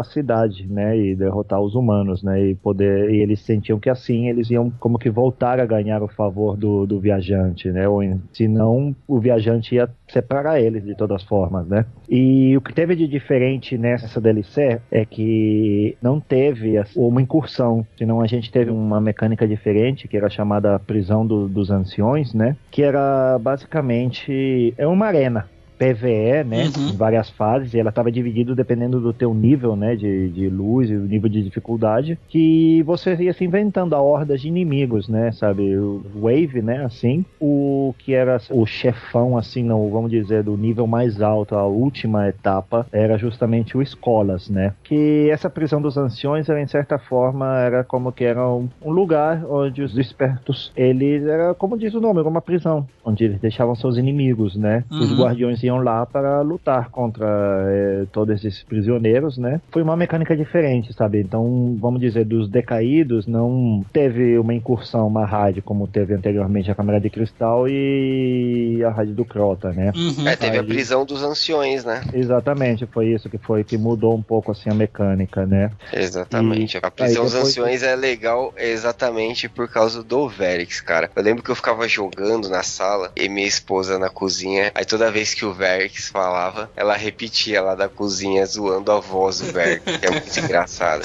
a 0.00 0.04
cidade, 0.04 0.66
né? 0.66 0.96
E 0.96 1.14
derrotar 1.14 1.60
os 1.60 1.74
humanos, 1.74 2.22
né? 2.22 2.40
E 2.48 2.54
poder. 2.54 3.10
E 3.10 3.20
eles 3.20 3.40
sentiam 3.40 3.78
que 3.78 3.90
assim 3.90 4.28
eles 4.28 4.50
iam 4.50 4.70
como 4.78 4.98
que 4.98 5.10
voltar 5.20 5.60
a 5.60 5.66
ganhar 5.66 6.02
o 6.02 6.08
favor 6.08 6.56
do, 6.56 6.86
do 6.86 6.98
viajante, 6.98 7.70
né? 7.70 7.86
Ou 7.86 8.00
se 8.32 8.48
não, 8.48 8.96
o 9.06 9.20
viajante 9.20 9.74
ia 9.74 9.86
separar 10.08 10.58
eles 10.58 10.82
de 10.82 10.94
todas 10.94 11.16
as 11.16 11.28
formas, 11.28 11.66
né? 11.66 11.84
E 12.08 12.56
o 12.56 12.60
que 12.62 12.72
teve 12.72 12.96
de 12.96 13.06
diferente 13.06 13.76
nessa 13.76 14.18
DLC 14.18 14.80
é 14.90 15.04
que 15.04 15.94
não 16.00 16.18
teve 16.18 16.82
uma 16.96 17.20
incursão, 17.20 17.86
senão 17.98 18.22
a 18.22 18.26
gente 18.26 18.50
teve 18.50 18.70
uma 18.70 18.98
mecânica 18.98 19.46
diferente, 19.46 20.08
que 20.08 20.16
era 20.16 20.30
chamada 20.30 20.78
prisão 20.78 21.26
do, 21.26 21.46
dos 21.46 21.70
anciões, 21.70 22.32
né? 22.32 22.56
Que 22.70 22.82
era 22.82 23.38
basicamente 23.38 24.72
é 24.78 24.86
uma 24.86 25.04
arena. 25.04 25.46
PVE, 25.80 26.44
né, 26.44 26.70
Uhum. 26.76 26.90
em 26.90 26.96
várias 26.96 27.30
fases, 27.30 27.72
e 27.72 27.78
ela 27.80 27.88
estava 27.88 28.12
dividida 28.12 28.54
dependendo 28.54 29.00
do 29.00 29.14
teu 29.14 29.32
nível, 29.32 29.74
né, 29.74 29.96
de, 29.96 30.28
de 30.28 30.48
luz 30.50 30.90
e 30.90 30.94
o 30.94 31.00
nível 31.06 31.30
de 31.30 31.42
dificuldade, 31.42 32.18
que 32.28 32.82
você 32.82 33.14
ia 33.16 33.32
se 33.32 33.44
inventando 33.44 33.94
a 33.94 34.00
hordas 34.02 34.42
de 34.42 34.48
inimigos, 34.48 35.08
né, 35.08 35.32
sabe, 35.32 35.76
o 35.78 36.02
Wave, 36.20 36.60
né, 36.60 36.84
assim, 36.84 37.24
o 37.40 37.94
que 37.98 38.12
era 38.12 38.36
o 38.50 38.66
chefão, 38.66 39.38
assim, 39.38 39.64
não, 39.64 39.88
vamos 39.90 40.10
dizer, 40.10 40.42
do 40.42 40.54
nível 40.56 40.86
mais 40.86 41.22
alto, 41.22 41.54
a 41.54 41.66
última 41.66 42.28
etapa, 42.28 42.86
era 42.92 43.16
justamente 43.16 43.76
o 43.76 43.80
Escolas, 43.82 44.50
né, 44.50 44.74
que 44.84 45.28
essa 45.32 45.48
prisão 45.48 45.80
dos 45.80 45.96
anciões, 45.96 46.48
era, 46.48 46.60
em 46.60 46.66
certa 46.66 46.98
forma, 46.98 47.58
era 47.58 47.82
como 47.84 48.12
que 48.12 48.24
era 48.24 48.46
um, 48.46 48.68
um 48.84 48.90
lugar 48.90 49.42
onde 49.48 49.82
os 49.82 49.96
espertos, 49.96 50.70
eles, 50.76 51.24
era 51.24 51.54
como 51.54 51.78
diz 51.78 51.94
o 51.94 52.00
nome, 52.02 52.20
era 52.20 52.28
uma 52.28 52.42
prisão, 52.42 52.86
onde 53.02 53.24
eles 53.24 53.40
deixavam 53.40 53.74
seus 53.74 53.96
inimigos, 53.96 54.56
né, 54.56 54.84
os 54.90 55.10
Uhum. 55.10 55.16
guardiões 55.16 55.62
iam 55.62 55.69
lá 55.78 56.06
para 56.06 56.40
lutar 56.42 56.90
contra 56.90 57.26
eh, 57.68 58.06
todos 58.12 58.44
esses 58.44 58.62
prisioneiros, 58.62 59.38
né? 59.38 59.60
Foi 59.70 59.82
uma 59.82 59.96
mecânica 59.96 60.36
diferente, 60.36 60.92
sabe? 60.92 61.20
Então, 61.20 61.76
vamos 61.80 62.00
dizer, 62.00 62.24
dos 62.24 62.48
decaídos, 62.48 63.26
não 63.26 63.84
teve 63.92 64.38
uma 64.38 64.54
incursão, 64.54 65.06
uma 65.06 65.24
raid 65.24 65.62
como 65.62 65.86
teve 65.86 66.14
anteriormente 66.14 66.70
a 66.70 66.74
Câmara 66.74 67.00
de 67.00 67.10
Cristal 67.10 67.68
e 67.68 68.82
a 68.84 68.90
raid 68.90 69.12
do 69.12 69.24
Crota, 69.24 69.72
né? 69.72 69.92
Uhum. 69.94 70.26
É, 70.26 70.36
teve 70.36 70.58
a 70.58 70.64
prisão 70.64 71.04
dos 71.04 71.22
anciões, 71.22 71.84
né? 71.84 72.02
Exatamente, 72.12 72.86
foi 72.86 73.08
isso 73.08 73.28
que 73.28 73.38
foi 73.38 73.64
que 73.64 73.76
mudou 73.76 74.14
um 74.14 74.22
pouco 74.22 74.52
assim 74.52 74.70
a 74.70 74.74
mecânica, 74.74 75.46
né? 75.46 75.70
Exatamente. 75.92 76.76
E 76.76 76.80
a 76.82 76.90
prisão 76.90 77.24
dos 77.24 77.34
anciões 77.34 77.82
é 77.82 77.94
legal 77.94 78.52
exatamente 78.56 79.48
por 79.48 79.68
causa 79.68 80.02
do 80.02 80.28
Verix, 80.28 80.80
cara. 80.80 81.10
Eu 81.14 81.22
lembro 81.22 81.42
que 81.42 81.50
eu 81.50 81.56
ficava 81.56 81.86
jogando 81.88 82.48
na 82.48 82.62
sala 82.62 83.12
e 83.16 83.28
minha 83.28 83.46
esposa 83.46 83.98
na 83.98 84.08
cozinha. 84.08 84.70
Aí 84.74 84.84
toda 84.84 85.10
vez 85.10 85.34
que 85.34 85.44
o 85.44 85.52
Verix 85.60 86.08
falava, 86.08 86.70
ela 86.74 86.96
repetia 86.96 87.60
lá 87.60 87.74
da 87.74 87.86
cozinha 87.86 88.46
zoando 88.46 88.90
a 88.90 88.98
voz 88.98 89.40
do 89.40 89.52
Verix, 89.52 89.84
que 89.84 90.06
é 90.06 90.10
muito 90.10 90.40
engraçado. 90.40 91.02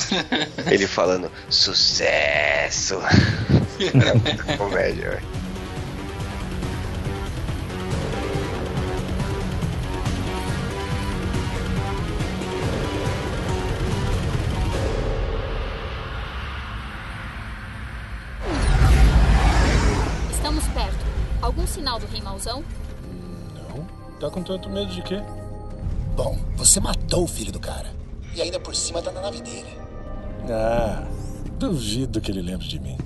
Ele 0.72 0.88
falando, 0.88 1.30
sucesso! 1.50 2.96
Era 3.94 4.16
muita 4.16 4.58
comédia, 4.58 5.10
velho. 5.12 5.46
Estamos 20.32 20.64
perto. 20.70 21.06
Algum 21.42 21.68
sinal 21.68 22.00
do 22.00 22.08
Rei 22.08 22.22
Mauzão? 22.22 22.64
Tá 24.20 24.30
com 24.30 24.42
tanto 24.42 24.70
medo 24.70 24.88
de 24.88 25.02
quê? 25.02 25.22
Bom, 26.16 26.38
você 26.56 26.80
matou 26.80 27.24
o 27.24 27.28
filho 27.28 27.52
do 27.52 27.60
cara. 27.60 27.90
E 28.34 28.42
ainda 28.42 28.60
por 28.60 28.74
cima 28.74 29.02
tá 29.02 29.12
na 29.12 29.22
nave 29.22 29.42
dele. 29.42 29.78
Ah, 30.50 31.04
duvido 31.60 32.22
que 32.22 32.32
ele 32.32 32.42
lembre 32.42 32.68
de 32.68 32.80
mim. 32.80 32.98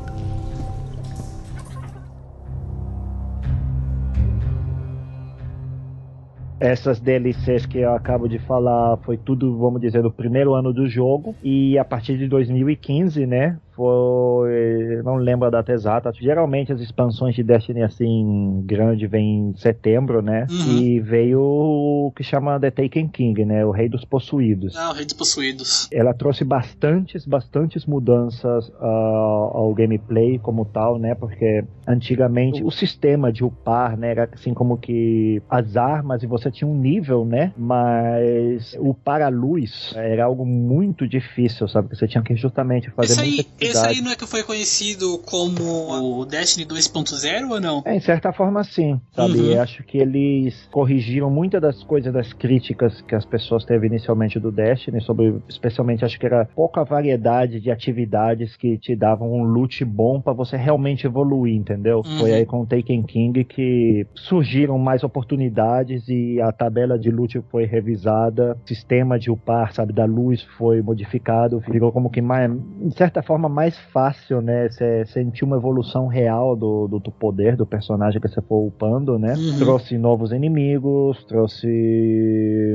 Essas 6.60 6.99
DLCs 6.99 7.65
que 7.65 7.80
eu 7.80 7.94
acabo 7.95 8.27
de 8.27 8.38
falar 8.40 8.98
foi 8.98 9.18
tudo, 9.18 9.57
vamos 9.57 9.80
dizer, 9.80 10.03
no 10.03 10.11
primeiro 10.11 10.53
ano 10.53 10.73
do 10.73 10.90
jogo. 10.90 11.34
E 11.41 11.77
a 11.80 11.86
partir 11.86 12.18
de 12.18 12.27
2015, 12.27 13.26
né? 13.26 13.57
Foi. 13.80 15.02
Não 15.06 15.16
lembro 15.16 15.48
a 15.48 15.50
data 15.50 15.72
exata. 15.72 16.12
Geralmente 16.20 16.74
as 16.74 16.82
expansões 16.82 17.34
de 17.34 17.42
Destiny 17.42 17.82
assim, 17.82 18.62
grande, 18.66 19.08
vem 19.08 19.52
em 19.52 19.56
setembro, 19.56 20.22
né? 20.22 20.46
Uhum. 20.52 20.78
E 20.78 21.00
veio 21.00 21.40
o 21.40 22.12
que 22.14 22.22
chama 22.22 22.60
The 22.60 22.72
Taken 22.72 23.08
King, 23.08 23.46
né? 23.46 23.66
O 23.66 23.72
Rei 23.72 23.88
dos 23.88 24.04
Possuídos. 24.04 24.76
Ah, 24.76 24.90
o 24.90 24.94
Rei 24.94 25.06
dos 25.06 25.14
Possuídos. 25.14 25.88
Ela 25.94 26.14
trouxe 26.14 26.44
bastantes, 26.44 27.26
bastantes 27.26 27.86
mudanças 27.86 28.70
ah, 28.82 29.50
ao 29.54 29.74
gameplay 29.74 30.38
como 30.40 30.66
tal, 30.66 31.00
né? 31.00 31.16
Porque 31.16 31.64
antigamente 31.88 32.62
o 32.62 32.72
sistema 32.72 33.32
de 33.32 33.46
upar, 33.46 33.98
né? 33.98 34.12
Era 34.12 34.30
assim 34.34 34.54
como 34.54 34.78
que 34.78 35.42
as 35.50 35.78
armas 35.78 36.22
e 36.22 36.28
você 36.28 36.52
tinha 36.52 36.68
um 36.68 36.76
nível, 36.76 37.24
né? 37.24 37.54
Mas 37.56 38.76
upar 38.78 39.22
a 39.22 39.30
luz 39.30 39.94
era 39.96 40.26
algo 40.26 40.46
muito 40.46 41.08
difícil, 41.08 41.66
sabe? 41.70 41.88
Porque 41.88 42.00
você 42.00 42.10
tinha 42.10 42.22
que 42.22 42.36
justamente 42.36 42.90
fazer 42.90 43.14
Esse 43.14 43.22
aí, 43.22 43.69
esse 43.70 43.86
aí 43.86 44.02
não 44.02 44.12
é 44.12 44.16
que 44.16 44.26
foi 44.26 44.44
conhecido 44.44 45.20
como 45.26 46.20
o 46.20 46.26
Destiny 46.26 46.66
2.0 46.66 47.50
ou 47.50 47.60
não? 47.60 47.82
É, 47.86 47.96
em 47.96 48.00
certa 48.00 48.32
forma 48.32 48.64
sim, 48.64 49.00
sabe? 49.16 49.40
Uhum. 49.40 49.62
Acho 49.62 49.84
que 49.84 49.98
eles 49.98 50.68
corrigiram 50.72 51.30
muitas 51.30 51.62
das 51.62 51.84
coisas, 51.84 52.14
das 52.14 52.34
críticas 52.34 53.02
que 53.02 53.16
as 53.16 53.26
pessoas 53.26 53.66
teve 53.66 53.88
inicialmente 53.88 54.40
do 54.40 54.52
Destiny, 54.52 55.02
sobre, 55.02 55.36
especialmente 55.48 56.06
acho 56.06 56.20
que 56.20 56.26
era 56.26 56.46
pouca 56.56 56.84
variedade 56.84 57.60
de 57.60 57.72
atividades 57.72 58.56
que 58.56 58.78
te 58.78 58.96
davam 58.96 59.32
um 59.32 59.44
loot 59.44 59.84
bom 59.86 60.22
pra 60.22 60.34
você 60.34 60.58
realmente 60.58 61.06
evoluir, 61.06 61.56
entendeu? 61.56 61.98
Uhum. 61.98 62.20
Foi 62.20 62.34
aí 62.34 62.46
com 62.46 62.62
o 62.62 62.66
Taken 62.66 63.04
King 63.04 63.44
que 63.44 64.06
surgiram 64.16 64.78
mais 64.78 65.04
oportunidades 65.04 66.08
e 66.08 66.41
a 66.41 66.52
tabela 66.52 66.98
de 66.98 67.12
loot 67.12 67.41
foi 67.50 67.66
revisada, 67.66 68.58
o 68.64 68.68
sistema 68.68 69.20
de 69.20 69.32
upar, 69.32 69.74
sabe, 69.74 69.94
da 69.94 70.06
luz 70.06 70.44
foi 70.58 70.82
modificado, 70.82 71.62
ficou 71.62 71.91
como 71.91 72.10
que 72.10 72.22
mais, 72.22 72.52
de 72.52 72.96
certa 72.96 73.22
forma 73.22 73.50
mais 73.60 73.77
fácil, 73.91 74.41
né? 74.41 74.69
Você 74.69 75.06
sentir 75.07 75.44
uma 75.44 75.57
evolução 75.57 76.07
real 76.07 76.56
do, 76.56 76.88
do, 76.88 76.98
do 76.98 77.11
poder 77.11 77.57
do 77.57 77.65
personagem 77.65 78.22
que 78.22 78.30
você 78.30 78.41
for 78.41 78.65
upando, 78.65 79.19
né? 79.19 79.34
Uhum. 79.34 79.60
Trouxe 79.60 79.98
novos 79.98 80.31
inimigos, 80.31 81.22
trouxe 81.26 81.68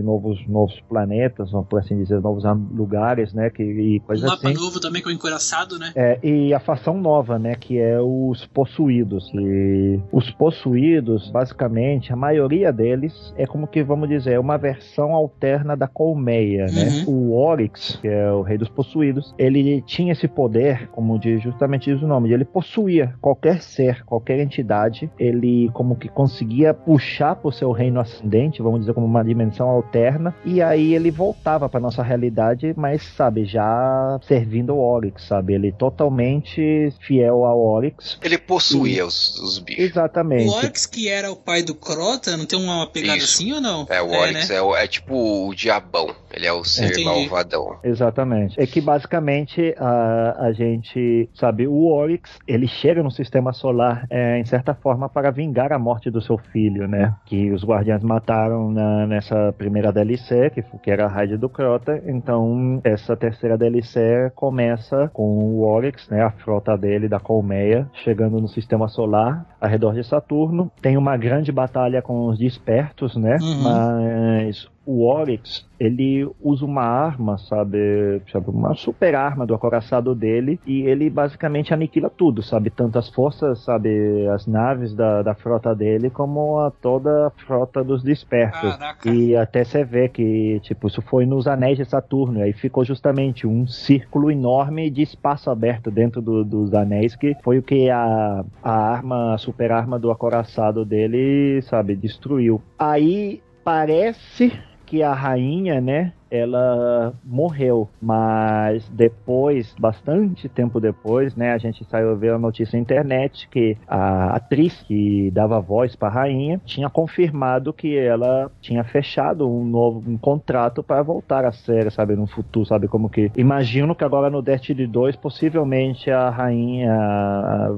novos, 0.05 0.47
novos 0.47 0.78
planetas, 0.86 1.51
por 1.70 1.81
assim 1.81 1.97
dizer, 1.97 2.20
novos 2.20 2.44
lugares, 2.70 3.32
né? 3.32 3.48
Que, 3.48 3.62
e 3.62 4.02
Um 4.11 4.20
mapa 4.27 4.48
assim. 4.48 4.52
novo 4.52 4.78
também 4.78 5.01
com 5.01 5.09
o 5.09 5.12
encoraçado, 5.12 5.78
né? 5.78 5.90
É, 5.97 6.19
e 6.23 6.52
a 6.52 6.61
fação 6.61 7.01
nova, 7.01 7.39
né, 7.39 7.55
que 7.55 7.78
é 7.78 7.98
os 7.98 8.44
possuídos. 8.48 9.31
E 9.35 9.98
os 10.12 10.31
possuídos, 10.32 11.31
basicamente, 11.31 12.12
a 12.12 12.16
maioria 12.16 12.70
deles 12.70 13.32
é 13.39 13.47
como 13.47 13.66
que, 13.66 13.82
vamos 13.82 14.06
dizer, 14.06 14.39
uma 14.39 14.59
versão 14.59 15.15
alterna 15.15 15.74
da 15.74 15.89
colmeia, 15.89 16.66
né? 16.66 17.05
O 17.06 17.32
Oryx, 17.32 17.98
que 18.02 18.09
é 18.09 18.31
o 18.31 18.43
rei 18.43 18.59
dos 18.59 18.69
possuídos, 18.69 19.35
ele 19.39 19.81
tinha 19.82 20.12
esse 20.12 20.28
poder, 20.28 20.64
como 20.93 21.19
diz, 21.19 21.43
justamente 21.43 21.93
diz 21.93 22.03
o 22.03 22.07
nome, 22.07 22.32
ele 22.32 22.45
possuía 22.45 23.15
qualquer 23.20 23.61
ser, 23.62 24.05
qualquer 24.05 24.39
entidade, 24.41 25.11
ele 25.19 25.70
como 25.73 25.97
que 25.97 26.09
conseguia 26.09 26.73
puxar 26.74 27.36
pro 27.36 27.53
seu 27.53 27.70
reino 27.73 28.01
ascendente, 28.01 28.62
vamos 28.62 28.81
dizer, 28.81 28.95
como 28.95 29.07
uma 29.07 29.24
dimensão 29.24 29.69
alterna, 29.69 30.35
e 30.45 30.62
aí 30.62 30.95
ele 30.95 31.11
voltava 31.11 31.69
pra 31.69 31.81
nossa 31.81 32.03
realidade, 32.03 32.73
mas, 32.77 33.03
sabe, 33.03 33.45
já 33.45 34.19
servindo 34.23 34.73
ao 34.73 34.78
Oryx, 34.78 35.24
sabe? 35.24 35.55
Ele 35.55 35.73
totalmente 35.73 36.93
fiel 37.01 37.45
ao 37.45 37.59
Oryx. 37.61 38.19
Ele 38.23 38.39
possuía 38.39 39.05
os, 39.05 39.39
os 39.39 39.59
bichos. 39.59 39.85
Exatamente. 39.85 40.49
O 40.49 40.53
Oryx, 40.55 40.86
que 40.86 41.09
era 41.09 41.31
o 41.31 41.36
pai 41.36 41.62
do 41.62 41.74
Crota, 41.74 42.36
não 42.36 42.47
tem 42.47 42.59
uma 42.59 42.86
pegada 42.86 43.19
Isso. 43.19 43.43
assim 43.43 43.53
ou 43.53 43.61
não? 43.61 43.86
É, 43.89 44.01
o 44.03 44.11
Oryx 44.11 44.49
né? 44.49 44.57
é, 44.57 44.62
o- 44.62 44.74
é 44.77 44.86
tipo 44.86 45.49
o 45.49 45.55
diabão. 45.55 46.09
Ele 46.32 46.47
é 46.47 46.53
o 46.53 46.65
ser 46.65 46.86
Entendi. 46.86 47.05
malvadão. 47.05 47.78
Exatamente. 47.85 48.61
É 48.61 48.66
que 48.66 48.81
basicamente 48.81 49.74
a, 49.78 50.47
a 50.47 50.53
gente 50.55 51.29
sabe, 51.35 51.67
o 51.67 51.87
Oryx, 51.87 52.39
ele 52.47 52.67
chega 52.67 53.03
no 53.03 53.11
sistema 53.11 53.53
solar 53.53 54.07
é, 54.11 54.39
em 54.39 54.45
certa 54.45 54.75
forma 54.75 55.09
para 55.09 55.31
vingar 55.31 55.73
a 55.73 55.79
morte 55.79 56.11
do 56.11 56.21
seu 56.21 56.39
filho, 56.39 56.89
né? 56.89 57.15
Que 57.27 57.51
os 57.53 57.65
guardiães 57.65 58.03
mataram 58.03 58.71
na, 58.71 59.07
nessa 59.07 59.53
primeira 59.57 59.93
DLC, 59.93 60.51
que, 60.51 60.63
que 60.63 60.91
era 60.91 61.05
a 61.05 61.09
raid 61.09 61.37
do 61.37 61.49
Crota. 61.49 62.03
Então, 62.07 62.81
essa 62.85 63.17
terceira 63.17 63.59
DLC 63.59 64.33
começa 64.35 65.11
com 65.13 65.23
o 65.23 65.63
Oryx, 65.63 66.09
né? 66.09 66.23
A 66.23 66.31
frota 66.31 66.77
dele, 66.77 67.09
da 67.09 67.21
colmeia, 67.21 67.89
chegando 68.05 68.41
no 68.41 68.49
sistema 68.49 68.89
solar, 68.89 69.47
ao 69.61 69.69
redor 69.69 69.95
de 69.95 70.05
Saturno. 70.05 70.71
Tem 70.81 70.97
uma 70.97 71.17
grande 71.17 71.53
batalha 71.53 72.01
com 72.01 72.27
os 72.29 72.39
despertos, 72.39 73.17
né? 73.17 73.37
Uhum. 73.41 73.63
Mas 73.63 74.69
o 74.86 75.06
Oryx, 75.06 75.66
ele 75.81 76.28
usa 76.40 76.65
uma 76.65 76.82
arma, 76.82 77.39
sabe, 77.39 78.20
sabe, 78.31 78.51
uma 78.51 78.74
super 78.74 79.15
arma 79.15 79.47
do 79.47 79.55
acoraçado 79.55 80.15
dele, 80.15 80.61
e 80.66 80.82
ele 80.82 81.09
basicamente 81.11 81.73
aniquila 81.73 82.11
tudo, 82.11 82.43
sabe, 82.43 82.70
tanto 82.70 82.98
as 82.98 83.09
forças, 83.09 83.65
sabe, 83.65 84.27
as 84.28 84.47
naves 84.47 84.94
da, 84.94 85.23
da 85.23 85.35
frota 85.35 85.74
dele, 85.74 86.11
como 86.11 86.59
a 86.61 86.70
toda 86.70 87.28
a 87.28 87.31
frota 87.31 87.82
dos 87.82 88.02
dispersos. 88.02 88.77
Caraca. 88.77 89.09
E 89.09 89.35
até 89.36 89.65
você 89.65 89.85
vê 89.85 90.09
que, 90.09 90.61
tipo, 90.62 90.86
isso 90.86 91.02
foi 91.02 91.27
nos 91.27 91.47
anéis 91.47 91.78
de 91.78 91.85
Saturno, 91.85 92.39
e 92.39 92.43
aí 92.43 92.52
ficou 92.52 92.85
justamente 92.85 93.47
um 93.47 93.66
círculo 93.66 94.31
enorme 94.31 94.90
de 94.90 95.02
espaço 95.02 95.51
aberto 95.51 95.90
dentro 95.90 96.20
do- 96.20 96.44
dos 96.44 96.74
anéis, 96.74 97.16
que 97.16 97.35
foi 97.43 97.59
o 97.59 97.62
que 97.62 97.89
a, 97.90 98.44
a 98.62 98.70
arma, 98.70 99.35
a 99.35 99.39
super 99.39 99.73
arma 99.73 99.98
do 99.98 100.11
acoraçado 100.11 100.85
dele, 100.85 101.61
sabe, 101.62 101.97
destruiu. 101.97 102.61
Aí 102.78 103.43
parece 103.65 104.52
que 104.95 105.03
a 105.03 105.12
rainha, 105.12 105.81
né, 105.81 106.12
ela 106.36 107.12
morreu, 107.24 107.89
mas 108.01 108.89
depois, 108.90 109.74
bastante 109.78 110.48
tempo 110.48 110.81
depois, 110.81 111.35
né, 111.36 111.52
a 111.52 111.59
gente 111.59 111.85
saiu 111.85 112.16
ver 112.16 112.32
a 112.32 112.39
notícia 112.39 112.77
na 112.77 112.82
internet 112.82 113.48
que 113.48 113.77
a 113.86 114.35
atriz 114.36 114.82
que 114.82 115.31
dava 115.32 115.61
voz 115.61 115.94
para 115.97 116.09
a 116.09 116.12
rainha 116.23 116.61
tinha 116.65 116.89
confirmado 116.90 117.73
que 117.73 117.97
ela 117.97 118.51
tinha 118.61 118.82
fechado 118.85 119.48
um 119.48 119.65
novo 119.65 120.02
um 120.06 120.16
contrato 120.19 120.82
para 120.82 121.02
voltar 121.02 121.44
à 121.44 121.52
série, 121.52 121.90
sabe, 121.90 122.16
no 122.16 122.27
futuro, 122.27 122.66
sabe 122.66 122.89
como 122.89 123.09
que 123.09 123.31
imagino 123.36 123.94
que 123.94 124.05
agora 124.05 124.28
no 124.31 124.43
Destiny 124.43 124.86
2 124.86 125.16
possivelmente 125.16 126.11
a 126.11 126.31
rainha 126.31 126.93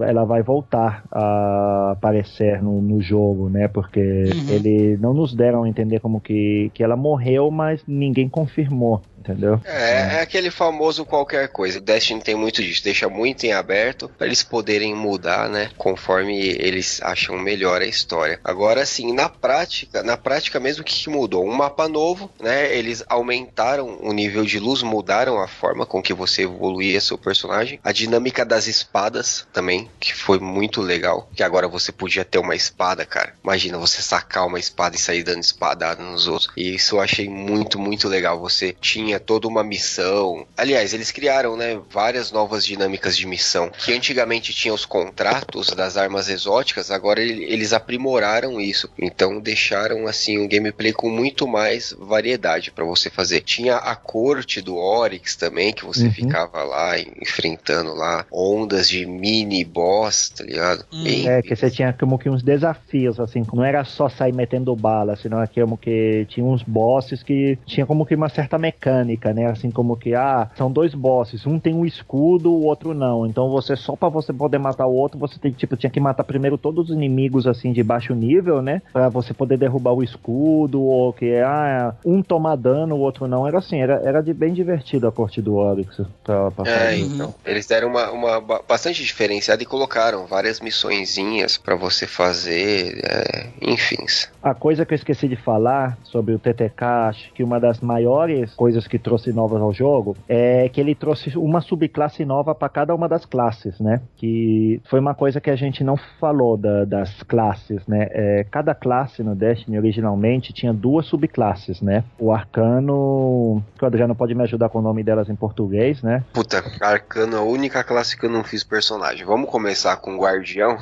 ela 0.02 0.24
vai 0.24 0.42
voltar 0.42 1.04
a 1.12 1.92
aparecer 1.92 2.62
no, 2.62 2.80
no 2.80 3.00
jogo, 3.00 3.48
né, 3.48 3.68
porque 3.68 3.96
Uhum. 4.00 4.50
ele 4.50 4.96
não 4.98 5.12
nos 5.12 5.34
deram 5.34 5.64
a 5.64 5.68
entender 5.68 6.00
como 6.00 6.20
que, 6.20 6.70
que 6.74 6.82
ela 6.82 6.96
morreu, 6.96 7.50
mas 7.50 7.82
ninguém 7.86 8.28
confirmou, 8.28 8.45
confirmou 8.46 9.02
entendeu? 9.26 9.60
É, 9.64 10.16
é 10.16 10.20
aquele 10.20 10.50
famoso 10.50 11.04
qualquer 11.04 11.48
coisa. 11.48 11.78
O 11.78 11.82
Destiny 11.82 12.22
tem 12.22 12.34
muito 12.34 12.62
disso, 12.62 12.82
deixa 12.82 13.08
muito 13.08 13.44
em 13.44 13.52
aberto 13.52 14.08
para 14.16 14.26
eles 14.26 14.42
poderem 14.42 14.94
mudar, 14.94 15.48
né? 15.48 15.70
Conforme 15.76 16.38
eles 16.38 17.00
acham 17.02 17.38
melhor 17.38 17.82
a 17.82 17.86
história. 17.86 18.40
Agora 18.44 18.84
sim, 18.86 19.12
na 19.12 19.28
prática, 19.28 20.02
na 20.02 20.16
prática 20.16 20.60
mesmo 20.60 20.82
o 20.82 20.84
que, 20.84 21.06
mudou? 21.08 21.46
Um 21.46 21.52
mapa 21.52 21.88
novo, 21.88 22.30
né? 22.40 22.74
Eles 22.74 23.02
aumentaram 23.08 23.98
o 24.00 24.12
nível 24.12 24.44
de 24.44 24.58
luz, 24.58 24.82
mudaram 24.82 25.40
a 25.40 25.48
forma 25.48 25.86
com 25.86 26.02
que 26.02 26.12
você 26.12 26.42
evoluía 26.42 27.00
seu 27.00 27.18
personagem. 27.18 27.78
A 27.82 27.92
dinâmica 27.92 28.44
das 28.44 28.66
espadas 28.66 29.46
também, 29.52 29.88
que 30.00 30.14
foi 30.14 30.38
muito 30.38 30.80
legal. 30.82 31.28
Que 31.34 31.42
agora 31.42 31.68
você 31.68 31.92
podia 31.92 32.24
ter 32.24 32.38
uma 32.38 32.54
espada, 32.54 33.04
cara. 33.04 33.34
Imagina 33.42 33.78
você 33.78 34.02
sacar 34.02 34.46
uma 34.46 34.58
espada 34.58 34.96
e 34.96 34.98
sair 34.98 35.22
dando 35.22 35.40
espadada 35.40 36.02
nos 36.02 36.26
outros. 36.26 36.50
E 36.56 36.74
isso 36.74 36.96
eu 36.96 37.00
achei 37.00 37.28
muito, 37.28 37.78
muito 37.78 38.08
legal. 38.08 38.38
Você 38.40 38.76
tinha 38.80 39.15
toda 39.18 39.46
uma 39.48 39.62
missão. 39.64 40.46
Aliás, 40.56 40.92
eles 40.94 41.10
criaram, 41.10 41.56
né, 41.56 41.78
várias 41.90 42.30
novas 42.32 42.64
dinâmicas 42.64 43.16
de 43.16 43.26
missão. 43.26 43.70
Que 43.70 43.92
antigamente 43.92 44.52
tinha 44.54 44.72
os 44.74 44.84
contratos 44.84 45.68
das 45.74 45.96
armas 45.96 46.28
exóticas, 46.28 46.90
agora 46.90 47.20
ele- 47.20 47.44
eles 47.44 47.72
aprimoraram 47.72 48.60
isso. 48.60 48.88
Então 48.98 49.40
deixaram 49.40 50.06
assim 50.06 50.38
um 50.38 50.48
gameplay 50.48 50.92
com 50.92 51.08
muito 51.10 51.46
mais 51.46 51.94
variedade 51.98 52.70
pra 52.70 52.84
você 52.84 53.10
fazer. 53.10 53.40
Tinha 53.40 53.76
a 53.76 53.94
corte 53.96 54.60
do 54.60 54.76
Oryx 54.76 55.36
também, 55.36 55.72
que 55.72 55.84
você 55.84 56.04
Uhum. 56.06 56.12
ficava 56.12 56.62
lá 56.62 56.98
enfrentando 56.98 57.94
lá 57.94 58.24
ondas 58.32 58.88
de 58.88 59.04
mini 59.06 59.64
boss, 59.64 60.30
tá 60.30 60.44
ligado? 60.44 60.84
Hum. 60.92 61.02
Bem- 61.04 61.28
É, 61.28 61.42
que 61.42 61.54
você 61.54 61.70
tinha 61.70 61.92
como 61.92 62.18
que 62.18 62.28
uns 62.28 62.42
desafios, 62.42 63.18
assim, 63.20 63.44
não 63.52 63.64
era 63.64 63.84
só 63.84 64.08
sair 64.08 64.32
metendo 64.32 64.74
bala, 64.76 65.16
senão 65.16 65.42
é 65.42 65.46
como 65.46 65.76
que 65.76 66.26
tinha 66.28 66.44
uns 66.44 66.62
bosses 66.62 67.22
que 67.22 67.58
tinha 67.66 67.86
como 67.86 68.04
que 68.06 68.14
uma 68.14 68.28
certa 68.28 68.58
mecânica, 68.58 68.95
né? 69.04 69.46
Assim 69.46 69.70
como 69.70 69.96
que, 69.96 70.14
ah, 70.14 70.48
são 70.56 70.70
dois 70.70 70.94
bosses, 70.94 71.46
um 71.46 71.58
tem 71.58 71.74
um 71.74 71.84
escudo, 71.84 72.52
o 72.52 72.64
outro 72.64 72.94
não. 72.94 73.26
Então 73.26 73.50
você, 73.50 73.76
só 73.76 73.94
pra 73.96 74.08
você 74.08 74.32
poder 74.32 74.58
matar 74.58 74.86
o 74.86 74.94
outro, 74.94 75.18
você 75.18 75.38
tem, 75.38 75.52
tipo, 75.52 75.76
tinha 75.76 75.90
que 75.90 76.00
matar 76.00 76.24
primeiro 76.24 76.56
todos 76.58 76.90
os 76.90 76.96
inimigos, 76.96 77.46
assim, 77.46 77.72
de 77.72 77.82
baixo 77.82 78.14
nível, 78.14 78.60
né? 78.62 78.82
Pra 78.92 79.08
você 79.08 79.32
poder 79.34 79.56
derrubar 79.58 79.92
o 79.92 80.02
escudo, 80.02 80.82
ou 80.82 81.12
que, 81.12 81.34
ah, 81.40 81.94
um 82.04 82.22
tomar 82.22 82.56
dano, 82.56 82.94
o 82.96 83.00
outro 83.00 83.26
não. 83.26 83.46
Era 83.46 83.58
assim, 83.58 83.80
era, 83.80 84.00
era 84.04 84.20
de 84.22 84.32
bem 84.32 84.52
divertido 84.52 85.06
a 85.06 85.12
corte 85.12 85.40
do 85.42 85.56
Oryx 85.56 86.00
pra, 86.24 86.50
pra 86.50 86.64
É, 86.70 86.78
fazer. 86.78 86.98
então. 87.00 87.34
Eles 87.44 87.66
deram 87.66 87.88
uma, 87.88 88.10
uma 88.10 88.40
ba- 88.40 88.60
bastante 88.68 89.02
diferenciada 89.02 89.62
e 89.62 89.66
colocaram 89.66 90.26
várias 90.26 90.60
missõezinhas 90.60 91.56
pra 91.56 91.74
você 91.76 92.06
fazer, 92.06 93.00
é, 93.04 93.46
enfim. 93.62 93.96
A 94.42 94.54
coisa 94.54 94.84
que 94.84 94.92
eu 94.92 94.96
esqueci 94.96 95.26
de 95.26 95.36
falar 95.36 95.98
sobre 96.04 96.34
o 96.34 96.38
TTK, 96.38 96.84
acho 97.08 97.32
que 97.32 97.42
uma 97.42 97.58
das 97.58 97.80
maiores 97.80 98.54
coisas 98.54 98.85
que 98.86 98.98
trouxe 98.98 99.32
novas 99.32 99.60
ao 99.60 99.72
jogo 99.72 100.16
é 100.28 100.68
que 100.68 100.80
ele 100.80 100.94
trouxe 100.94 101.36
uma 101.36 101.60
subclasse 101.60 102.24
nova 102.24 102.54
para 102.54 102.68
cada 102.68 102.94
uma 102.94 103.08
das 103.08 103.24
classes, 103.24 103.78
né? 103.80 104.00
Que 104.16 104.80
foi 104.88 105.00
uma 105.00 105.14
coisa 105.14 105.40
que 105.40 105.50
a 105.50 105.56
gente 105.56 105.82
não 105.84 105.96
falou 106.18 106.56
da- 106.56 106.84
das 106.84 107.22
classes, 107.22 107.86
né? 107.86 108.08
É, 108.10 108.44
cada 108.50 108.74
classe 108.74 109.22
no 109.22 109.34
Destiny 109.34 109.78
originalmente 109.78 110.52
tinha 110.52 110.72
duas 110.72 111.06
subclasses, 111.06 111.80
né? 111.80 112.04
O 112.18 112.32
Arcano, 112.32 113.62
que 113.78 113.84
o 113.84 113.86
Adriano 113.86 114.14
pode 114.14 114.34
me 114.34 114.42
ajudar 114.42 114.68
com 114.68 114.78
o 114.78 114.82
nome 114.82 115.02
delas 115.02 115.28
em 115.28 115.34
português, 115.36 116.02
né? 116.02 116.24
Puta, 116.32 116.62
Arcano 116.80 117.36
é 117.36 117.38
a 117.38 117.42
única 117.42 117.82
classe 117.84 118.16
que 118.18 118.26
eu 118.26 118.30
não 118.30 118.44
fiz 118.44 118.62
personagem. 118.64 119.24
Vamos 119.26 119.50
começar 119.50 119.96
com 119.96 120.16
Guardião? 120.18 120.76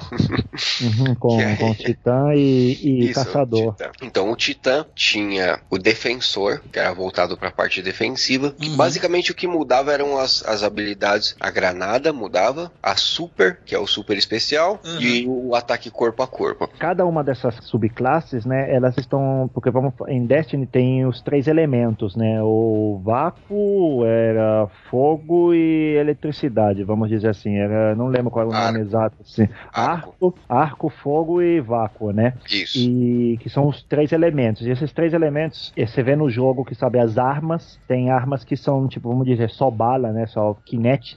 Uhum, 0.83 1.15
com, 1.19 1.41
é- 1.41 1.57
com 1.57 1.75
Titã 1.75 2.33
e, 2.35 2.79
e 2.83 3.05
Isso, 3.11 3.25
Caçador. 3.25 3.73
Titã. 3.75 3.91
Então 4.03 4.31
o 4.31 4.37
Titã 4.37 4.85
tinha 4.95 5.61
o 5.71 5.79
Defensor, 5.79 6.61
que 6.73 6.79
era 6.79 6.93
voltado 6.93 7.37
pra 7.37 7.51
parte 7.51 7.83
defensiva. 7.95 8.51
que 8.51 8.69
Uhum. 8.69 8.77
basicamente 8.77 9.31
o 9.31 9.35
que 9.35 9.47
mudava 9.47 9.93
eram 9.93 10.19
as, 10.19 10.45
as 10.47 10.63
habilidades. 10.63 11.37
A 11.41 11.51
granada 11.51 12.13
mudava, 12.13 12.71
a 12.83 12.97
super, 12.97 13.59
que 13.65 13.75
é 13.75 13.79
o 13.79 13.87
super 13.87 14.17
especial, 14.19 14.81
Uhum. 14.85 15.01
e 15.01 15.27
o 15.29 15.55
ataque 15.55 15.91
corpo 15.91 16.23
a 16.23 16.27
corpo. 16.27 16.69
cada 16.79 17.07
uma 17.07 17.23
dessas 17.23 17.55
subclasses, 17.63 18.45
né, 18.45 18.73
elas 18.75 18.97
estão, 18.99 19.49
porque 19.55 19.71
vamos 19.71 19.93
em 20.09 20.27
Destiny 20.27 20.67
tem 20.67 21.07
os 21.07 21.21
três 21.21 21.47
elementos, 21.47 22.17
né, 22.17 22.43
o 22.43 23.01
vácuo, 23.05 24.05
era 24.05 24.67
fogo 24.91 25.55
e 25.55 25.97
eletricidade, 25.97 26.83
vamos 26.85 27.09
dizer 27.09 27.29
assim, 27.29 27.57
era, 27.57 27.95
não 27.95 28.09
lembro 28.09 28.31
qual 28.31 28.47
era 28.47 28.55
o 28.55 28.57
Arco. 28.57 28.73
nome 28.73 28.85
exato, 28.85 29.17
assim, 29.21 29.49
arco, 29.73 30.35
arco, 30.49 30.89
fogo 30.89 31.41
e 31.43 31.61
vácuo, 31.61 32.13
né, 32.13 32.35
Isso. 32.51 32.79
e 32.79 33.39
que 33.41 33.49
são 33.49 33.69
os 33.69 33.83
três 33.83 34.13
elementos. 34.13 34.67
E 34.67 34.71
esses 34.71 34.93
três 34.93 35.13
elementos, 35.13 35.73
eh, 35.77 35.87
você 35.87 36.03
vê 36.03 36.17
no 36.17 36.29
jogo 36.31 36.65
que 36.65 36.75
sabe 36.75 36.99
as 36.99 37.19
armas, 37.19 37.79
tem 37.87 38.11
armas 38.11 38.45
que 38.45 38.57
são 38.57 38.89
tipo, 38.89 39.09
vamos 39.09 39.27
dizer, 39.27 39.51
só 39.51 39.71
bala, 39.71 40.13
né, 40.13 40.27
só 40.27 40.57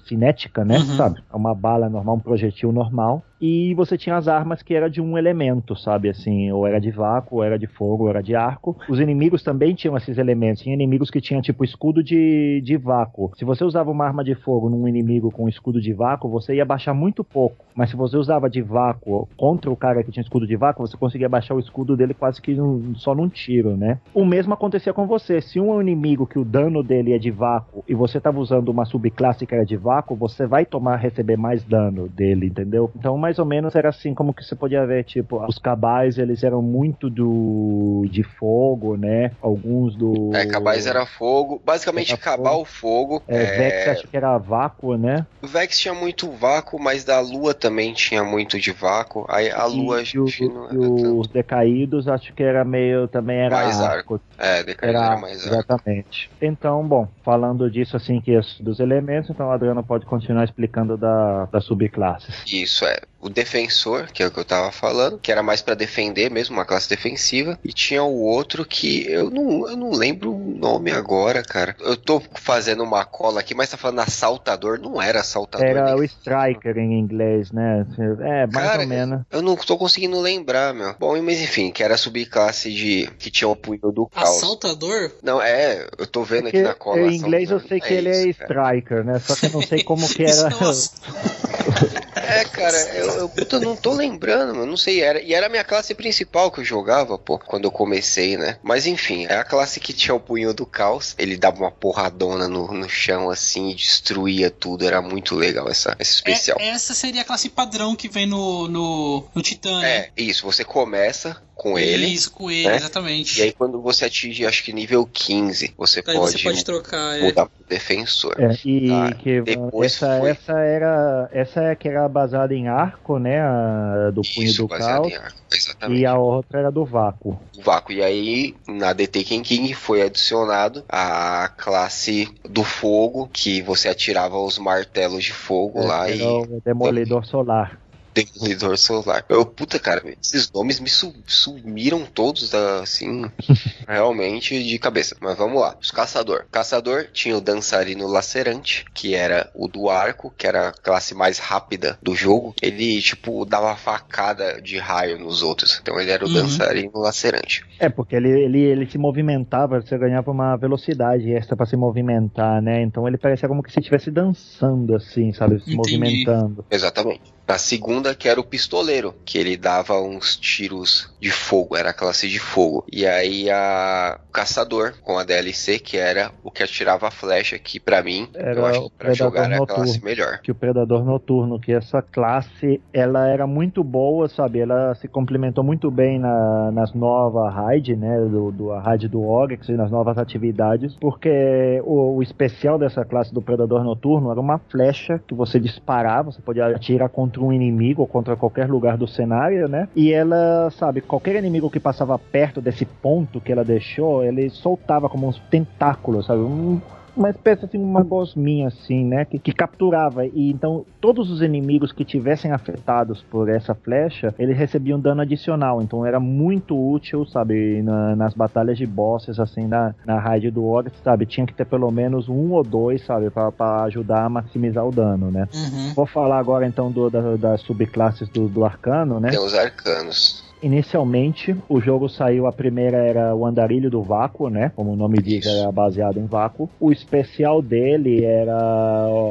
cinética, 0.06 0.66
né, 0.66 0.78
Uhum. 0.78 0.98
sabe? 0.98 1.24
É 1.32 1.36
uma 1.36 1.54
bala 1.56 1.90
normal, 1.90 2.16
um 2.16 2.20
projetil 2.20 2.72
normal. 2.72 3.24
E 3.40 3.74
você 3.76 3.98
tinha 3.98 4.16
as 4.16 4.28
armas 4.28 4.62
que 4.62 4.74
era 4.74 4.90
de 4.90 5.02
um 5.02 5.18
elemento, 5.18 5.76
sabe? 5.76 6.10
Assim, 6.10 6.52
ou 6.52 6.66
era 6.66 6.80
de 6.80 6.92
vácuo, 6.92 7.38
ou 7.38 7.44
era 7.44 7.58
de 7.58 7.68
fogo, 7.68 8.04
ou 8.06 8.10
era 8.10 8.22
de 8.22 8.36
arco. 8.36 8.76
Os 8.90 9.00
inimigos 9.00 9.44
também 9.44 9.76
tinham 9.76 9.96
esses 9.98 10.18
elementos. 10.18 10.64
Tinha 10.64 10.74
inimigos 10.74 11.10
que 11.12 11.22
tinham, 11.22 11.42
tipo, 11.42 11.64
escudo 11.64 12.04
de, 12.04 12.62
de 12.64 12.78
vácuo. 12.78 13.32
Se 13.38 13.46
você 13.46 13.64
usava 13.64 13.92
uma 13.92 14.06
arma 14.06 14.24
de 14.24 14.34
fogo 14.36 14.70
num 14.70 14.88
inimigo 14.88 15.32
com 15.32 15.48
escudo 15.48 15.80
de 15.82 15.94
vácuo, 15.94 16.30
você 16.30 16.56
ia 16.56 16.66
baixar 16.66 16.94
muito 16.94 17.24
pouco. 17.24 17.66
Mas 17.76 17.92
se 17.92 17.96
você 17.96 18.18
usava 18.18 18.50
de 18.50 18.62
vácuo 18.62 19.28
contra 19.38 19.70
o 19.70 19.76
cara 19.76 20.04
que 20.04 20.12
tinha 20.12 20.24
escudo 20.24 20.48
de 20.48 20.56
vácuo, 20.56 20.88
você 20.88 20.98
conseguia 20.98 21.30
baixar 21.30 21.54
o 21.54 21.60
escudo 21.60 21.96
dele 21.96 22.14
quase 22.14 22.42
que 22.42 22.54
num- 22.56 22.96
só 22.96 23.14
num 23.14 23.30
tiro, 23.30 23.78
né? 23.78 24.00
O 24.14 24.26
mesmo 24.26 24.54
acontecia 24.54 24.94
com 24.94 25.06
você. 25.06 25.42
Se 25.42 25.60
um 25.60 25.80
inimigo 25.80 26.26
que 26.26 26.40
o 26.40 26.46
dano 26.46 26.82
dele 26.82 27.14
é 27.14 27.20
de 27.20 27.30
vácuo 27.30 27.84
e 27.88 27.94
você 27.94 28.18
estava 28.18 28.40
usando 28.40 28.70
uma 28.70 28.86
subclasse 28.86 29.46
que 29.46 29.54
era 29.54 29.66
de 29.66 29.78
vácuo, 29.78 30.16
você 30.16 30.48
vai 30.48 30.66
tomar, 30.66 30.96
receber 30.96 31.38
mais 31.38 31.64
dano 31.64 32.08
dele, 32.10 32.48
entendeu? 32.48 32.90
Então, 32.96 33.18
mais 33.28 33.40
ou 33.40 33.46
menos 33.46 33.76
era 33.76 33.90
assim 33.90 34.14
como 34.14 34.34
que 34.34 34.42
você 34.42 34.56
podia 34.56 34.86
ver, 34.86 35.04
tipo, 35.04 35.44
os 35.46 35.58
cabais, 35.58 36.18
eles 36.18 36.44
eram 36.44 36.62
muito 36.62 37.10
do 37.10 38.06
de 38.10 38.24
fogo, 38.24 38.96
né? 38.96 39.32
Alguns 39.42 39.98
do 39.98 40.32
É, 40.34 40.46
Cabais 40.46 40.88
era 40.88 41.06
fogo. 41.06 41.62
Basicamente, 41.66 42.14
Era 42.14 42.22
Cabal 42.22 42.64
fogo. 42.64 43.22
é, 43.28 43.36
é, 43.36 43.58
Vex 43.58 43.88
acho 43.90 44.08
que 44.08 44.16
era 44.16 44.38
vácuo, 44.38 44.96
né? 44.98 45.28
O 45.44 45.48
Vex 45.48 45.78
tinha 45.78 45.94
muito 45.94 46.32
vácuo, 46.32 46.80
mas 46.82 47.04
da 47.04 47.20
Lua 47.20 47.54
também 47.54 47.94
tinha 47.94 48.24
muito 48.24 48.58
de 48.60 48.72
vácuo. 48.72 49.26
Aí 49.30 49.52
a 49.52 49.66
Lua 49.66 50.00
e, 50.00 50.02
acho 50.04 50.16
e 50.16 50.20
o- 50.20 50.54
não 50.54 50.64
e 50.72 50.78
era 50.78 50.80
tanto. 50.80 51.20
os 51.20 51.28
decaídos 51.28 52.08
acho 52.08 52.34
que 52.34 52.44
era 52.44 52.64
meio 52.64 53.08
também 53.10 53.38
era 53.40 53.56
Mais 53.58 53.82
arco. 53.82 54.22
É, 54.38 54.64
era 54.82 55.18
mais 55.18 55.44
arco. 55.44 55.56
exatamente. 55.56 56.30
Então, 56.42 56.88
bom, 56.88 57.08
falando 57.24 57.70
disso 57.70 57.98
assim 57.98 58.22
que 58.22 58.36
é 58.36 58.42
dos 58.60 58.80
elementos, 58.80 59.30
então 59.30 59.48
o 59.48 59.52
Adriano 59.52 59.84
pode 59.84 60.06
continuar 60.06 60.44
explicando 60.44 60.98
da, 60.98 61.46
das 61.46 61.66
subclasses. 61.66 62.44
Isso 62.46 62.86
é. 62.86 63.00
O 63.20 63.30
defensor, 63.30 64.12
que 64.12 64.22
é 64.22 64.28
o 64.28 64.32
que 64.32 64.40
eu 64.40 64.46
tava 64.46 64.72
falando, 64.72 65.18
que 65.18 65.32
era 65.32 65.42
mais 65.42 65.62
pra 65.62 65.74
defender 65.74 66.30
mesmo, 66.30 66.56
uma 66.56 66.66
classe 66.66 66.88
defensiva. 66.88 67.58
E 67.64 67.74
tinha 67.74 68.04
o 68.04 68.22
outro 68.22 68.64
que 68.64 69.12
eu 69.12 69.32
não, 69.32 69.68
eu 69.68 69.76
não 69.76 69.92
lembro 69.92 70.32
o 70.32 70.56
nome 70.56 70.92
agora, 70.92 71.42
cara. 71.42 71.76
Eu 71.80 71.98
tô 71.98 72.22
fazendo 72.36 72.84
uma 72.84 73.04
cola 73.04 73.40
aqui, 73.40 73.56
mas 73.56 73.72
tá 73.72 73.78
falando 73.78 74.00
assaltador. 74.00 74.80
Não 74.80 75.02
era 75.02 75.22
assaltador. 75.22 75.68
Era 75.68 75.86
nem 75.86 75.96
o 75.96 76.04
Striker 76.04 76.78
em 76.78 77.00
inglês, 77.00 77.52
né? 77.52 77.86
É, 78.22 78.46
mais 78.46 78.68
Cara, 78.68 78.82
ou 78.84 78.88
menos. 78.88 79.22
Eu 79.32 79.42
não 79.42 79.56
tô 79.56 79.78
conseguindo 79.78 80.20
lembrar, 80.20 80.74
meu. 80.74 80.96
Bom, 81.00 81.20
mas 81.22 81.42
enfim, 81.42 81.72
que 81.72 81.84
era 81.84 81.96
a 81.96 81.98
subclasse 81.98 82.72
de. 82.72 83.10
que 83.18 83.32
tinha 83.32 83.48
o 83.48 83.56
punho 83.56 83.92
do 83.92 84.08
caos. 84.28 84.38
Assaltador? 84.38 85.12
Não, 85.24 85.42
é, 85.42 85.88
eu 85.98 86.08
tô 86.08 86.24
vendo 86.24 86.44
Porque 86.44 86.58
aqui 86.58 86.68
na 86.68 86.74
cola. 86.74 87.00
em 87.02 87.16
inglês 87.16 87.50
eu 87.50 87.60
sei 87.60 87.80
que 87.80 87.94
ele 87.94 88.10
é 88.10 88.28
isso, 88.28 88.40
cara. 88.40 88.76
Striker, 88.76 89.04
né? 89.04 89.20
Só 89.20 89.36
que 89.36 89.46
eu 89.46 89.52
não 89.52 89.62
sei 89.62 89.84
como 89.84 90.08
que 90.08 90.24
era. 90.24 90.50
é 90.50 92.08
É, 92.28 92.44
cara, 92.44 92.78
eu, 92.96 93.08
eu 93.20 93.30
puta, 93.30 93.60
não 93.60 93.76
tô 93.76 93.94
lembrando, 93.94 94.54
mano. 94.54 94.66
Não 94.66 94.76
sei, 94.76 95.02
era. 95.02 95.22
E 95.22 95.34
era 95.34 95.46
a 95.46 95.50
minha 95.50 95.64
classe 95.64 95.96
principal 95.96 96.52
que 96.52 96.60
eu 96.60 96.66
jogava, 96.66 97.18
pô, 97.18 97.40
quando 97.40 97.66
eu 97.66 97.72
comecei, 97.72 98.36
né? 98.36 98.58
Mas 98.62 98.86
enfim, 98.86 99.26
é 99.28 99.36
a 99.36 99.44
classe 99.46 99.80
que 99.80 99.94
tinha 99.94 100.14
o 100.14 100.20
punho 100.20 100.54
do 100.54 100.66
caos. 100.66 101.16
Ele 101.18 101.38
dava 101.38 101.58
uma 101.58 101.72
porradona 101.72 102.48
no, 102.48 102.72
no 102.74 102.90
chão 102.90 103.30
assim 103.30 103.70
e 103.70 103.76
destruía 103.76 104.52
tudo. 104.52 104.86
Era 104.86 105.02
muito 105.02 105.36
legal 105.36 105.70
essa, 105.70 105.96
esse 106.00 106.16
especial. 106.16 106.58
É- 106.60 106.68
essa 106.68 106.94
seria 106.94 107.22
a 107.22 107.26
classe 107.26 107.50
padrão 107.50 107.96
que 107.96 108.10
vem 108.10 108.26
no, 108.26 108.68
no, 108.68 109.24
no 109.34 109.42
Titã, 109.42 109.80
né? 109.80 109.98
É, 109.98 110.12
isso, 110.18 110.46
você 110.46 110.64
começa 110.66 111.42
com 111.58 111.78
ele. 111.78 112.06
Isso, 112.08 112.32
com 112.32 112.50
ele, 112.52 112.68
né? 112.70 112.76
exatamente. 112.76 113.40
E 113.40 113.44
aí, 113.44 113.52
quando 113.52 113.82
você 113.82 114.06
atinge, 114.06 114.46
acho 114.46 114.64
que 114.64 114.72
nível 114.72 115.08
15, 115.12 115.74
você 115.78 116.00
Aí 116.06 116.16
pode, 116.16 116.32
você 116.32 116.40
pode 116.44 116.64
trocar, 116.64 117.18
é. 117.18 117.24
mudar 117.24 117.46
pro 117.48 117.66
defensor. 117.68 118.36
É, 118.40 118.56
e 118.64 118.88
Tá, 118.88 119.14
que 119.14 119.42
depois 119.42 119.94
essa, 119.94 120.20
foi. 120.20 120.30
essa 120.30 120.54
era 120.60 121.30
essa 121.34 121.62
é 121.64 121.76
que 121.76 121.88
era 121.88 122.08
baseada 122.08 122.54
em 122.54 122.68
arco, 122.68 123.18
né? 123.20 123.42
a- 123.42 124.12
do 124.14 124.22
punho 124.22 124.48
Isso, 124.48 124.62
do 124.64 124.68
caos. 124.70 125.08
em 125.12 125.16
arco. 125.16 125.38
Exatamente. 125.52 126.00
E 126.02 126.06
a 126.06 126.18
outra 126.18 126.60
era 126.60 126.72
do 126.72 126.86
vácuo. 126.86 127.40
O 127.58 127.62
vácuo. 127.62 127.92
E 127.94 128.04
aí, 128.04 128.56
na 128.68 128.94
DT 128.94 129.24
King 129.24 129.44
King 129.48 129.74
foi 129.74 130.02
adicionado 130.02 130.84
a 130.90 131.50
classe 131.58 132.28
do 132.48 132.64
fogo, 132.64 133.30
que 133.32 133.62
você 133.62 133.88
atirava 133.90 134.38
os 134.40 134.58
martelos 134.58 135.24
de 135.24 135.34
fogo 135.34 135.86
lá 135.86 136.08
É, 136.10 136.14
era 136.14 136.24
e 136.24 136.26
o 136.26 136.62
Demolidor 136.64 137.26
Solar. 137.26 137.80
Demolidor 138.26 138.78
solar. 138.78 139.24
Eu, 139.30 139.46
puta, 139.46 139.78
cara, 139.80 140.02
esses 140.22 140.52
nomes 140.52 140.80
me 140.80 140.90
su- 140.90 141.14
sumiram 141.26 142.06
todos, 142.06 142.50
da, 142.50 142.82
assim, 142.82 143.26
realmente 143.88 144.62
de 144.64 144.80
cabeça. 144.80 145.16
Mas 145.22 145.38
vamos 145.38 145.62
lá. 145.62 145.76
Os 145.82 145.92
caçador. 145.92 146.46
Caçador 146.52 147.08
tinha 147.14 147.38
o 147.38 147.42
dançarino 147.42 148.08
lacerante, 148.08 148.86
que 148.94 149.14
era 149.16 149.50
o 149.56 149.68
do 149.68 149.90
arco, 149.90 150.34
que 150.38 150.48
era 150.48 150.70
a 150.70 150.72
classe 150.74 151.14
mais 151.16 151.40
rápida 151.40 151.98
do 152.02 152.16
jogo. 152.16 152.54
Ele, 152.62 153.02
tipo, 153.02 153.46
dava 153.46 153.76
facada 153.76 154.62
de 154.62 154.78
raio 154.78 155.18
nos 155.20 155.42
outros. 155.44 155.80
Então 155.82 156.00
ele 156.00 156.12
era 156.12 156.24
o 156.26 156.28
Uhum. 156.28 156.34
dançarino 156.34 156.92
lacerante. 156.96 157.64
É, 157.80 157.90
porque 157.90 158.16
ele, 158.16 158.30
ele, 158.30 158.60
ele 158.62 158.90
se 158.90 158.98
movimentava, 158.98 159.80
você 159.82 159.98
ganhava 159.98 160.32
uma 160.32 160.56
velocidade 160.58 161.32
extra 161.32 161.56
pra 161.56 161.66
se 161.66 161.76
movimentar, 161.78 162.62
né? 162.62 162.82
Então 162.82 163.08
ele 163.08 163.18
parecia 163.18 163.48
como 163.48 163.62
que 163.64 163.72
se 163.72 163.80
estivesse 163.80 164.10
dançando, 164.12 164.96
assim, 164.96 165.32
sabe? 165.34 165.56
Se 165.60 165.74
Entendi. 165.74 165.78
movimentando. 165.78 166.66
Exatamente. 166.72 167.37
A 167.48 167.58
segunda 167.58 168.14
que 168.14 168.28
era 168.28 168.40
o 168.40 168.44
pistoleiro, 168.44 169.16
que 169.26 169.38
ele 169.38 169.56
dava 169.56 170.00
uns 170.02 170.36
tiros 170.36 171.12
de 171.20 171.32
fogo, 171.32 171.76
era 171.76 171.90
a 171.90 171.94
classe 171.94 172.28
de 172.28 172.40
fogo. 172.40 172.86
E 172.92 173.06
aí 173.06 173.50
a 173.50 174.20
caçador 174.32 174.94
com 175.02 175.18
a 175.18 175.24
DLC, 175.24 175.80
que 175.80 175.98
era 175.98 176.32
o 176.44 176.52
que 176.52 176.62
atirava 176.62 177.08
a 177.08 177.12
flecha, 177.12 177.58
que 177.58 177.80
pra 177.80 178.04
mim, 178.04 178.28
Era 178.36 178.60
eu 178.60 178.66
acho 178.66 178.84
que 178.84 178.98
pra 178.98 179.14
jogar 179.14 179.46
era 179.46 179.64
a 179.64 179.66
classe 179.66 179.94
Noturno. 179.94 180.06
melhor. 180.06 180.40
Que 180.42 180.52
o 180.52 180.56
Predador 180.56 181.04
Noturno, 181.04 181.60
que 181.60 181.72
essa 181.72 182.02
classe, 182.02 182.82
ela 182.94 183.28
era 183.28 183.48
muito 183.48 183.84
boa, 183.84 184.28
sabe? 184.28 184.60
Ela 184.60 184.94
se 184.96 185.08
complementou 185.08 185.64
muito 185.64 185.90
bem 185.90 186.20
na, 186.20 186.72
nas 186.72 186.94
novas 186.94 187.54
raid, 187.54 187.96
né? 187.96 188.20
Do, 188.20 188.52
do, 188.52 188.72
a 188.72 188.82
raid 188.82 189.08
do 189.08 189.24
Oryx 189.24 189.70
e 189.70 189.74
nas 189.74 189.90
novas 189.90 190.18
atividades, 190.18 190.96
porque 191.00 191.82
o, 191.84 192.18
o 192.18 192.24
especial 192.24 192.78
dessa 192.78 193.06
classe 193.06 193.34
do 193.34 193.42
Predador 193.42 193.84
Noturno 193.84 194.32
era 194.32 194.40
uma 194.40 194.60
flecha 194.60 195.20
que 195.26 195.34
você 195.34 195.60
disparava, 195.60 196.32
você 196.32 196.42
podia 196.42 196.68
atirar 196.68 197.10
contra 197.10 197.37
um 197.46 197.54
inimigo 197.54 198.02
ou 198.02 198.08
contra 198.08 198.36
qualquer 198.36 198.70
lugar 198.70 198.98
do 198.98 199.08
cenário, 199.08 199.68
né? 199.68 199.88
E 199.96 200.12
ela, 200.12 200.70
sabe, 200.72 201.02
qualquer 201.02 201.36
inimigo 201.36 201.70
que 201.70 201.80
passava 201.80 202.18
perto 202.18 202.62
desse 202.62 202.86
ponto 202.86 203.42
que 203.42 203.52
ela 203.52 203.64
deixou, 203.64 204.24
ele 204.24 204.50
soltava 204.50 205.10
como 205.10 205.28
uns 205.28 205.40
tentáculos, 205.50 206.26
sabe? 206.26 206.42
Um, 206.42 206.82
uma 207.18 207.30
espécie 207.30 207.66
assim, 207.66 207.78
uma 207.78 208.04
gosminha 208.04 208.68
assim, 208.68 209.04
né, 209.06 209.26
que, 209.26 209.40
que 209.40 209.52
capturava 209.52 210.26
e 210.26 210.52
então 210.52 210.86
todos 211.02 211.30
os 211.32 211.42
inimigos 211.42 211.92
que 211.92 212.06
tivessem 212.06 212.52
afetados 212.52 213.22
por 213.30 213.50
essa 213.50 213.74
flecha, 213.76 214.34
eles 214.38 214.58
recebiam 214.58 215.00
dano 215.00 215.22
adicional, 215.22 215.82
então 215.82 216.06
era 216.06 216.20
muito 216.20 216.76
útil, 216.78 217.26
sabe, 217.26 217.82
na- 217.82 218.16
nas 218.16 218.34
batalhas 218.34 218.78
de 218.78 218.86
bosses 218.86 219.40
assim 219.40 219.68
na, 219.68 219.94
na 220.06 220.20
raid 220.20 220.52
do 220.52 220.64
Oryx, 220.66 220.98
sabe, 221.04 221.26
tinha 221.26 221.46
que 221.46 221.54
ter 221.54 221.66
pelo 221.66 221.90
menos 221.92 222.30
um 222.30 222.52
ou 222.52 222.64
dois, 222.64 223.04
sabe, 223.06 223.30
pra 223.30 223.52
pra 223.52 223.84
ajudar 223.84 224.26
a 224.26 224.30
maximizar 224.30 224.86
o 224.88 224.92
dano, 224.92 225.32
né. 225.32 225.48
Uhum. 225.54 225.94
Vou 225.96 226.06
falar 226.06 226.38
agora 226.40 226.66
então 226.68 226.92
do, 226.92 227.10
da- 227.10 227.36
das 227.36 227.62
subclasses 227.62 228.30
do, 228.30 228.48
do 228.48 228.64
arcano, 228.64 229.20
né. 229.20 229.30
Tem 229.32 229.40
os 229.40 229.54
arcanos. 229.54 230.47
Inicialmente, 230.62 231.56
o 231.70 231.80
jogo 231.80 232.10
saiu, 232.10 232.48
a 232.48 232.52
primeira 232.52 232.98
era 232.98 233.36
o 233.36 233.46
Andarilho 233.46 233.90
do 233.90 234.02
Vácuo, 234.02 234.50
né? 234.50 234.72
Como 234.76 234.92
o 234.92 234.96
nome 234.96 235.22
diz, 235.22 235.46
era 235.46 235.72
baseado 235.72 236.18
em 236.18 236.26
vácuo. 236.26 236.70
O 236.80 236.92
especial 236.92 237.62
dele 237.62 238.24
era 238.24 238.56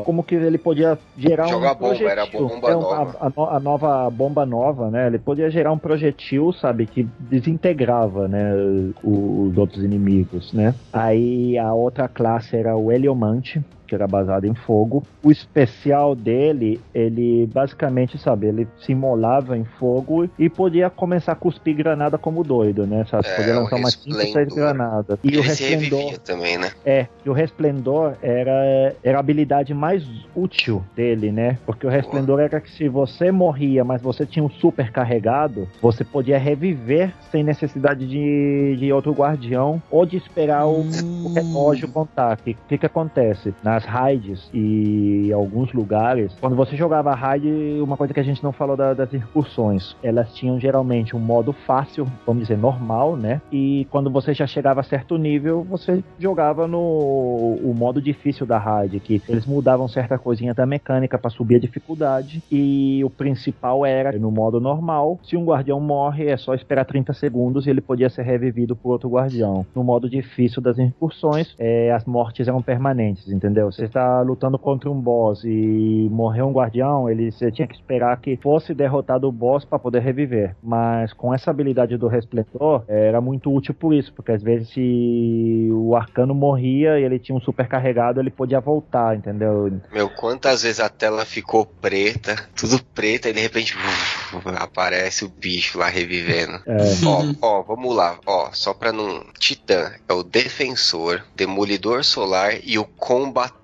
como 0.04 0.22
que 0.22 0.34
ele 0.34 0.58
podia 0.58 0.98
gerar 1.16 1.46
Jogar 1.48 1.72
um 1.72 1.74
bomba, 1.74 1.86
projetil. 1.88 2.10
era 2.10 2.22
a 2.22 2.26
bomba 2.26 2.76
um- 2.76 2.80
nova. 2.80 3.16
A, 3.20 3.26
a 3.42 3.56
a 3.56 3.60
nova 3.60 4.10
bomba 4.10 4.46
nova, 4.46 4.90
né? 4.90 5.06
Ele 5.06 5.18
podia 5.18 5.50
gerar 5.50 5.72
um 5.72 5.78
projetil, 5.78 6.52
sabe, 6.52 6.86
que 6.86 7.06
desintegrava, 7.18 8.28
né, 8.28 8.52
o- 9.02 9.48
os 9.50 9.56
outros 9.58 9.82
inimigos, 9.82 10.52
né? 10.52 10.74
Aí 10.92 11.56
a 11.58 11.72
outra 11.72 12.08
classe 12.08 12.56
era 12.56 12.76
o 12.76 12.90
Heliomante, 12.92 13.60
que 13.86 13.94
era 13.94 14.06
baseado 14.06 14.44
em 14.44 14.54
fogo. 14.54 15.02
O 15.22 15.30
especial 15.30 16.14
dele, 16.14 16.80
ele 16.94 17.46
basicamente, 17.52 18.18
sabe, 18.18 18.46
ele 18.46 18.68
se 18.78 18.92
imolava 18.92 19.56
em 19.56 19.64
fogo 19.64 20.28
e 20.38 20.48
podia 20.48 20.90
começar 20.90 21.32
a 21.32 21.36
cuspir 21.36 21.76
granada 21.76 22.18
como 22.18 22.42
doido, 22.42 22.86
né? 22.86 23.04
Sabe? 23.10 23.26
É, 23.28 23.36
podia 23.36 23.54
lançar 23.54 23.76
umas 23.76 23.94
5, 23.94 24.14
6 24.16 24.24
resplendor. 24.24 24.54
granadas. 24.56 25.18
E 25.22 25.28
o 25.28 25.40
Ele 25.40 25.40
resplendor. 25.42 26.18
também, 26.18 26.58
né? 26.58 26.70
É, 26.84 27.06
e 27.24 27.30
o 27.30 27.32
Resplendor 27.32 28.14
era, 28.22 28.94
era 29.02 29.18
a 29.18 29.20
habilidade 29.20 29.72
mais 29.74 30.06
útil 30.34 30.82
dele, 30.94 31.30
né? 31.32 31.58
Porque 31.66 31.86
o 31.86 31.90
Resplendor 31.90 32.40
era 32.40 32.60
que 32.60 32.70
se 32.70 32.88
você 32.88 33.30
morria, 33.30 33.84
mas 33.84 34.00
você 34.02 34.24
tinha 34.26 34.44
um 34.44 34.50
super 34.50 34.90
carregado, 34.90 35.68
você 35.80 36.04
podia 36.04 36.38
reviver 36.38 37.12
sem 37.30 37.42
necessidade 37.42 38.06
de, 38.06 38.76
de 38.78 38.92
outro 38.92 39.12
guardião 39.12 39.82
ou 39.90 40.06
de 40.06 40.16
esperar 40.16 40.66
o, 40.66 40.80
o 41.24 41.32
relógio 41.34 41.88
contar. 41.88 42.34
O 42.38 42.42
que, 42.42 42.56
que 42.68 42.78
que 42.78 42.86
acontece? 42.86 43.54
Nas 43.76 43.84
raids 43.84 44.48
e 44.54 45.30
alguns 45.34 45.70
lugares, 45.74 46.34
quando 46.40 46.56
você 46.56 46.74
jogava 46.74 47.14
raid, 47.14 47.46
uma 47.82 47.94
coisa 47.94 48.14
que 48.14 48.20
a 48.20 48.22
gente 48.22 48.42
não 48.42 48.50
falou 48.50 48.74
da- 48.74 48.94
das 48.94 49.12
incursões, 49.12 49.94
elas 50.02 50.32
tinham 50.34 50.58
geralmente 50.58 51.14
um 51.14 51.18
modo 51.18 51.52
fácil, 51.52 52.06
vamos 52.26 52.44
dizer, 52.44 52.56
normal, 52.56 53.18
né? 53.18 53.42
E 53.52 53.86
quando 53.90 54.10
você 54.10 54.32
já 54.32 54.46
chegava 54.46 54.80
a 54.80 54.82
certo 54.82 55.18
nível, 55.18 55.62
você 55.62 56.02
jogava 56.18 56.66
no 56.66 56.78
o 57.62 57.74
modo 57.76 58.00
difícil 58.00 58.46
da 58.46 58.56
raid, 58.56 58.98
que 59.00 59.20
eles 59.28 59.44
mudavam 59.44 59.86
certa 59.88 60.16
coisinha 60.18 60.54
da 60.54 60.64
mecânica 60.64 61.18
para 61.18 61.28
subir 61.28 61.56
a 61.56 61.60
dificuldade. 61.60 62.42
E 62.50 63.02
o 63.04 63.10
principal 63.10 63.84
era 63.84 64.18
no 64.18 64.30
modo 64.30 64.58
normal, 64.58 65.20
se 65.22 65.36
um 65.36 65.44
guardião 65.44 65.80
morre, 65.80 66.28
é 66.28 66.36
só 66.38 66.54
esperar 66.54 66.86
30 66.86 67.12
segundos 67.12 67.66
e 67.66 67.70
ele 67.70 67.82
podia 67.82 68.08
ser 68.08 68.22
revivido 68.22 68.74
por 68.74 68.92
outro 68.92 69.10
guardião. 69.10 69.66
No 69.74 69.84
modo 69.84 70.08
difícil 70.08 70.62
das 70.62 70.78
incursões, 70.78 71.54
é, 71.58 71.92
as 71.92 72.06
mortes 72.06 72.48
eram 72.48 72.62
permanentes, 72.62 73.28
entendeu? 73.30 73.65
Você 73.70 73.84
está 73.84 74.20
lutando 74.22 74.59
contra 74.59 74.90
um 74.90 75.01
boss 75.01 75.44
e 75.44 76.09
morreu 76.10 76.47
um 76.47 76.52
guardião, 76.52 77.09
ele 77.09 77.30
você 77.30 77.51
tinha 77.51 77.66
que 77.66 77.74
esperar 77.74 78.20
que 78.20 78.36
fosse 78.36 78.74
derrotado 78.74 79.28
o 79.28 79.32
boss 79.32 79.64
para 79.64 79.78
poder 79.78 80.01
reviver. 80.01 80.56
Mas 80.62 81.12
com 81.12 81.34
essa 81.34 81.51
habilidade 81.51 81.97
do 81.97 82.09
resplendor, 82.09 82.84
é, 82.88 83.09
era 83.09 83.20
muito 83.20 83.52
útil 83.52 83.74
por 83.74 83.94
isso, 83.94 84.12
porque 84.12 84.32
às 84.32 84.43
vezes 84.43 84.68
se 84.70 85.68
o 85.72 85.94
arcano 85.94 86.34
morria 86.34 86.98
e 86.98 87.05
ele 87.05 87.18
tinha 87.18 87.36
um 87.36 87.40
super 87.40 87.66
carregado, 87.68 88.20
ele 88.20 88.30
podia 88.30 88.60
voltar, 88.60 89.16
entendeu? 89.16 89.72
Meu, 89.93 90.09
quantas 90.10 90.62
vezes 90.62 90.80
a 90.80 90.88
tela 90.88 91.24
ficou 91.24 91.66
preta, 91.66 92.36
tudo 92.55 92.82
preto, 92.94 93.28
e 93.28 93.32
de 93.32 93.40
repente 93.40 93.74
aparece 94.59 95.24
o 95.24 95.28
bicho 95.28 95.78
lá 95.78 95.88
revivendo. 95.88 96.60
É. 96.66 96.76
Ó, 97.05 97.24
ó, 97.43 97.62
vamos 97.62 97.94
lá, 97.94 98.18
ó, 98.26 98.51
só 98.52 98.74
pra 98.74 98.93
não. 98.93 99.24
Titã 99.38 99.93
é 100.09 100.12
o 100.12 100.22
defensor, 100.22 101.22
demolidor 101.34 102.05
solar 102.05 102.55
e 102.64 102.78
o 102.78 102.84
combatente. 102.84 103.55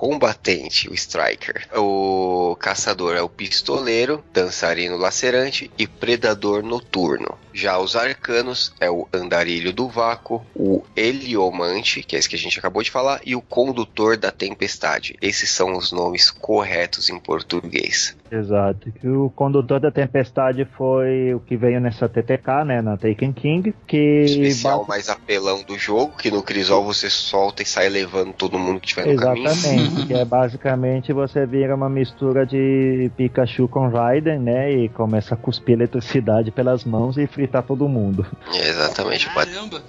Combatente, 0.00 0.88
o 0.88 0.94
striker. 0.94 1.68
O 1.76 2.56
caçador 2.58 3.14
é 3.16 3.20
o 3.20 3.28
pistoleiro, 3.28 4.24
dançarino 4.32 4.96
lacerante 4.96 5.70
e 5.76 5.86
predador 5.86 6.62
noturno. 6.62 7.38
Já 7.52 7.78
os 7.78 7.94
arcanos 7.94 8.72
é 8.80 8.90
o 8.90 9.06
andarilho 9.12 9.74
do 9.74 9.88
vácuo, 9.88 10.42
o 10.54 10.82
heliomante, 10.96 12.02
que 12.02 12.16
é 12.16 12.18
esse 12.18 12.30
que 12.30 12.34
a 12.34 12.38
gente 12.38 12.58
acabou 12.58 12.82
de 12.82 12.90
falar, 12.90 13.20
e 13.26 13.36
o 13.36 13.42
condutor 13.42 14.16
da 14.16 14.30
tempestade. 14.30 15.16
Esses 15.20 15.50
são 15.50 15.76
os 15.76 15.92
nomes 15.92 16.30
corretos 16.30 17.10
em 17.10 17.18
português. 17.18 18.16
Exato. 18.30 18.92
Que 18.92 19.08
o 19.08 19.28
condutor 19.30 19.80
da 19.80 19.90
tempestade 19.90 20.64
foi 20.76 21.34
o 21.34 21.40
que 21.40 21.56
veio 21.56 21.80
nessa 21.80 22.08
TTK, 22.08 22.64
né, 22.64 22.80
na 22.80 22.96
Taken 22.96 23.32
King, 23.32 23.74
que 23.86 24.22
Especial 24.24 24.86
mais 24.86 25.08
apelão 25.08 25.62
do 25.62 25.76
jogo, 25.76 26.16
que 26.16 26.30
no 26.30 26.42
Crisol 26.42 26.84
você 26.84 27.10
solta 27.10 27.62
e 27.62 27.66
sai 27.66 27.88
levando 27.88 28.32
todo 28.32 28.58
mundo 28.58 28.80
que 28.80 28.88
tiver 28.88 29.06
no 29.06 29.16
caminho. 29.16 29.48
Exatamente, 29.48 30.06
que 30.08 30.14
é 30.14 30.24
basicamente 30.24 31.12
você 31.12 31.44
vira 31.44 31.74
uma 31.74 31.88
mistura 31.88 32.46
de 32.46 33.10
Pikachu 33.16 33.66
com 33.68 33.88
Raiden, 33.88 34.38
né, 34.38 34.72
e 34.72 34.88
começa 34.88 35.34
a 35.34 35.36
cuspir 35.36 35.74
eletricidade 35.74 36.50
pelas 36.50 36.84
mãos 36.84 37.18
e 37.18 37.26
fritar 37.26 37.62
todo 37.62 37.88
mundo. 37.88 38.24
Exatamente. 38.54 39.28
Caramba! 39.34 39.82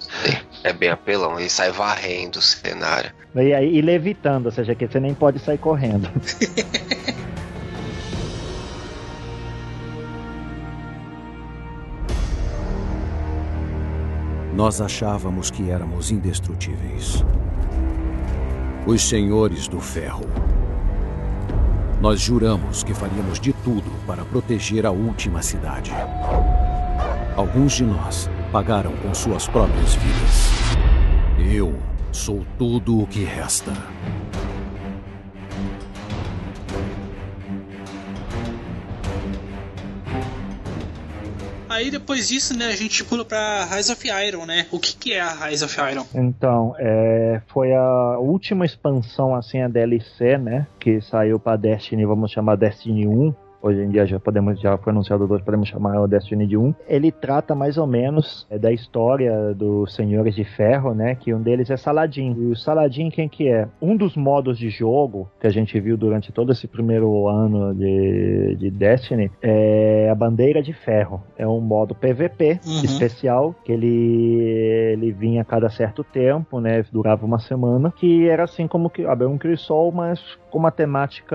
É 0.64 0.72
bem 0.72 0.90
apelão, 0.90 1.38
ele 1.38 1.48
sai 1.48 1.70
varrendo 1.70 2.38
o 2.38 2.42
cenário. 2.42 3.12
E, 3.34 3.54
aí, 3.54 3.76
e 3.76 3.80
levitando, 3.80 4.46
ou 4.46 4.52
seja, 4.52 4.74
que 4.74 4.86
você 4.86 5.00
nem 5.00 5.14
pode 5.14 5.38
sair 5.38 5.58
correndo. 5.58 6.08
Nós 14.54 14.82
achávamos 14.82 15.50
que 15.50 15.70
éramos 15.70 16.10
indestrutíveis. 16.10 17.24
Os 18.86 19.02
senhores 19.02 19.66
do 19.66 19.80
ferro. 19.80 20.26
Nós 22.02 22.20
juramos 22.20 22.84
que 22.84 22.92
faríamos 22.92 23.40
de 23.40 23.54
tudo 23.54 23.90
para 24.06 24.24
proteger 24.26 24.84
a 24.84 24.90
última 24.90 25.40
cidade. 25.40 25.90
Alguns 27.34 27.72
de 27.72 27.84
nós 27.84 28.28
pagaram 28.50 28.92
com 28.96 29.14
suas 29.14 29.48
próprias 29.48 29.94
vidas. 29.94 30.50
Eu 31.50 31.74
sou 32.12 32.44
tudo 32.58 33.00
o 33.00 33.06
que 33.06 33.24
resta. 33.24 33.72
Aí 41.72 41.90
depois 41.90 42.28
disso, 42.28 42.56
né, 42.56 42.66
a 42.66 42.76
gente 42.76 43.02
pula 43.02 43.24
pra 43.24 43.64
Rise 43.64 43.90
of 43.90 44.06
Iron, 44.06 44.44
né? 44.44 44.66
O 44.70 44.78
que, 44.78 44.94
que 44.94 45.12
é 45.14 45.20
a 45.22 45.46
Rise 45.46 45.64
of 45.64 45.74
Iron? 45.80 46.04
Então, 46.14 46.74
é, 46.78 47.40
foi 47.48 47.72
a 47.72 48.18
última 48.18 48.66
expansão, 48.66 49.34
assim, 49.34 49.62
a 49.62 49.68
DLC, 49.68 50.36
né? 50.36 50.66
Que 50.78 51.00
saiu 51.00 51.40
pra 51.40 51.56
Destiny, 51.56 52.04
vamos 52.04 52.30
chamar 52.30 52.56
Destiny 52.56 53.06
1. 53.06 53.34
Hoje 53.62 53.80
em 53.80 53.90
dia 53.90 54.04
já 54.04 54.18
podemos, 54.18 54.60
já 54.60 54.76
foi 54.76 54.92
anunciado 54.92 55.24
dois, 55.26 55.40
podemos 55.40 55.68
chamar 55.68 56.00
o 56.00 56.08
Destiny 56.08 56.48
de 56.48 56.56
1. 56.56 56.74
Ele 56.88 57.12
trata 57.12 57.54
mais 57.54 57.78
ou 57.78 57.86
menos 57.86 58.44
é, 58.50 58.58
da 58.58 58.72
história 58.72 59.54
dos 59.54 59.94
Senhores 59.94 60.34
de 60.34 60.42
Ferro, 60.42 60.92
né? 60.94 61.14
Que 61.14 61.32
um 61.32 61.40
deles 61.40 61.70
é 61.70 61.76
Saladin. 61.76 62.34
E 62.36 62.46
o 62.46 62.56
Saladin, 62.56 63.08
quem 63.08 63.28
que 63.28 63.48
é? 63.48 63.68
Um 63.80 63.96
dos 63.96 64.16
modos 64.16 64.58
de 64.58 64.68
jogo 64.68 65.30
que 65.40 65.46
a 65.46 65.50
gente 65.50 65.78
viu 65.78 65.96
durante 65.96 66.32
todo 66.32 66.50
esse 66.50 66.66
primeiro 66.66 67.28
ano 67.28 67.72
de, 67.72 68.56
de 68.56 68.70
Destiny 68.70 69.30
é 69.40 70.08
a 70.10 70.14
Bandeira 70.14 70.60
de 70.60 70.72
Ferro. 70.72 71.22
É 71.38 71.46
um 71.46 71.60
modo 71.60 71.94
PVP 71.94 72.58
Uhum. 72.66 72.84
especial 72.84 73.54
que 73.64 73.70
ele, 73.72 74.42
ele 74.92 75.12
vinha 75.12 75.42
a 75.42 75.44
cada 75.44 75.68
certo 75.70 76.02
tempo, 76.02 76.60
né? 76.60 76.84
Durava 76.92 77.24
uma 77.24 77.38
semana. 77.38 77.92
Que 77.94 78.28
era 78.28 78.44
assim 78.44 78.66
como 78.66 78.90
que 78.90 79.04
ah, 79.04 79.16
um 79.28 79.38
Crisol, 79.38 79.92
mas 79.92 80.20
com 80.52 80.58
uma 80.58 80.70
temática 80.72 81.34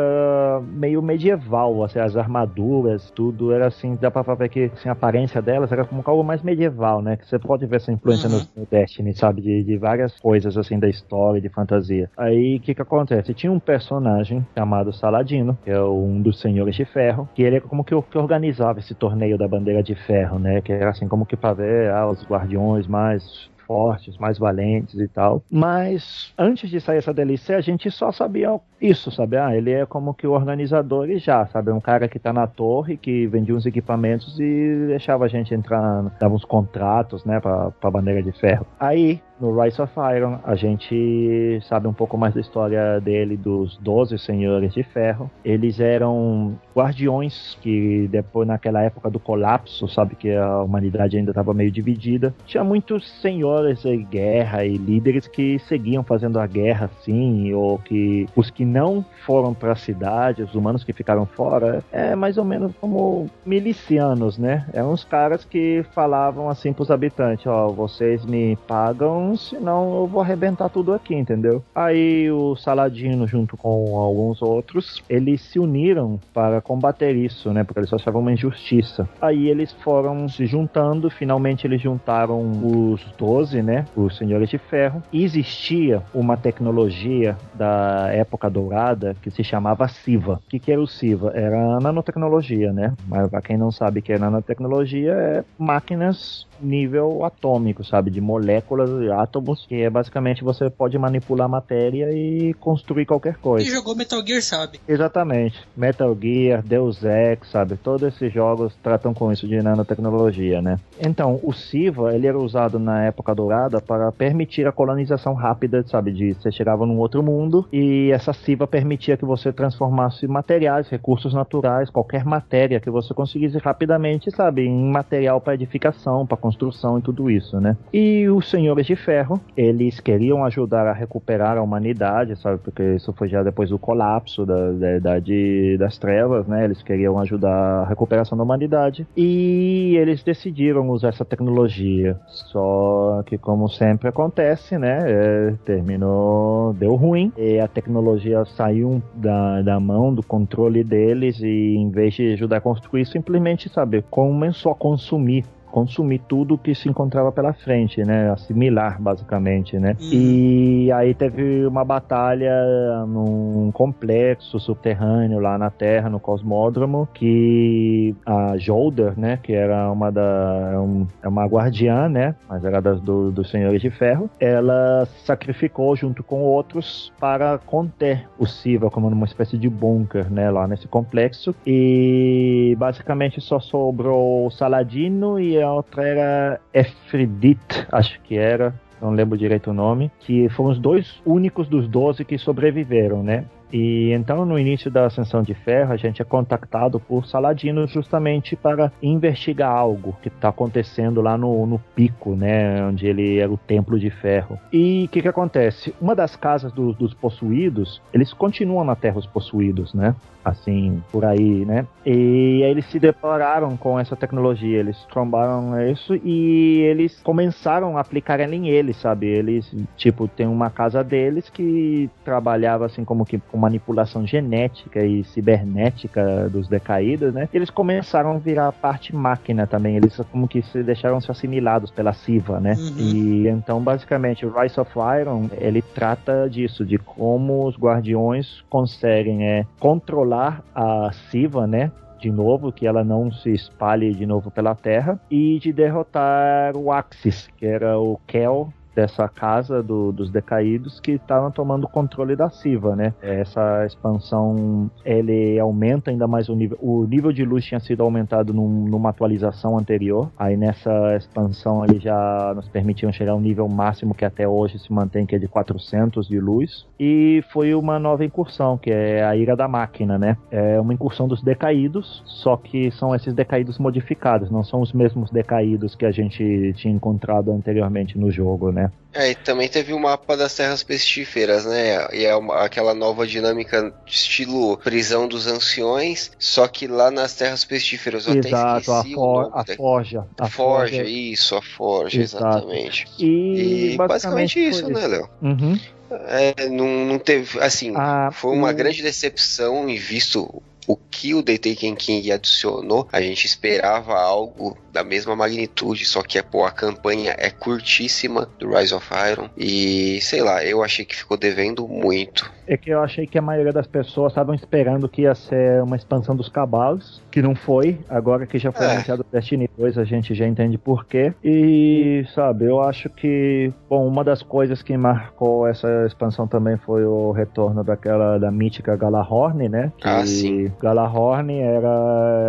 meio 0.63 1.01
medieval, 1.01 1.83
assim, 1.83 1.99
as 1.99 2.15
armaduras, 2.15 3.11
tudo 3.11 3.51
era 3.51 3.67
assim, 3.67 3.95
dá 3.97 4.11
pra 4.11 4.35
ver 4.35 4.49
que 4.49 4.65
assim, 4.73 4.89
a 4.89 4.93
aparência 4.93 5.41
delas 5.41 5.71
era 5.71 5.85
como 5.85 6.01
algo 6.05 6.23
mais 6.23 6.41
medieval, 6.43 7.01
né? 7.01 7.17
Que 7.17 7.25
você 7.27 7.39
pode 7.39 7.65
ver 7.65 7.77
essa 7.77 7.91
influência 7.91 8.29
Uhum. 8.29 8.47
no, 8.55 8.65
Destiny, 8.69 9.13
sabe? 9.15 9.41
De, 9.41 9.63
de 9.63 9.77
várias 9.77 10.17
coisas 10.19 10.57
assim 10.57 10.79
da 10.79 10.87
história, 10.89 11.41
de 11.41 11.49
fantasia. 11.49 12.09
Aí 12.17 12.57
o 12.57 12.61
que 12.61 12.75
que 12.75 12.81
acontece? 12.81 13.33
Tinha 13.33 13.51
um 13.51 13.59
personagem 13.59 14.47
chamado 14.57 14.93
Saladino, 14.93 15.57
que 15.63 15.69
é 15.71 15.81
um 15.83 16.21
dos 16.21 16.39
Senhores 16.39 16.75
de 16.75 16.85
Ferro, 16.85 17.29
que 17.33 17.41
ele 17.43 17.57
é 17.57 17.61
como 17.61 17.83
que, 17.83 17.93
o- 17.95 18.03
que 18.03 18.17
organizava 18.17 18.79
esse 18.79 18.95
torneio 18.95 19.37
da 19.37 19.47
Bandeira 19.47 19.83
de 19.83 19.95
Ferro, 19.95 20.39
né? 20.39 20.61
Que 20.61 20.71
era 20.71 20.89
assim 20.91 21.07
como 21.07 21.25
que 21.25 21.37
pra 21.37 21.53
ver 21.53 21.91
ah, 21.91 22.09
os 22.09 22.23
guardiões 22.25 22.87
mais 22.87 23.23
fortes, 23.67 24.17
mais 24.17 24.39
valentes 24.39 24.99
e 24.99 25.07
tal. 25.07 25.43
Mas 25.51 26.33
antes 26.37 26.69
de 26.69 26.79
sair 26.79 26.97
essa 26.97 27.13
delícia, 27.13 27.57
a 27.57 27.61
gente 27.61 27.91
só 27.91 28.11
sabia 28.11 28.59
isso, 28.81 29.11
sabe? 29.11 29.37
Ah, 29.37 29.55
ele 29.55 29.71
é 29.71 29.85
como 29.85 30.13
que 30.13 30.25
o 30.25 30.31
organizador 30.31 31.09
e 31.09 31.19
já, 31.19 31.45
sabe? 31.47 31.71
Um 31.71 31.79
cara 31.79 32.07
que 32.07 32.17
tá 32.17 32.31
na 32.31 32.47
torre, 32.47 32.95
que 32.95 33.27
vendia 33.27 33.55
uns 33.55 33.65
equipamentos 33.65 34.39
e 34.39 34.85
deixava 34.87 35.25
a 35.25 35.27
gente 35.27 35.53
entrar, 35.53 36.03
dava 36.19 36.33
uns 36.33 36.45
contratos, 36.45 37.25
né, 37.25 37.39
pra, 37.39 37.71
pra 37.71 37.91
bandeira 37.91 38.23
de 38.23 38.31
ferro. 38.31 38.65
Aí, 38.79 39.21
no 39.39 39.59
Rise 39.59 39.81
of 39.81 39.93
Iron, 40.15 40.39
a 40.43 40.55
gente 40.55 41.59
sabe 41.67 41.87
um 41.87 41.93
pouco 41.93 42.17
mais 42.17 42.33
da 42.33 42.41
história 42.41 42.99
dele, 42.99 43.37
dos 43.37 43.77
12 43.77 44.17
Senhores 44.17 44.73
de 44.73 44.83
Ferro. 44.83 45.29
Eles 45.43 45.79
eram 45.79 46.57
guardiões 46.75 47.57
que 47.61 48.07
depois, 48.11 48.47
naquela 48.47 48.81
época 48.81 49.09
do 49.09 49.19
colapso, 49.19 49.87
sabe 49.87 50.15
que 50.15 50.33
a 50.33 50.61
humanidade 50.61 51.17
ainda 51.17 51.31
estava 51.31 51.53
meio 51.53 51.71
dividida, 51.71 52.33
tinha 52.45 52.63
muitos 52.63 53.07
senhores 53.21 53.81
de 53.81 53.97
guerra 53.97 54.65
e 54.65 54.77
líderes 54.77 55.27
que 55.27 55.59
seguiam 55.59 56.03
fazendo 56.03 56.39
a 56.39 56.47
guerra, 56.47 56.89
assim, 56.97 57.53
ou 57.53 57.77
que 57.77 58.27
os 58.35 58.49
que 58.49 58.65
não 58.65 59.05
foram 59.25 59.53
para 59.53 59.71
a 59.73 59.75
cidade, 59.75 60.43
os 60.43 60.55
humanos 60.55 60.83
que 60.83 60.93
ficaram 60.93 61.25
fora, 61.25 61.83
é 61.91 62.15
mais 62.15 62.37
ou 62.37 62.45
menos 62.45 62.73
como 62.79 63.27
milicianos, 63.45 64.37
né? 64.37 64.65
Eram 64.73 64.91
uns 64.91 65.03
caras 65.03 65.45
que 65.45 65.85
falavam 65.93 66.49
assim 66.49 66.73
pros 66.73 66.91
habitantes, 66.91 67.45
ó, 67.47 67.67
vocês 67.69 68.25
me 68.25 68.55
pagam, 68.67 69.26
senão 69.35 70.01
eu 70.01 70.07
vou 70.07 70.21
arrebentar 70.21 70.69
tudo 70.69 70.93
aqui, 70.93 71.15
entendeu? 71.15 71.63
Aí 71.73 72.29
o 72.31 72.55
Saladino, 72.55 73.27
junto 73.27 73.57
com 73.57 73.97
alguns 73.97 74.41
outros, 74.41 75.03
eles 75.09 75.41
se 75.41 75.59
uniram 75.59 76.19
para 76.33 76.61
combater 76.61 77.15
isso, 77.15 77.51
né? 77.51 77.63
Porque 77.63 77.79
eles 77.79 77.93
achavam 77.93 78.21
uma 78.21 78.31
injustiça. 78.31 79.07
Aí 79.21 79.47
eles 79.47 79.73
foram 79.83 80.27
se 80.27 80.45
juntando, 80.45 81.09
finalmente 81.09 81.65
eles 81.65 81.81
juntaram 81.81 82.39
os 82.63 83.03
12, 83.17 83.61
né? 83.61 83.85
Os 83.95 84.17
Senhores 84.17 84.49
de 84.49 84.57
Ferro. 84.57 85.01
E 85.11 85.23
existia 85.23 86.01
uma 86.13 86.37
tecnologia 86.37 87.37
da 87.53 88.09
época 88.11 88.49
dourada 88.49 89.15
que 89.21 89.31
se 89.31 89.43
chamava 89.43 89.87
SIVA. 89.87 90.33
O 90.45 90.49
que, 90.49 90.59
que 90.59 90.71
era 90.71 90.81
o 90.81 90.87
SIVA? 90.87 91.31
Era 91.33 91.79
nanotecnologia, 91.79 92.71
né? 92.71 92.93
Mas 93.07 93.29
pra 93.29 93.41
quem 93.41 93.57
não 93.57 93.71
sabe 93.71 94.01
que 94.01 94.13
é 94.13 94.19
nanotecnologia, 94.19 95.11
é 95.13 95.43
máquinas 95.57 96.47
nível 96.59 97.23
atômico, 97.23 97.83
sabe? 97.83 98.09
De 98.09 98.21
moléculas 98.21 98.89
átomos, 99.17 99.65
que 99.67 99.81
é 99.81 99.89
basicamente 99.89 100.43
você 100.43 100.69
pode 100.69 100.97
manipular 100.97 101.49
matéria 101.49 102.11
e 102.11 102.53
construir 102.55 103.05
qualquer 103.05 103.33
Quem 103.33 103.41
coisa. 103.41 103.69
jogou 103.69 103.95
Metal 103.95 104.25
Gear 104.25 104.41
sabe. 104.41 104.79
Exatamente. 104.87 105.57
Metal 105.75 106.15
Gear, 106.19 106.61
Deus 106.63 107.03
Ex, 107.03 107.49
sabe? 107.49 107.77
Todos 107.77 108.07
esses 108.13 108.31
jogos 108.33 108.75
tratam 108.81 109.13
com 109.13 109.31
isso 109.31 109.47
de 109.47 109.61
nanotecnologia, 109.61 110.61
né? 110.61 110.79
Então, 110.99 111.39
o 111.43 111.53
SIVA, 111.53 112.13
ele 112.13 112.27
era 112.27 112.37
usado 112.37 112.79
na 112.79 113.03
época 113.05 113.33
dourada 113.33 113.81
para 113.81 114.11
permitir 114.11 114.67
a 114.67 114.71
colonização 114.71 115.33
rápida, 115.33 115.83
sabe? 115.87 116.11
De 116.11 116.33
você 116.33 116.51
chegava 116.51 116.85
num 116.85 116.97
outro 116.97 117.23
mundo 117.23 117.67
e 117.71 118.11
essa 118.11 118.33
SIVA 118.33 118.67
permitia 118.67 119.17
que 119.17 119.25
você 119.25 119.51
transformasse 119.51 120.27
materiais, 120.27 120.89
recursos 120.89 121.33
naturais, 121.33 121.89
qualquer 121.89 122.25
matéria 122.25 122.79
que 122.79 122.89
você 122.89 123.13
conseguisse 123.13 123.57
rapidamente, 123.57 124.31
sabe? 124.31 124.65
Em 124.65 124.91
material 124.91 125.39
para 125.41 125.53
edificação, 125.53 126.25
para 126.25 126.37
construção 126.37 126.99
e 126.99 127.01
tudo 127.01 127.29
isso, 127.29 127.59
né? 127.59 127.77
E 127.93 128.27
os 128.29 128.49
Senhores 128.49 128.85
de 128.85 128.95
Ferro, 129.07 129.39
eles 129.55 130.01
queriam 130.01 130.43
ajudar 130.43 130.85
a 130.85 130.91
recuperar 130.91 131.57
a 131.57 131.61
humanidade, 131.61 132.35
sabe? 132.35 132.57
Porque 132.57 132.83
isso 132.95 133.13
foi 133.13 133.29
já 133.29 133.41
depois 133.41 133.69
do 133.69 133.79
colapso 133.79 134.45
da, 134.45 134.73
da 134.73 134.97
Idade 134.97 135.77
das 135.77 135.97
Trevas, 135.97 136.45
né? 136.45 136.65
Eles 136.65 136.83
queriam 136.83 137.17
ajudar 137.19 137.83
a 137.83 137.85
recuperação 137.85 138.37
da 138.37 138.43
humanidade. 138.43 139.07
E 139.15 139.95
eles 139.97 140.23
decidiram 140.23 140.89
usar 140.89 141.07
essa 141.07 141.23
tecnologia. 141.23 142.19
Só 142.27 143.23
que, 143.25 143.37
como 143.37 143.69
sempre 143.69 144.09
acontece, 144.09 144.77
né? 144.77 144.99
é, 145.07 145.53
terminou, 145.63 146.73
deu 146.73 146.95
ruim. 146.95 147.31
E 147.37 147.61
a 147.61 147.67
tecnologia 147.69 148.43
saiu 148.43 149.01
da, 149.15 149.61
da 149.61 149.79
mão, 149.79 150.13
do 150.13 150.21
controle 150.21 150.83
deles. 150.83 151.39
E 151.39 151.75
em 151.77 151.89
vez 151.89 152.13
de 152.13 152.33
ajudar 152.33 152.57
a 152.57 152.61
construir, 152.61 153.05
simplesmente, 153.05 153.69
sabe? 153.69 154.03
Começou 154.09 154.73
a 154.73 154.75
consumir 154.75 155.45
consumir 155.71 156.19
tudo 156.27 156.57
que 156.57 156.73
se 156.73 156.89
encontrava 156.89 157.31
pela 157.31 157.53
frente, 157.53 158.03
né? 158.03 158.31
Assimilar, 158.31 159.01
basicamente, 159.01 159.77
né? 159.77 159.95
Uhum. 159.99 160.09
E 160.11 160.91
aí 160.91 161.13
teve 161.13 161.65
uma 161.65 161.83
batalha 161.83 163.05
num 163.07 163.71
complexo 163.71 164.59
subterrâneo 164.59 165.39
lá 165.39 165.57
na 165.57 165.69
Terra, 165.69 166.09
no 166.09 166.19
Cosmódromo, 166.19 167.07
que 167.13 168.15
a 168.25 168.57
Jolder, 168.57 169.17
né? 169.19 169.37
Que 169.41 169.53
era 169.53 169.91
uma 169.91 170.11
da... 170.11 170.81
um- 170.81 171.05
é 171.21 171.27
uma 171.27 171.45
guardiã, 171.45 172.07
né? 172.09 172.35
Mas 172.49 172.63
era 172.63 172.81
das, 172.81 172.99
do, 173.01 173.31
dos 173.31 173.49
Senhores 173.49 173.81
de 173.81 173.89
Ferro. 173.89 174.29
Ela 174.39 175.05
sacrificou 175.25 175.95
junto 175.95 176.23
com 176.23 176.41
outros 176.41 177.11
para 177.19 177.57
conter 177.57 178.27
o 178.37 178.45
Siva 178.45 178.89
como 178.89 179.09
numa 179.09 179.25
espécie 179.25 179.57
de 179.57 179.69
bunker, 179.69 180.31
né? 180.31 180.49
Lá 180.49 180.67
nesse 180.67 180.87
complexo. 180.87 181.53
E 181.65 182.75
basicamente 182.79 183.41
só 183.41 183.59
sobrou 183.59 184.45
o 184.47 184.51
Saladino 184.51 185.39
e 185.39 185.56
a 185.61 185.71
outra 185.71 186.03
era 186.07 186.59
Efridit, 186.73 187.87
acho 187.91 188.19
que 188.21 188.37
era. 188.37 188.73
Não 189.01 189.11
lembro 189.11 189.37
direito 189.37 189.69
o 189.69 189.73
nome, 189.73 190.11
que 190.21 190.49
foram 190.49 190.71
os 190.71 190.79
dois 190.79 191.21
únicos 191.23 191.67
dos 191.67 191.87
12 191.87 192.25
que 192.25 192.37
sobreviveram, 192.37 193.21
né? 193.21 193.45
E 193.71 194.11
então, 194.13 194.45
no 194.45 194.57
início 194.57 194.89
da 194.89 195.05
Ascensão 195.05 195.43
de 195.43 195.53
Ferro, 195.53 195.91
a 195.91 195.97
gente 195.97 196.21
é 196.21 196.25
contactado 196.25 196.99
por 197.01 197.27
Saladino 197.27 197.85
justamente 197.85 198.55
para 198.55 198.91
investigar 199.03 199.69
algo 199.69 200.15
que 200.21 200.29
está 200.29 200.49
acontecendo 200.49 201.21
lá 201.21 201.37
no, 201.37 201.65
no 201.67 201.77
pico, 201.93 202.33
né? 202.33 202.81
Onde 202.87 203.05
ele 203.05 203.37
era 203.37 203.51
o 203.51 203.57
Templo 203.57 203.99
de 203.99 204.09
Ferro. 204.09 204.57
E 204.71 205.03
o 205.05 205.09
que, 205.09 205.21
que 205.21 205.27
acontece? 205.27 205.93
Uma 206.01 206.15
das 206.15 206.35
casas 206.37 206.71
do- 206.71 206.93
dos 206.93 207.13
possuídos, 207.13 208.01
eles 208.13 208.31
continuam 208.33 208.85
na 208.85 208.95
Terra, 208.95 209.19
os 209.19 209.27
possuídos, 209.27 209.93
né? 209.93 210.15
Assim, 210.47 211.03
por 211.11 211.25
aí, 211.25 211.65
né? 211.65 211.85
E 212.05 212.61
eles 212.63 212.85
se 212.85 212.99
depararam 212.99 213.75
com 213.75 213.99
essa 213.99 214.15
tecnologia, 214.15 214.79
eles 214.79 214.97
trombaram 215.11 215.77
isso 215.91 216.15
e 216.23 216.79
eles 216.81 217.19
começaram 217.21 217.97
a 217.97 218.01
aplicar 218.01 218.39
ela 218.39 218.55
em 218.55 218.69
eles, 218.69 218.95
sabe? 218.95 219.27
Eles, 219.27 219.69
tipo, 219.97 220.25
tem 220.25 220.47
uma 220.47 220.69
casa 220.69 221.03
deles 221.03 221.49
que 221.49 222.09
trabalhava 222.23 222.85
assim 222.85 223.03
como 223.03 223.25
que 223.25 223.37
com 223.37 223.57
manipulação 223.57 224.25
genética 224.25 225.03
e 225.05 225.25
cibernética 225.25 226.47
dos 226.49 226.69
decaídos, 226.69 227.33
né? 227.33 227.49
Eles 227.53 227.69
começaram 227.69 228.31
a 228.31 228.37
virar 228.37 228.71
parte 228.71 229.13
máquina 229.13 229.67
também, 229.67 229.97
eles 229.97 230.15
como 230.31 230.47
que 230.47 230.61
se 230.61 230.81
deixaram 230.83 231.19
se 231.19 231.29
assimilados 231.29 231.91
pela 231.91 232.13
Siva, 232.13 232.61
né? 232.61 232.73
Uhum. 232.77 232.95
E 232.97 233.47
então, 233.49 233.81
basicamente, 233.81 234.45
o 234.45 234.53
Rise 234.57 234.79
of 234.79 234.91
Iron, 235.19 235.49
ele 235.59 235.81
trata 235.81 236.49
disso, 236.49 236.85
de 236.85 236.97
como 236.97 237.67
os 237.67 237.77
guardiões 237.77 238.63
conseguem 238.69 239.45
é, 239.45 239.65
controlar 239.77 240.36
a 240.73 241.11
Siva, 241.29 241.67
né? 241.67 241.91
De 242.19 242.31
novo, 242.31 242.71
que 242.71 242.87
ela 242.87 243.03
não 243.03 243.31
se 243.31 243.51
espalhe 243.53 244.13
de 244.13 244.25
novo 244.25 244.49
pela 244.49 244.73
Terra, 244.73 245.19
e 245.29 245.59
de 245.59 245.71
derrotar 245.71 246.75
o 246.75 246.91
Axis, 246.91 247.47
que 247.57 247.65
era 247.65 247.99
o 247.99 248.19
Kel 248.25 248.73
dessa 248.97 249.29
casa 249.29 249.83
do- 249.83 250.11
dos 250.11 250.31
decaídos 250.31 250.99
que 250.99 251.11
estavam 251.11 251.51
tomando 251.51 251.87
controle 251.87 252.35
da 252.35 252.49
Siva, 252.49 252.95
né? 252.95 253.13
Essa 253.21 253.85
expansão 253.85 254.89
ele 255.05 255.59
aumenta 255.59 256.09
ainda 256.09 256.27
mais 256.27 256.49
o 256.49 256.55
nível. 256.55 256.79
O 256.81 257.05
nível 257.05 257.31
de 257.31 257.45
luz 257.45 257.63
tinha 257.63 257.79
sido 257.79 258.01
aumentado 258.01 258.55
num- 258.55 258.85
numa 258.87 259.11
atualização 259.11 259.77
anterior. 259.77 260.31
Aí 260.35 260.57
nessa 260.57 261.15
expansão 261.15 261.85
ele 261.85 261.99
já 261.99 262.53
nos 262.55 262.67
permitiam 262.69 263.11
chegar 263.11 263.33
ao 263.33 263.39
nível 263.39 263.67
máximo 263.69 264.15
que 264.15 264.25
até 264.25 264.47
hoje 264.47 264.79
se 264.79 264.91
mantém, 264.91 265.27
que 265.27 265.35
é 265.35 265.39
de 265.39 265.47
400 265.47 266.27
de 266.27 266.39
luz. 266.39 266.87
E 266.99 267.43
foi 267.53 267.75
uma 267.75 267.99
nova 267.99 268.25
incursão, 268.25 268.79
que 268.79 268.89
é 268.89 269.23
a 269.23 269.35
Ira 269.35 269.55
da 269.55 269.67
Máquina, 269.67 270.17
né? 270.17 270.37
É 270.49 270.79
uma 270.79 270.93
incursão 270.93 271.27
dos 271.27 271.43
decaídos, 271.43 272.23
só 272.25 272.57
que 272.57 272.89
são 272.89 273.13
esses 273.13 273.31
decaídos 273.31 273.77
modificados, 273.77 274.49
não 274.49 274.63
são 274.63 274.81
os 274.81 274.91
mesmos 274.91 275.29
decaídos 275.29 275.93
que 275.93 276.05
a 276.05 276.11
gente 276.11 276.73
tinha 276.77 276.91
encontrado 276.93 277.51
anteriormente 277.51 278.17
no 278.17 278.31
jogo, 278.31 278.71
né? 278.71 278.86
É, 279.13 279.31
e 279.31 279.35
também 279.35 279.67
teve 279.67 279.93
o 279.93 279.99
mapa 279.99 280.37
das 280.37 280.53
terras 280.53 280.83
pestíferas, 280.83 281.65
né? 281.65 282.07
E 282.13 282.23
é 282.23 282.35
uma- 282.35 282.63
aquela 282.63 282.93
nova 282.93 283.25
dinâmica 283.25 283.91
estilo 284.05 284.77
prisão 284.77 285.27
dos 285.27 285.47
anciões, 285.47 286.29
só 286.37 286.67
que 286.67 286.85
lá 286.87 287.09
nas 287.09 287.33
terras 287.33 287.65
pestíferas 287.65 288.27
eu 288.27 288.33
até 288.33 288.49
Exato, 288.49 288.91
a, 288.91 288.97
esqueci 288.99 289.15
o 289.15 289.15
for- 289.15 289.51
a 289.53 289.65
forja. 289.75 290.25
A 290.39 290.47
Forja, 290.49 291.03
isso, 291.03 291.55
a 291.55 291.61
Forja, 291.61 292.21
Exato. 292.21 292.45
exatamente. 292.45 293.05
E, 293.17 293.93
E 293.93 293.97
basicamente 293.97 294.59
isso, 294.59 294.83
foi 294.83 294.93
né, 294.93 295.07
Léo? 295.07 295.27
Uhum. 295.41 295.79
É, 296.09 296.69
não, 296.69 296.87
não 297.05 297.19
teve, 297.19 297.59
assim, 297.59 297.93
Ah, 297.95 298.29
foi 298.31 298.55
uma 298.55 298.71
grande 298.71 299.01
decepção 299.01 299.89
em 299.89 299.97
visto 299.97 300.61
o 300.87 300.95
que 300.95 301.35
o 301.35 301.43
The 301.43 301.57
Taken 301.57 301.95
King 301.95 302.31
adicionou. 302.31 303.07
A 303.11 303.21
gente 303.21 303.45
esperava 303.45 304.17
algo 304.17 304.77
da 304.91 305.03
mesma 305.03 305.35
magnitude, 305.35 306.05
só 306.05 306.23
que 306.23 306.41
pô, 306.41 306.65
a 306.65 306.71
campanha 306.71 307.35
é 307.37 307.49
curtíssima 307.49 308.49
do 308.57 308.75
Rise 308.75 308.93
of 308.93 309.05
Iron 309.31 309.49
e 309.57 310.19
sei 310.21 310.41
lá, 310.41 310.63
eu 310.63 310.81
achei 310.81 311.03
que 311.03 311.15
ficou 311.15 311.35
devendo 311.35 311.87
muito. 311.87 312.49
É 312.67 312.75
que 312.75 312.89
eu 312.89 313.01
achei 313.01 313.25
que 313.25 313.37
a 313.37 313.41
maioria 313.41 313.71
das 313.71 313.87
pessoas 313.87 314.31
estavam 314.33 314.53
esperando 314.53 315.07
que 315.07 315.21
ia 315.21 315.33
ser 315.33 315.81
uma 315.83 315.95
expansão 315.95 316.35
dos 316.35 316.49
cavalos, 316.49 317.21
que 317.31 317.41
não 317.41 317.55
foi. 317.55 317.97
Agora 318.09 318.45
que 318.45 318.57
já 318.59 318.71
foi 318.71 318.85
É. 318.85 318.91
anunciado 318.91 319.21
o 319.21 319.25
Destiny 319.31 319.69
2, 319.77 319.97
a 319.97 320.03
gente 320.03 320.33
já 320.35 320.45
entende 320.45 320.77
por 320.77 321.05
quê. 321.05 321.33
E, 321.43 322.25
sabe, 322.35 322.65
eu 322.65 322.81
acho 322.81 323.09
que, 323.09 323.71
bom, 323.89 324.05
uma 324.07 324.23
das 324.23 324.43
coisas 324.43 324.81
que 324.81 324.97
marcou 324.97 325.65
essa 325.67 326.05
expansão 326.05 326.45
também 326.47 326.75
foi 326.77 327.05
o 327.05 327.31
retorno 327.31 327.83
daquela, 327.83 328.37
da 328.37 328.51
mítica 328.51 328.95
Galahorn, 328.97 329.69
né? 329.69 329.91
Que 329.97 330.07
Ah, 330.07 330.25
sim. 330.25 330.71
Galahorn 330.81 331.59
era, 331.61 331.87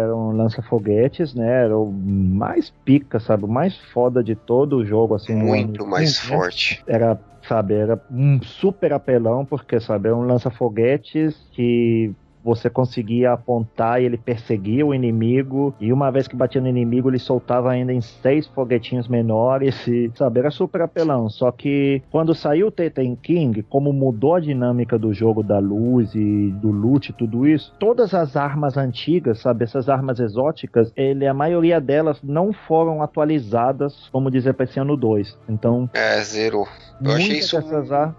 era 0.04 0.16
um 0.16 0.32
lança-foguetes, 0.32 1.34
né? 1.34 1.64
Era 1.64 1.78
o 1.78 1.92
mais 1.92 2.70
pica, 2.84 3.20
sabe? 3.20 3.44
O 3.44 3.48
mais 3.48 3.76
foda 3.92 4.22
de 4.22 4.34
todo 4.34 4.78
o 4.78 4.84
jogo, 4.84 5.14
assim. 5.14 5.34
Muito 5.34 5.86
mais 5.86 6.22
né? 6.28 6.36
forte. 6.36 6.82
era, 6.86 7.18
sabe, 7.48 7.74
era 7.74 8.00
um 8.10 8.40
super 8.42 8.92
apelão, 8.92 9.44
porque, 9.44 9.80
sabe, 9.80 10.08
é 10.08 10.14
um 10.14 10.22
lança-foguetes 10.22 11.48
que 11.52 12.14
você 12.48 12.70
conseguia 12.70 13.32
apontar 13.32 14.00
e 14.00 14.04
ele 14.04 14.16
perseguia 14.18 14.84
o 14.86 14.94
inimigo, 14.94 15.74
e 15.80 15.92
uma 15.92 16.10
vez 16.10 16.26
que 16.26 16.36
batia 16.36 16.60
no 16.60 16.68
inimigo, 16.68 17.08
ele 17.10 17.18
soltava 17.18 17.70
ainda 17.70 17.92
em 17.92 18.00
seis 18.00 18.46
foguetinhos 18.48 19.06
menores, 19.08 19.86
e, 19.86 20.10
sabe, 20.14 20.40
era 20.40 20.50
super 20.50 20.82
apelão. 20.82 21.28
Só 21.28 21.50
que 21.52 22.02
quando 22.10 22.34
saiu 22.34 22.68
o 22.68 22.70
Taken 22.70 23.16
King, 23.16 23.62
como 23.62 23.92
mudou 23.92 24.34
a 24.34 24.40
dinâmica 24.40 24.98
do 24.98 25.12
jogo 25.12 25.42
da 25.42 25.58
luz 25.58 26.14
e 26.14 26.50
do 26.60 26.70
loot 26.70 27.10
e 27.10 27.12
tudo 27.12 27.46
isso, 27.46 27.72
todas 27.78 28.14
as 28.14 28.36
armas 28.36 28.76
antigas, 28.76 29.40
sabe, 29.40 29.64
essas 29.64 29.88
armas 29.88 30.18
exóticas, 30.20 30.92
ele, 30.96 31.26
a 31.26 31.34
maioria 31.34 31.80
delas 31.80 32.18
não 32.22 32.52
foram 32.52 33.02
atualizadas, 33.02 34.08
vamos 34.12 34.32
dizer, 34.32 34.54
para 34.54 34.64
esse 34.64 34.78
ano 34.80 34.96
2. 34.96 35.38
Então, 35.48 35.88
É, 35.94 36.20
zerou. 36.22 36.66
Eu 37.02 37.12
achei 37.12 37.38
isso 37.38 37.56
dessas 37.56 37.92
ar- 37.92 38.14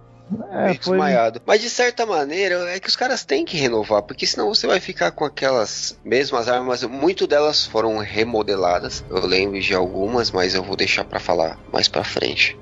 É, 0.51 0.65
meio 0.65 0.83
foi... 0.83 0.97
desmaiado. 0.97 1.41
Mas 1.45 1.61
de 1.61 1.69
certa 1.69 2.05
maneira, 2.05 2.69
é 2.69 2.79
que 2.79 2.87
os 2.87 2.95
caras 2.95 3.23
têm 3.23 3.45
que 3.45 3.57
renovar, 3.57 4.03
porque 4.03 4.25
senão 4.25 4.49
você 4.49 4.67
vai 4.67 4.79
ficar 4.79 5.11
com 5.11 5.25
aquelas 5.25 5.97
mesmas 6.03 6.47
armas. 6.47 6.83
Muito 6.83 7.25
delas 7.27 7.65
foram 7.65 7.97
remodeladas. 7.97 9.03
Eu 9.09 9.25
lembro 9.25 9.59
de 9.59 9.73
algumas, 9.73 10.31
mas 10.31 10.53
eu 10.53 10.63
vou 10.63 10.75
deixar 10.75 11.03
pra 11.03 11.19
falar 11.19 11.57
mais 11.71 11.87
pra 11.87 12.03
frente. 12.03 12.57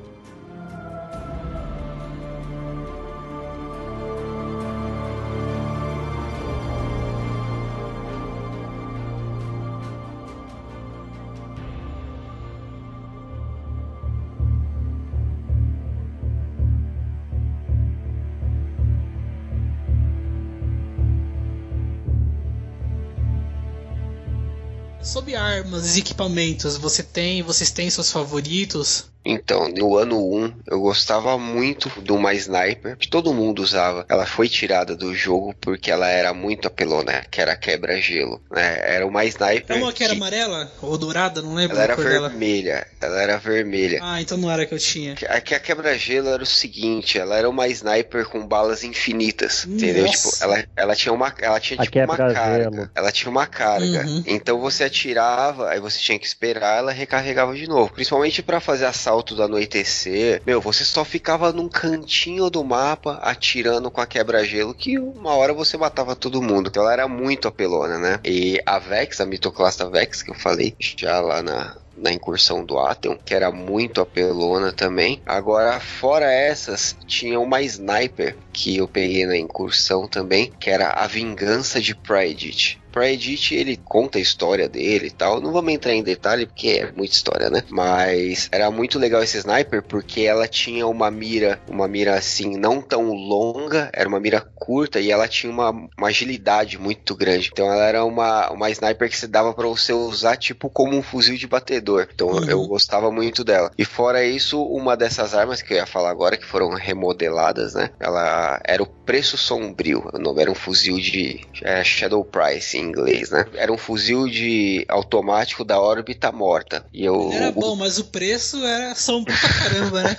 Armas 25.48 25.96
e 25.96 26.00
equipamentos, 26.00 26.78
você 26.78 27.02
tem, 27.04 27.42
vocês 27.42 27.72
têm 27.72 27.90
seus 27.90 28.12
favoritos? 28.12 29.06
Então, 29.30 29.68
no 29.68 29.98
ano 29.98 30.18
1, 30.36 30.54
eu 30.68 30.80
gostava 30.80 31.38
muito 31.38 31.92
de 32.02 32.14
uma 32.14 32.34
sniper 32.34 32.96
que 32.96 33.10
todo 33.10 33.34
mundo 33.34 33.62
usava. 33.62 34.06
Ela 34.08 34.26
foi 34.26 34.48
tirada 34.48 34.96
do 34.96 35.14
jogo 35.14 35.54
porque 35.60 35.92
ela 35.92 36.08
era 36.08 36.34
muito 36.34 36.66
apelona, 36.70 37.26
que 37.30 37.42
era 37.42 37.54
quebra-gelo. 37.58 38.42
Né? 38.50 38.80
Era 38.84 39.06
uma 39.06 39.26
sniper. 39.26 39.76
É 39.76 39.80
uma 39.82 39.92
que 39.92 40.02
era 40.06 40.14
que- 40.14 40.18
amarela 40.18 40.72
ou 40.82 40.98
dourada, 40.98 41.42
não 41.42 41.56
lembro 41.56 41.76
Ela 41.76 41.84
era 41.84 41.96
cor 41.98 42.06
dela. 42.06 42.30
vermelha. 42.30 42.88
Ela 43.02 43.22
era 43.22 43.38
vermelha. 43.38 44.00
Ah, 44.02 44.22
então 44.22 44.38
não 44.38 44.50
era 44.50 44.64
a 44.64 44.66
que 44.66 44.74
eu 44.74 44.80
tinha. 44.80 45.16
A 45.28 45.42
que 45.42 45.54
a 45.54 45.60
quebra-gelo 45.60 46.30
era 46.30 46.42
o 46.42 46.46
seguinte, 46.46 47.20
ela 47.20 47.36
era 47.36 47.50
uma 47.50 47.68
sniper 47.68 48.30
com 48.30 48.48
balas 48.48 48.86
infinitas, 48.86 49.66
entendeu? 49.66 50.06
Nossa. 50.06 50.30
Tipo, 50.32 50.44
ela, 50.46 50.64
ela 50.74 50.96
tinha 50.96 51.12
uma, 51.14 51.36
ela 51.42 51.60
tinha 51.60 51.82
A 51.82 51.84
tipo 51.84 52.00
uma 52.00 52.16
quebra-gelo. 52.16 52.34
carga. 52.78 52.92
Ela 52.96 53.12
tinha 53.12 53.30
uma 53.30 53.46
carga. 53.46 54.06
Uhum. 54.08 54.24
Então 54.26 54.58
você 54.62 54.86
atirava, 54.86 55.37
aí 55.70 55.80
você 55.80 56.00
tinha 56.00 56.18
que 56.18 56.26
esperar, 56.26 56.80
ela 56.80 56.92
recarregava 56.92 57.54
de 57.54 57.68
novo. 57.68 57.94
Principalmente 57.94 58.42
pra 58.42 58.60
fazer 58.60 58.86
assalto 58.86 59.36
do 59.36 59.44
anoitecer. 59.44 60.42
Meu, 60.46 60.60
você 60.60 60.84
só 60.84 61.06
ficava 61.06 61.52
num 61.52 61.70
cantinho 61.70 62.50
do 62.50 62.64
mapa 62.64 63.20
atirando 63.22 63.92
com 63.92 64.02
a 64.02 64.08
quebra-gelo 64.08 64.74
que 64.74 64.98
uma 64.98 65.36
hora 65.36 65.54
você 65.54 65.78
matava 65.78 66.16
todo 66.16 66.42
mundo. 66.42 66.70
Então 66.70 66.84
ela 66.84 66.94
era 66.94 67.08
muito 67.08 67.48
apelona, 67.48 67.98
né? 68.00 68.20
E 68.26 68.60
a 68.66 68.80
Vex, 68.80 69.22
a 69.22 69.26
mitoclasta 69.26 69.90
Vex 69.90 70.24
que 70.24 70.32
eu 70.32 70.36
falei 70.36 70.76
já 70.80 71.20
lá 71.20 71.44
na 71.44 71.76
na 71.98 72.12
incursão 72.12 72.64
do 72.64 72.80
Atheon, 72.80 73.16
que 73.26 73.34
era 73.34 73.52
muito 73.52 74.02
apelona 74.02 74.72
também. 74.72 75.22
Agora, 75.26 75.80
fora 75.80 76.32
essas, 76.32 76.96
tinha 77.06 77.40
uma 77.40 77.62
sniper 77.62 78.36
que 78.54 78.78
eu 78.78 78.88
peguei 78.88 79.26
na 79.26 79.38
incursão 79.38 80.08
também, 80.08 80.52
que 80.60 80.70
era 80.70 80.90
a 80.90 81.08
Vingança 81.08 81.82
de 81.82 81.96
Praedit. 81.96 82.80
Praedit, 82.98 83.54
ele 83.54 83.78
conta 83.78 84.18
a 84.18 84.22
história 84.22 84.68
dele 84.68 85.08
e 85.08 85.12
tal. 85.12 85.40
Não 85.40 85.52
vamos 85.52 85.72
entrar 85.72 85.94
em 85.94 86.02
detalhe 86.02 86.48
porque 86.48 86.70
é 86.70 86.92
muita 86.92 87.14
história, 87.14 87.48
né? 87.48 87.62
Mas 87.70 88.50
era 88.52 88.72
muito 88.72 88.98
legal 88.98 89.22
esse 89.22 89.38
sniper 89.38 89.84
porque 89.84 90.22
ela 90.22 90.48
tinha 90.48 90.88
uma 90.88 91.12
mira, 91.12 91.62
uma 91.70 91.88
mira 91.88 92.16
assim, 92.16 92.58
não 92.58 92.82
tão 92.82 93.12
longa, 93.12 93.92
era 93.94 94.10
uma 94.10 94.20
mira 94.20 94.42
curta 94.42 95.00
e 95.00 95.12
ela 95.12 95.28
tinha 95.28 95.52
uma, 95.52 95.70
uma 95.70 96.08
agilidade 96.08 96.80
muito 96.80 97.16
grande. 97.16 97.50
Então 97.52 97.72
ela 97.72 97.86
era 97.86 98.04
uma, 98.04 98.50
uma 98.50 98.72
sniper 98.72 99.10
que 99.10 99.18
se 99.18 99.28
dava 99.28 99.54
para 99.54 99.68
você 99.68 99.94
usar 99.94 100.36
tipo 100.36 100.68
como 100.68 100.98
um 100.98 101.04
fuzil 101.04 101.38
de 101.38 101.46
batedor. 101.46 101.87
Então 102.14 102.28
Uhum. 102.28 102.50
eu 102.50 102.68
gostava 102.68 103.12
muito 103.12 103.44
dela. 103.44 103.72
E 103.78 103.86
fora 103.86 104.24
isso, 104.26 104.62
uma 104.64 104.96
dessas 104.98 105.34
armas 105.34 105.62
que 105.62 105.74
eu 105.74 105.78
ia 105.78 105.86
falar 105.86 106.10
agora, 106.10 106.38
que 106.38 106.46
foram 106.46 106.70
remodeladas, 106.70 107.74
né? 107.74 107.90
Ela 108.00 108.60
era 108.66 108.84
o 108.84 108.86
Preço 108.86 109.38
Sombrio. 109.38 110.04
O 110.14 110.18
nome 110.20 110.42
era 110.42 110.52
um 110.52 110.56
fuzil 110.56 110.98
de 111.00 111.40
é, 111.64 111.84
Shadow 111.84 112.24
Price 112.26 112.78
em 112.78 112.82
inglês, 112.82 113.30
né? 113.32 113.46
Era 113.56 113.72
um 113.72 113.78
fuzil 113.78 114.28
de 114.28 114.86
automático 114.90 115.64
da 115.64 115.80
órbita 115.80 116.32
morta. 116.32 116.86
E 116.94 117.06
eu, 117.06 117.30
era 117.32 117.52
bom, 117.52 117.76
mas 117.76 117.98
o 117.98 118.06
preço 118.06 118.64
era 118.66 118.94
sombrio 118.96 119.38
pra 119.40 119.50
caramba, 119.70 120.04
né? 120.04 120.18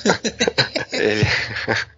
ele, 0.93 1.27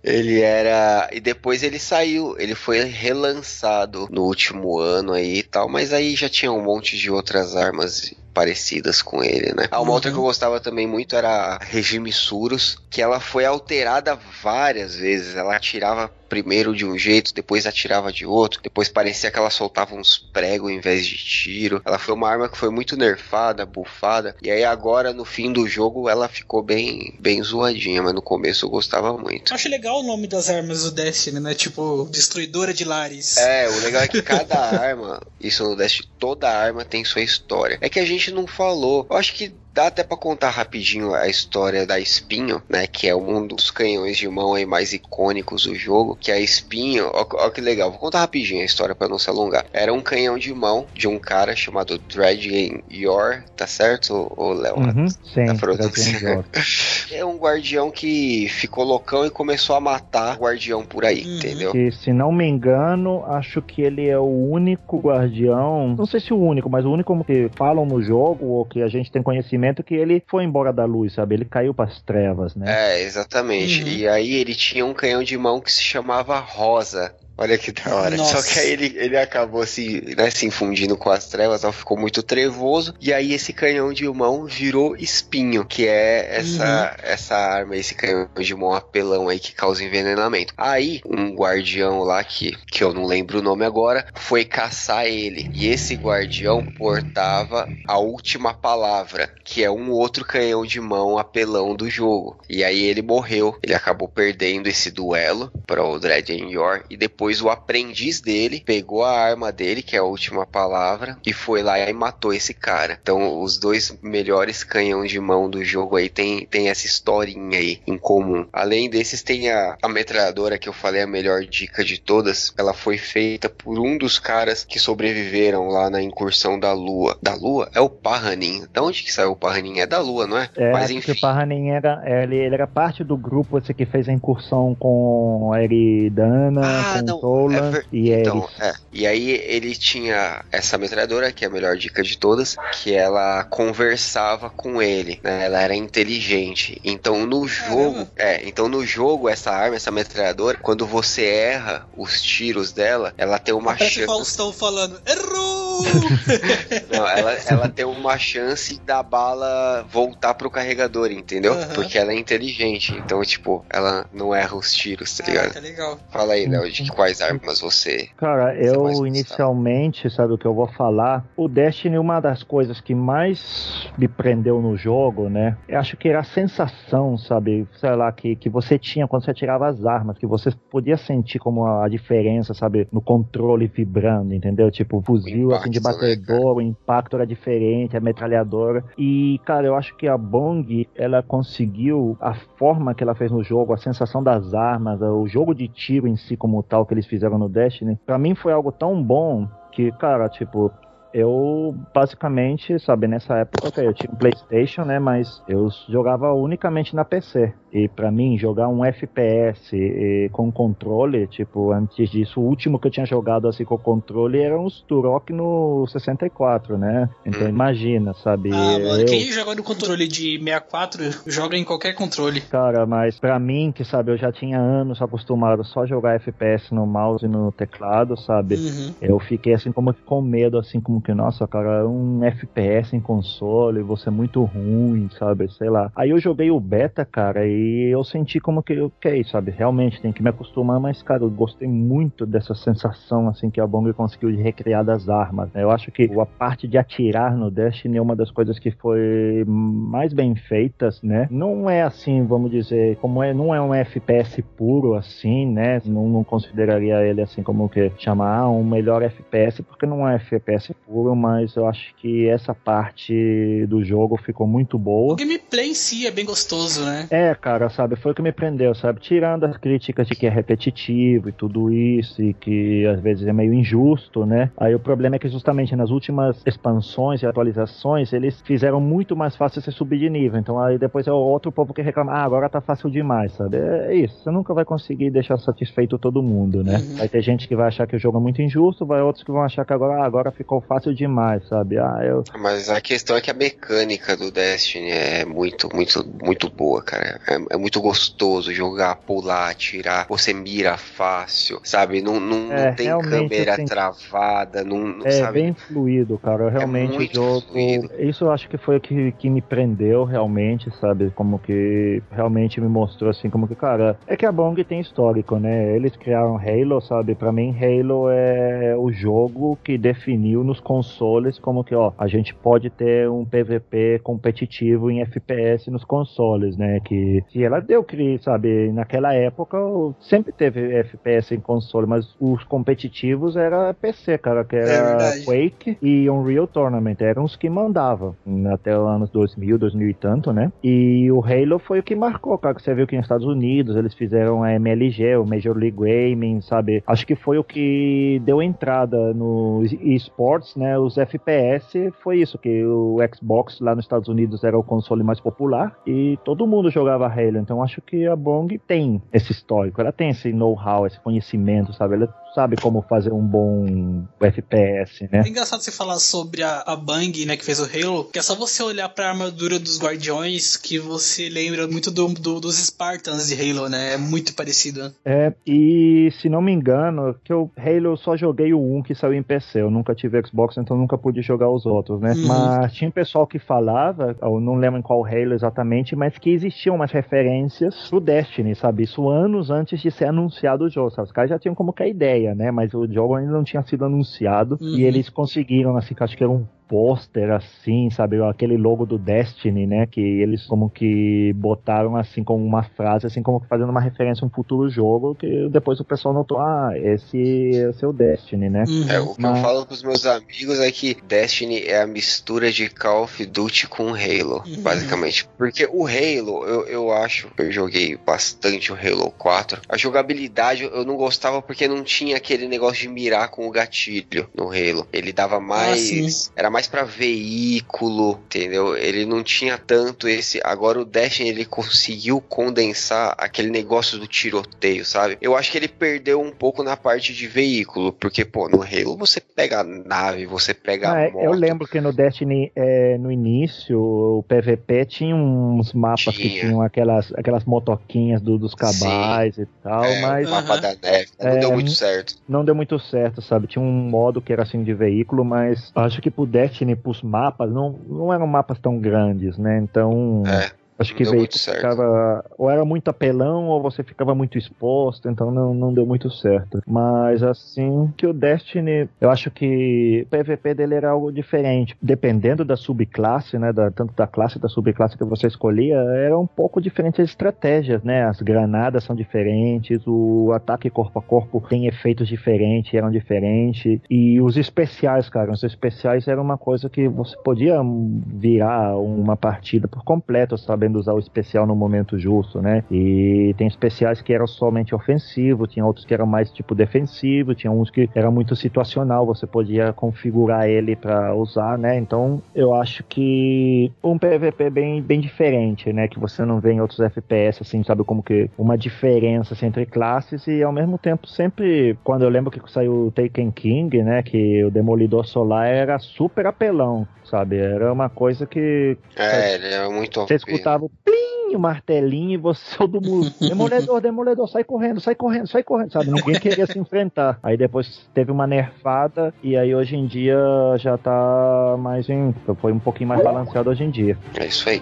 ele 0.02 0.40
era. 0.40 1.09
E 1.12 1.20
depois 1.20 1.62
ele 1.62 1.78
saiu. 1.78 2.34
Ele 2.38 2.55
foi 2.55 2.80
relançado 2.84 4.09
no 4.10 4.22
último 4.24 4.78
ano 4.78 5.12
aí 5.12 5.38
e 5.38 5.42
tal. 5.42 5.68
Mas 5.68 5.92
aí 5.92 6.14
já 6.16 6.28
tinha 6.28 6.52
um 6.52 6.62
monte 6.62 6.97
de 6.97 7.10
outras 7.10 7.55
armas 7.56 8.12
parecidas 8.32 9.02
com 9.02 9.23
ele, 9.23 9.55
né? 9.55 9.69
Ah, 9.70 9.81
uma 9.81 9.93
outra 9.93 10.11
que 10.11 10.16
eu 10.16 10.23
gostava 10.23 10.61
também 10.61 10.86
muito 10.86 11.16
era 11.16 11.28
a 11.28 11.59
Regime 11.65 12.12
Surus, 12.12 12.77
que 12.89 13.02
ela 13.02 13.20
foi 13.20 13.44
alterada 13.44 14.19
várias 14.43 14.94
vezes. 14.94 15.36
Ela 15.36 15.57
atirava 15.57 16.11
primeiro 16.31 16.74
de 16.74 16.86
um 16.86 16.97
jeito, 16.97 17.35
depois 17.35 17.66
atirava 17.66 18.12
de 18.12 18.24
outro, 18.24 18.62
depois 18.62 18.89
parecia 18.89 19.31
que 19.31 19.39
ela 19.39 19.51
soltava 19.51 19.97
uns 19.97 20.16
pregos 20.16 20.70
em 20.70 20.81
vez 20.81 21.05
de 21.05 21.16
tiro. 21.16 21.82
Ela 21.85 21.98
foi 21.98 22.15
uma 22.15 22.31
arma 22.31 22.48
que 22.48 22.57
foi 22.57 22.70
muito 22.70 22.97
nerfada, 22.97 23.66
bufada, 23.66 24.36
e 24.40 24.51
aí 24.51 24.65
agora 24.65 25.12
no 25.12 25.24
fim 25.24 25.52
do 25.52 25.66
jogo 25.66 26.09
ela 26.09 26.28
ficou 26.28 26.62
bem, 26.62 27.16
bem 27.19 27.43
zoadinha, 27.43 28.02
mas 28.02 28.15
no 28.15 28.23
começo 28.23 28.65
eu 28.65 28.70
gostava 28.70 29.12
muito. 29.19 29.51
Eu 29.51 29.57
acho 29.57 29.69
legal 29.69 30.01
o 30.01 30.02
nome 30.05 30.28
das 30.28 30.48
armas 30.48 30.85
do 30.85 30.93
Destiny, 30.93 31.40
né? 31.40 31.52
Tipo, 31.52 32.09
Destruidora 32.11 32.73
de 32.73 32.85
Lares. 32.85 33.36
É, 33.36 33.69
o 33.69 33.81
legal 33.81 34.02
é 34.02 34.09
que 34.09 34.23
cada 34.23 34.57
arma, 34.81 35.20
isso 35.40 35.65
no 35.65 35.74
Destiny, 35.74 36.09
toda 36.19 36.48
arma 36.48 36.85
tem 36.85 37.05
sua 37.05 37.23
história. 37.23 37.78
É 37.81 37.89
que 37.89 37.98
a 37.98 38.05
gente 38.05 38.31
não 38.31 38.47
falou. 38.47 39.07
Eu 39.11 39.16
acho 39.16 39.35
que 39.35 39.52
dá 39.74 39.86
até 39.86 40.02
pra 40.02 40.16
contar 40.16 40.51
rapidinho 40.51 41.14
a 41.14 41.28
história 41.28 41.86
da 41.86 41.98
Espinho, 41.98 42.62
né? 42.68 42.86
Que 42.86 43.09
é 43.09 43.14
um 43.14 43.47
dos 43.47 43.70
canhões 43.70 44.16
de 44.16 44.28
mão 44.28 44.55
aí 44.55 44.66
mais 44.66 44.92
icônicos 44.92 45.64
do 45.64 45.74
jogo. 45.74 46.16
Que 46.20 46.30
a 46.32 46.38
Espinho, 46.38 47.10
ó, 47.12 47.26
ó 47.32 47.51
que 47.51 47.60
legal, 47.60 47.90
vou 47.90 47.98
contar 47.98 48.20
rapidinho 48.20 48.62
a 48.62 48.64
história 48.64 48.94
pra 48.94 49.09
não 49.09 49.18
se 49.18 49.28
alongar. 49.30 49.66
Era 49.72 49.92
um 49.92 50.01
canhão 50.01 50.38
de 50.38 50.52
mão 50.52 50.86
de 50.94 51.09
um 51.09 51.18
cara 51.18 51.55
chamado 51.55 51.98
Dredgen 51.98 52.82
Yor, 52.90 53.42
tá 53.56 53.66
certo, 53.66 54.32
ô 54.36 54.52
Léo? 54.52 54.76
Uhum, 54.78 55.09
sim, 55.09 55.47
Tá 55.47 55.55
produzindo. 55.55 56.26
Yor. 56.26 56.44
É 57.12 57.24
um 57.24 57.36
guardião 57.36 57.90
que 57.90 58.48
ficou 58.48 58.84
loucão 58.84 59.26
e 59.26 59.30
começou 59.30 59.74
a 59.74 59.80
matar 59.80 60.38
guardião 60.38 60.84
por 60.84 61.05
aí, 61.05 61.22
entendeu? 61.22 61.72
Que, 61.72 61.90
se 61.90 62.12
não 62.12 62.30
me 62.30 62.47
engano, 62.47 63.24
acho 63.26 63.60
que 63.60 63.82
ele 63.82 64.09
é 64.09 64.18
o 64.18 64.22
único 64.22 64.98
guardião. 64.98 65.94
Não 65.97 66.06
sei 66.06 66.20
se 66.20 66.32
o 66.32 66.38
único, 66.38 66.70
mas 66.70 66.84
o 66.84 66.92
único 66.92 67.24
que 67.24 67.51
falam 67.56 67.84
no 67.84 68.01
jogo, 68.01 68.47
ou 68.47 68.64
que 68.64 68.80
a 68.80 68.88
gente 68.88 69.10
tem 69.10 69.22
conhecimento, 69.22 69.60
que 69.74 69.94
ele 69.94 70.22
foi 70.28 70.44
embora 70.44 70.72
da 70.72 70.84
luz, 70.84 71.14
sabe? 71.14 71.34
Ele 71.34 71.44
caiu 71.44 71.72
pras 71.72 72.01
trevas, 72.02 72.55
né? 72.55 72.66
É, 72.68 73.02
exatamente. 73.02 73.82
E 73.82 74.09
aí 74.09 74.34
ele 74.34 74.55
tinha 74.55 74.84
um 74.84 74.94
canhão 74.94 75.22
de 75.22 75.36
mão 75.36 75.60
que 75.60 75.72
se 75.72 75.82
chamava 75.82 76.38
Rosa. 76.38 77.14
Olha 77.40 77.56
que 77.56 77.72
da 77.72 77.96
hora. 77.96 78.16
Nossa. 78.18 78.42
Só 78.42 78.52
que 78.52 78.58
aí 78.58 78.70
ele, 78.70 78.94
ele 78.98 79.16
acabou 79.16 79.64
se, 79.66 80.14
né, 80.14 80.30
se 80.30 80.44
infundindo 80.44 80.94
com 80.94 81.08
as 81.08 81.26
trevas, 81.26 81.64
ela 81.64 81.72
ficou 81.72 81.96
muito 81.96 82.22
trevoso. 82.22 82.94
E 83.00 83.14
aí 83.14 83.32
esse 83.32 83.54
canhão 83.54 83.94
de 83.94 84.06
mão 84.06 84.44
virou 84.44 84.94
espinho, 84.94 85.64
que 85.64 85.88
é 85.88 86.36
essa, 86.36 86.94
essa 87.02 87.34
arma, 87.34 87.74
esse 87.76 87.94
canhão 87.94 88.28
de 88.38 88.54
mão 88.54 88.74
apelão 88.74 89.30
aí 89.30 89.40
que 89.40 89.54
causa 89.54 89.82
envenenamento. 89.82 90.52
Aí 90.54 91.00
um 91.06 91.34
guardião 91.34 92.00
lá, 92.00 92.22
que, 92.22 92.54
que 92.70 92.84
eu 92.84 92.92
não 92.92 93.06
lembro 93.06 93.38
o 93.38 93.42
nome 93.42 93.64
agora, 93.64 94.06
foi 94.14 94.44
caçar 94.44 95.06
ele. 95.06 95.50
E 95.54 95.66
esse 95.66 95.94
guardião 95.94 96.66
portava 96.76 97.66
a 97.88 97.98
última 97.98 98.52
palavra, 98.52 99.32
que 99.42 99.64
é 99.64 99.70
um 99.70 99.90
outro 99.92 100.26
canhão 100.26 100.66
de 100.66 100.78
mão 100.78 101.16
apelão 101.16 101.74
do 101.74 101.88
jogo. 101.88 102.38
E 102.50 102.62
aí 102.62 102.84
ele 102.84 103.00
morreu. 103.00 103.56
Ele 103.62 103.72
acabou 103.74 104.08
perdendo 104.08 104.66
esse 104.66 104.90
duelo 104.90 105.50
para 105.66 105.82
o 105.82 105.98
Dredgen 105.98 106.50
Yor. 106.50 106.84
E 106.90 106.98
depois 106.98 107.30
o 107.40 107.48
aprendiz 107.51 108.20
dele 108.20 108.62
pegou 108.65 109.05
a 109.05 109.12
arma 109.12 109.52
dele, 109.52 109.82
que 109.82 109.94
é 109.94 109.98
a 109.98 110.05
última 110.05 110.47
palavra, 110.47 111.16
e 111.24 111.32
foi 111.32 111.62
lá 111.62 111.78
e 111.78 111.93
matou 111.93 112.32
esse 112.32 112.55
cara. 112.55 112.98
Então 113.01 113.40
os 113.43 113.59
dois 113.59 113.97
melhores 114.02 114.65
canhões 114.65 115.11
de 115.11 115.20
mão 115.20 115.48
do 115.51 115.62
jogo 115.65 115.97
aí 115.97 116.09
tem, 116.09 116.47
tem 116.47 116.69
essa 116.70 116.86
historinha 116.86 117.59
aí 117.59 117.81
em 117.86 117.98
comum. 117.98 118.47
Além 118.52 118.89
desses, 118.89 119.23
tem 119.23 119.51
a, 119.51 119.77
a 119.82 119.89
metralhadora 119.89 120.59
que 120.59 120.69
eu 120.69 120.73
falei, 120.73 121.02
a 121.02 121.07
melhor 121.07 121.43
dica 121.44 121.85
de 121.85 122.01
todas. 122.01 122.52
Ela 122.59 122.73
foi 122.73 122.97
feita 122.97 123.48
por 123.48 123.78
um 123.78 123.98
dos 123.98 124.19
caras 124.19 124.65
que 124.65 124.78
sobreviveram 124.78 125.69
lá 125.69 125.90
na 125.90 126.01
incursão 126.02 126.59
da 126.59 126.73
Lua. 126.73 127.19
Da 127.23 127.35
Lua? 127.35 127.70
É 127.74 127.81
o 127.81 127.90
Parranin. 127.90 128.65
Da 128.73 128.82
onde 128.82 129.02
que 129.02 129.12
saiu 129.12 129.32
o 129.32 129.36
Parranin? 129.36 129.81
É 129.81 129.86
da 129.86 130.01
Lua, 130.01 130.27
não 130.27 130.39
é? 130.39 130.48
É, 130.57 130.73
Mas 130.73 130.90
enfim. 130.90 131.12
o 131.12 131.20
Parranin 131.20 131.69
era, 131.70 132.02
ele, 132.07 132.36
ele 132.36 132.55
era 132.55 132.66
parte 132.66 133.05
do 133.05 133.16
grupo 133.16 133.59
esse 133.59 133.74
que 133.74 133.85
fez 133.85 134.09
a 134.09 134.12
incursão 134.12 134.74
com 134.78 135.52
a 135.52 135.62
Eridana, 135.62 136.61
Ah, 136.65 136.98
com 137.01 137.05
não, 137.07 137.19
É 137.52 137.70
ver- 137.70 137.86
e 137.92 138.12
Então, 138.12 138.48
é. 138.59 138.72
E 138.92 139.06
aí 139.06 139.30
ele 139.30 139.74
tinha 139.76 140.44
essa 140.51 140.76
metralhadora, 140.78 141.32
que 141.32 141.44
é 141.44 141.48
a 141.48 141.51
melhor 141.51 141.76
dica 141.76 142.02
de 142.02 142.18
todas, 142.18 142.56
que 142.72 142.94
ela 142.94 143.44
conversava 143.44 144.51
com 144.51 144.80
ele, 144.82 145.20
né? 145.22 145.44
Ela 145.47 145.60
era 145.62 145.74
inteligente. 145.74 146.80
Então 146.84 147.26
no 147.26 147.47
jogo, 147.47 148.09
é, 148.16 148.47
então 148.47 148.68
no 148.68 148.84
jogo 148.84 149.28
essa 149.28 149.51
arma, 149.51 149.76
essa 149.76 149.90
metralhadora, 149.90 150.59
quando 150.62 150.86
você 150.86 151.24
erra 151.24 151.86
os 151.97 152.20
tiros 152.22 152.72
dela, 152.72 153.12
ela 153.16 153.38
tem 153.38 153.55
uma 153.55 153.74
Parece 153.74 153.94
chance 153.97 154.06
Faustão 154.06 154.52
falando, 154.52 155.01
errou! 155.06 155.69
Não, 156.90 157.06
ela, 157.06 157.32
ela 157.47 157.68
tem 157.68 157.84
uma 157.84 158.18
chance 158.18 158.80
da 158.84 159.02
bala 159.02 159.84
voltar 159.90 160.34
pro 160.34 160.51
carregador, 160.51 161.10
entendeu? 161.10 161.52
Aham. 161.52 161.74
Porque 161.74 161.98
ela 161.98 162.12
é 162.12 162.16
inteligente. 162.16 162.94
Então, 162.97 163.20
tipo, 163.22 163.64
ela 163.70 164.06
não 164.12 164.34
erra 164.34 164.56
os 164.56 164.72
tiros, 164.72 165.16
tá 165.16 165.24
ligado? 165.26 165.52
tá 165.52 165.60
legal. 165.60 165.98
Fala 166.10 166.34
aí, 166.34 166.47
Léo, 166.47 166.70
de 166.70 166.90
quais 166.92 167.20
armas 167.20 167.60
você. 167.60 168.09
Cara, 168.16 168.55
Você 168.55 168.68
eu 168.70 168.80
gostava? 168.82 169.09
inicialmente, 169.09 170.10
sabe 170.10 170.32
o 170.34 170.38
que 170.38 170.47
eu 170.47 170.55
vou 170.55 170.66
falar? 170.68 171.24
O 171.36 171.48
Destiny, 171.48 171.98
uma 171.98 172.20
das 172.20 172.42
coisas 172.42 172.80
que 172.80 172.94
mais 172.94 173.88
me 173.97 174.09
prendeu 174.09 174.60
no 174.60 174.76
jogo, 174.76 175.28
né? 175.28 175.56
Eu 175.68 175.78
acho 175.78 175.97
que 175.97 176.09
era 176.09 176.20
a 176.20 176.24
sensação, 176.24 177.16
sabe? 177.16 177.66
Sei 177.78 177.94
lá, 177.94 178.10
que, 178.12 178.36
que 178.36 178.48
você 178.48 178.78
tinha 178.78 179.06
quando 179.06 179.24
você 179.24 179.34
tirava 179.34 179.68
as 179.68 179.84
armas, 179.84 180.18
que 180.18 180.26
você 180.26 180.51
podia 180.70 180.97
sentir 180.97 181.38
como 181.38 181.64
a, 181.64 181.84
a 181.84 181.88
diferença, 181.88 182.55
sabe? 182.55 182.88
No 182.92 183.01
controle 183.01 183.66
vibrando, 183.66 184.34
entendeu? 184.34 184.70
Tipo, 184.70 184.98
o 184.98 185.02
fuzil 185.02 185.52
assim, 185.55 185.69
de 185.70 185.78
impacto, 185.78 186.02
né, 186.02 186.16
batedor, 186.16 186.56
o 186.56 186.60
impacto 186.60 187.16
era 187.16 187.26
diferente, 187.26 187.97
a 187.97 188.01
metralhadora. 188.01 188.84
E, 188.98 189.40
cara, 189.44 189.66
eu 189.66 189.74
acho 189.74 189.97
que 189.97 190.06
a 190.06 190.16
Bong, 190.18 190.88
ela 190.94 191.22
conseguiu 191.22 192.16
a 192.20 192.34
forma 192.34 192.94
que 192.94 193.02
ela 193.02 193.14
fez 193.14 193.30
no 193.30 193.42
jogo, 193.42 193.72
a 193.72 193.78
sensação 193.78 194.22
das 194.22 194.55
armas, 194.55 195.01
o 195.01 195.26
jogo 195.26 195.55
de 195.55 195.68
tiro 195.68 196.06
em 196.06 196.16
si 196.16 196.36
como 196.36 196.62
tal 196.62 196.84
que 196.84 196.94
eles 196.94 197.06
fizeram 197.06 197.38
no 197.38 197.48
Destiny, 197.48 197.98
pra 198.05 198.18
mim 198.18 198.34
foi 198.34 198.52
algo 198.52 198.72
tão 198.72 199.02
bom 199.02 199.48
que, 199.72 199.90
cara, 199.92 200.28
tipo, 200.28 200.70
eu 201.12 201.74
basicamente, 201.94 202.78
sabe, 202.78 203.06
nessa 203.09 203.38
época 203.38 203.68
ok, 203.68 203.86
eu 203.86 203.94
tinha 203.94 204.12
um 204.12 204.16
PlayStation, 204.16 204.84
né, 204.84 204.98
mas 204.98 205.42
eu 205.48 205.68
jogava 205.88 206.32
unicamente 206.32 206.94
na 206.94 207.05
PC. 207.05 207.52
E 207.72 207.88
pra 207.88 208.10
mim 208.10 208.38
jogar 208.38 208.68
um 208.68 208.84
FPS 208.84 209.74
e- 209.76 210.28
com 210.32 210.51
controle, 210.52 211.26
tipo, 211.26 211.72
antes 211.72 212.10
disso, 212.10 212.40
o 212.40 212.44
último 212.44 212.78
que 212.78 212.86
eu 212.88 212.90
tinha 212.90 213.06
jogado 213.06 213.48
assim 213.48 213.64
com 213.64 213.78
controle 213.78 214.38
era 214.40 214.59
uns 214.60 214.82
Turok 214.86 215.32
no 215.32 215.86
64, 215.88 216.76
né? 216.76 217.09
Então 217.24 217.48
imagina, 217.48 218.12
sabe? 218.14 218.51
Ah, 218.52 218.78
mano, 218.78 219.01
eu- 219.01 219.06
quem 219.06 219.24
joga 219.32 219.55
no 219.55 219.62
controle 219.62 220.06
de 220.06 220.38
64, 220.38 221.02
joga 221.26 221.56
em 221.56 221.64
qualquer 221.64 221.94
controle. 221.94 222.40
Cara, 222.42 222.86
mas 222.86 223.18
pra 223.18 223.38
mim, 223.38 223.72
que 223.72 223.84
sabe, 223.84 224.12
eu 224.12 224.16
já 224.16 224.30
tinha 224.32 224.59
anos 224.59 225.01
acostumado 225.01 225.64
só 225.64 225.82
a 225.82 225.86
jogar 225.86 226.14
FPS 226.16 226.74
no 226.74 226.86
mouse 226.86 227.24
e 227.24 227.28
no 227.28 227.52
teclado, 227.52 228.16
sabe? 228.16 228.56
Uhum. 228.56 228.94
Eu 229.01 229.18
fiquei 229.18 229.55
assim 229.55 229.72
como 229.72 229.94
que 229.94 230.02
com 230.05 230.20
medo, 230.20 230.59
assim, 230.59 230.80
como 230.80 230.90
como 230.90 231.01
que, 231.01 231.14
nossa, 231.14 231.47
cara, 231.47 231.86
um 231.88 232.24
FPS 232.24 232.97
em 232.97 233.01
console, 233.01 233.80
você 233.80 234.09
é 234.09 234.12
muito 234.12 234.42
ruim, 234.42 235.09
sabe? 235.16 235.48
Sei 235.52 235.70
lá. 235.70 235.88
Aí 235.94 236.10
eu 236.10 236.18
joguei 236.18 236.51
o 236.51 236.59
beta, 236.59 237.05
cara, 237.05 237.47
e 237.47 237.60
eu 237.91 238.03
senti 238.05 238.41
como 238.41 238.62
que, 238.62 238.78
ok, 238.81 239.24
sabe? 239.24 239.51
Realmente 239.51 240.01
tem 240.01 240.12
que 240.12 240.23
me 240.23 240.31
acostumar, 240.31 240.81
mas, 240.81 241.03
cara, 241.03 241.23
eu 241.23 241.31
gostei 241.31 241.69
muito 241.69 242.27
dessa 242.27 242.55
sensação, 242.55 243.28
assim, 243.28 243.51
que 243.51 243.61
a 243.61 243.66
Bong 243.66 243.93
conseguiu 243.93 244.31
de 244.31 244.43
recriar 244.43 244.85
das 244.85 245.09
armas. 245.09 245.51
Né? 245.53 245.62
Eu 245.62 245.70
acho 245.70 245.91
que 245.91 246.11
a 246.19 246.27
parte 246.27 246.66
de 246.66 246.78
atirar 246.78 247.37
no 247.37 247.51
Destiny 247.51 247.97
é 247.97 248.03
uma 248.03 248.16
das 248.16 248.31
coisas 248.31 248.59
que 248.59 248.70
foi 248.70 249.45
mais 249.47 250.12
bem 250.12 250.35
feitas, 250.35 251.03
né? 251.03 251.28
Não 251.31 251.69
é 251.69 251.82
assim, 251.82 252.24
vamos 252.24 252.51
dizer, 252.51 252.97
como 252.97 253.23
é, 253.23 253.32
não 253.35 253.55
é 253.55 253.61
um 253.61 253.74
FPS 253.74 254.43
puro, 254.57 254.95
assim, 254.95 255.47
né? 255.47 255.81
Não, 255.85 256.09
não 256.09 256.24
consideraria 256.24 257.05
ele 257.05 257.23
assim 257.23 257.43
como 257.43 257.69
que 257.69 257.91
chamar 257.99 258.49
um 258.49 258.65
melhor 258.65 259.03
FPS, 259.03 259.62
porque 259.62 259.87
não 259.87 260.09
é 260.09 260.16
FPS 260.16 260.74
puro, 260.87 261.15
mas 261.16 261.57
eu 261.57 261.66
acho 261.66 261.95
que 261.97 262.28
essa 262.28 262.55
parte 262.55 263.66
do 263.69 263.82
jogo 263.85 264.16
ficou 264.16 264.47
muito 264.47 264.78
boa. 264.78 265.15
O 265.15 265.16
gameplay 265.16 265.70
em 265.70 265.74
si 265.74 266.07
é 266.07 266.11
bem 266.11 266.24
gostoso, 266.24 266.85
né? 266.85 267.07
É, 267.11 267.35
cara, 267.35 267.49
sabe, 267.70 267.97
foi 267.97 268.12
o 268.12 268.14
que 268.14 268.22
me 268.22 268.32
prendeu, 268.32 268.74
sabe? 268.74 269.01
Tirando 269.01 269.44
as 269.44 269.56
críticas 269.56 270.06
de 270.06 270.14
que 270.14 270.27
é 270.27 270.31
repetitivo 270.31 271.28
e 271.28 271.32
tudo 271.32 271.72
isso, 271.72 272.22
e 272.22 272.35
que 272.35 272.86
às 272.86 273.01
vezes 273.01 273.27
é 273.27 273.32
meio 273.32 273.52
injusto, 273.52 274.24
né? 274.24 274.51
Aí 274.56 274.74
o 274.74 274.78
problema 274.78 275.16
é 275.16 275.18
que 275.18 275.28
justamente 275.28 275.74
nas 275.74 275.90
últimas 275.90 276.43
expansões 276.47 277.22
e 277.22 277.27
atualizações, 277.27 278.12
eles 278.12 278.40
fizeram 278.43 278.81
muito 278.81 279.16
mais 279.16 279.36
fácil 279.36 279.60
você 279.60 279.70
subir 279.70 279.98
de 279.98 280.10
nível. 280.10 280.39
Então 280.39 280.59
aí 280.59 280.78
depois 280.78 281.06
é 281.06 281.12
outro 281.12 281.51
povo 281.51 281.74
que 281.74 281.82
reclama, 281.82 282.12
ah, 282.12 282.24
agora 282.24 282.48
tá 282.48 282.60
fácil 282.60 282.90
demais, 282.90 283.32
sabe? 283.32 283.56
É 283.56 283.94
isso, 283.94 284.22
você 284.22 284.31
nunca 284.31 284.55
vai 284.55 284.64
conseguir 284.64 285.10
deixar 285.10 285.39
satisfeito 285.39 285.98
todo 285.98 286.22
mundo, 286.22 286.62
né? 286.62 286.78
Uhum. 286.78 286.97
Vai 286.97 287.09
ter 287.09 287.22
gente 287.22 287.48
que 287.48 287.56
vai 287.56 287.68
achar 287.68 287.86
que 287.86 287.97
o 287.97 287.98
jogo 287.98 288.18
é 288.18 288.20
muito 288.20 288.43
injusto, 288.43 288.86
vai 288.86 289.01
outros 289.01 289.24
que 289.24 289.32
vão 289.32 289.43
achar 289.43 289.64
que 289.64 289.72
agora, 289.72 290.02
ah, 290.02 290.06
agora 290.06 290.31
ficou 290.31 290.60
fácil 290.60 290.94
demais, 290.94 291.47
sabe? 291.48 291.78
Ah, 291.78 292.01
eu... 292.02 292.24
Mas 292.39 292.68
a 292.68 292.81
questão 292.81 293.16
é 293.16 293.20
que 293.20 293.31
a 293.31 293.35
mecânica 293.35 294.16
do 294.16 294.31
Destiny 294.31 294.90
é 294.90 295.24
muito, 295.24 295.68
muito, 295.74 296.05
muito 296.22 296.51
boa, 296.51 296.82
cara. 296.82 297.20
É, 297.27 297.39
é 297.50 297.56
muito 297.56 297.80
gostoso 297.80 298.52
jogar, 298.52 298.96
pular, 298.96 299.50
atirar, 299.50 300.06
você 300.08 300.32
mira 300.32 300.76
fácil, 300.76 301.60
sabe? 301.62 302.02
Não, 302.02 302.18
não, 302.20 302.52
é, 302.52 302.66
não 302.66 302.74
tem 302.74 303.00
câmera 303.00 303.52
assim, 303.54 303.64
travada, 303.64 304.64
não, 304.64 304.78
não 304.78 305.06
é 305.06 305.10
sabe? 305.10 305.42
bem 305.42 305.54
fluido, 305.54 306.18
cara. 306.18 306.48
É 306.48 306.50
realmente 306.50 306.96
é 306.96 306.98
o 306.98 307.14
jogo. 307.14 307.40
Fluido. 307.52 307.90
Isso 307.98 308.24
eu 308.24 308.32
acho 308.32 308.48
que 308.48 308.58
foi 308.58 308.76
o 308.76 308.80
que, 308.80 309.12
que 309.12 309.30
me 309.30 309.40
prendeu 309.40 310.04
realmente, 310.04 310.70
sabe? 310.80 311.10
Como 311.14 311.38
que 311.38 312.02
realmente 312.10 312.60
me 312.60 312.68
mostrou 312.68 313.10
assim, 313.10 313.30
como 313.30 313.46
que, 313.46 313.54
cara, 313.54 313.98
é 314.06 314.16
que 314.16 314.26
a 314.26 314.32
Bong 314.32 314.62
tem 314.64 314.80
histórico, 314.80 315.38
né? 315.38 315.76
Eles 315.76 315.96
criaram 315.96 316.36
Halo, 316.36 316.80
sabe? 316.80 317.14
Para 317.14 317.32
mim, 317.32 317.54
Halo 317.56 318.08
é 318.10 318.74
o 318.76 318.90
jogo 318.92 319.58
que 319.62 319.76
definiu 319.76 320.44
nos 320.44 320.60
consoles 320.60 321.38
como 321.38 321.64
que, 321.64 321.74
ó, 321.74 321.92
a 321.98 322.06
gente 322.06 322.34
pode 322.34 322.70
ter 322.70 323.08
um 323.08 323.24
PVP 323.24 324.00
competitivo 324.02 324.90
em 324.90 325.00
FPS 325.02 325.70
nos 325.70 325.84
consoles, 325.84 326.56
né? 326.56 326.80
Que 326.80 327.22
se 327.32 327.43
ela 327.43 327.61
deu 327.61 327.82
crise, 327.82 328.24
sabe? 328.24 328.70
Naquela 328.73 329.15
época 329.15 329.59
sempre 330.01 330.32
teve 330.32 330.74
FPS 330.74 331.35
em 331.35 331.40
console, 331.40 331.86
mas 331.86 332.15
os 332.20 332.43
competitivos 332.44 333.36
era 333.36 333.73
PC, 333.74 334.19
cara, 334.19 334.44
que 334.44 334.57
era 334.57 335.16
é 335.16 335.24
Quake 335.24 335.78
e 335.81 336.09
Unreal 336.11 336.47
Tournament, 336.47 336.97
eram 337.01 337.24
os 337.24 337.36
que 337.36 337.48
mandavam 337.48 338.15
até 338.52 338.77
os 338.77 338.86
anos 338.86 339.11
2000, 339.11 339.59
2000 339.59 339.89
e 339.89 339.94
tanto, 339.94 340.32
né? 340.32 340.52
E 340.62 341.11
o 341.11 341.23
Halo 341.24 341.59
foi 341.59 341.78
o 341.78 341.82
que 341.82 341.94
marcou, 341.94 342.36
cara, 342.39 342.55
que 342.55 342.62
você 342.62 342.74
viu 342.74 342.86
que 342.86 342.97
nos 342.97 343.05
Estados 343.05 343.27
Unidos 343.27 343.77
eles 343.77 343.94
fizeram 343.94 344.43
a 344.43 344.52
MLG, 344.52 345.16
o 345.16 345.24
Major 345.24 345.57
League 345.57 345.77
Gaming, 345.77 346.40
sabe? 346.40 346.82
Acho 346.86 347.07
que 347.07 347.15
foi 347.15 347.39
o 347.39 347.44
que 347.44 348.20
deu 348.24 348.43
entrada 348.43 349.15
no 349.15 349.62
esports, 349.81 350.57
né? 350.57 350.78
Os 350.78 350.98
FPS 350.98 351.93
foi 352.02 352.20
isso, 352.20 352.39
que 352.39 352.65
o 352.65 352.98
Xbox 353.15 353.61
lá 353.61 353.74
nos 353.74 353.85
Estados 353.85 354.09
Unidos 354.09 354.44
era 354.44 354.59
o 354.59 354.62
console 354.62 355.02
mais 355.02 355.20
popular 355.20 355.77
e 355.86 356.19
todo 356.24 356.47
mundo 356.47 356.70
jogava 356.70 357.09
Halo, 357.20 357.38
então 357.38 357.62
acho 357.62 357.80
que 357.82 358.06
a 358.06 358.16
Bong 358.16 358.59
tem 358.59 359.02
esse 359.12 359.32
histórico, 359.32 359.80
ela 359.80 359.92
tem 359.92 360.10
esse 360.10 360.32
know-how, 360.32 360.86
esse 360.86 360.98
conhecimento, 361.01 361.72
sabe? 361.72 361.94
Ela 361.94 362.06
sabe 362.35 362.57
como 362.57 362.82
fazer 362.82 363.12
um 363.12 363.24
bom 363.24 364.05
FPS, 364.20 365.09
né? 365.11 365.23
É 365.24 365.28
engraçado 365.28 365.61
você 365.61 365.70
falar 365.70 365.98
sobre 365.98 366.43
a, 366.43 366.62
a 366.66 366.77
Bang, 366.77 367.24
né, 367.27 367.36
que 367.36 367.44
fez 367.44 367.61
o 367.61 367.65
Halo, 367.65 368.05
que 368.05 368.19
é 368.19 368.23
só 368.23 368.35
você 368.35 368.62
olhar 368.62 368.89
pra 368.89 369.11
armadura 369.11 369.59
dos 369.59 369.81
Guardiões 369.81 370.57
que 370.57 370.78
você 370.78 371.28
lembra 371.28 371.66
muito 371.66 371.90
do, 371.90 372.09
do, 372.09 372.40
dos 372.40 372.57
Spartans 372.57 373.28
de 373.28 373.35
Halo, 373.35 373.69
né? 373.69 373.94
É 373.94 373.97
muito 373.97 374.35
parecido. 374.35 374.85
Né? 374.85 374.93
É, 375.05 375.32
e 375.47 376.11
se 376.20 376.28
não 376.28 376.43
me 376.43 376.52
engano, 376.52 377.15
que 377.24 377.32
eu 377.32 377.51
Halo 377.57 377.86
eu 377.86 377.97
só 377.97 378.16
joguei 378.16 378.52
o 378.52 378.61
1 378.78 378.82
que 378.82 378.94
saiu 378.94 379.15
em 379.15 379.23
PC, 379.23 379.61
eu 379.61 379.70
nunca 379.70 379.94
tive 379.94 380.20
Xbox, 380.27 380.57
então 380.57 380.77
nunca 380.77 380.97
pude 380.97 381.23
jogar 381.23 381.51
os 381.51 381.66
outros, 381.66 382.01
né? 382.01 382.12
Uhum. 382.12 382.27
Mas 382.27 382.73
tinha 382.74 382.90
pessoal 382.90 383.27
que 383.27 383.39
falava, 383.39 384.16
eu 384.20 384.40
não 384.40 384.57
lembro 384.57 384.78
em 384.78 384.82
qual 384.82 385.05
Halo 385.05 385.32
exatamente, 385.32 385.97
mas 385.97 386.19
que 386.19 386.31
existiam 386.31 386.77
umas 386.77 386.93
referências 386.93 387.89
pro 387.89 388.01
Destiny, 388.01 388.55
sabe? 388.55 388.82
Isso 388.82 389.09
anos 389.09 389.51
antes 389.51 389.81
de 389.81 389.90
ser 389.90 390.07
anunciado 390.07 390.65
o 390.65 390.70
jogo, 390.70 390.90
sabe? 390.90 391.07
Os 391.07 391.12
caras 391.12 391.31
já 391.31 391.39
tinham 391.39 391.55
como 391.55 391.73
que 391.73 391.82
a 391.82 391.89
ideia, 391.89 392.19
né? 392.34 392.51
Mas 392.51 392.74
o 392.74 392.86
jogo 392.86 393.14
ainda 393.14 393.32
não 393.32 393.44
tinha 393.44 393.62
sido 393.62 393.84
anunciado 393.84 394.59
uhum. 394.60 394.76
e 394.76 394.84
eles 394.84 395.09
conseguiram, 395.09 395.76
assim, 395.76 395.94
acho 395.98 396.16
que 396.16 396.22
era 396.22 396.32
um 396.32 396.47
pôster 396.70 397.32
assim, 397.32 397.90
sabe? 397.90 398.22
Aquele 398.22 398.56
logo 398.56 398.86
do 398.86 398.97
Destiny, 398.97 399.66
né? 399.66 399.86
Que 399.86 400.01
eles 400.01 400.47
como 400.47 400.70
que 400.70 401.32
botaram 401.32 401.97
assim 401.97 402.22
como 402.22 402.44
uma 402.44 402.62
frase, 402.62 403.06
assim 403.06 403.24
como 403.24 403.44
fazendo 403.48 403.70
uma 403.70 403.80
referência 403.80 404.24
a 404.24 404.26
um 404.28 404.30
futuro 404.30 404.70
jogo, 404.70 405.16
que 405.16 405.48
depois 405.48 405.80
o 405.80 405.84
pessoal 405.84 406.14
notou, 406.14 406.38
ah, 406.38 406.70
esse 406.76 407.56
é 407.56 407.68
o 407.68 407.72
seu 407.72 407.92
Destiny, 407.92 408.48
né? 408.48 408.64
Uhum. 408.68 408.88
É, 408.88 409.01
o 409.01 409.14
que 409.14 409.20
Mas... 409.20 409.36
eu 409.36 409.42
falo 409.42 409.66
pros 409.66 409.82
meus 409.82 410.06
amigos 410.06 410.60
é 410.60 410.70
que 410.70 410.97
Destiny 411.09 411.64
é 411.64 411.82
a 411.82 411.86
mistura 411.88 412.52
de 412.52 412.68
Call 412.68 413.02
of 413.02 413.26
Duty 413.26 413.66
com 413.66 413.88
Halo, 413.88 414.44
uhum. 414.47 414.62
basicamente. 414.62 415.28
Porque 415.36 415.68
o 415.72 415.86
Halo, 415.86 416.44
eu, 416.44 416.66
eu 416.66 416.92
acho, 416.92 417.28
eu 417.36 417.51
joguei 417.51 417.97
bastante 417.97 418.72
o 418.72 418.76
Halo 418.76 419.10
4. 419.18 419.62
A 419.68 419.76
jogabilidade 419.76 420.62
eu 420.62 420.84
não 420.84 420.97
gostava 420.97 421.42
porque 421.42 421.66
não 421.66 421.82
tinha 421.82 422.16
aquele 422.16 422.47
negócio 422.47 422.82
de 422.82 422.88
mirar 422.88 423.28
com 423.28 423.48
o 423.48 423.51
gatilho 423.51 424.28
no 424.34 424.51
Halo. 424.51 424.86
Ele 424.92 425.12
dava 425.12 425.40
mais. 425.40 426.30
Ah, 426.30 426.32
era 426.36 426.51
mais 426.51 426.60
mais 426.61 426.69
para 426.69 426.85
veículo, 426.85 428.20
entendeu? 428.27 428.77
Ele 428.77 429.07
não 429.07 429.23
tinha 429.23 429.57
tanto 429.57 430.07
esse. 430.07 430.41
Agora 430.45 430.78
o 430.78 430.85
Destiny 430.85 431.31
ele 431.31 431.47
conseguiu 431.47 432.20
condensar 432.20 433.15
aquele 433.16 433.49
negócio 433.49 433.99
do 433.99 434.07
tiroteio, 434.07 434.85
sabe? 434.85 435.16
Eu 435.23 435.35
acho 435.35 435.51
que 435.51 435.57
ele 435.57 435.69
perdeu 435.69 436.20
um 436.20 436.31
pouco 436.31 436.62
na 436.62 436.77
parte 436.77 437.15
de 437.15 437.27
veículo, 437.27 437.93
porque 437.93 438.27
pô, 438.27 438.47
no 438.49 438.62
Halo 438.62 438.97
você 438.97 439.20
pega 439.20 439.65
nave, 439.65 440.27
você 440.27 440.53
pega 440.53 440.91
ah, 440.91 441.11
moto. 441.11 441.24
Eu 441.24 441.32
lembro 441.32 441.66
que 441.66 441.81
no 441.81 441.93
Destiny 441.95 442.53
é, 442.55 442.99
no 442.99 443.11
início 443.11 443.81
o 443.81 444.24
PVP 444.24 444.85
tinha 444.85 445.16
uns 445.16 445.73
mapas 445.73 446.15
tinha. 446.15 446.15
que 446.15 446.41
tinham 446.41 446.61
aquelas 446.61 447.11
aquelas 447.15 447.45
motoquinhas 447.45 448.20
do, 448.20 448.37
dos 448.37 448.55
cabais 448.55 449.37
Sim. 449.37 449.43
e 449.43 449.47
tal, 449.62 449.85
é, 449.85 450.01
mas 450.03 450.28
o 450.28 450.31
mapa 450.31 450.59
da 450.59 450.74
neve 450.74 451.09
não 451.19 451.31
é, 451.31 451.39
deu 451.39 451.53
muito 451.53 451.70
certo. 451.70 452.15
Não 452.28 452.45
deu 452.45 452.55
muito 452.55 452.78
certo, 452.78 453.23
sabe? 453.23 453.47
Tinha 453.47 453.65
um 453.65 453.89
modo 453.89 454.20
que 454.20 454.31
era 454.31 454.43
assim 454.43 454.62
de 454.62 454.74
veículo, 454.74 455.24
mas 455.24 455.73
acho 455.74 456.03
que 456.03 456.11
pro 456.11 456.27
Destiny, 456.27 456.49
pros 456.77 457.02
mapas, 457.02 457.51
não, 457.51 457.78
não 457.89 458.12
eram 458.12 458.27
mapas 458.27 458.59
tão 458.59 458.78
grandes, 458.78 459.39
né? 459.39 459.59
Então. 459.59 460.22
É. 460.27 460.60
Acho 460.81 460.94
que 460.94 461.05
veio 461.05 461.28
ficava 461.31 462.24
ou 462.39 462.51
era 462.51 462.65
muito 462.65 462.89
apelão 462.89 463.48
ou 463.48 463.61
você 463.61 463.82
ficava 463.82 464.15
muito 464.15 464.39
exposto, 464.39 465.11
então 465.11 465.31
não, 465.31 465.52
não 465.52 465.74
deu 465.74 465.85
muito 465.85 466.11
certo. 466.11 466.62
Mas 466.66 467.23
assim 467.23 467.93
que 467.98 468.07
o 468.07 468.15
Destiny, 468.15 468.89
eu 468.98 469.11
acho 469.11 469.31
que 469.31 470.07
o 470.07 470.09
PVP 470.09 470.55
dele 470.55 470.74
era 470.74 470.90
algo 470.90 471.12
diferente, 471.12 471.77
dependendo 471.82 472.47
da 472.47 472.57
subclasse, 472.57 473.39
né, 473.39 473.52
da, 473.52 473.70
tanto 473.70 473.93
da 473.94 474.07
classe 474.07 474.39
da 474.39 474.48
subclasse 474.48 474.97
que 474.97 475.05
você 475.05 475.27
escolhia, 475.27 475.77
era 475.77 476.19
um 476.19 476.27
pouco 476.27 476.62
diferente 476.62 477.02
as 477.02 477.11
estratégias, 477.11 477.82
né? 477.82 478.05
As 478.05 478.23
granadas 478.23 478.85
são 478.85 478.97
diferentes, 478.97 479.82
o 479.86 480.32
ataque 480.32 480.70
corpo 480.70 480.98
a 480.98 481.02
corpo 481.02 481.43
tem 481.47 481.66
efeitos 481.66 482.09
diferentes, 482.09 482.73
eram 482.73 482.90
diferentes 482.90 483.81
e 483.90 484.19
os 484.20 484.39
especiais, 484.39 485.11
cara, 485.11 485.31
os 485.31 485.43
especiais 485.43 486.09
eram 486.09 486.23
uma 486.23 486.39
coisa 486.39 486.70
que 486.70 486.89
você 486.89 487.15
podia 487.23 487.61
virar 488.07 488.78
uma 488.78 489.16
partida 489.16 489.69
por 489.69 489.85
completo, 489.85 490.39
sabendo 490.39 490.69
usar 490.78 490.94
o 490.94 490.98
especial 490.98 491.47
no 491.47 491.55
momento 491.55 491.98
justo, 491.98 492.40
né? 492.40 492.64
E 492.70 493.34
tem 493.36 493.47
especiais 493.47 494.01
que 494.01 494.12
eram 494.12 494.26
somente 494.26 494.74
ofensivo, 494.74 495.47
tinha 495.47 495.64
outros 495.64 495.84
que 495.84 495.94
eram 495.94 496.06
mais 496.06 496.30
tipo 496.30 496.55
defensivo, 496.55 497.34
tinha 497.34 497.51
uns 497.51 497.70
que 497.70 497.88
era 497.94 498.10
muito 498.10 498.34
situacional, 498.36 499.06
você 499.06 499.26
podia 499.26 499.72
configurar 499.72 500.48
ele 500.48 500.76
para 500.76 501.14
usar, 501.14 501.59
né? 501.59 501.78
Então 501.78 502.22
eu 502.34 502.55
acho 502.55 502.84
que 502.84 503.72
um 503.82 503.98
PVP 503.98 504.51
bem, 504.51 504.82
bem 504.82 505.01
diferente, 505.01 505.72
né? 505.72 505.88
Que 505.88 505.98
você 505.98 506.24
não 506.24 506.40
vê 506.40 506.52
em 506.52 506.60
outros 506.60 506.80
FPS, 506.80 507.42
assim, 507.42 507.62
sabe? 507.62 507.84
Como 507.84 508.02
que 508.02 508.30
uma 508.38 508.56
diferença 508.56 509.34
assim, 509.34 509.47
entre 509.47 509.66
classes 509.66 510.26
e 510.26 510.42
ao 510.42 510.52
mesmo 510.52 510.78
tempo 510.78 511.06
sempre, 511.06 511.76
quando 511.84 512.02
eu 512.02 512.09
lembro 512.09 512.30
que 512.30 512.40
saiu 512.51 512.86
o 512.86 512.90
Taken 512.90 513.30
King, 513.30 513.82
né? 513.82 514.02
Que 514.02 514.44
o 514.44 514.51
Demolidor 514.51 515.06
Solar 515.06 515.47
era 515.47 515.78
super 515.78 516.26
apelão 516.26 516.86
sabe? 517.11 517.37
Era 517.39 517.73
uma 517.73 517.89
coisa 517.89 518.27
que. 518.27 518.77
É, 518.97 519.35
ele 519.35 519.47
é 519.49 519.69
muito 519.69 520.01
Você 520.01 520.15
escutava 520.15 520.65
o 520.65 520.70
plim 520.85 521.11
o 521.35 521.39
martelinho 521.39 522.12
e 522.12 522.16
você 522.16 522.57
todo 522.57 522.81
mundo, 522.82 523.12
demoledor, 523.20 523.81
demoledor, 523.81 524.28
sai 524.28 524.45
correndo, 524.45 524.81
sai 524.81 524.95
correndo, 524.95 525.27
sai 525.28 525.43
correndo, 525.43 525.73
sabe? 525.73 525.91
Ninguém 525.91 526.19
queria 526.19 526.47
se 526.47 526.59
enfrentar. 526.59 527.19
Aí 527.23 527.37
depois 527.37 527.89
teve 527.95 528.11
uma 528.11 528.27
nerfada 528.27 529.15
e 529.23 529.37
aí 529.37 529.55
hoje 529.55 529.77
em 529.77 529.87
dia 529.87 530.19
já 530.59 530.77
tá 530.77 531.57
mais 531.59 531.89
em, 531.89 532.15
foi 532.41 532.53
um 532.53 532.59
pouquinho 532.59 532.89
mais 532.89 533.03
balanceado 533.03 533.51
hoje 533.51 533.65
em 533.65 533.70
dia. 533.70 533.97
É 534.19 534.27
isso 534.27 534.49
aí. 534.49 534.61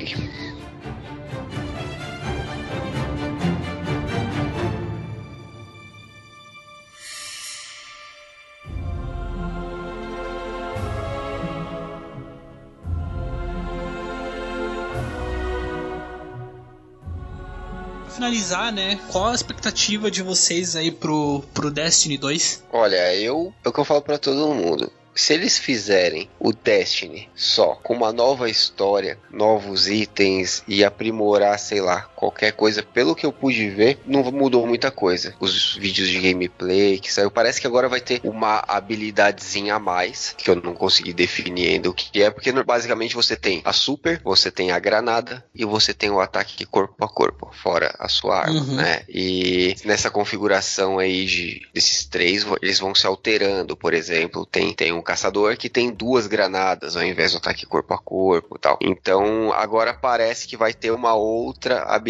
Finalizar, 18.19 18.73
né? 18.73 18.99
Qual 19.13 19.29
a 19.29 19.35
expectativa 19.35 20.11
de 20.11 20.23
vocês 20.23 20.75
aí 20.75 20.91
pro, 20.91 21.45
pro 21.55 21.71
Destiny 21.71 22.19
2? 22.19 22.65
Olha, 22.73 23.15
eu 23.15 23.55
é 23.65 23.69
o 23.69 23.73
que 23.73 23.79
eu 23.79 23.85
falo 23.85 24.03
para 24.03 24.19
todo 24.19 24.53
mundo 24.53 24.91
se 25.19 25.35
eles 25.35 25.59
fizerem 25.59 26.31
o 26.39 26.53
Destiny 26.53 27.29
só 27.35 27.75
com 27.75 27.93
uma 27.93 28.13
nova 28.13 28.49
história, 28.49 29.19
novos 29.33 29.89
itens 29.89 30.63
e 30.69 30.85
aprimorar, 30.85 31.59
sei 31.59 31.81
lá, 31.81 32.03
qualquer 32.19 32.51
coisa, 32.51 32.83
pelo 32.83 33.15
que 33.15 33.25
eu 33.25 33.33
pude 33.33 33.71
ver, 33.71 34.01
não 34.05 34.25
mudou 34.25 34.67
muita 34.67 34.91
coisa. 34.91 35.33
Os 35.39 35.77
vídeos 35.77 36.09
de 36.09 36.19
gameplay 36.19 36.99
que 36.99 37.13
saiu, 37.13 37.31
parece 37.31 37.61
que 37.61 37.67
agora 37.67 37.89
vai 37.89 38.01
ter 38.01 38.21
uma 38.25 38.65
habilidadezinha 38.67 39.77
a 39.77 39.79
mais, 39.79 40.35
que 40.37 40.51
eu 40.51 40.57
não 40.57 40.75
consegui 40.75 41.13
definir 41.13 41.69
ainda 41.69 41.89
o 41.89 41.95
que 41.95 42.21
é, 42.21 42.29
porque 42.29 42.51
basicamente 42.65 43.15
você 43.15 43.37
tem 43.37 43.63
a 43.65 43.73
super, 43.73 44.21
você 44.25 44.51
tem 44.51 44.73
a 44.73 44.81
granada 44.81 45.45
e 45.55 45.65
você 45.65 45.95
tem 45.95 46.11
o 46.11 46.19
ataque 46.19 46.67
corpo 46.67 47.05
a 47.05 47.09
corpo, 47.09 47.53
fora 47.53 47.95
a 48.01 48.09
sua 48.09 48.41
arma, 48.41 48.61
uhum. 48.63 48.75
né? 48.75 49.03
E 49.09 49.77
nessa 49.85 50.11
configuração 50.11 50.99
aí 50.99 51.25
de, 51.25 51.63
desses 51.73 52.05
três, 52.05 52.45
eles 52.61 52.81
vão 52.81 52.97
se 52.97 53.07
alterando, 53.07 53.77
por 53.77 53.95
exemplo, 53.95 54.45
tem, 54.45 54.75
tem 54.75 54.93
um 54.93 55.03
caçador 55.03 55.57
que 55.57 55.69
tem 55.69 55.93
duas 55.93 56.27
granadas 56.27 56.97
ao 56.97 57.05
invés 57.05 57.31
do 57.31 57.39
ataque 57.39 57.65
corpo 57.65 57.95
a 57.95 57.99
corpo 57.99 58.57
e 58.57 58.59
tal. 58.59 58.77
Então 58.83 59.53
agora 59.53 59.95
parece 59.95 60.49
que 60.49 60.57
vai 60.57 60.75
ter 60.75 60.91
uma 60.91 61.15
outra 61.15 61.85
habilidade 61.85 62.08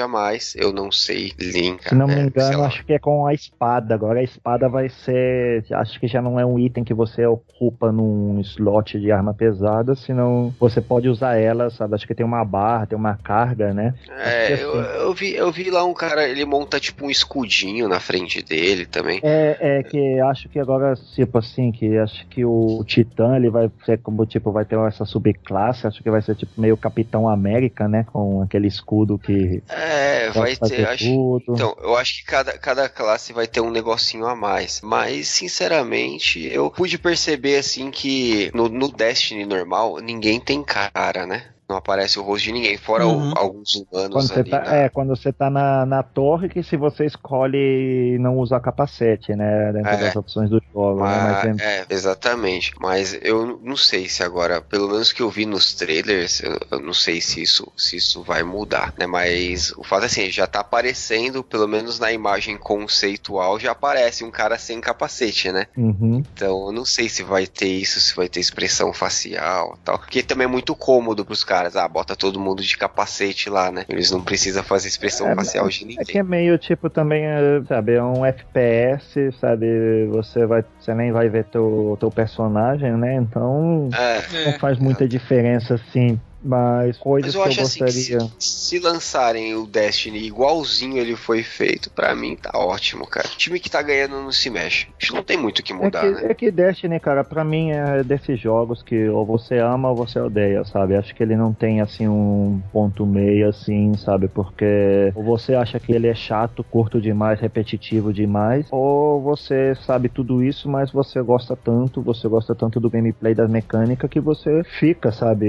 a 0.00 0.08
mais. 0.08 0.54
Eu 0.56 0.72
não 0.72 0.90
sei, 0.90 1.32
Link. 1.38 1.88
Se 1.88 1.94
não 1.94 2.06
me 2.06 2.14
é, 2.14 2.22
engano, 2.22 2.64
acho 2.64 2.84
que 2.84 2.92
é 2.92 2.98
com 2.98 3.26
a 3.26 3.34
espada. 3.34 3.94
Agora 3.94 4.20
a 4.20 4.22
espada 4.22 4.68
vai 4.68 4.88
ser. 4.88 5.64
Acho 5.72 6.00
que 6.00 6.08
já 6.08 6.22
não 6.22 6.40
é 6.40 6.46
um 6.46 6.58
item 6.58 6.84
que 6.84 6.94
você 6.94 7.26
ocupa 7.26 7.92
num 7.92 8.40
slot 8.40 8.98
de 8.98 9.12
arma 9.12 9.34
pesada, 9.34 9.94
senão 9.94 10.54
você 10.58 10.80
pode 10.80 11.08
usar 11.08 11.36
ela, 11.36 11.70
sabe? 11.70 11.94
Acho 11.94 12.06
que 12.06 12.14
tem 12.14 12.24
uma 12.24 12.44
barra, 12.44 12.86
tem 12.86 12.98
uma 12.98 13.16
carga, 13.16 13.74
né? 13.74 13.94
É, 14.08 14.54
assim. 14.54 14.62
eu, 14.62 14.74
eu, 14.74 15.14
vi, 15.14 15.34
eu 15.34 15.52
vi 15.52 15.70
lá 15.70 15.84
um 15.84 15.94
cara, 15.94 16.26
ele 16.26 16.44
monta 16.44 16.80
tipo 16.80 17.04
um 17.04 17.10
escudinho 17.10 17.88
na 17.88 18.00
frente 18.00 18.42
dele 18.42 18.86
também. 18.86 19.20
É, 19.22 19.78
é 19.78 19.82
que 19.82 20.18
acho 20.20 20.48
que 20.48 20.58
agora, 20.58 20.94
tipo 21.14 21.38
assim, 21.38 21.70
que 21.70 21.98
acho 21.98 22.26
que 22.28 22.38
que 22.38 22.44
o 22.44 22.84
Titã 22.84 23.34
ele 23.34 23.50
vai 23.50 23.68
ser 23.84 23.98
como 23.98 24.24
tipo 24.24 24.52
vai 24.52 24.64
ter 24.64 24.78
essa 24.78 25.04
subclasse, 25.04 25.88
acho 25.88 26.00
que 26.00 26.10
vai 26.10 26.22
ser 26.22 26.36
tipo 26.36 26.60
meio 26.60 26.76
Capitão 26.76 27.28
América, 27.28 27.88
né, 27.88 28.06
com 28.12 28.42
aquele 28.42 28.68
escudo 28.68 29.18
que 29.18 29.32
É, 29.68 30.30
vai 30.30 30.56
ter, 30.56 30.86
acho, 30.88 31.42
Então, 31.48 31.76
eu 31.80 31.96
acho 31.96 32.18
que 32.18 32.24
cada, 32.24 32.58
cada 32.58 32.88
classe 32.88 33.32
vai 33.32 33.46
ter 33.46 33.60
um 33.60 33.70
negocinho 33.70 34.26
a 34.26 34.34
mais, 34.34 34.80
mas 34.82 35.28
sinceramente, 35.28 36.46
eu 36.46 36.70
pude 36.70 36.98
perceber 36.98 37.56
assim 37.56 37.90
que 37.90 38.50
no, 38.54 38.68
no 38.68 38.88
Destiny 38.88 39.44
normal 39.44 39.98
ninguém 39.98 40.40
tem 40.40 40.62
cara, 40.62 41.26
né? 41.26 41.46
Não 41.68 41.76
aparece 41.76 42.18
o 42.18 42.22
rosto 42.22 42.44
de 42.44 42.52
ninguém, 42.52 42.76
fora 42.78 43.06
uhum. 43.06 43.30
o, 43.30 43.38
alguns 43.38 43.74
humanos 43.74 44.10
quando 44.10 44.28
você 44.28 44.44
tá, 44.44 44.60
na... 44.60 44.74
É, 44.74 44.88
quando 44.88 45.08
você 45.08 45.32
tá 45.32 45.50
na, 45.50 45.84
na 45.84 46.02
torre, 46.02 46.48
que 46.48 46.62
se 46.62 46.76
você 46.76 47.04
escolhe 47.04 48.16
não 48.18 48.38
usar 48.38 48.60
capacete, 48.60 49.34
né? 49.34 49.72
Dentro 49.72 49.90
é, 49.90 49.96
das 49.96 50.16
opções 50.16 50.48
do 50.48 50.62
jogo. 50.72 51.00
Mas, 51.00 51.44
né? 51.44 51.52
Mas 51.52 51.60
é... 51.60 51.80
é, 51.80 51.86
exatamente. 51.90 52.72
Mas 52.80 53.18
eu 53.22 53.60
não 53.62 53.76
sei 53.76 54.08
se 54.08 54.22
agora, 54.22 54.62
pelo 54.62 54.88
menos 54.88 55.12
que 55.12 55.20
eu 55.20 55.28
vi 55.28 55.44
nos 55.44 55.74
trailers, 55.74 56.42
eu, 56.42 56.58
eu, 56.70 56.80
não 56.80 56.94
sei 56.94 57.20
se 57.20 57.42
isso, 57.42 57.70
se 57.76 57.96
isso 57.96 58.22
vai 58.22 58.42
mudar, 58.42 58.94
né? 58.98 59.06
Mas 59.06 59.70
o 59.76 59.84
fato 59.84 60.04
é 60.04 60.06
assim, 60.06 60.30
já 60.30 60.46
tá 60.46 60.60
aparecendo, 60.60 61.44
pelo 61.44 61.68
menos 61.68 61.98
na 61.98 62.10
imagem 62.10 62.56
conceitual, 62.56 63.60
já 63.60 63.72
aparece 63.72 64.24
um 64.24 64.30
cara 64.30 64.58
sem 64.58 64.80
capacete, 64.80 65.52
né? 65.52 65.66
Uhum. 65.76 66.22
Então 66.32 66.66
eu 66.68 66.72
não 66.72 66.86
sei 66.86 67.10
se 67.10 67.22
vai 67.22 67.46
ter 67.46 67.68
isso, 67.68 68.00
se 68.00 68.16
vai 68.16 68.28
ter 68.28 68.40
expressão 68.40 68.92
facial 68.92 69.78
tal. 69.84 69.98
Porque 69.98 70.22
também 70.22 70.46
é 70.46 70.48
muito 70.48 70.74
cômodo 70.74 71.24
pros 71.24 71.44
caras 71.44 71.57
caras, 71.58 71.76
ah, 71.76 71.88
bota 71.88 72.14
todo 72.14 72.38
mundo 72.38 72.62
de 72.62 72.76
capacete 72.76 73.50
lá, 73.50 73.72
né? 73.72 73.84
Eles 73.88 74.10
não 74.10 74.22
precisam 74.22 74.62
fazer 74.62 74.88
expressão 74.88 75.28
é, 75.28 75.34
facial 75.34 75.68
de 75.68 75.84
ninguém. 75.84 75.98
É 76.00 76.04
que 76.04 76.18
é 76.18 76.22
meio 76.22 76.56
tipo 76.56 76.88
também, 76.88 77.24
é, 77.24 77.62
sabe, 77.66 77.94
é 77.94 78.02
um 78.02 78.24
FPS, 78.24 79.32
sabe? 79.40 80.06
Você 80.12 80.46
vai, 80.46 80.64
você 80.78 80.94
nem 80.94 81.10
vai 81.10 81.28
ver 81.28 81.44
teu, 81.44 81.96
teu 81.98 82.10
personagem, 82.10 82.92
né? 82.92 83.14
Então 83.16 83.88
é, 83.92 84.50
não 84.50 84.58
faz 84.58 84.78
muita 84.78 85.04
é. 85.04 85.06
diferença 85.08 85.74
assim 85.74 86.18
mas 86.42 86.96
coisas 86.98 87.34
Mas 87.34 87.46
eu 87.46 87.50
que 87.50 87.60
eu 87.60 87.64
gostaria. 87.64 88.16
Assim 88.18 88.30
se, 88.38 88.68
se, 88.68 88.78
lançarem 88.78 89.54
o 89.54 89.66
Destiny 89.66 90.26
igualzinho 90.26 90.98
ele 90.98 91.16
foi 91.16 91.42
feito, 91.42 91.90
para 91.90 92.14
mim 92.14 92.36
tá 92.36 92.50
ótimo, 92.54 93.06
cara. 93.06 93.26
O 93.26 93.36
time 93.36 93.58
que 93.58 93.70
tá 93.70 93.82
ganhando 93.82 94.20
não 94.22 94.32
se 94.32 94.48
mexe. 94.50 94.88
Acho 95.00 95.10
que 95.10 95.16
não 95.16 95.22
tem 95.22 95.36
muito 95.36 95.60
o 95.60 95.62
que 95.62 95.72
mudar, 95.72 96.04
é 96.04 96.12
que, 96.12 96.22
né? 96.22 96.30
É 96.30 96.34
que 96.34 96.50
Destiny, 96.50 97.00
cara, 97.00 97.24
para 97.24 97.44
mim 97.44 97.70
é 97.70 98.02
desses 98.02 98.40
jogos 98.40 98.82
que 98.82 99.08
ou 99.08 99.24
você 99.26 99.58
ama 99.58 99.90
ou 99.90 99.96
você 99.96 100.18
odeia, 100.18 100.64
sabe? 100.64 100.96
Acho 100.96 101.14
que 101.14 101.22
ele 101.22 101.36
não 101.36 101.52
tem 101.52 101.80
assim 101.80 102.06
um 102.06 102.60
ponto 102.72 103.04
meio 103.04 103.48
assim, 103.48 103.94
sabe? 103.94 104.28
Porque 104.28 105.12
ou 105.14 105.24
você 105.24 105.54
acha 105.54 105.80
que 105.80 105.92
ele 105.92 106.08
é 106.08 106.14
chato, 106.14 106.62
curto 106.64 107.00
demais, 107.00 107.40
repetitivo 107.40 108.12
demais, 108.12 108.66
ou 108.70 109.20
você 109.20 109.74
sabe 109.86 110.08
tudo 110.08 110.42
isso, 110.42 110.68
mas 110.68 110.90
você 110.90 111.20
gosta 111.22 111.56
tanto, 111.56 112.02
você 112.02 112.28
gosta 112.28 112.54
tanto 112.54 112.80
do 112.80 112.90
gameplay 112.90 113.34
da 113.34 113.48
mecânica 113.48 114.08
que 114.08 114.20
você 114.20 114.62
fica, 114.78 115.10
sabe? 115.10 115.48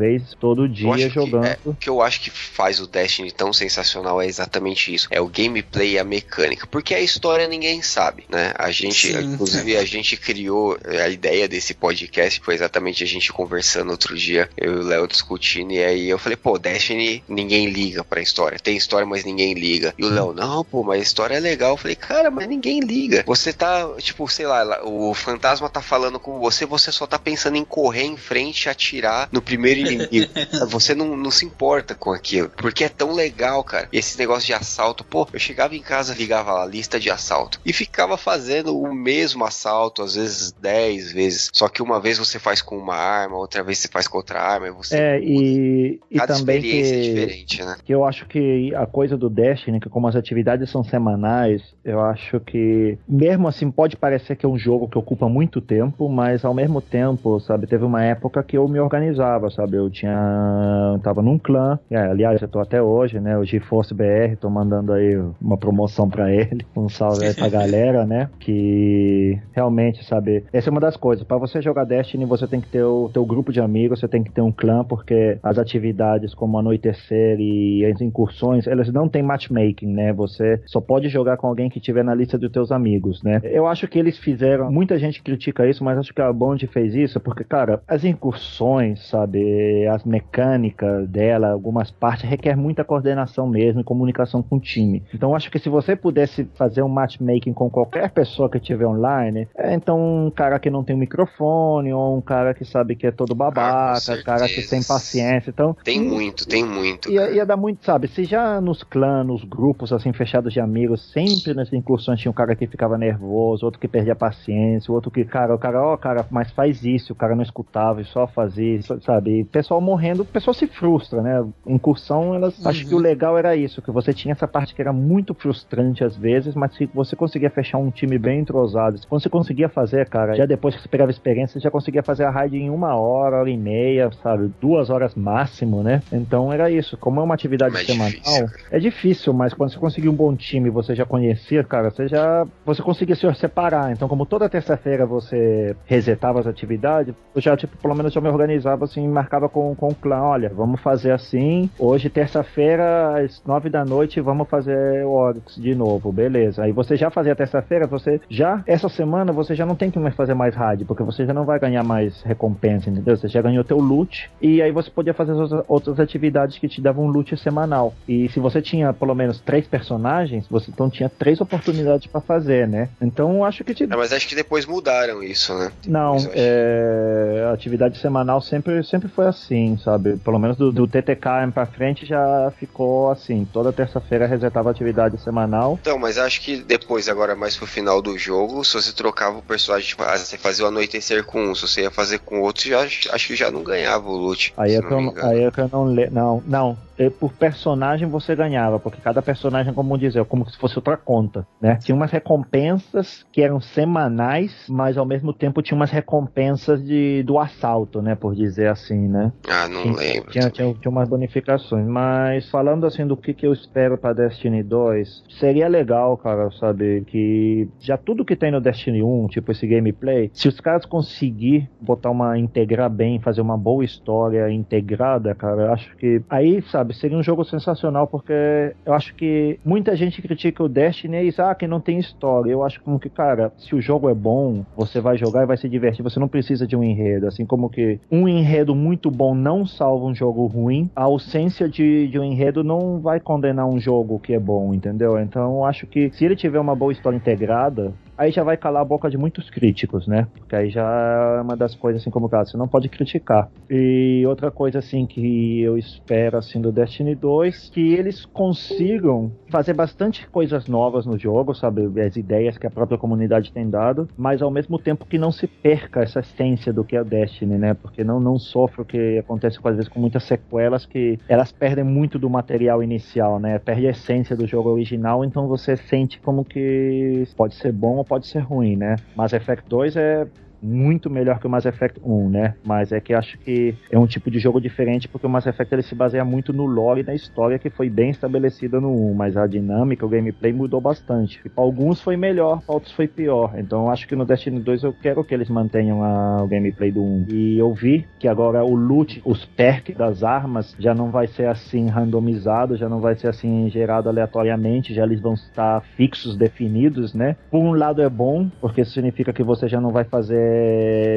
Vez, 0.00 0.34
todo 0.40 0.68
dia 0.68 1.08
jogando. 1.10 1.42
Que, 1.42 1.48
é, 1.48 1.58
o 1.64 1.74
que 1.74 1.90
eu 1.90 2.00
acho 2.00 2.20
que 2.22 2.30
faz 2.30 2.80
o 2.80 2.86
Destiny 2.86 3.30
tão 3.30 3.52
sensacional 3.52 4.20
é 4.20 4.26
exatamente 4.26 4.92
isso. 4.94 5.06
É 5.10 5.20
o 5.20 5.28
gameplay 5.28 5.92
e 5.92 5.98
a 5.98 6.04
mecânica. 6.04 6.66
Porque 6.66 6.94
a 6.94 7.00
história 7.00 7.46
ninguém 7.46 7.82
sabe, 7.82 8.24
né? 8.28 8.52
A 8.56 8.70
gente, 8.70 9.12
Sim. 9.12 9.20
inclusive, 9.20 9.76
a 9.76 9.84
gente 9.84 10.16
criou 10.16 10.78
a 10.84 11.08
ideia 11.08 11.46
desse 11.46 11.74
podcast, 11.74 12.40
foi 12.42 12.54
exatamente 12.54 13.04
a 13.04 13.06
gente 13.06 13.32
conversando 13.32 13.90
outro 13.90 14.16
dia, 14.16 14.48
eu 14.56 14.74
e 14.74 14.76
o 14.76 14.82
Léo 14.82 15.06
discutindo, 15.06 15.72
e 15.72 15.82
aí 15.82 16.08
eu 16.08 16.18
falei, 16.18 16.36
pô, 16.36 16.58
Destiny, 16.58 17.22
ninguém 17.28 17.68
liga 17.68 18.02
pra 18.02 18.20
história. 18.20 18.58
Tem 18.58 18.76
história, 18.76 19.06
mas 19.06 19.24
ninguém 19.24 19.54
liga. 19.54 19.94
E 19.98 20.04
o 20.04 20.08
Léo, 20.08 20.32
não, 20.32 20.64
pô, 20.64 20.82
mas 20.82 21.00
a 21.00 21.02
história 21.02 21.34
é 21.34 21.40
legal. 21.40 21.72
Eu 21.72 21.76
falei, 21.76 21.96
cara, 21.96 22.30
mas 22.30 22.48
ninguém 22.48 22.80
liga. 22.80 23.22
Você 23.26 23.52
tá, 23.52 23.88
tipo, 23.98 24.26
sei 24.28 24.46
lá, 24.46 24.80
o 24.84 25.12
fantasma 25.14 25.68
tá 25.68 25.82
falando 25.82 26.18
com 26.18 26.38
você, 26.38 26.64
você 26.64 26.90
só 26.90 27.06
tá 27.06 27.18
pensando 27.18 27.56
em 27.56 27.64
correr 27.64 28.04
em 28.04 28.16
frente 28.16 28.64
e 28.64 28.68
atirar 28.68 29.28
no 29.30 29.42
primeiro 29.42 29.80
inimigo. 29.92 30.30
Você 30.68 30.94
não, 30.94 31.16
não 31.16 31.30
se 31.30 31.44
importa 31.44 31.94
com 31.94 32.12
aquilo, 32.12 32.50
porque 32.50 32.84
é 32.84 32.88
tão 32.88 33.12
legal, 33.12 33.62
cara. 33.64 33.88
Esse 33.92 34.18
negócio 34.18 34.46
de 34.46 34.52
assalto, 34.52 35.04
pô, 35.04 35.26
eu 35.32 35.38
chegava 35.38 35.74
em 35.74 35.82
casa, 35.82 36.14
ligava 36.14 36.52
lá, 36.52 36.66
lista 36.66 36.98
de 36.98 37.10
assalto, 37.10 37.60
e 37.64 37.72
ficava 37.72 38.16
fazendo 38.16 38.78
o 38.78 38.94
mesmo 38.94 39.44
assalto, 39.44 40.02
às 40.02 40.14
vezes 40.14 40.52
10 40.52 41.12
vezes. 41.12 41.50
Só 41.52 41.68
que 41.68 41.82
uma 41.82 42.00
vez 42.00 42.18
você 42.18 42.38
faz 42.38 42.62
com 42.62 42.76
uma 42.76 42.94
arma, 42.94 43.36
outra 43.36 43.62
vez 43.62 43.78
você 43.78 43.88
faz 43.88 44.06
com 44.06 44.18
outra 44.18 44.40
arma, 44.40 44.70
você. 44.70 44.96
É, 44.96 45.20
e, 45.20 46.00
e 46.10 46.18
Cada 46.18 46.34
também 46.34 46.56
experiência 46.56 46.94
que, 46.94 47.00
é 47.00 47.02
diferente, 47.02 47.64
né? 47.64 47.76
Que 47.84 47.94
eu 47.94 48.04
acho 48.04 48.26
que 48.26 48.74
a 48.74 48.86
coisa 48.86 49.16
do 49.16 49.28
Destiny, 49.28 49.80
que 49.80 49.88
como 49.88 50.08
as 50.08 50.16
atividades 50.16 50.70
são 50.70 50.82
semanais, 50.84 51.62
eu 51.84 52.00
acho 52.00 52.40
que, 52.40 52.98
mesmo 53.08 53.48
assim, 53.48 53.70
pode 53.70 53.96
parecer 53.96 54.36
que 54.36 54.46
é 54.46 54.48
um 54.48 54.58
jogo 54.58 54.88
que 54.88 54.98
ocupa 54.98 55.28
muito 55.28 55.60
tempo, 55.60 56.08
mas 56.08 56.44
ao 56.44 56.54
mesmo 56.54 56.80
tempo, 56.80 57.40
sabe, 57.40 57.66
teve 57.66 57.84
uma 57.84 58.02
época 58.04 58.42
que 58.42 58.56
eu 58.56 58.68
me 58.68 58.78
organizava, 58.78 59.50
sabe? 59.50 59.76
Eu 59.80 59.90
tinha. 59.90 60.98
tava 61.02 61.22
num 61.22 61.38
clã, 61.38 61.78
é, 61.90 61.98
aliás, 61.98 62.40
eu 62.40 62.48
tô 62.48 62.60
até 62.60 62.82
hoje, 62.82 63.20
né? 63.20 63.36
O 63.36 63.44
GeForce 63.44 63.94
BR, 63.94 64.36
tô 64.40 64.48
mandando 64.48 64.92
aí 64.92 65.16
uma 65.40 65.56
promoção 65.56 66.08
para 66.08 66.32
ele. 66.32 66.66
Um 66.80 66.88
salve 66.88 67.26
aí 67.26 67.34
pra 67.34 67.48
galera, 67.48 68.06
né? 68.06 68.30
Que 68.38 69.38
realmente, 69.52 70.02
sabe, 70.04 70.44
essa 70.50 70.70
é 70.70 70.72
uma 70.72 70.80
das 70.80 70.96
coisas. 70.96 71.26
para 71.26 71.36
você 71.36 71.60
jogar 71.60 71.84
Destiny, 71.84 72.24
você 72.24 72.46
tem 72.46 72.60
que 72.60 72.68
ter 72.68 72.82
o 72.82 73.10
teu 73.12 73.24
grupo 73.24 73.52
de 73.52 73.60
amigos, 73.60 74.00
você 74.00 74.08
tem 74.08 74.22
que 74.22 74.30
ter 74.30 74.40
um 74.40 74.52
clã, 74.52 74.82
porque 74.82 75.38
as 75.42 75.58
atividades 75.58 76.34
como 76.34 76.58
anoitecer 76.58 77.38
e 77.38 77.84
as 77.84 78.00
incursões, 78.00 78.66
elas 78.66 78.90
não 78.92 79.08
tem 79.08 79.22
matchmaking, 79.22 79.92
né? 79.92 80.12
Você 80.14 80.62
só 80.64 80.80
pode 80.80 81.08
jogar 81.08 81.36
com 81.36 81.46
alguém 81.46 81.68
que 81.68 81.80
tiver 81.80 82.04
na 82.04 82.14
lista 82.14 82.38
dos 82.38 82.50
teus 82.50 82.72
amigos, 82.72 83.22
né? 83.22 83.40
Eu 83.44 83.66
acho 83.66 83.86
que 83.86 83.98
eles 83.98 84.18
fizeram, 84.18 84.70
muita 84.70 84.98
gente 84.98 85.22
critica 85.22 85.66
isso, 85.68 85.84
mas 85.84 85.98
acho 85.98 86.14
que 86.14 86.22
a 86.22 86.32
Bond 86.32 86.66
fez 86.68 86.94
isso, 86.94 87.20
porque, 87.20 87.44
cara, 87.44 87.82
as 87.86 88.04
incursões, 88.04 89.06
sabe? 89.08 89.40
Porque 89.70 89.86
as 89.86 90.04
mecânicas 90.04 91.08
dela, 91.08 91.50
algumas 91.50 91.90
partes, 91.90 92.28
requer 92.28 92.56
muita 92.56 92.84
coordenação 92.84 93.46
mesmo 93.46 93.80
e 93.80 93.84
comunicação 93.84 94.42
com 94.42 94.56
o 94.56 94.60
time. 94.60 95.02
Então 95.14 95.34
acho 95.34 95.50
que 95.50 95.58
se 95.58 95.68
você 95.68 95.94
pudesse 95.94 96.44
fazer 96.54 96.82
um 96.82 96.88
matchmaking 96.88 97.52
com 97.52 97.70
qualquer 97.70 98.10
pessoa 98.10 98.50
que 98.50 98.58
estiver 98.58 98.86
online, 98.86 99.48
é 99.56 99.74
então 99.74 100.26
um 100.26 100.30
cara 100.30 100.58
que 100.58 100.70
não 100.70 100.82
tem 100.82 100.96
um 100.96 100.98
microfone, 100.98 101.92
ou 101.92 102.16
um 102.16 102.20
cara 102.20 102.54
que 102.54 102.64
sabe 102.64 102.96
que 102.96 103.06
é 103.06 103.10
todo 103.10 103.34
babaca, 103.34 104.12
ah, 104.12 104.22
cara 104.24 104.48
que 104.48 104.62
tem 104.68 104.82
paciência. 104.82 105.50
Então, 105.50 105.76
tem 105.84 106.00
muito, 106.00 106.46
tem 106.46 106.64
muito. 106.64 107.10
Ia, 107.10 107.30
ia, 107.30 107.46
dar 107.46 107.56
muito, 107.56 107.84
sabe? 107.84 108.08
Se 108.08 108.24
já 108.24 108.60
nos 108.60 108.82
clãs, 108.82 109.26
nos 109.26 109.44
grupos 109.44 109.92
assim 109.92 110.12
fechados 110.12 110.52
de 110.52 110.60
amigos, 110.60 111.12
sempre 111.12 111.54
nas 111.54 111.72
incursões 111.72 112.20
tinha 112.20 112.30
um 112.30 112.34
cara 112.34 112.56
que 112.56 112.66
ficava 112.66 112.96
nervoso, 112.96 113.64
outro 113.64 113.80
que 113.80 113.88
perdia 113.88 114.14
paciência, 114.14 114.92
outro 114.92 115.10
que, 115.10 115.24
cara, 115.24 115.54
o 115.54 115.58
cara, 115.58 115.82
ó, 115.82 115.94
oh, 115.94 115.98
cara, 115.98 116.26
mas 116.30 116.50
faz 116.50 116.84
isso, 116.84 117.12
o 117.12 117.16
cara 117.16 117.34
não 117.34 117.42
escutava 117.42 118.00
e 118.00 118.04
só 118.04 118.26
fazia 118.26 118.80
sabe? 119.00 119.40
E 119.40 119.44
pessoal 119.60 119.80
morrendo, 119.80 120.22
o 120.22 120.24
pessoal 120.24 120.54
se 120.54 120.66
frustra, 120.66 121.20
né? 121.22 121.44
Incursão, 121.66 122.34
elas. 122.34 122.58
Uhum. 122.58 122.68
Acho 122.68 122.86
que 122.86 122.94
o 122.94 122.98
legal 122.98 123.36
era 123.36 123.54
isso, 123.54 123.82
que 123.82 123.90
você 123.90 124.12
tinha 124.12 124.32
essa 124.32 124.48
parte 124.48 124.74
que 124.74 124.80
era 124.80 124.92
muito 124.92 125.34
frustrante 125.34 126.02
às 126.02 126.16
vezes, 126.16 126.54
mas 126.54 126.74
se 126.74 126.86
você 126.94 127.14
conseguia 127.14 127.50
fechar 127.50 127.78
um 127.78 127.90
time 127.90 128.18
bem 128.18 128.40
entrosado, 128.40 128.98
quando 129.08 129.22
você 129.22 129.28
conseguia 129.28 129.68
fazer, 129.68 130.08
cara, 130.08 130.34
já 130.34 130.46
depois 130.46 130.74
que 130.74 130.82
você 130.82 130.88
pegava 130.88 131.10
experiência, 131.10 131.60
você 131.60 131.64
já 131.64 131.70
conseguia 131.70 132.02
fazer 132.02 132.24
a 132.24 132.30
raid 132.30 132.56
em 132.56 132.70
uma 132.70 132.94
hora, 132.96 133.36
hora 133.36 133.50
e 133.50 133.56
meia, 133.56 134.10
sabe? 134.22 134.50
Duas 134.60 134.88
horas 134.88 135.14
máximo, 135.14 135.82
né? 135.82 136.02
Então 136.12 136.52
era 136.52 136.70
isso. 136.70 136.96
Como 136.96 137.20
é 137.20 137.22
uma 137.22 137.34
atividade 137.34 137.74
mais 137.74 137.86
semanal, 137.86 138.10
difícil. 138.10 138.48
é 138.70 138.78
difícil, 138.78 139.32
mas 139.32 139.52
quando 139.52 139.70
você 139.72 139.78
conseguir 139.78 140.08
um 140.08 140.14
bom 140.14 140.34
time 140.34 140.70
você 140.70 140.94
já 140.94 141.04
conhecia, 141.04 141.62
cara, 141.62 141.90
você 141.90 142.08
já. 142.08 142.46
Você 142.64 142.82
conseguia 142.82 143.14
se 143.14 143.30
separar. 143.34 143.92
Então, 143.92 144.08
como 144.08 144.24
toda 144.24 144.48
terça-feira 144.48 145.04
você 145.04 145.76
resetava 145.86 146.40
as 146.40 146.46
atividades, 146.46 147.14
eu 147.34 147.40
já, 147.40 147.56
tipo, 147.56 147.76
pelo 147.76 147.94
menos 147.94 148.14
eu 148.14 148.22
me 148.22 148.28
organizava 148.28 148.84
assim, 148.84 149.06
marcava 149.08 149.48
com, 149.50 149.74
com 149.74 149.88
o 149.88 149.94
clã, 149.94 150.20
olha, 150.20 150.48
vamos 150.48 150.80
fazer 150.80 151.12
assim. 151.12 151.70
Hoje, 151.78 152.08
terça-feira, 152.08 153.20
às 153.22 153.42
nove 153.44 153.68
da 153.68 153.84
noite, 153.84 154.20
vamos 154.20 154.48
fazer 154.48 155.04
o 155.04 155.10
Oryx 155.10 155.56
de 155.56 155.74
novo, 155.74 156.12
beleza. 156.12 156.62
Aí 156.64 156.72
você 156.72 156.96
já 156.96 157.10
fazia 157.10 157.36
terça-feira, 157.36 157.86
você 157.86 158.20
já, 158.28 158.62
essa 158.66 158.88
semana, 158.88 159.32
você 159.32 159.54
já 159.54 159.66
não 159.66 159.74
tem 159.74 159.90
que 159.90 159.98
mais 159.98 160.14
fazer 160.14 160.34
mais 160.34 160.54
rádio, 160.54 160.86
porque 160.86 161.02
você 161.02 161.26
já 161.26 161.34
não 161.34 161.44
vai 161.44 161.58
ganhar 161.58 161.82
mais 161.82 162.22
recompensa, 162.22 162.90
entendeu? 162.90 163.16
Você 163.16 163.28
já 163.28 163.42
ganhou 163.42 163.64
teu 163.64 163.78
loot, 163.78 164.30
e 164.40 164.62
aí 164.62 164.70
você 164.72 164.90
podia 164.90 165.14
fazer 165.14 165.32
as 165.32 165.50
outras 165.68 165.98
atividades 166.00 166.58
que 166.58 166.68
te 166.68 166.80
davam 166.80 167.04
um 167.04 167.08
loot 167.08 167.36
semanal. 167.36 167.94
E 168.08 168.28
se 168.28 168.40
você 168.40 168.62
tinha 168.62 168.92
pelo 168.92 169.14
menos 169.14 169.40
três 169.40 169.66
personagens, 169.66 170.46
você 170.48 170.70
então 170.70 170.88
tinha 170.88 171.08
três 171.08 171.40
oportunidades 171.40 172.06
para 172.06 172.20
fazer, 172.20 172.68
né? 172.68 172.88
Então 173.00 173.44
acho 173.44 173.64
que 173.64 173.74
te... 173.74 173.84
É, 173.84 173.96
mas 173.96 174.12
acho 174.12 174.28
que 174.28 174.34
depois 174.34 174.66
mudaram 174.66 175.22
isso, 175.22 175.54
né? 175.54 175.72
Não, 175.86 176.16
é... 176.32 177.46
a 177.48 177.52
atividade 177.52 177.98
semanal 177.98 178.40
sempre, 178.40 178.82
sempre 178.84 179.08
foi 179.08 179.26
assim, 179.26 179.39
sabe? 179.78 180.16
Pelo 180.18 180.38
menos 180.38 180.56
do, 180.56 180.72
do 180.72 180.86
TTK 180.86 181.50
pra 181.52 181.66
frente 181.66 182.06
já 182.06 182.52
ficou 182.58 183.10
assim. 183.10 183.46
Toda 183.52 183.72
terça-feira 183.72 184.26
resetava 184.26 184.70
atividade 184.70 185.20
semanal. 185.22 185.78
Então, 185.80 185.98
mas 185.98 186.18
acho 186.18 186.40
que 186.40 186.56
depois, 186.62 187.08
agora 187.08 187.34
mais 187.34 187.56
pro 187.56 187.66
final 187.66 188.00
do 188.00 188.16
jogo, 188.18 188.64
se 188.64 188.74
você 188.74 188.92
trocava 188.92 189.38
o 189.38 189.42
personagem, 189.42 189.88
tipo, 189.88 190.02
ah, 190.02 190.16
você 190.16 190.36
fazia 190.36 190.64
o 190.64 190.68
anoitecer 190.68 191.24
com 191.24 191.50
um, 191.50 191.54
se 191.54 191.62
você 191.62 191.82
ia 191.82 191.90
fazer 191.90 192.18
com 192.20 192.40
outro, 192.40 192.68
já, 192.68 192.80
acho 192.80 193.26
que 193.26 193.36
já 193.36 193.50
não 193.50 193.62
ganhava 193.62 194.08
o 194.08 194.16
loot. 194.16 194.52
Aí 194.56 194.74
é 194.74 194.80
que 194.80 194.92
eu, 194.92 195.14
aí 195.22 195.44
é 195.44 195.50
que 195.50 195.60
eu 195.60 195.68
não 195.72 195.86
le... 195.86 196.10
Não, 196.10 196.42
não. 196.46 196.76
É, 197.00 197.08
por 197.08 197.32
personagem 197.32 198.06
você 198.06 198.36
ganhava, 198.36 198.78
porque 198.78 199.00
cada 199.00 199.22
personagem, 199.22 199.72
como 199.72 199.96
dizer, 199.96 200.22
como 200.26 200.46
se 200.50 200.58
fosse 200.58 200.76
outra 200.76 200.98
conta, 200.98 201.46
né? 201.58 201.76
Tinha 201.76 201.96
umas 201.96 202.10
recompensas 202.10 203.24
que 203.32 203.40
eram 203.40 203.58
semanais, 203.58 204.66
mas 204.68 204.98
ao 204.98 205.06
mesmo 205.06 205.32
tempo 205.32 205.62
tinha 205.62 205.74
umas 205.74 205.90
recompensas 205.90 206.84
de, 206.84 207.22
do 207.22 207.38
assalto, 207.38 208.02
né? 208.02 208.14
Por 208.14 208.34
dizer 208.34 208.68
assim, 208.68 209.08
né? 209.08 209.32
Ah, 209.48 209.66
não 209.66 209.80
tinha, 209.80 209.96
lembro. 209.96 210.30
Tinha, 210.30 210.50
tinha, 210.50 210.74
tinha, 210.74 210.90
umas 210.90 211.08
bonificações, 211.08 211.86
mas 211.86 212.50
falando 212.50 212.84
assim 212.84 213.06
do 213.06 213.16
que, 213.16 213.32
que 213.32 213.46
eu 213.46 213.54
espero 213.54 213.96
para 213.96 214.12
Destiny 214.12 214.62
2, 214.62 215.24
seria 215.38 215.68
legal, 215.68 216.18
cara, 216.18 216.50
saber 216.50 217.04
que 217.06 217.66
já 217.78 217.96
tudo 217.96 218.26
que 218.26 218.36
tem 218.36 218.52
no 218.52 218.60
Destiny 218.60 219.02
1, 219.02 219.28
tipo 219.28 219.50
esse 219.52 219.66
gameplay, 219.66 220.30
se 220.34 220.48
os 220.48 220.60
caras 220.60 220.84
conseguir 220.84 221.66
botar 221.80 222.10
uma 222.10 222.38
integrar 222.38 222.90
bem, 222.90 223.20
fazer 223.20 223.40
uma 223.40 223.56
boa 223.56 223.86
história 223.86 224.50
integrada, 224.52 225.34
cara, 225.34 225.62
eu 225.62 225.72
acho 225.72 225.96
que 225.96 226.20
aí, 226.28 226.60
sabe 226.60 226.89
sabe? 226.90 226.94
Seria 226.94 227.16
um 227.16 227.22
jogo 227.22 227.44
sensacional 227.44 228.06
porque 228.06 228.74
eu 228.84 228.92
acho 228.92 229.14
que 229.14 229.58
muita 229.64 229.96
gente 229.96 230.20
critica 230.20 230.62
o 230.62 230.68
Destiny 230.68 231.16
e 231.16 231.24
diz, 231.26 231.38
ah, 231.38 231.54
que 231.54 231.66
não 231.66 231.80
tem 231.80 231.98
história. 231.98 232.50
Eu 232.50 232.62
acho 232.62 232.82
como 232.82 232.98
que, 232.98 233.08
cara, 233.08 233.52
se 233.56 233.74
o 233.74 233.80
jogo 233.80 234.08
é 234.08 234.14
bom, 234.14 234.64
você 234.76 235.00
vai 235.00 235.16
jogar 235.16 235.42
e 235.42 235.46
vai 235.46 235.56
se 235.56 235.68
divertir. 235.68 236.02
Você 236.02 236.18
não 236.18 236.28
precisa 236.28 236.66
de 236.66 236.76
um 236.76 236.82
enredo. 236.82 237.26
Assim 237.26 237.46
como 237.46 237.70
que 237.70 238.00
um 238.10 238.28
enredo 238.28 238.74
muito 238.74 239.10
bom 239.10 239.34
não 239.34 239.66
salva 239.66 240.04
um 240.04 240.14
jogo 240.14 240.46
ruim, 240.46 240.90
a 240.94 241.04
ausência 241.04 241.68
de, 241.68 242.08
de 242.08 242.18
um 242.18 242.24
enredo 242.24 242.64
não 242.64 243.00
vai 243.00 243.20
condenar 243.20 243.66
um 243.66 243.78
jogo 243.78 244.18
que 244.18 244.34
é 244.34 244.38
bom, 244.38 244.74
entendeu? 244.74 245.18
Então 245.18 245.56
eu 245.56 245.64
acho 245.64 245.86
que 245.86 246.10
se 246.12 246.24
ele 246.24 246.36
tiver 246.36 246.58
uma 246.58 246.74
boa 246.74 246.92
história 246.92 247.16
integrada, 247.16 247.92
aí 248.20 248.30
já 248.30 248.44
vai 248.44 248.56
calar 248.56 248.82
a 248.82 248.84
boca 248.84 249.08
de 249.08 249.16
muitos 249.16 249.48
críticos, 249.48 250.06
né? 250.06 250.28
Porque 250.34 250.54
aí 250.54 250.68
já 250.68 251.38
é 251.38 251.40
uma 251.40 251.56
das 251.56 251.74
coisas 251.74 252.02
assim 252.02 252.10
como 252.10 252.28
cara, 252.28 252.44
você 252.44 252.56
não 252.56 252.68
pode 252.68 252.86
criticar. 252.90 253.48
E 253.68 254.22
outra 254.26 254.50
coisa 254.50 254.78
assim 254.78 255.06
que 255.06 255.62
eu 255.62 255.78
espero 255.78 256.36
assim 256.36 256.60
do 256.60 256.70
Destiny 256.70 257.14
2, 257.14 257.70
que 257.70 257.94
eles 257.94 258.26
consigam 258.26 259.32
fazer 259.48 259.72
bastante 259.72 260.28
coisas 260.28 260.66
novas 260.68 261.06
no 261.06 261.18
jogo, 261.18 261.54
sabe? 261.54 261.80
As 262.02 262.14
ideias 262.16 262.58
que 262.58 262.66
a 262.66 262.70
própria 262.70 262.98
comunidade 262.98 263.52
tem 263.52 263.68
dado, 263.70 264.06
mas 264.18 264.42
ao 264.42 264.50
mesmo 264.50 264.78
tempo 264.78 265.06
que 265.06 265.16
não 265.16 265.32
se 265.32 265.46
perca 265.46 266.02
essa 266.02 266.20
essência 266.20 266.74
do 266.74 266.84
que 266.84 266.96
é 266.96 267.00
o 267.00 267.04
Destiny, 267.04 267.56
né? 267.56 267.72
Porque 267.72 268.04
não 268.04 268.20
não 268.20 268.38
sofre 268.38 268.82
o 268.82 268.84
que 268.84 269.18
acontece 269.18 269.58
às 269.64 269.76
vezes 269.76 269.88
com 269.88 269.98
muitas 269.98 270.24
sequelas 270.24 270.84
que 270.84 271.18
elas 271.26 271.52
perdem 271.52 271.84
muito 271.84 272.18
do 272.18 272.28
material 272.28 272.82
inicial, 272.82 273.40
né? 273.40 273.58
Perde 273.58 273.86
a 273.86 273.90
essência 273.90 274.36
do 274.36 274.46
jogo 274.46 274.68
original, 274.68 275.24
então 275.24 275.48
você 275.48 275.74
sente 275.74 276.20
como 276.20 276.44
que 276.44 277.24
pode 277.34 277.54
ser 277.54 277.72
bom 277.72 277.98
pode 278.10 278.26
ser 278.26 278.40
ruim, 278.40 278.74
né? 278.74 278.96
Mass 279.14 279.32
Effect 279.32 279.68
2 279.68 279.94
é 279.94 280.26
muito 280.62 281.10
melhor 281.10 281.38
que 281.38 281.46
o 281.46 281.50
Mass 281.50 281.64
Effect 281.66 282.00
1, 282.04 282.28
né? 282.28 282.54
Mas 282.64 282.92
é 282.92 283.00
que 283.00 283.14
acho 283.14 283.38
que 283.38 283.74
é 283.90 283.98
um 283.98 284.06
tipo 284.06 284.30
de 284.30 284.38
jogo 284.38 284.60
diferente 284.60 285.08
porque 285.08 285.26
o 285.26 285.30
Mass 285.30 285.46
Effect 285.46 285.74
ele 285.74 285.82
se 285.82 285.94
baseia 285.94 286.24
muito 286.24 286.52
no 286.52 286.66
lore 286.66 287.00
e 287.00 287.04
na 287.04 287.14
história 287.14 287.58
que 287.58 287.70
foi 287.70 287.88
bem 287.88 288.10
estabelecida 288.10 288.80
no 288.80 288.90
1, 289.10 289.14
mas 289.14 289.36
a 289.36 289.46
dinâmica, 289.46 290.04
o 290.04 290.08
gameplay 290.08 290.52
mudou 290.52 290.80
bastante. 290.80 291.40
Para 291.48 291.64
alguns 291.64 292.00
foi 292.00 292.16
melhor, 292.16 292.60
para 292.62 292.74
outros 292.74 292.92
foi 292.92 293.06
pior. 293.06 293.54
Então 293.56 293.90
acho 293.90 294.06
que 294.06 294.16
no 294.16 294.24
Destiny 294.24 294.60
2 294.60 294.82
eu 294.82 294.92
quero 294.92 295.24
que 295.24 295.34
eles 295.34 295.48
mantenham 295.48 296.02
a, 296.02 296.42
o 296.42 296.46
gameplay 296.46 296.90
do 296.90 297.02
1. 297.02 297.26
E 297.28 297.58
eu 297.58 297.72
vi 297.72 298.06
que 298.18 298.28
agora 298.28 298.64
o 298.64 298.74
loot, 298.74 299.20
os 299.24 299.44
perks 299.44 299.96
das 299.96 300.22
armas 300.22 300.74
já 300.78 300.94
não 300.94 301.10
vai 301.10 301.26
ser 301.26 301.46
assim 301.46 301.88
randomizado, 301.88 302.76
já 302.76 302.88
não 302.88 303.00
vai 303.00 303.14
ser 303.14 303.28
assim 303.28 303.68
gerado 303.70 304.08
aleatoriamente, 304.08 304.94
já 304.94 305.04
eles 305.04 305.20
vão 305.20 305.34
estar 305.34 305.82
fixos, 305.96 306.36
definidos, 306.36 307.14
né? 307.14 307.36
Por 307.50 307.60
um 307.60 307.72
lado 307.72 308.02
é 308.02 308.08
bom, 308.08 308.48
porque 308.60 308.84
significa 308.84 309.32
que 309.32 309.42
você 309.42 309.68
já 309.68 309.80
não 309.80 309.90
vai 309.90 310.04
fazer 310.04 310.49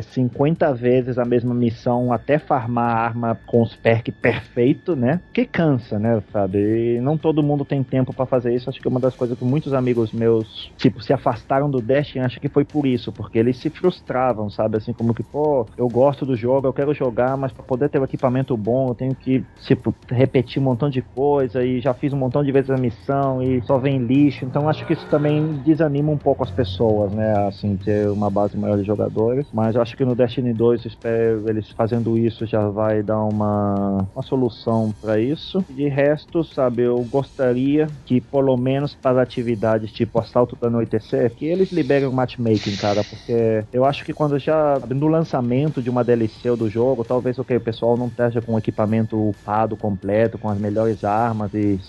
50 0.03 0.73
vezes 0.73 1.17
a 1.17 1.25
mesma 1.25 1.53
missão 1.53 2.11
até 2.11 2.37
farmar 2.37 2.95
a 2.95 2.99
arma 2.99 3.39
com 3.45 3.61
os 3.61 3.75
perks 3.75 4.13
perfeito, 4.21 4.95
né? 4.95 5.21
Que 5.33 5.45
cansa, 5.45 5.99
né, 5.99 6.21
sabe? 6.31 6.95
E 6.95 7.01
não 7.01 7.17
todo 7.17 7.43
mundo 7.43 7.65
tem 7.65 7.83
tempo 7.83 8.13
para 8.13 8.25
fazer 8.25 8.53
isso. 8.53 8.69
Acho 8.69 8.79
que 8.79 8.87
é 8.87 8.91
uma 8.91 8.99
das 8.99 9.15
coisas 9.15 9.37
que 9.37 9.43
muitos 9.43 9.73
amigos 9.73 10.11
meus, 10.11 10.71
tipo, 10.77 11.01
se 11.01 11.13
afastaram 11.13 11.69
do 11.69 11.81
Destiny, 11.81 12.25
acho 12.25 12.39
que 12.39 12.49
foi 12.49 12.63
por 12.63 12.85
isso, 12.85 13.11
porque 13.11 13.37
eles 13.37 13.57
se 13.57 13.69
frustravam, 13.69 14.49
sabe? 14.49 14.77
Assim 14.77 14.93
como 14.93 15.13
que, 15.13 15.23
pô, 15.23 15.65
eu 15.77 15.87
gosto 15.87 16.25
do 16.25 16.35
jogo, 16.35 16.67
eu 16.67 16.73
quero 16.73 16.93
jogar, 16.93 17.37
mas 17.37 17.51
para 17.51 17.63
poder 17.63 17.89
ter 17.89 17.99
um 17.99 18.03
equipamento 18.03 18.55
bom, 18.55 18.89
eu 18.89 18.95
tenho 18.95 19.15
que, 19.15 19.43
tipo, 19.65 19.93
repetir 20.09 20.61
um 20.61 20.65
montão 20.65 20.89
de 20.89 21.01
coisa 21.01 21.63
e 21.63 21.79
já 21.79 21.93
fiz 21.93 22.13
um 22.13 22.17
montão 22.17 22.43
de 22.43 22.51
vezes 22.51 22.69
a 22.69 22.77
missão 22.77 23.41
e 23.41 23.61
só 23.63 23.77
vem 23.77 23.97
lixo. 23.99 24.45
Então 24.45 24.69
acho 24.69 24.85
que 24.85 24.93
isso 24.93 25.05
também 25.09 25.53
desanima 25.65 26.11
um 26.11 26.17
pouco 26.17 26.43
as 26.43 26.51
pessoas, 26.51 27.11
né? 27.13 27.47
Assim, 27.47 27.75
ter 27.77 28.09
uma 28.09 28.29
base 28.29 28.57
maior 28.57 28.77
de 28.77 28.83
jogadores 28.83 29.22
mas 29.53 29.75
acho 29.75 29.95
que 29.95 30.05
no 30.05 30.15
Destiny 30.15 30.53
2 30.53 30.85
espero 30.85 31.49
eles 31.49 31.69
fazendo 31.71 32.17
isso 32.17 32.45
já 32.45 32.67
vai 32.69 33.01
dar 33.03 33.23
uma, 33.23 34.07
uma 34.13 34.23
solução 34.23 34.93
para 35.01 35.19
isso. 35.19 35.63
De 35.69 35.87
resto, 35.87 36.43
sabe, 36.43 36.83
eu 36.83 36.97
gostaria 37.03 37.87
que 38.05 38.19
pelo 38.21 38.55
menos 38.57 38.95
para 38.95 39.21
atividades 39.21 39.91
tipo 39.91 40.19
Assalto 40.19 40.55
do 40.55 40.67
Anoitecer, 40.67 41.33
que 41.35 41.45
eles 41.45 41.71
liberem 41.71 42.07
o 42.07 42.13
matchmaking, 42.13 42.75
cara, 42.75 43.03
porque 43.03 43.65
eu 43.71 43.85
acho 43.85 44.03
que 44.05 44.13
quando 44.13 44.37
já 44.39 44.79
no 44.89 45.07
lançamento 45.07 45.81
de 45.81 45.89
uma 45.89 46.03
DLC 46.03 46.55
do 46.55 46.69
jogo, 46.69 47.03
talvez 47.03 47.37
okay, 47.39 47.57
o 47.57 47.61
pessoal 47.61 47.97
não 47.97 48.07
esteja 48.07 48.41
com 48.41 48.57
equipamento 48.57 49.29
upado 49.29 49.75
completo, 49.77 50.37
com 50.37 50.49
as 50.49 50.59
melhores 50.59 51.03
armas 51.03 51.53
e 51.53 51.79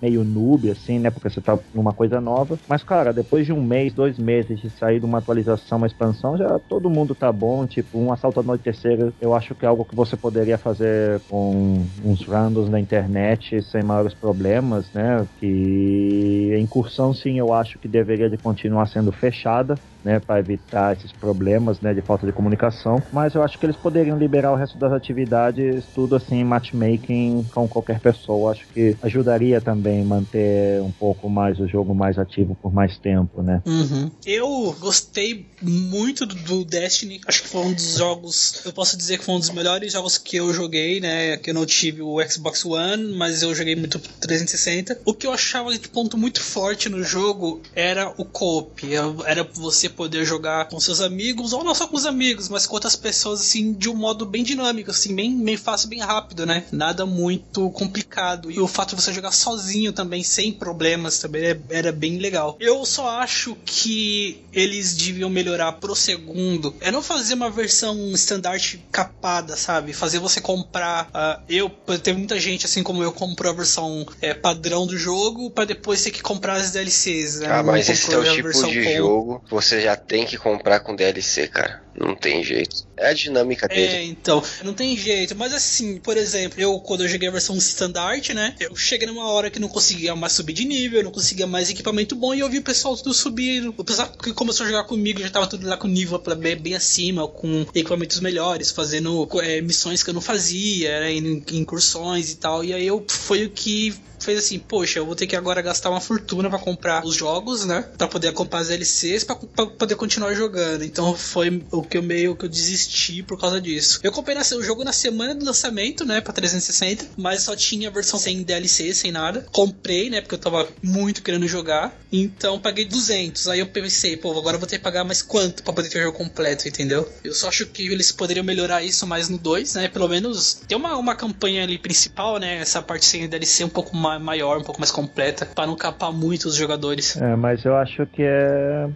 meio 0.00 0.24
noob, 0.24 0.70
assim, 0.70 0.98
né? 0.98 1.10
Porque 1.10 1.28
você 1.28 1.40
tá 1.40 1.58
numa 1.72 1.92
coisa 1.92 2.20
nova. 2.20 2.58
Mas, 2.68 2.82
cara, 2.84 3.12
depois 3.12 3.46
de 3.46 3.52
um 3.52 3.62
mês, 3.62 3.94
dois 3.94 4.18
meses 4.18 4.60
de 4.60 4.70
sair 4.70 5.00
de 5.00 5.06
uma 5.06 5.18
atualização, 5.18 5.78
uma 5.78 5.86
expansão, 5.86 6.36
já 6.36 6.58
todo 6.68 6.90
mundo 6.90 7.14
tá 7.14 7.32
bom, 7.32 7.66
tipo, 7.66 7.98
um 7.98 8.12
assalto 8.12 8.40
à 8.40 8.42
noite 8.42 8.62
terceira, 8.62 9.14
eu 9.20 9.34
acho 9.34 9.54
que 9.54 9.64
é 9.64 9.68
algo 9.68 9.84
que 9.84 9.94
você 9.94 10.16
poderia 10.16 10.58
fazer 10.58 11.22
com 11.28 11.90
uns 12.02 12.26
randoms 12.26 12.68
na 12.68 12.80
internet 12.80 13.62
sem 13.62 13.82
maiores 13.82 14.14
problemas, 14.14 14.92
né? 14.92 15.26
Que 15.36 16.52
a 16.56 16.60
incursão, 16.60 17.12
sim, 17.12 17.38
eu 17.38 17.52
acho 17.52 17.78
que 17.78 17.88
deveria 17.88 18.28
de 18.30 18.38
continuar 18.38 18.86
sendo 18.86 19.12
fechada, 19.12 19.80
né, 20.06 20.20
para 20.20 20.38
evitar 20.38 20.96
esses 20.96 21.10
problemas, 21.10 21.80
né, 21.80 21.92
de 21.92 22.00
falta 22.00 22.24
de 22.24 22.32
comunicação. 22.32 23.02
Mas 23.12 23.34
eu 23.34 23.42
acho 23.42 23.58
que 23.58 23.66
eles 23.66 23.74
poderiam 23.74 24.16
liberar 24.16 24.52
o 24.52 24.54
resto 24.54 24.78
das 24.78 24.92
atividades, 24.92 25.84
tudo 25.92 26.14
assim, 26.14 26.44
matchmaking 26.44 27.44
com 27.52 27.66
qualquer 27.66 27.98
pessoa. 27.98 28.52
Acho 28.52 28.64
que 28.68 28.96
ajudaria 29.02 29.60
também 29.60 30.04
manter 30.04 30.80
um 30.80 30.92
pouco 30.92 31.28
mais 31.28 31.58
o 31.58 31.66
jogo 31.66 31.92
mais 31.92 32.20
ativo 32.20 32.56
por 32.62 32.72
mais 32.72 32.96
tempo, 32.98 33.42
né? 33.42 33.60
Uhum. 33.66 34.08
Eu 34.24 34.76
gostei 34.78 35.50
muito 35.60 36.24
do 36.24 36.64
Destiny. 36.64 37.20
Acho 37.26 37.42
que 37.42 37.48
foi 37.48 37.62
um 37.62 37.72
dos 37.72 37.96
jogos, 37.96 38.62
eu 38.64 38.72
posso 38.72 38.96
dizer 38.96 39.18
que 39.18 39.24
foi 39.24 39.34
um 39.34 39.40
dos 39.40 39.50
melhores 39.50 39.92
jogos 39.92 40.16
que 40.16 40.36
eu 40.36 40.54
joguei, 40.54 41.00
né? 41.00 41.36
Que 41.36 41.50
eu 41.50 41.54
não 41.54 41.66
tive 41.66 42.00
o 42.00 42.22
Xbox 42.22 42.64
One, 42.64 43.16
mas 43.16 43.42
eu 43.42 43.52
joguei 43.52 43.74
muito 43.74 43.98
360. 43.98 45.00
O 45.04 45.12
que 45.12 45.26
eu 45.26 45.32
achava 45.32 45.76
de 45.76 45.88
ponto 45.88 46.16
muito 46.16 46.40
forte 46.40 46.88
no 46.88 47.02
jogo 47.02 47.60
era 47.74 48.14
o 48.16 48.24
co-op. 48.24 48.86
Era 49.26 49.42
você 49.42 49.88
poder 49.96 50.24
jogar 50.24 50.68
com 50.68 50.78
seus 50.78 51.00
amigos, 51.00 51.52
ou 51.52 51.64
não 51.64 51.74
só 51.74 51.86
com 51.88 51.96
os 51.96 52.06
amigos, 52.06 52.48
mas 52.48 52.66
com 52.66 52.74
outras 52.74 52.94
pessoas, 52.94 53.40
assim, 53.40 53.72
de 53.72 53.88
um 53.88 53.94
modo 53.94 54.26
bem 54.26 54.44
dinâmico, 54.44 54.90
assim, 54.90 55.14
bem, 55.14 55.36
bem 55.42 55.56
fácil, 55.56 55.88
bem 55.88 56.00
rápido, 56.00 56.44
né? 56.44 56.64
Nada 56.70 57.06
muito 57.06 57.70
complicado. 57.70 58.50
E 58.50 58.60
o 58.60 58.68
fato 58.68 58.94
de 58.94 59.02
você 59.02 59.12
jogar 59.12 59.32
sozinho 59.32 59.92
também, 59.92 60.22
sem 60.22 60.52
problemas, 60.52 61.18
também 61.18 61.42
é, 61.44 61.58
era 61.70 61.90
bem 61.90 62.18
legal. 62.18 62.56
Eu 62.60 62.84
só 62.84 63.08
acho 63.20 63.56
que 63.64 64.44
eles 64.52 64.94
deviam 64.94 65.30
melhorar 65.30 65.72
pro 65.72 65.96
segundo. 65.96 66.74
É 66.80 66.90
não 66.90 67.02
fazer 67.02 67.34
uma 67.34 67.50
versão 67.50 68.12
standard 68.12 68.84
capada, 68.92 69.56
sabe? 69.56 69.92
Fazer 69.92 70.18
você 70.18 70.40
comprar. 70.40 71.06
Uh, 71.06 71.42
eu, 71.48 71.70
teve 71.98 72.18
muita 72.18 72.38
gente, 72.38 72.66
assim 72.66 72.82
como 72.82 73.02
eu, 73.02 73.12
comprou 73.12 73.52
a 73.52 73.54
versão 73.54 74.06
é, 74.20 74.34
padrão 74.34 74.86
do 74.86 74.96
jogo, 74.98 75.50
para 75.50 75.64
depois 75.64 76.02
ter 76.02 76.10
que 76.10 76.22
comprar 76.22 76.54
as 76.54 76.70
DLCs. 76.70 77.40
Né? 77.40 77.48
Ah, 77.50 77.62
mas 77.62 77.88
esse 77.88 78.12
é 78.12 78.18
o 78.18 78.24
tipo 78.24 78.50
de 78.50 78.60
com- 78.60 78.96
jogo 78.96 79.42
que 79.46 79.54
você 79.76 79.82
já 79.82 79.96
tem 79.96 80.24
que 80.24 80.36
comprar 80.36 80.80
com 80.80 80.94
DLC, 80.96 81.48
cara. 81.48 81.82
Não 81.98 82.14
tem 82.14 82.44
jeito. 82.44 82.86
É 82.96 83.08
a 83.08 83.12
dinâmica 83.12 83.66
É, 83.70 83.74
dele. 83.74 84.04
então, 84.10 84.42
não 84.62 84.74
tem 84.74 84.96
jeito. 84.96 85.34
Mas 85.34 85.52
assim, 85.54 85.98
por 85.98 86.16
exemplo, 86.16 86.60
eu 86.60 86.78
quando 86.80 87.02
eu 87.04 87.08
joguei 87.08 87.28
a 87.28 87.32
versão 87.32 87.56
standard, 87.56 88.34
né? 88.34 88.54
Eu 88.60 88.76
cheguei 88.76 89.06
numa 89.06 89.26
hora 89.30 89.50
que 89.50 89.58
não 89.58 89.68
conseguia 89.68 90.14
mais 90.14 90.32
subir 90.32 90.52
de 90.52 90.64
nível, 90.66 91.02
não 91.02 91.10
conseguia 91.10 91.46
mais 91.46 91.70
equipamento 91.70 92.14
bom 92.14 92.34
e 92.34 92.40
eu 92.40 92.50
vi 92.50 92.58
o 92.58 92.62
pessoal 92.62 92.96
tudo 92.96 93.14
subir. 93.14 93.66
O 93.76 93.84
pessoal 93.84 94.08
que 94.10 94.32
começou 94.34 94.66
a 94.66 94.68
jogar 94.68 94.84
comigo 94.84 95.20
já 95.20 95.30
tava 95.30 95.46
tudo 95.46 95.66
lá 95.66 95.76
com 95.76 95.88
nível 95.88 96.22
bem, 96.38 96.56
bem 96.56 96.74
acima, 96.74 97.26
com 97.28 97.62
equipamentos 97.74 98.20
melhores, 98.20 98.70
fazendo 98.70 99.26
é, 99.42 99.60
missões 99.62 100.02
que 100.02 100.10
eu 100.10 100.14
não 100.14 100.20
fazia, 100.20 101.00
né, 101.00 101.12
incursões 101.52 102.30
e 102.30 102.36
tal. 102.36 102.62
E 102.64 102.74
aí 102.74 102.86
eu 102.86 103.04
foi 103.08 103.46
o 103.46 103.50
que 103.50 103.94
fez 104.26 104.38
assim, 104.40 104.58
poxa, 104.58 104.98
eu 104.98 105.06
vou 105.06 105.14
ter 105.14 105.26
que 105.26 105.36
agora 105.36 105.62
gastar 105.62 105.88
uma 105.90 106.00
fortuna 106.00 106.50
pra 106.50 106.58
comprar 106.58 107.04
os 107.06 107.14
jogos, 107.14 107.64
né? 107.64 107.82
Pra 107.96 108.08
poder 108.08 108.32
comprar 108.32 108.58
as 108.60 108.68
DLCs 108.68 109.24
pra 109.24 109.36
poder 109.36 109.94
continuar 109.94 110.34
jogando. 110.34 110.84
Então 110.84 111.16
foi 111.16 111.62
o 111.70 111.82
que 111.82 111.96
eu 111.96 112.02
meio 112.02 112.36
que 112.36 112.44
eu 112.44 112.48
desisti 112.48 113.22
por 113.22 113.38
causa 113.40 113.60
disso. 113.60 114.00
Eu 114.02 114.12
comprei 114.12 114.36
o 114.36 114.62
jogo 114.62 114.84
na 114.84 114.92
semana 114.92 115.34
do 115.34 115.44
lançamento, 115.44 116.04
né? 116.04 116.20
Pra 116.20 116.32
360, 116.32 117.06
mas 117.16 117.42
só 117.42 117.56
tinha 117.56 117.88
a 117.88 117.92
versão 117.92 118.18
sem 118.18 118.42
DLC, 118.42 118.92
sem 118.92 119.10
nada. 119.12 119.46
Comprei, 119.52 120.10
né? 120.10 120.20
Porque 120.20 120.34
eu 120.34 120.38
tava 120.38 120.68
muito 120.82 121.22
querendo 121.22 121.46
jogar. 121.48 121.96
Então 122.12 122.60
paguei 122.60 122.84
200. 122.84 123.48
Aí 123.48 123.60
eu 123.60 123.66
pensei, 123.66 124.16
pô, 124.16 124.36
agora 124.38 124.56
eu 124.56 124.60
vou 124.60 124.68
ter 124.68 124.78
que 124.78 124.84
pagar 124.84 125.04
mais 125.04 125.22
quanto 125.22 125.62
pra 125.62 125.72
poder 125.72 125.88
ter 125.88 125.98
o 125.98 126.02
jogo 126.02 126.18
completo, 126.18 126.68
entendeu? 126.68 127.08
Eu 127.24 127.34
só 127.34 127.48
acho 127.48 127.66
que 127.66 127.86
eles 127.86 128.12
poderiam 128.12 128.44
melhorar 128.44 128.82
isso 128.82 129.06
mais 129.06 129.28
no 129.28 129.38
2, 129.38 129.74
né? 129.74 129.88
Pelo 129.88 130.08
menos 130.08 130.60
ter 130.66 130.74
uma, 130.74 130.96
uma 130.96 131.14
campanha 131.14 131.62
ali 131.62 131.78
principal, 131.78 132.38
né? 132.38 132.58
Essa 132.58 132.82
parte 132.82 133.04
sem 133.06 133.28
DLC 133.28 133.64
um 133.64 133.68
pouco 133.68 133.96
ma- 133.96 134.15
maior, 134.18 134.58
um 134.58 134.62
pouco 134.62 134.80
mais 134.80 134.90
completa, 134.90 135.46
pra 135.46 135.66
não 135.66 135.76
capar 135.76 136.12
muito 136.12 136.46
os 136.46 136.54
jogadores. 136.54 137.16
É, 137.16 137.36
mas 137.36 137.64
eu 137.64 137.76
acho 137.76 138.06
que 138.06 138.22
é. 138.22 138.88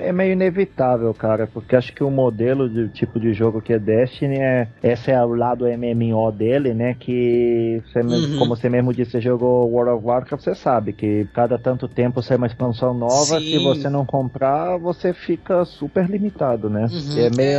É 0.00 0.12
meio 0.12 0.32
inevitável, 0.32 1.12
cara, 1.14 1.46
porque 1.46 1.76
acho 1.76 1.92
que 1.94 2.02
o 2.02 2.10
modelo 2.10 2.68
de 2.68 2.88
tipo 2.88 3.20
de 3.20 3.32
jogo 3.32 3.60
que 3.62 3.72
é 3.72 3.78
Destiny 3.78 4.36
é. 4.38 4.68
Esse 4.82 5.10
é 5.10 5.24
o 5.24 5.34
lado 5.34 5.66
MMO 5.66 6.32
dele, 6.32 6.74
né? 6.74 6.94
Que, 6.94 7.80
você 7.86 8.00
Uhum. 8.02 8.36
como 8.38 8.56
você 8.56 8.68
mesmo 8.68 8.92
disse, 8.92 9.12
você 9.12 9.20
jogou 9.20 9.70
World 9.70 9.92
of 9.98 10.06
Warcraft, 10.06 10.44
você 10.44 10.54
sabe 10.54 10.92
que 10.92 11.26
cada 11.32 11.56
tanto 11.58 11.86
tempo 11.88 12.20
sai 12.22 12.36
uma 12.36 12.46
expansão 12.46 12.92
nova, 12.92 13.40
Sim. 13.40 13.50
se 13.50 13.58
você 13.58 13.88
não 13.88 14.04
comprar, 14.04 14.76
você 14.78 15.12
fica 15.12 15.64
super 15.64 16.08
limitado, 16.08 16.68
né? 16.68 16.86
Uhum, 16.90 17.18
é, 17.18 17.30
meio, 17.30 17.58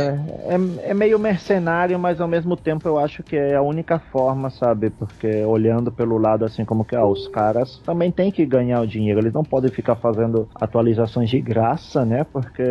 é, 0.84 0.90
é 0.90 0.94
meio 0.94 1.18
mercenário, 1.18 1.98
mas 1.98 2.20
ao 2.20 2.28
mesmo 2.28 2.56
tempo 2.56 2.86
eu 2.86 2.98
acho 2.98 3.22
que 3.22 3.36
é 3.36 3.54
a 3.54 3.62
única 3.62 3.98
forma, 3.98 4.50
sabe? 4.50 4.90
Porque 4.90 5.42
olhando 5.44 5.90
pelo 5.90 6.18
lado 6.18 6.44
assim 6.44 6.64
como 6.64 6.84
que 6.84 6.94
ah, 6.94 7.06
os 7.06 7.26
caras 7.28 7.80
também 7.84 8.12
têm 8.12 8.30
que 8.30 8.44
ganhar 8.44 8.80
o 8.80 8.86
dinheiro, 8.86 9.20
eles 9.20 9.32
não 9.32 9.42
podem 9.44 9.70
ficar 9.70 9.96
fazendo 9.96 10.48
atualizações 10.54 11.30
de 11.30 11.40
graça, 11.40 11.93
né? 12.02 12.24
Porque 12.24 12.62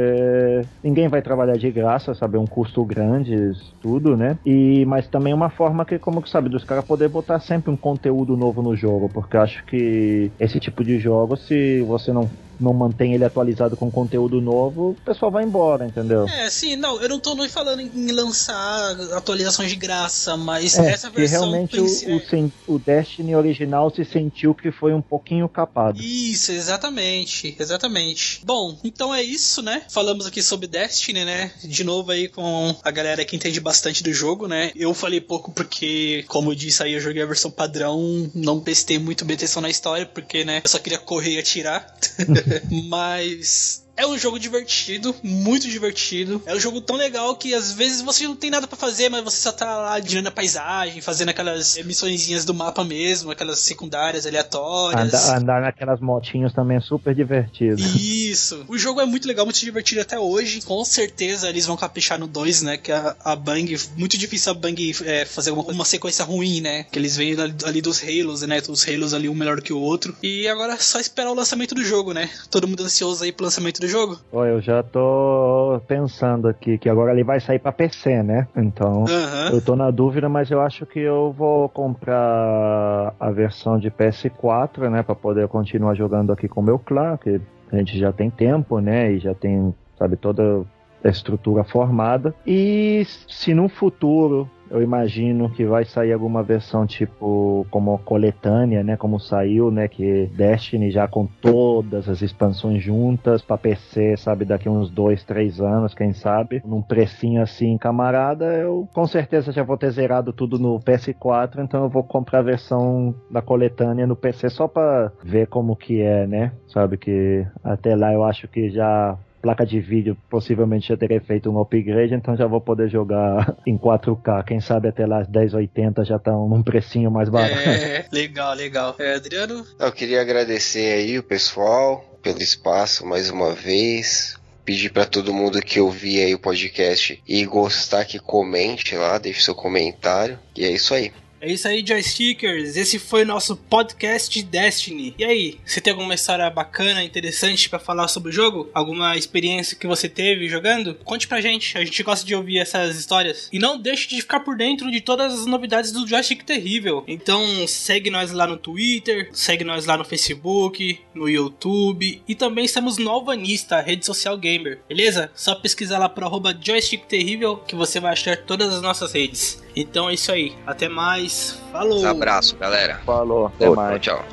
ninguém 0.83 1.07
vai 1.07 1.21
trabalhar 1.21 1.55
de 1.55 1.71
graça, 1.71 2.15
sabe? 2.15 2.37
É 2.37 2.39
um 2.39 2.47
custo 2.47 2.83
grande, 2.83 3.35
tudo, 3.79 4.17
né? 4.17 4.39
E 4.43 4.83
mas 4.87 5.07
também 5.07 5.33
uma 5.35 5.51
forma 5.51 5.85
que 5.85 5.99
como 5.99 6.21
que 6.21 6.29
sabe 6.29 6.49
dos 6.49 6.63
caras 6.65 6.83
poder 6.85 7.09
botar 7.09 7.39
sempre 7.39 7.71
um 7.71 7.77
conteúdo 7.77 8.35
novo 8.35 8.63
no 8.63 8.75
jogo, 8.75 9.07
porque 9.09 9.37
acho 9.37 9.63
que 9.67 10.33
esse 10.39 10.59
tipo 10.59 10.83
de 10.83 10.97
jogo, 10.97 11.37
se 11.37 11.81
você 11.83 12.11
não 12.11 12.31
não 12.63 12.73
mantém 12.73 13.13
ele 13.13 13.25
atualizado 13.25 13.75
com 13.77 13.91
conteúdo 13.91 14.39
novo, 14.41 14.91
o 14.91 14.95
pessoal 15.05 15.31
vai 15.31 15.43
embora, 15.43 15.85
entendeu? 15.85 16.25
É, 16.25 16.49
sim, 16.49 16.75
não, 16.75 17.01
eu 17.01 17.09
não 17.09 17.19
tô 17.19 17.35
nem 17.35 17.49
falando 17.49 17.81
em 17.81 18.11
lançar 18.11 18.91
atualizações 19.13 19.69
de 19.69 19.75
graça, 19.75 20.35
mas 20.37 20.77
É, 20.79 20.91
essa 20.91 21.09
que 21.09 21.17
versão 21.17 21.41
realmente 21.41 21.79
o, 21.79 22.15
o, 22.15 22.19
sen- 22.21 22.51
o 22.67 22.79
Destiny 22.79 23.35
original 23.35 23.89
se 23.93 24.05
sentiu 24.05 24.55
que 24.55 24.71
foi 24.71 24.93
um 24.93 25.01
pouquinho 25.01 25.47
capado. 25.49 25.99
Isso, 26.01 26.51
exatamente, 26.51 27.55
exatamente. 27.59 28.41
Bom, 28.45 28.77
então 28.83 29.13
é 29.13 29.21
isso, 29.21 29.61
né? 29.61 29.83
Falamos 29.89 30.25
aqui 30.25 30.41
sobre 30.41 30.67
Destiny, 30.67 31.25
né? 31.25 31.51
De 31.63 31.83
novo 31.83 32.11
aí 32.11 32.27
com 32.29 32.75
a 32.83 32.91
galera 32.91 33.25
que 33.25 33.35
entende 33.35 33.59
bastante 33.59 34.03
do 34.03 34.13
jogo, 34.13 34.47
né? 34.47 34.71
Eu 34.75 34.93
falei 34.93 35.19
pouco 35.21 35.51
porque, 35.51 36.23
como 36.27 36.51
eu 36.51 36.55
disse 36.55 36.81
aí, 36.83 36.93
eu 36.93 36.99
joguei 36.99 37.21
a 37.21 37.25
versão 37.25 37.51
padrão, 37.51 38.29
não 38.33 38.59
prestei 38.59 38.97
muito 38.97 39.25
bem 39.25 39.35
atenção 39.35 39.61
na 39.61 39.69
história, 39.69 40.05
porque, 40.05 40.43
né, 40.45 40.61
eu 40.63 40.69
só 40.69 40.79
queria 40.79 40.97
correr 40.99 41.33
e 41.35 41.39
atirar. 41.39 41.85
Mas 42.89 43.82
é 43.95 44.07
um 44.07 44.17
jogo 44.17 44.39
divertido, 44.39 45.15
muito 45.23 45.67
divertido. 45.67 46.41
É 46.45 46.55
um 46.55 46.59
jogo 46.59 46.81
tão 46.81 46.95
legal 46.95 47.35
que 47.35 47.53
às 47.53 47.73
vezes 47.73 48.01
você 48.01 48.25
não 48.25 48.35
tem 48.35 48.49
nada 48.49 48.67
pra 48.67 48.77
fazer, 48.77 49.09
mas 49.09 49.23
você 49.23 49.37
só 49.37 49.51
tá 49.51 49.77
lá 49.77 49.95
admirando 49.95 50.29
a 50.29 50.31
paisagem, 50.31 51.01
fazendo 51.01 51.29
aquelas 51.29 51.77
missõezinhas 51.85 52.43
do 52.43 52.53
mapa 52.53 52.83
mesmo, 52.83 53.31
aquelas 53.31 53.59
secundárias 53.59 54.25
aleatórias. 54.25 55.13
Andar, 55.13 55.37
andar 55.37 55.61
naquelas 55.61 55.99
motinhos 55.99 56.53
também 56.53 56.77
é 56.77 56.81
super 56.81 57.13
divertido. 57.13 57.81
Isso. 57.81 58.65
O 58.67 58.77
jogo 58.77 58.99
é 58.99 59.05
muito 59.05 59.27
legal, 59.27 59.45
muito 59.45 59.59
divertido 59.59 60.01
até 60.01 60.19
hoje. 60.19 60.61
Com 60.61 60.83
certeza 60.83 61.49
eles 61.49 61.65
vão 61.65 61.77
caprichar 61.77 62.19
no 62.19 62.27
2, 62.27 62.61
né? 62.63 62.77
Que 62.77 62.91
a, 62.91 63.15
a 63.23 63.35
Bang. 63.35 63.77
Muito 63.95 64.17
difícil 64.17 64.51
a 64.51 64.55
Bang 64.55 64.95
é, 65.05 65.25
fazer 65.25 65.51
uma, 65.51 65.63
uma 65.63 65.85
sequência 65.85 66.25
ruim, 66.25 66.61
né? 66.61 66.85
Que 66.91 66.97
eles 66.97 67.15
vêm 67.15 67.39
ali, 67.39 67.55
ali 67.63 67.81
dos 67.81 68.01
Halos, 68.03 68.41
né? 68.41 68.61
Os 68.67 68.87
Halos 68.87 69.13
ali 69.13 69.29
um 69.29 69.35
melhor 69.35 69.61
que 69.61 69.71
o 69.71 69.79
outro. 69.79 70.15
E 70.23 70.47
agora 70.47 70.73
é 70.73 70.77
só 70.77 70.99
esperar 70.99 71.29
o 71.29 71.35
lançamento 71.35 71.75
do 71.75 71.83
jogo, 71.83 72.11
né? 72.11 72.29
Todo 72.49 72.67
mundo 72.67 72.83
ansioso 72.83 73.23
aí 73.23 73.31
pro 73.31 73.45
lançamento 73.45 73.82
do 73.83 73.87
jogo. 73.87 74.17
Ó, 74.31 74.45
eu 74.45 74.61
já 74.61 74.81
tô 74.81 75.81
pensando 75.87 76.47
aqui 76.47 76.77
que 76.77 76.89
agora 76.89 77.11
ele 77.11 77.23
vai 77.23 77.39
sair 77.39 77.59
pra 77.59 77.71
PC, 77.71 78.23
né? 78.23 78.47
Então, 78.55 79.05
Aham. 79.05 79.49
eu 79.51 79.61
tô 79.61 79.75
na 79.75 79.91
dúvida, 79.91 80.29
mas 80.29 80.49
eu 80.49 80.61
acho 80.61 80.85
que 80.85 80.99
eu 80.99 81.31
vou 81.31 81.67
comprar 81.69 83.13
a 83.19 83.31
versão 83.31 83.77
de 83.77 83.91
PS4, 83.91 84.89
né? 84.89 85.03
Pra 85.03 85.15
poder 85.15 85.47
continuar 85.47 85.95
jogando 85.95 86.31
aqui 86.31 86.47
com 86.47 86.61
o 86.61 86.63
meu 86.63 86.79
clã, 86.79 87.17
que 87.17 87.41
a 87.71 87.77
gente 87.77 87.97
já 87.97 88.11
tem 88.11 88.29
tempo, 88.29 88.79
né? 88.79 89.11
E 89.11 89.19
já 89.19 89.33
tem, 89.33 89.73
sabe, 89.97 90.15
toda 90.15 90.63
a 91.03 91.09
estrutura 91.09 91.63
formada. 91.63 92.33
E 92.47 93.05
se 93.27 93.53
no 93.53 93.67
futuro 93.67 94.49
eu 94.73 94.81
imagino 94.81 95.51
que 95.51 95.65
vai 95.65 95.85
sair 95.85 96.11
alguma 96.11 96.41
versão 96.41 96.85
tipo 96.87 97.65
como 97.69 97.95
coletânea, 97.99 98.83
né, 98.83 98.97
como 98.97 99.19
saiu, 99.19 99.69
né, 99.69 99.87
que 99.87 100.25
Destiny 100.35 100.89
já 100.89 101.07
com 101.07 101.27
todas 101.27 102.09
as 102.09 102.23
expansões 102.23 102.81
juntas 102.81 103.43
para 103.43 103.57
PC, 103.57 104.17
sabe, 104.17 104.45
daqui 104.45 104.67
uns 104.67 104.89
dois, 104.89 105.23
três 105.23 105.61
anos, 105.61 105.93
quem 105.93 106.11
sabe, 106.11 106.61
num 106.65 106.81
precinho 106.81 107.43
assim, 107.43 107.77
camarada, 107.77 108.45
eu 108.45 108.89
com 108.93 109.05
certeza 109.05 109.51
já 109.51 109.61
vou 109.61 109.77
ter 109.77 109.91
zerado 109.91 110.33
tudo 110.33 110.57
no 110.57 110.79
PS4, 110.79 111.59
então 111.63 111.83
eu 111.83 111.89
vou 111.89 112.03
comprar 112.03 112.39
a 112.39 112.43
versão 112.43 113.13
da 113.29 113.43
coletânea 113.43 114.07
no 114.07 114.15
PC 114.15 114.49
só 114.49 114.67
para 114.67 115.11
ver 115.23 115.47
como 115.47 115.75
que 115.75 116.01
é, 116.01 116.25
né, 116.25 116.51
sabe 116.67 116.97
que 116.97 117.45
até 117.63 117.95
lá 117.95 118.11
eu 118.11 118.23
acho 118.23 118.47
que 118.47 118.71
já 118.71 119.15
placa 119.43 119.65
de 119.65 119.81
vídeo 119.81 120.17
possivelmente 120.29 120.87
já 120.87 120.95
terei 120.95 121.19
feito 121.19 121.51
um 121.51 121.59
upgrade, 121.59 122.15
então 122.15 122.35
já 122.37 122.47
vou 122.47 122.61
poder 122.61 122.89
jogar 122.89 123.57
em 123.67 123.77
4K. 123.77 124.45
Quem 124.45 124.61
sabe 124.61 124.87
até 124.87 125.05
lá 125.05 125.19
as 125.19 125.27
1080 125.27 126.05
já 126.05 126.15
estão 126.15 126.47
num 126.47 126.63
precinho 126.63 127.11
mais 127.11 127.27
barato. 127.27 127.59
É, 127.59 128.05
legal, 128.11 128.55
legal. 128.55 128.95
É, 128.97 129.15
Adriano? 129.15 129.67
Eu 129.77 129.91
queria 129.91 130.21
agradecer 130.21 130.93
aí 130.93 131.19
o 131.19 131.23
pessoal 131.23 132.05
pelo 132.23 132.39
espaço 132.41 133.05
mais 133.05 133.29
uma 133.29 133.53
vez. 133.53 134.39
pedir 134.63 134.91
para 134.93 135.05
todo 135.05 135.33
mundo 135.33 135.59
que 135.59 135.77
ouvir 135.77 136.23
aí 136.23 136.33
o 136.33 136.39
podcast 136.39 137.21
e 137.27 137.45
gostar 137.45 138.05
que 138.05 138.17
comente 138.17 138.95
lá, 138.95 139.17
deixe 139.17 139.41
seu 139.41 139.53
comentário. 139.53 140.39
E 140.55 140.63
é 140.63 140.71
isso 140.71 140.93
aí. 140.93 141.11
É 141.43 141.51
isso 141.51 141.67
aí, 141.67 141.83
joystickers. 141.85 142.77
Esse 142.77 142.97
foi 142.97 143.23
o 143.23 143.25
nosso 143.25 143.57
podcast 143.57 144.41
Destiny. 144.43 145.13
E 145.17 145.25
aí, 145.25 145.59
você 145.65 145.81
tem 145.81 145.91
alguma 145.91 146.13
história 146.13 146.49
bacana, 146.49 147.03
interessante 147.03 147.69
para 147.69 147.79
falar 147.79 148.07
sobre 148.07 148.29
o 148.29 148.31
jogo? 148.31 148.69
Alguma 148.73 149.17
experiência 149.17 149.75
que 149.75 149.85
você 149.85 150.07
teve 150.07 150.47
jogando? 150.47 150.95
Conte 151.03 151.27
pra 151.27 151.41
gente. 151.41 151.77
A 151.77 151.83
gente 151.83 152.01
gosta 152.01 152.25
de 152.25 152.33
ouvir 152.33 152.59
essas 152.59 152.97
histórias. 152.97 153.49
E 153.51 153.59
não 153.59 153.77
deixe 153.77 154.07
de 154.07 154.21
ficar 154.21 154.39
por 154.39 154.55
dentro 154.55 154.89
de 154.89 155.01
todas 155.01 155.33
as 155.33 155.45
novidades 155.45 155.91
do 155.91 156.07
Joystick 156.07 156.45
Terrível. 156.45 157.03
Então, 157.09 157.67
segue 157.67 158.09
nós 158.09 158.31
lá 158.31 158.47
no 158.47 158.55
Twitter, 158.55 159.29
segue 159.33 159.65
nós 159.65 159.85
lá 159.85 159.97
no 159.97 160.05
Facebook, 160.05 161.01
no 161.13 161.27
YouTube 161.27 162.21
e 162.25 162.35
também 162.35 162.63
estamos 162.63 162.97
no 162.97 163.09
Alvanista, 163.09 163.81
rede 163.81 164.05
social 164.05 164.37
gamer. 164.37 164.79
Beleza? 164.87 165.29
Só 165.35 165.55
pesquisar 165.55 165.97
lá 165.97 166.07
pro 166.07 166.25
arroba 166.25 166.57
Joystick 166.57 167.05
Terrível 167.05 167.57
que 167.57 167.75
você 167.75 167.99
vai 167.99 168.13
achar 168.13 168.37
todas 168.37 168.73
as 168.73 168.81
nossas 168.81 169.11
redes. 169.11 169.61
Então 169.75 170.09
é 170.09 170.13
isso 170.13 170.31
aí. 170.31 170.55
Até 170.65 170.87
mais. 170.87 171.59
Falou. 171.71 172.05
Abraço, 172.05 172.55
galera. 172.57 172.99
Falou. 173.05 173.47
Até 173.47 173.67
Outro, 173.67 173.83
mais. 173.83 174.01
Tchau. 174.01 174.23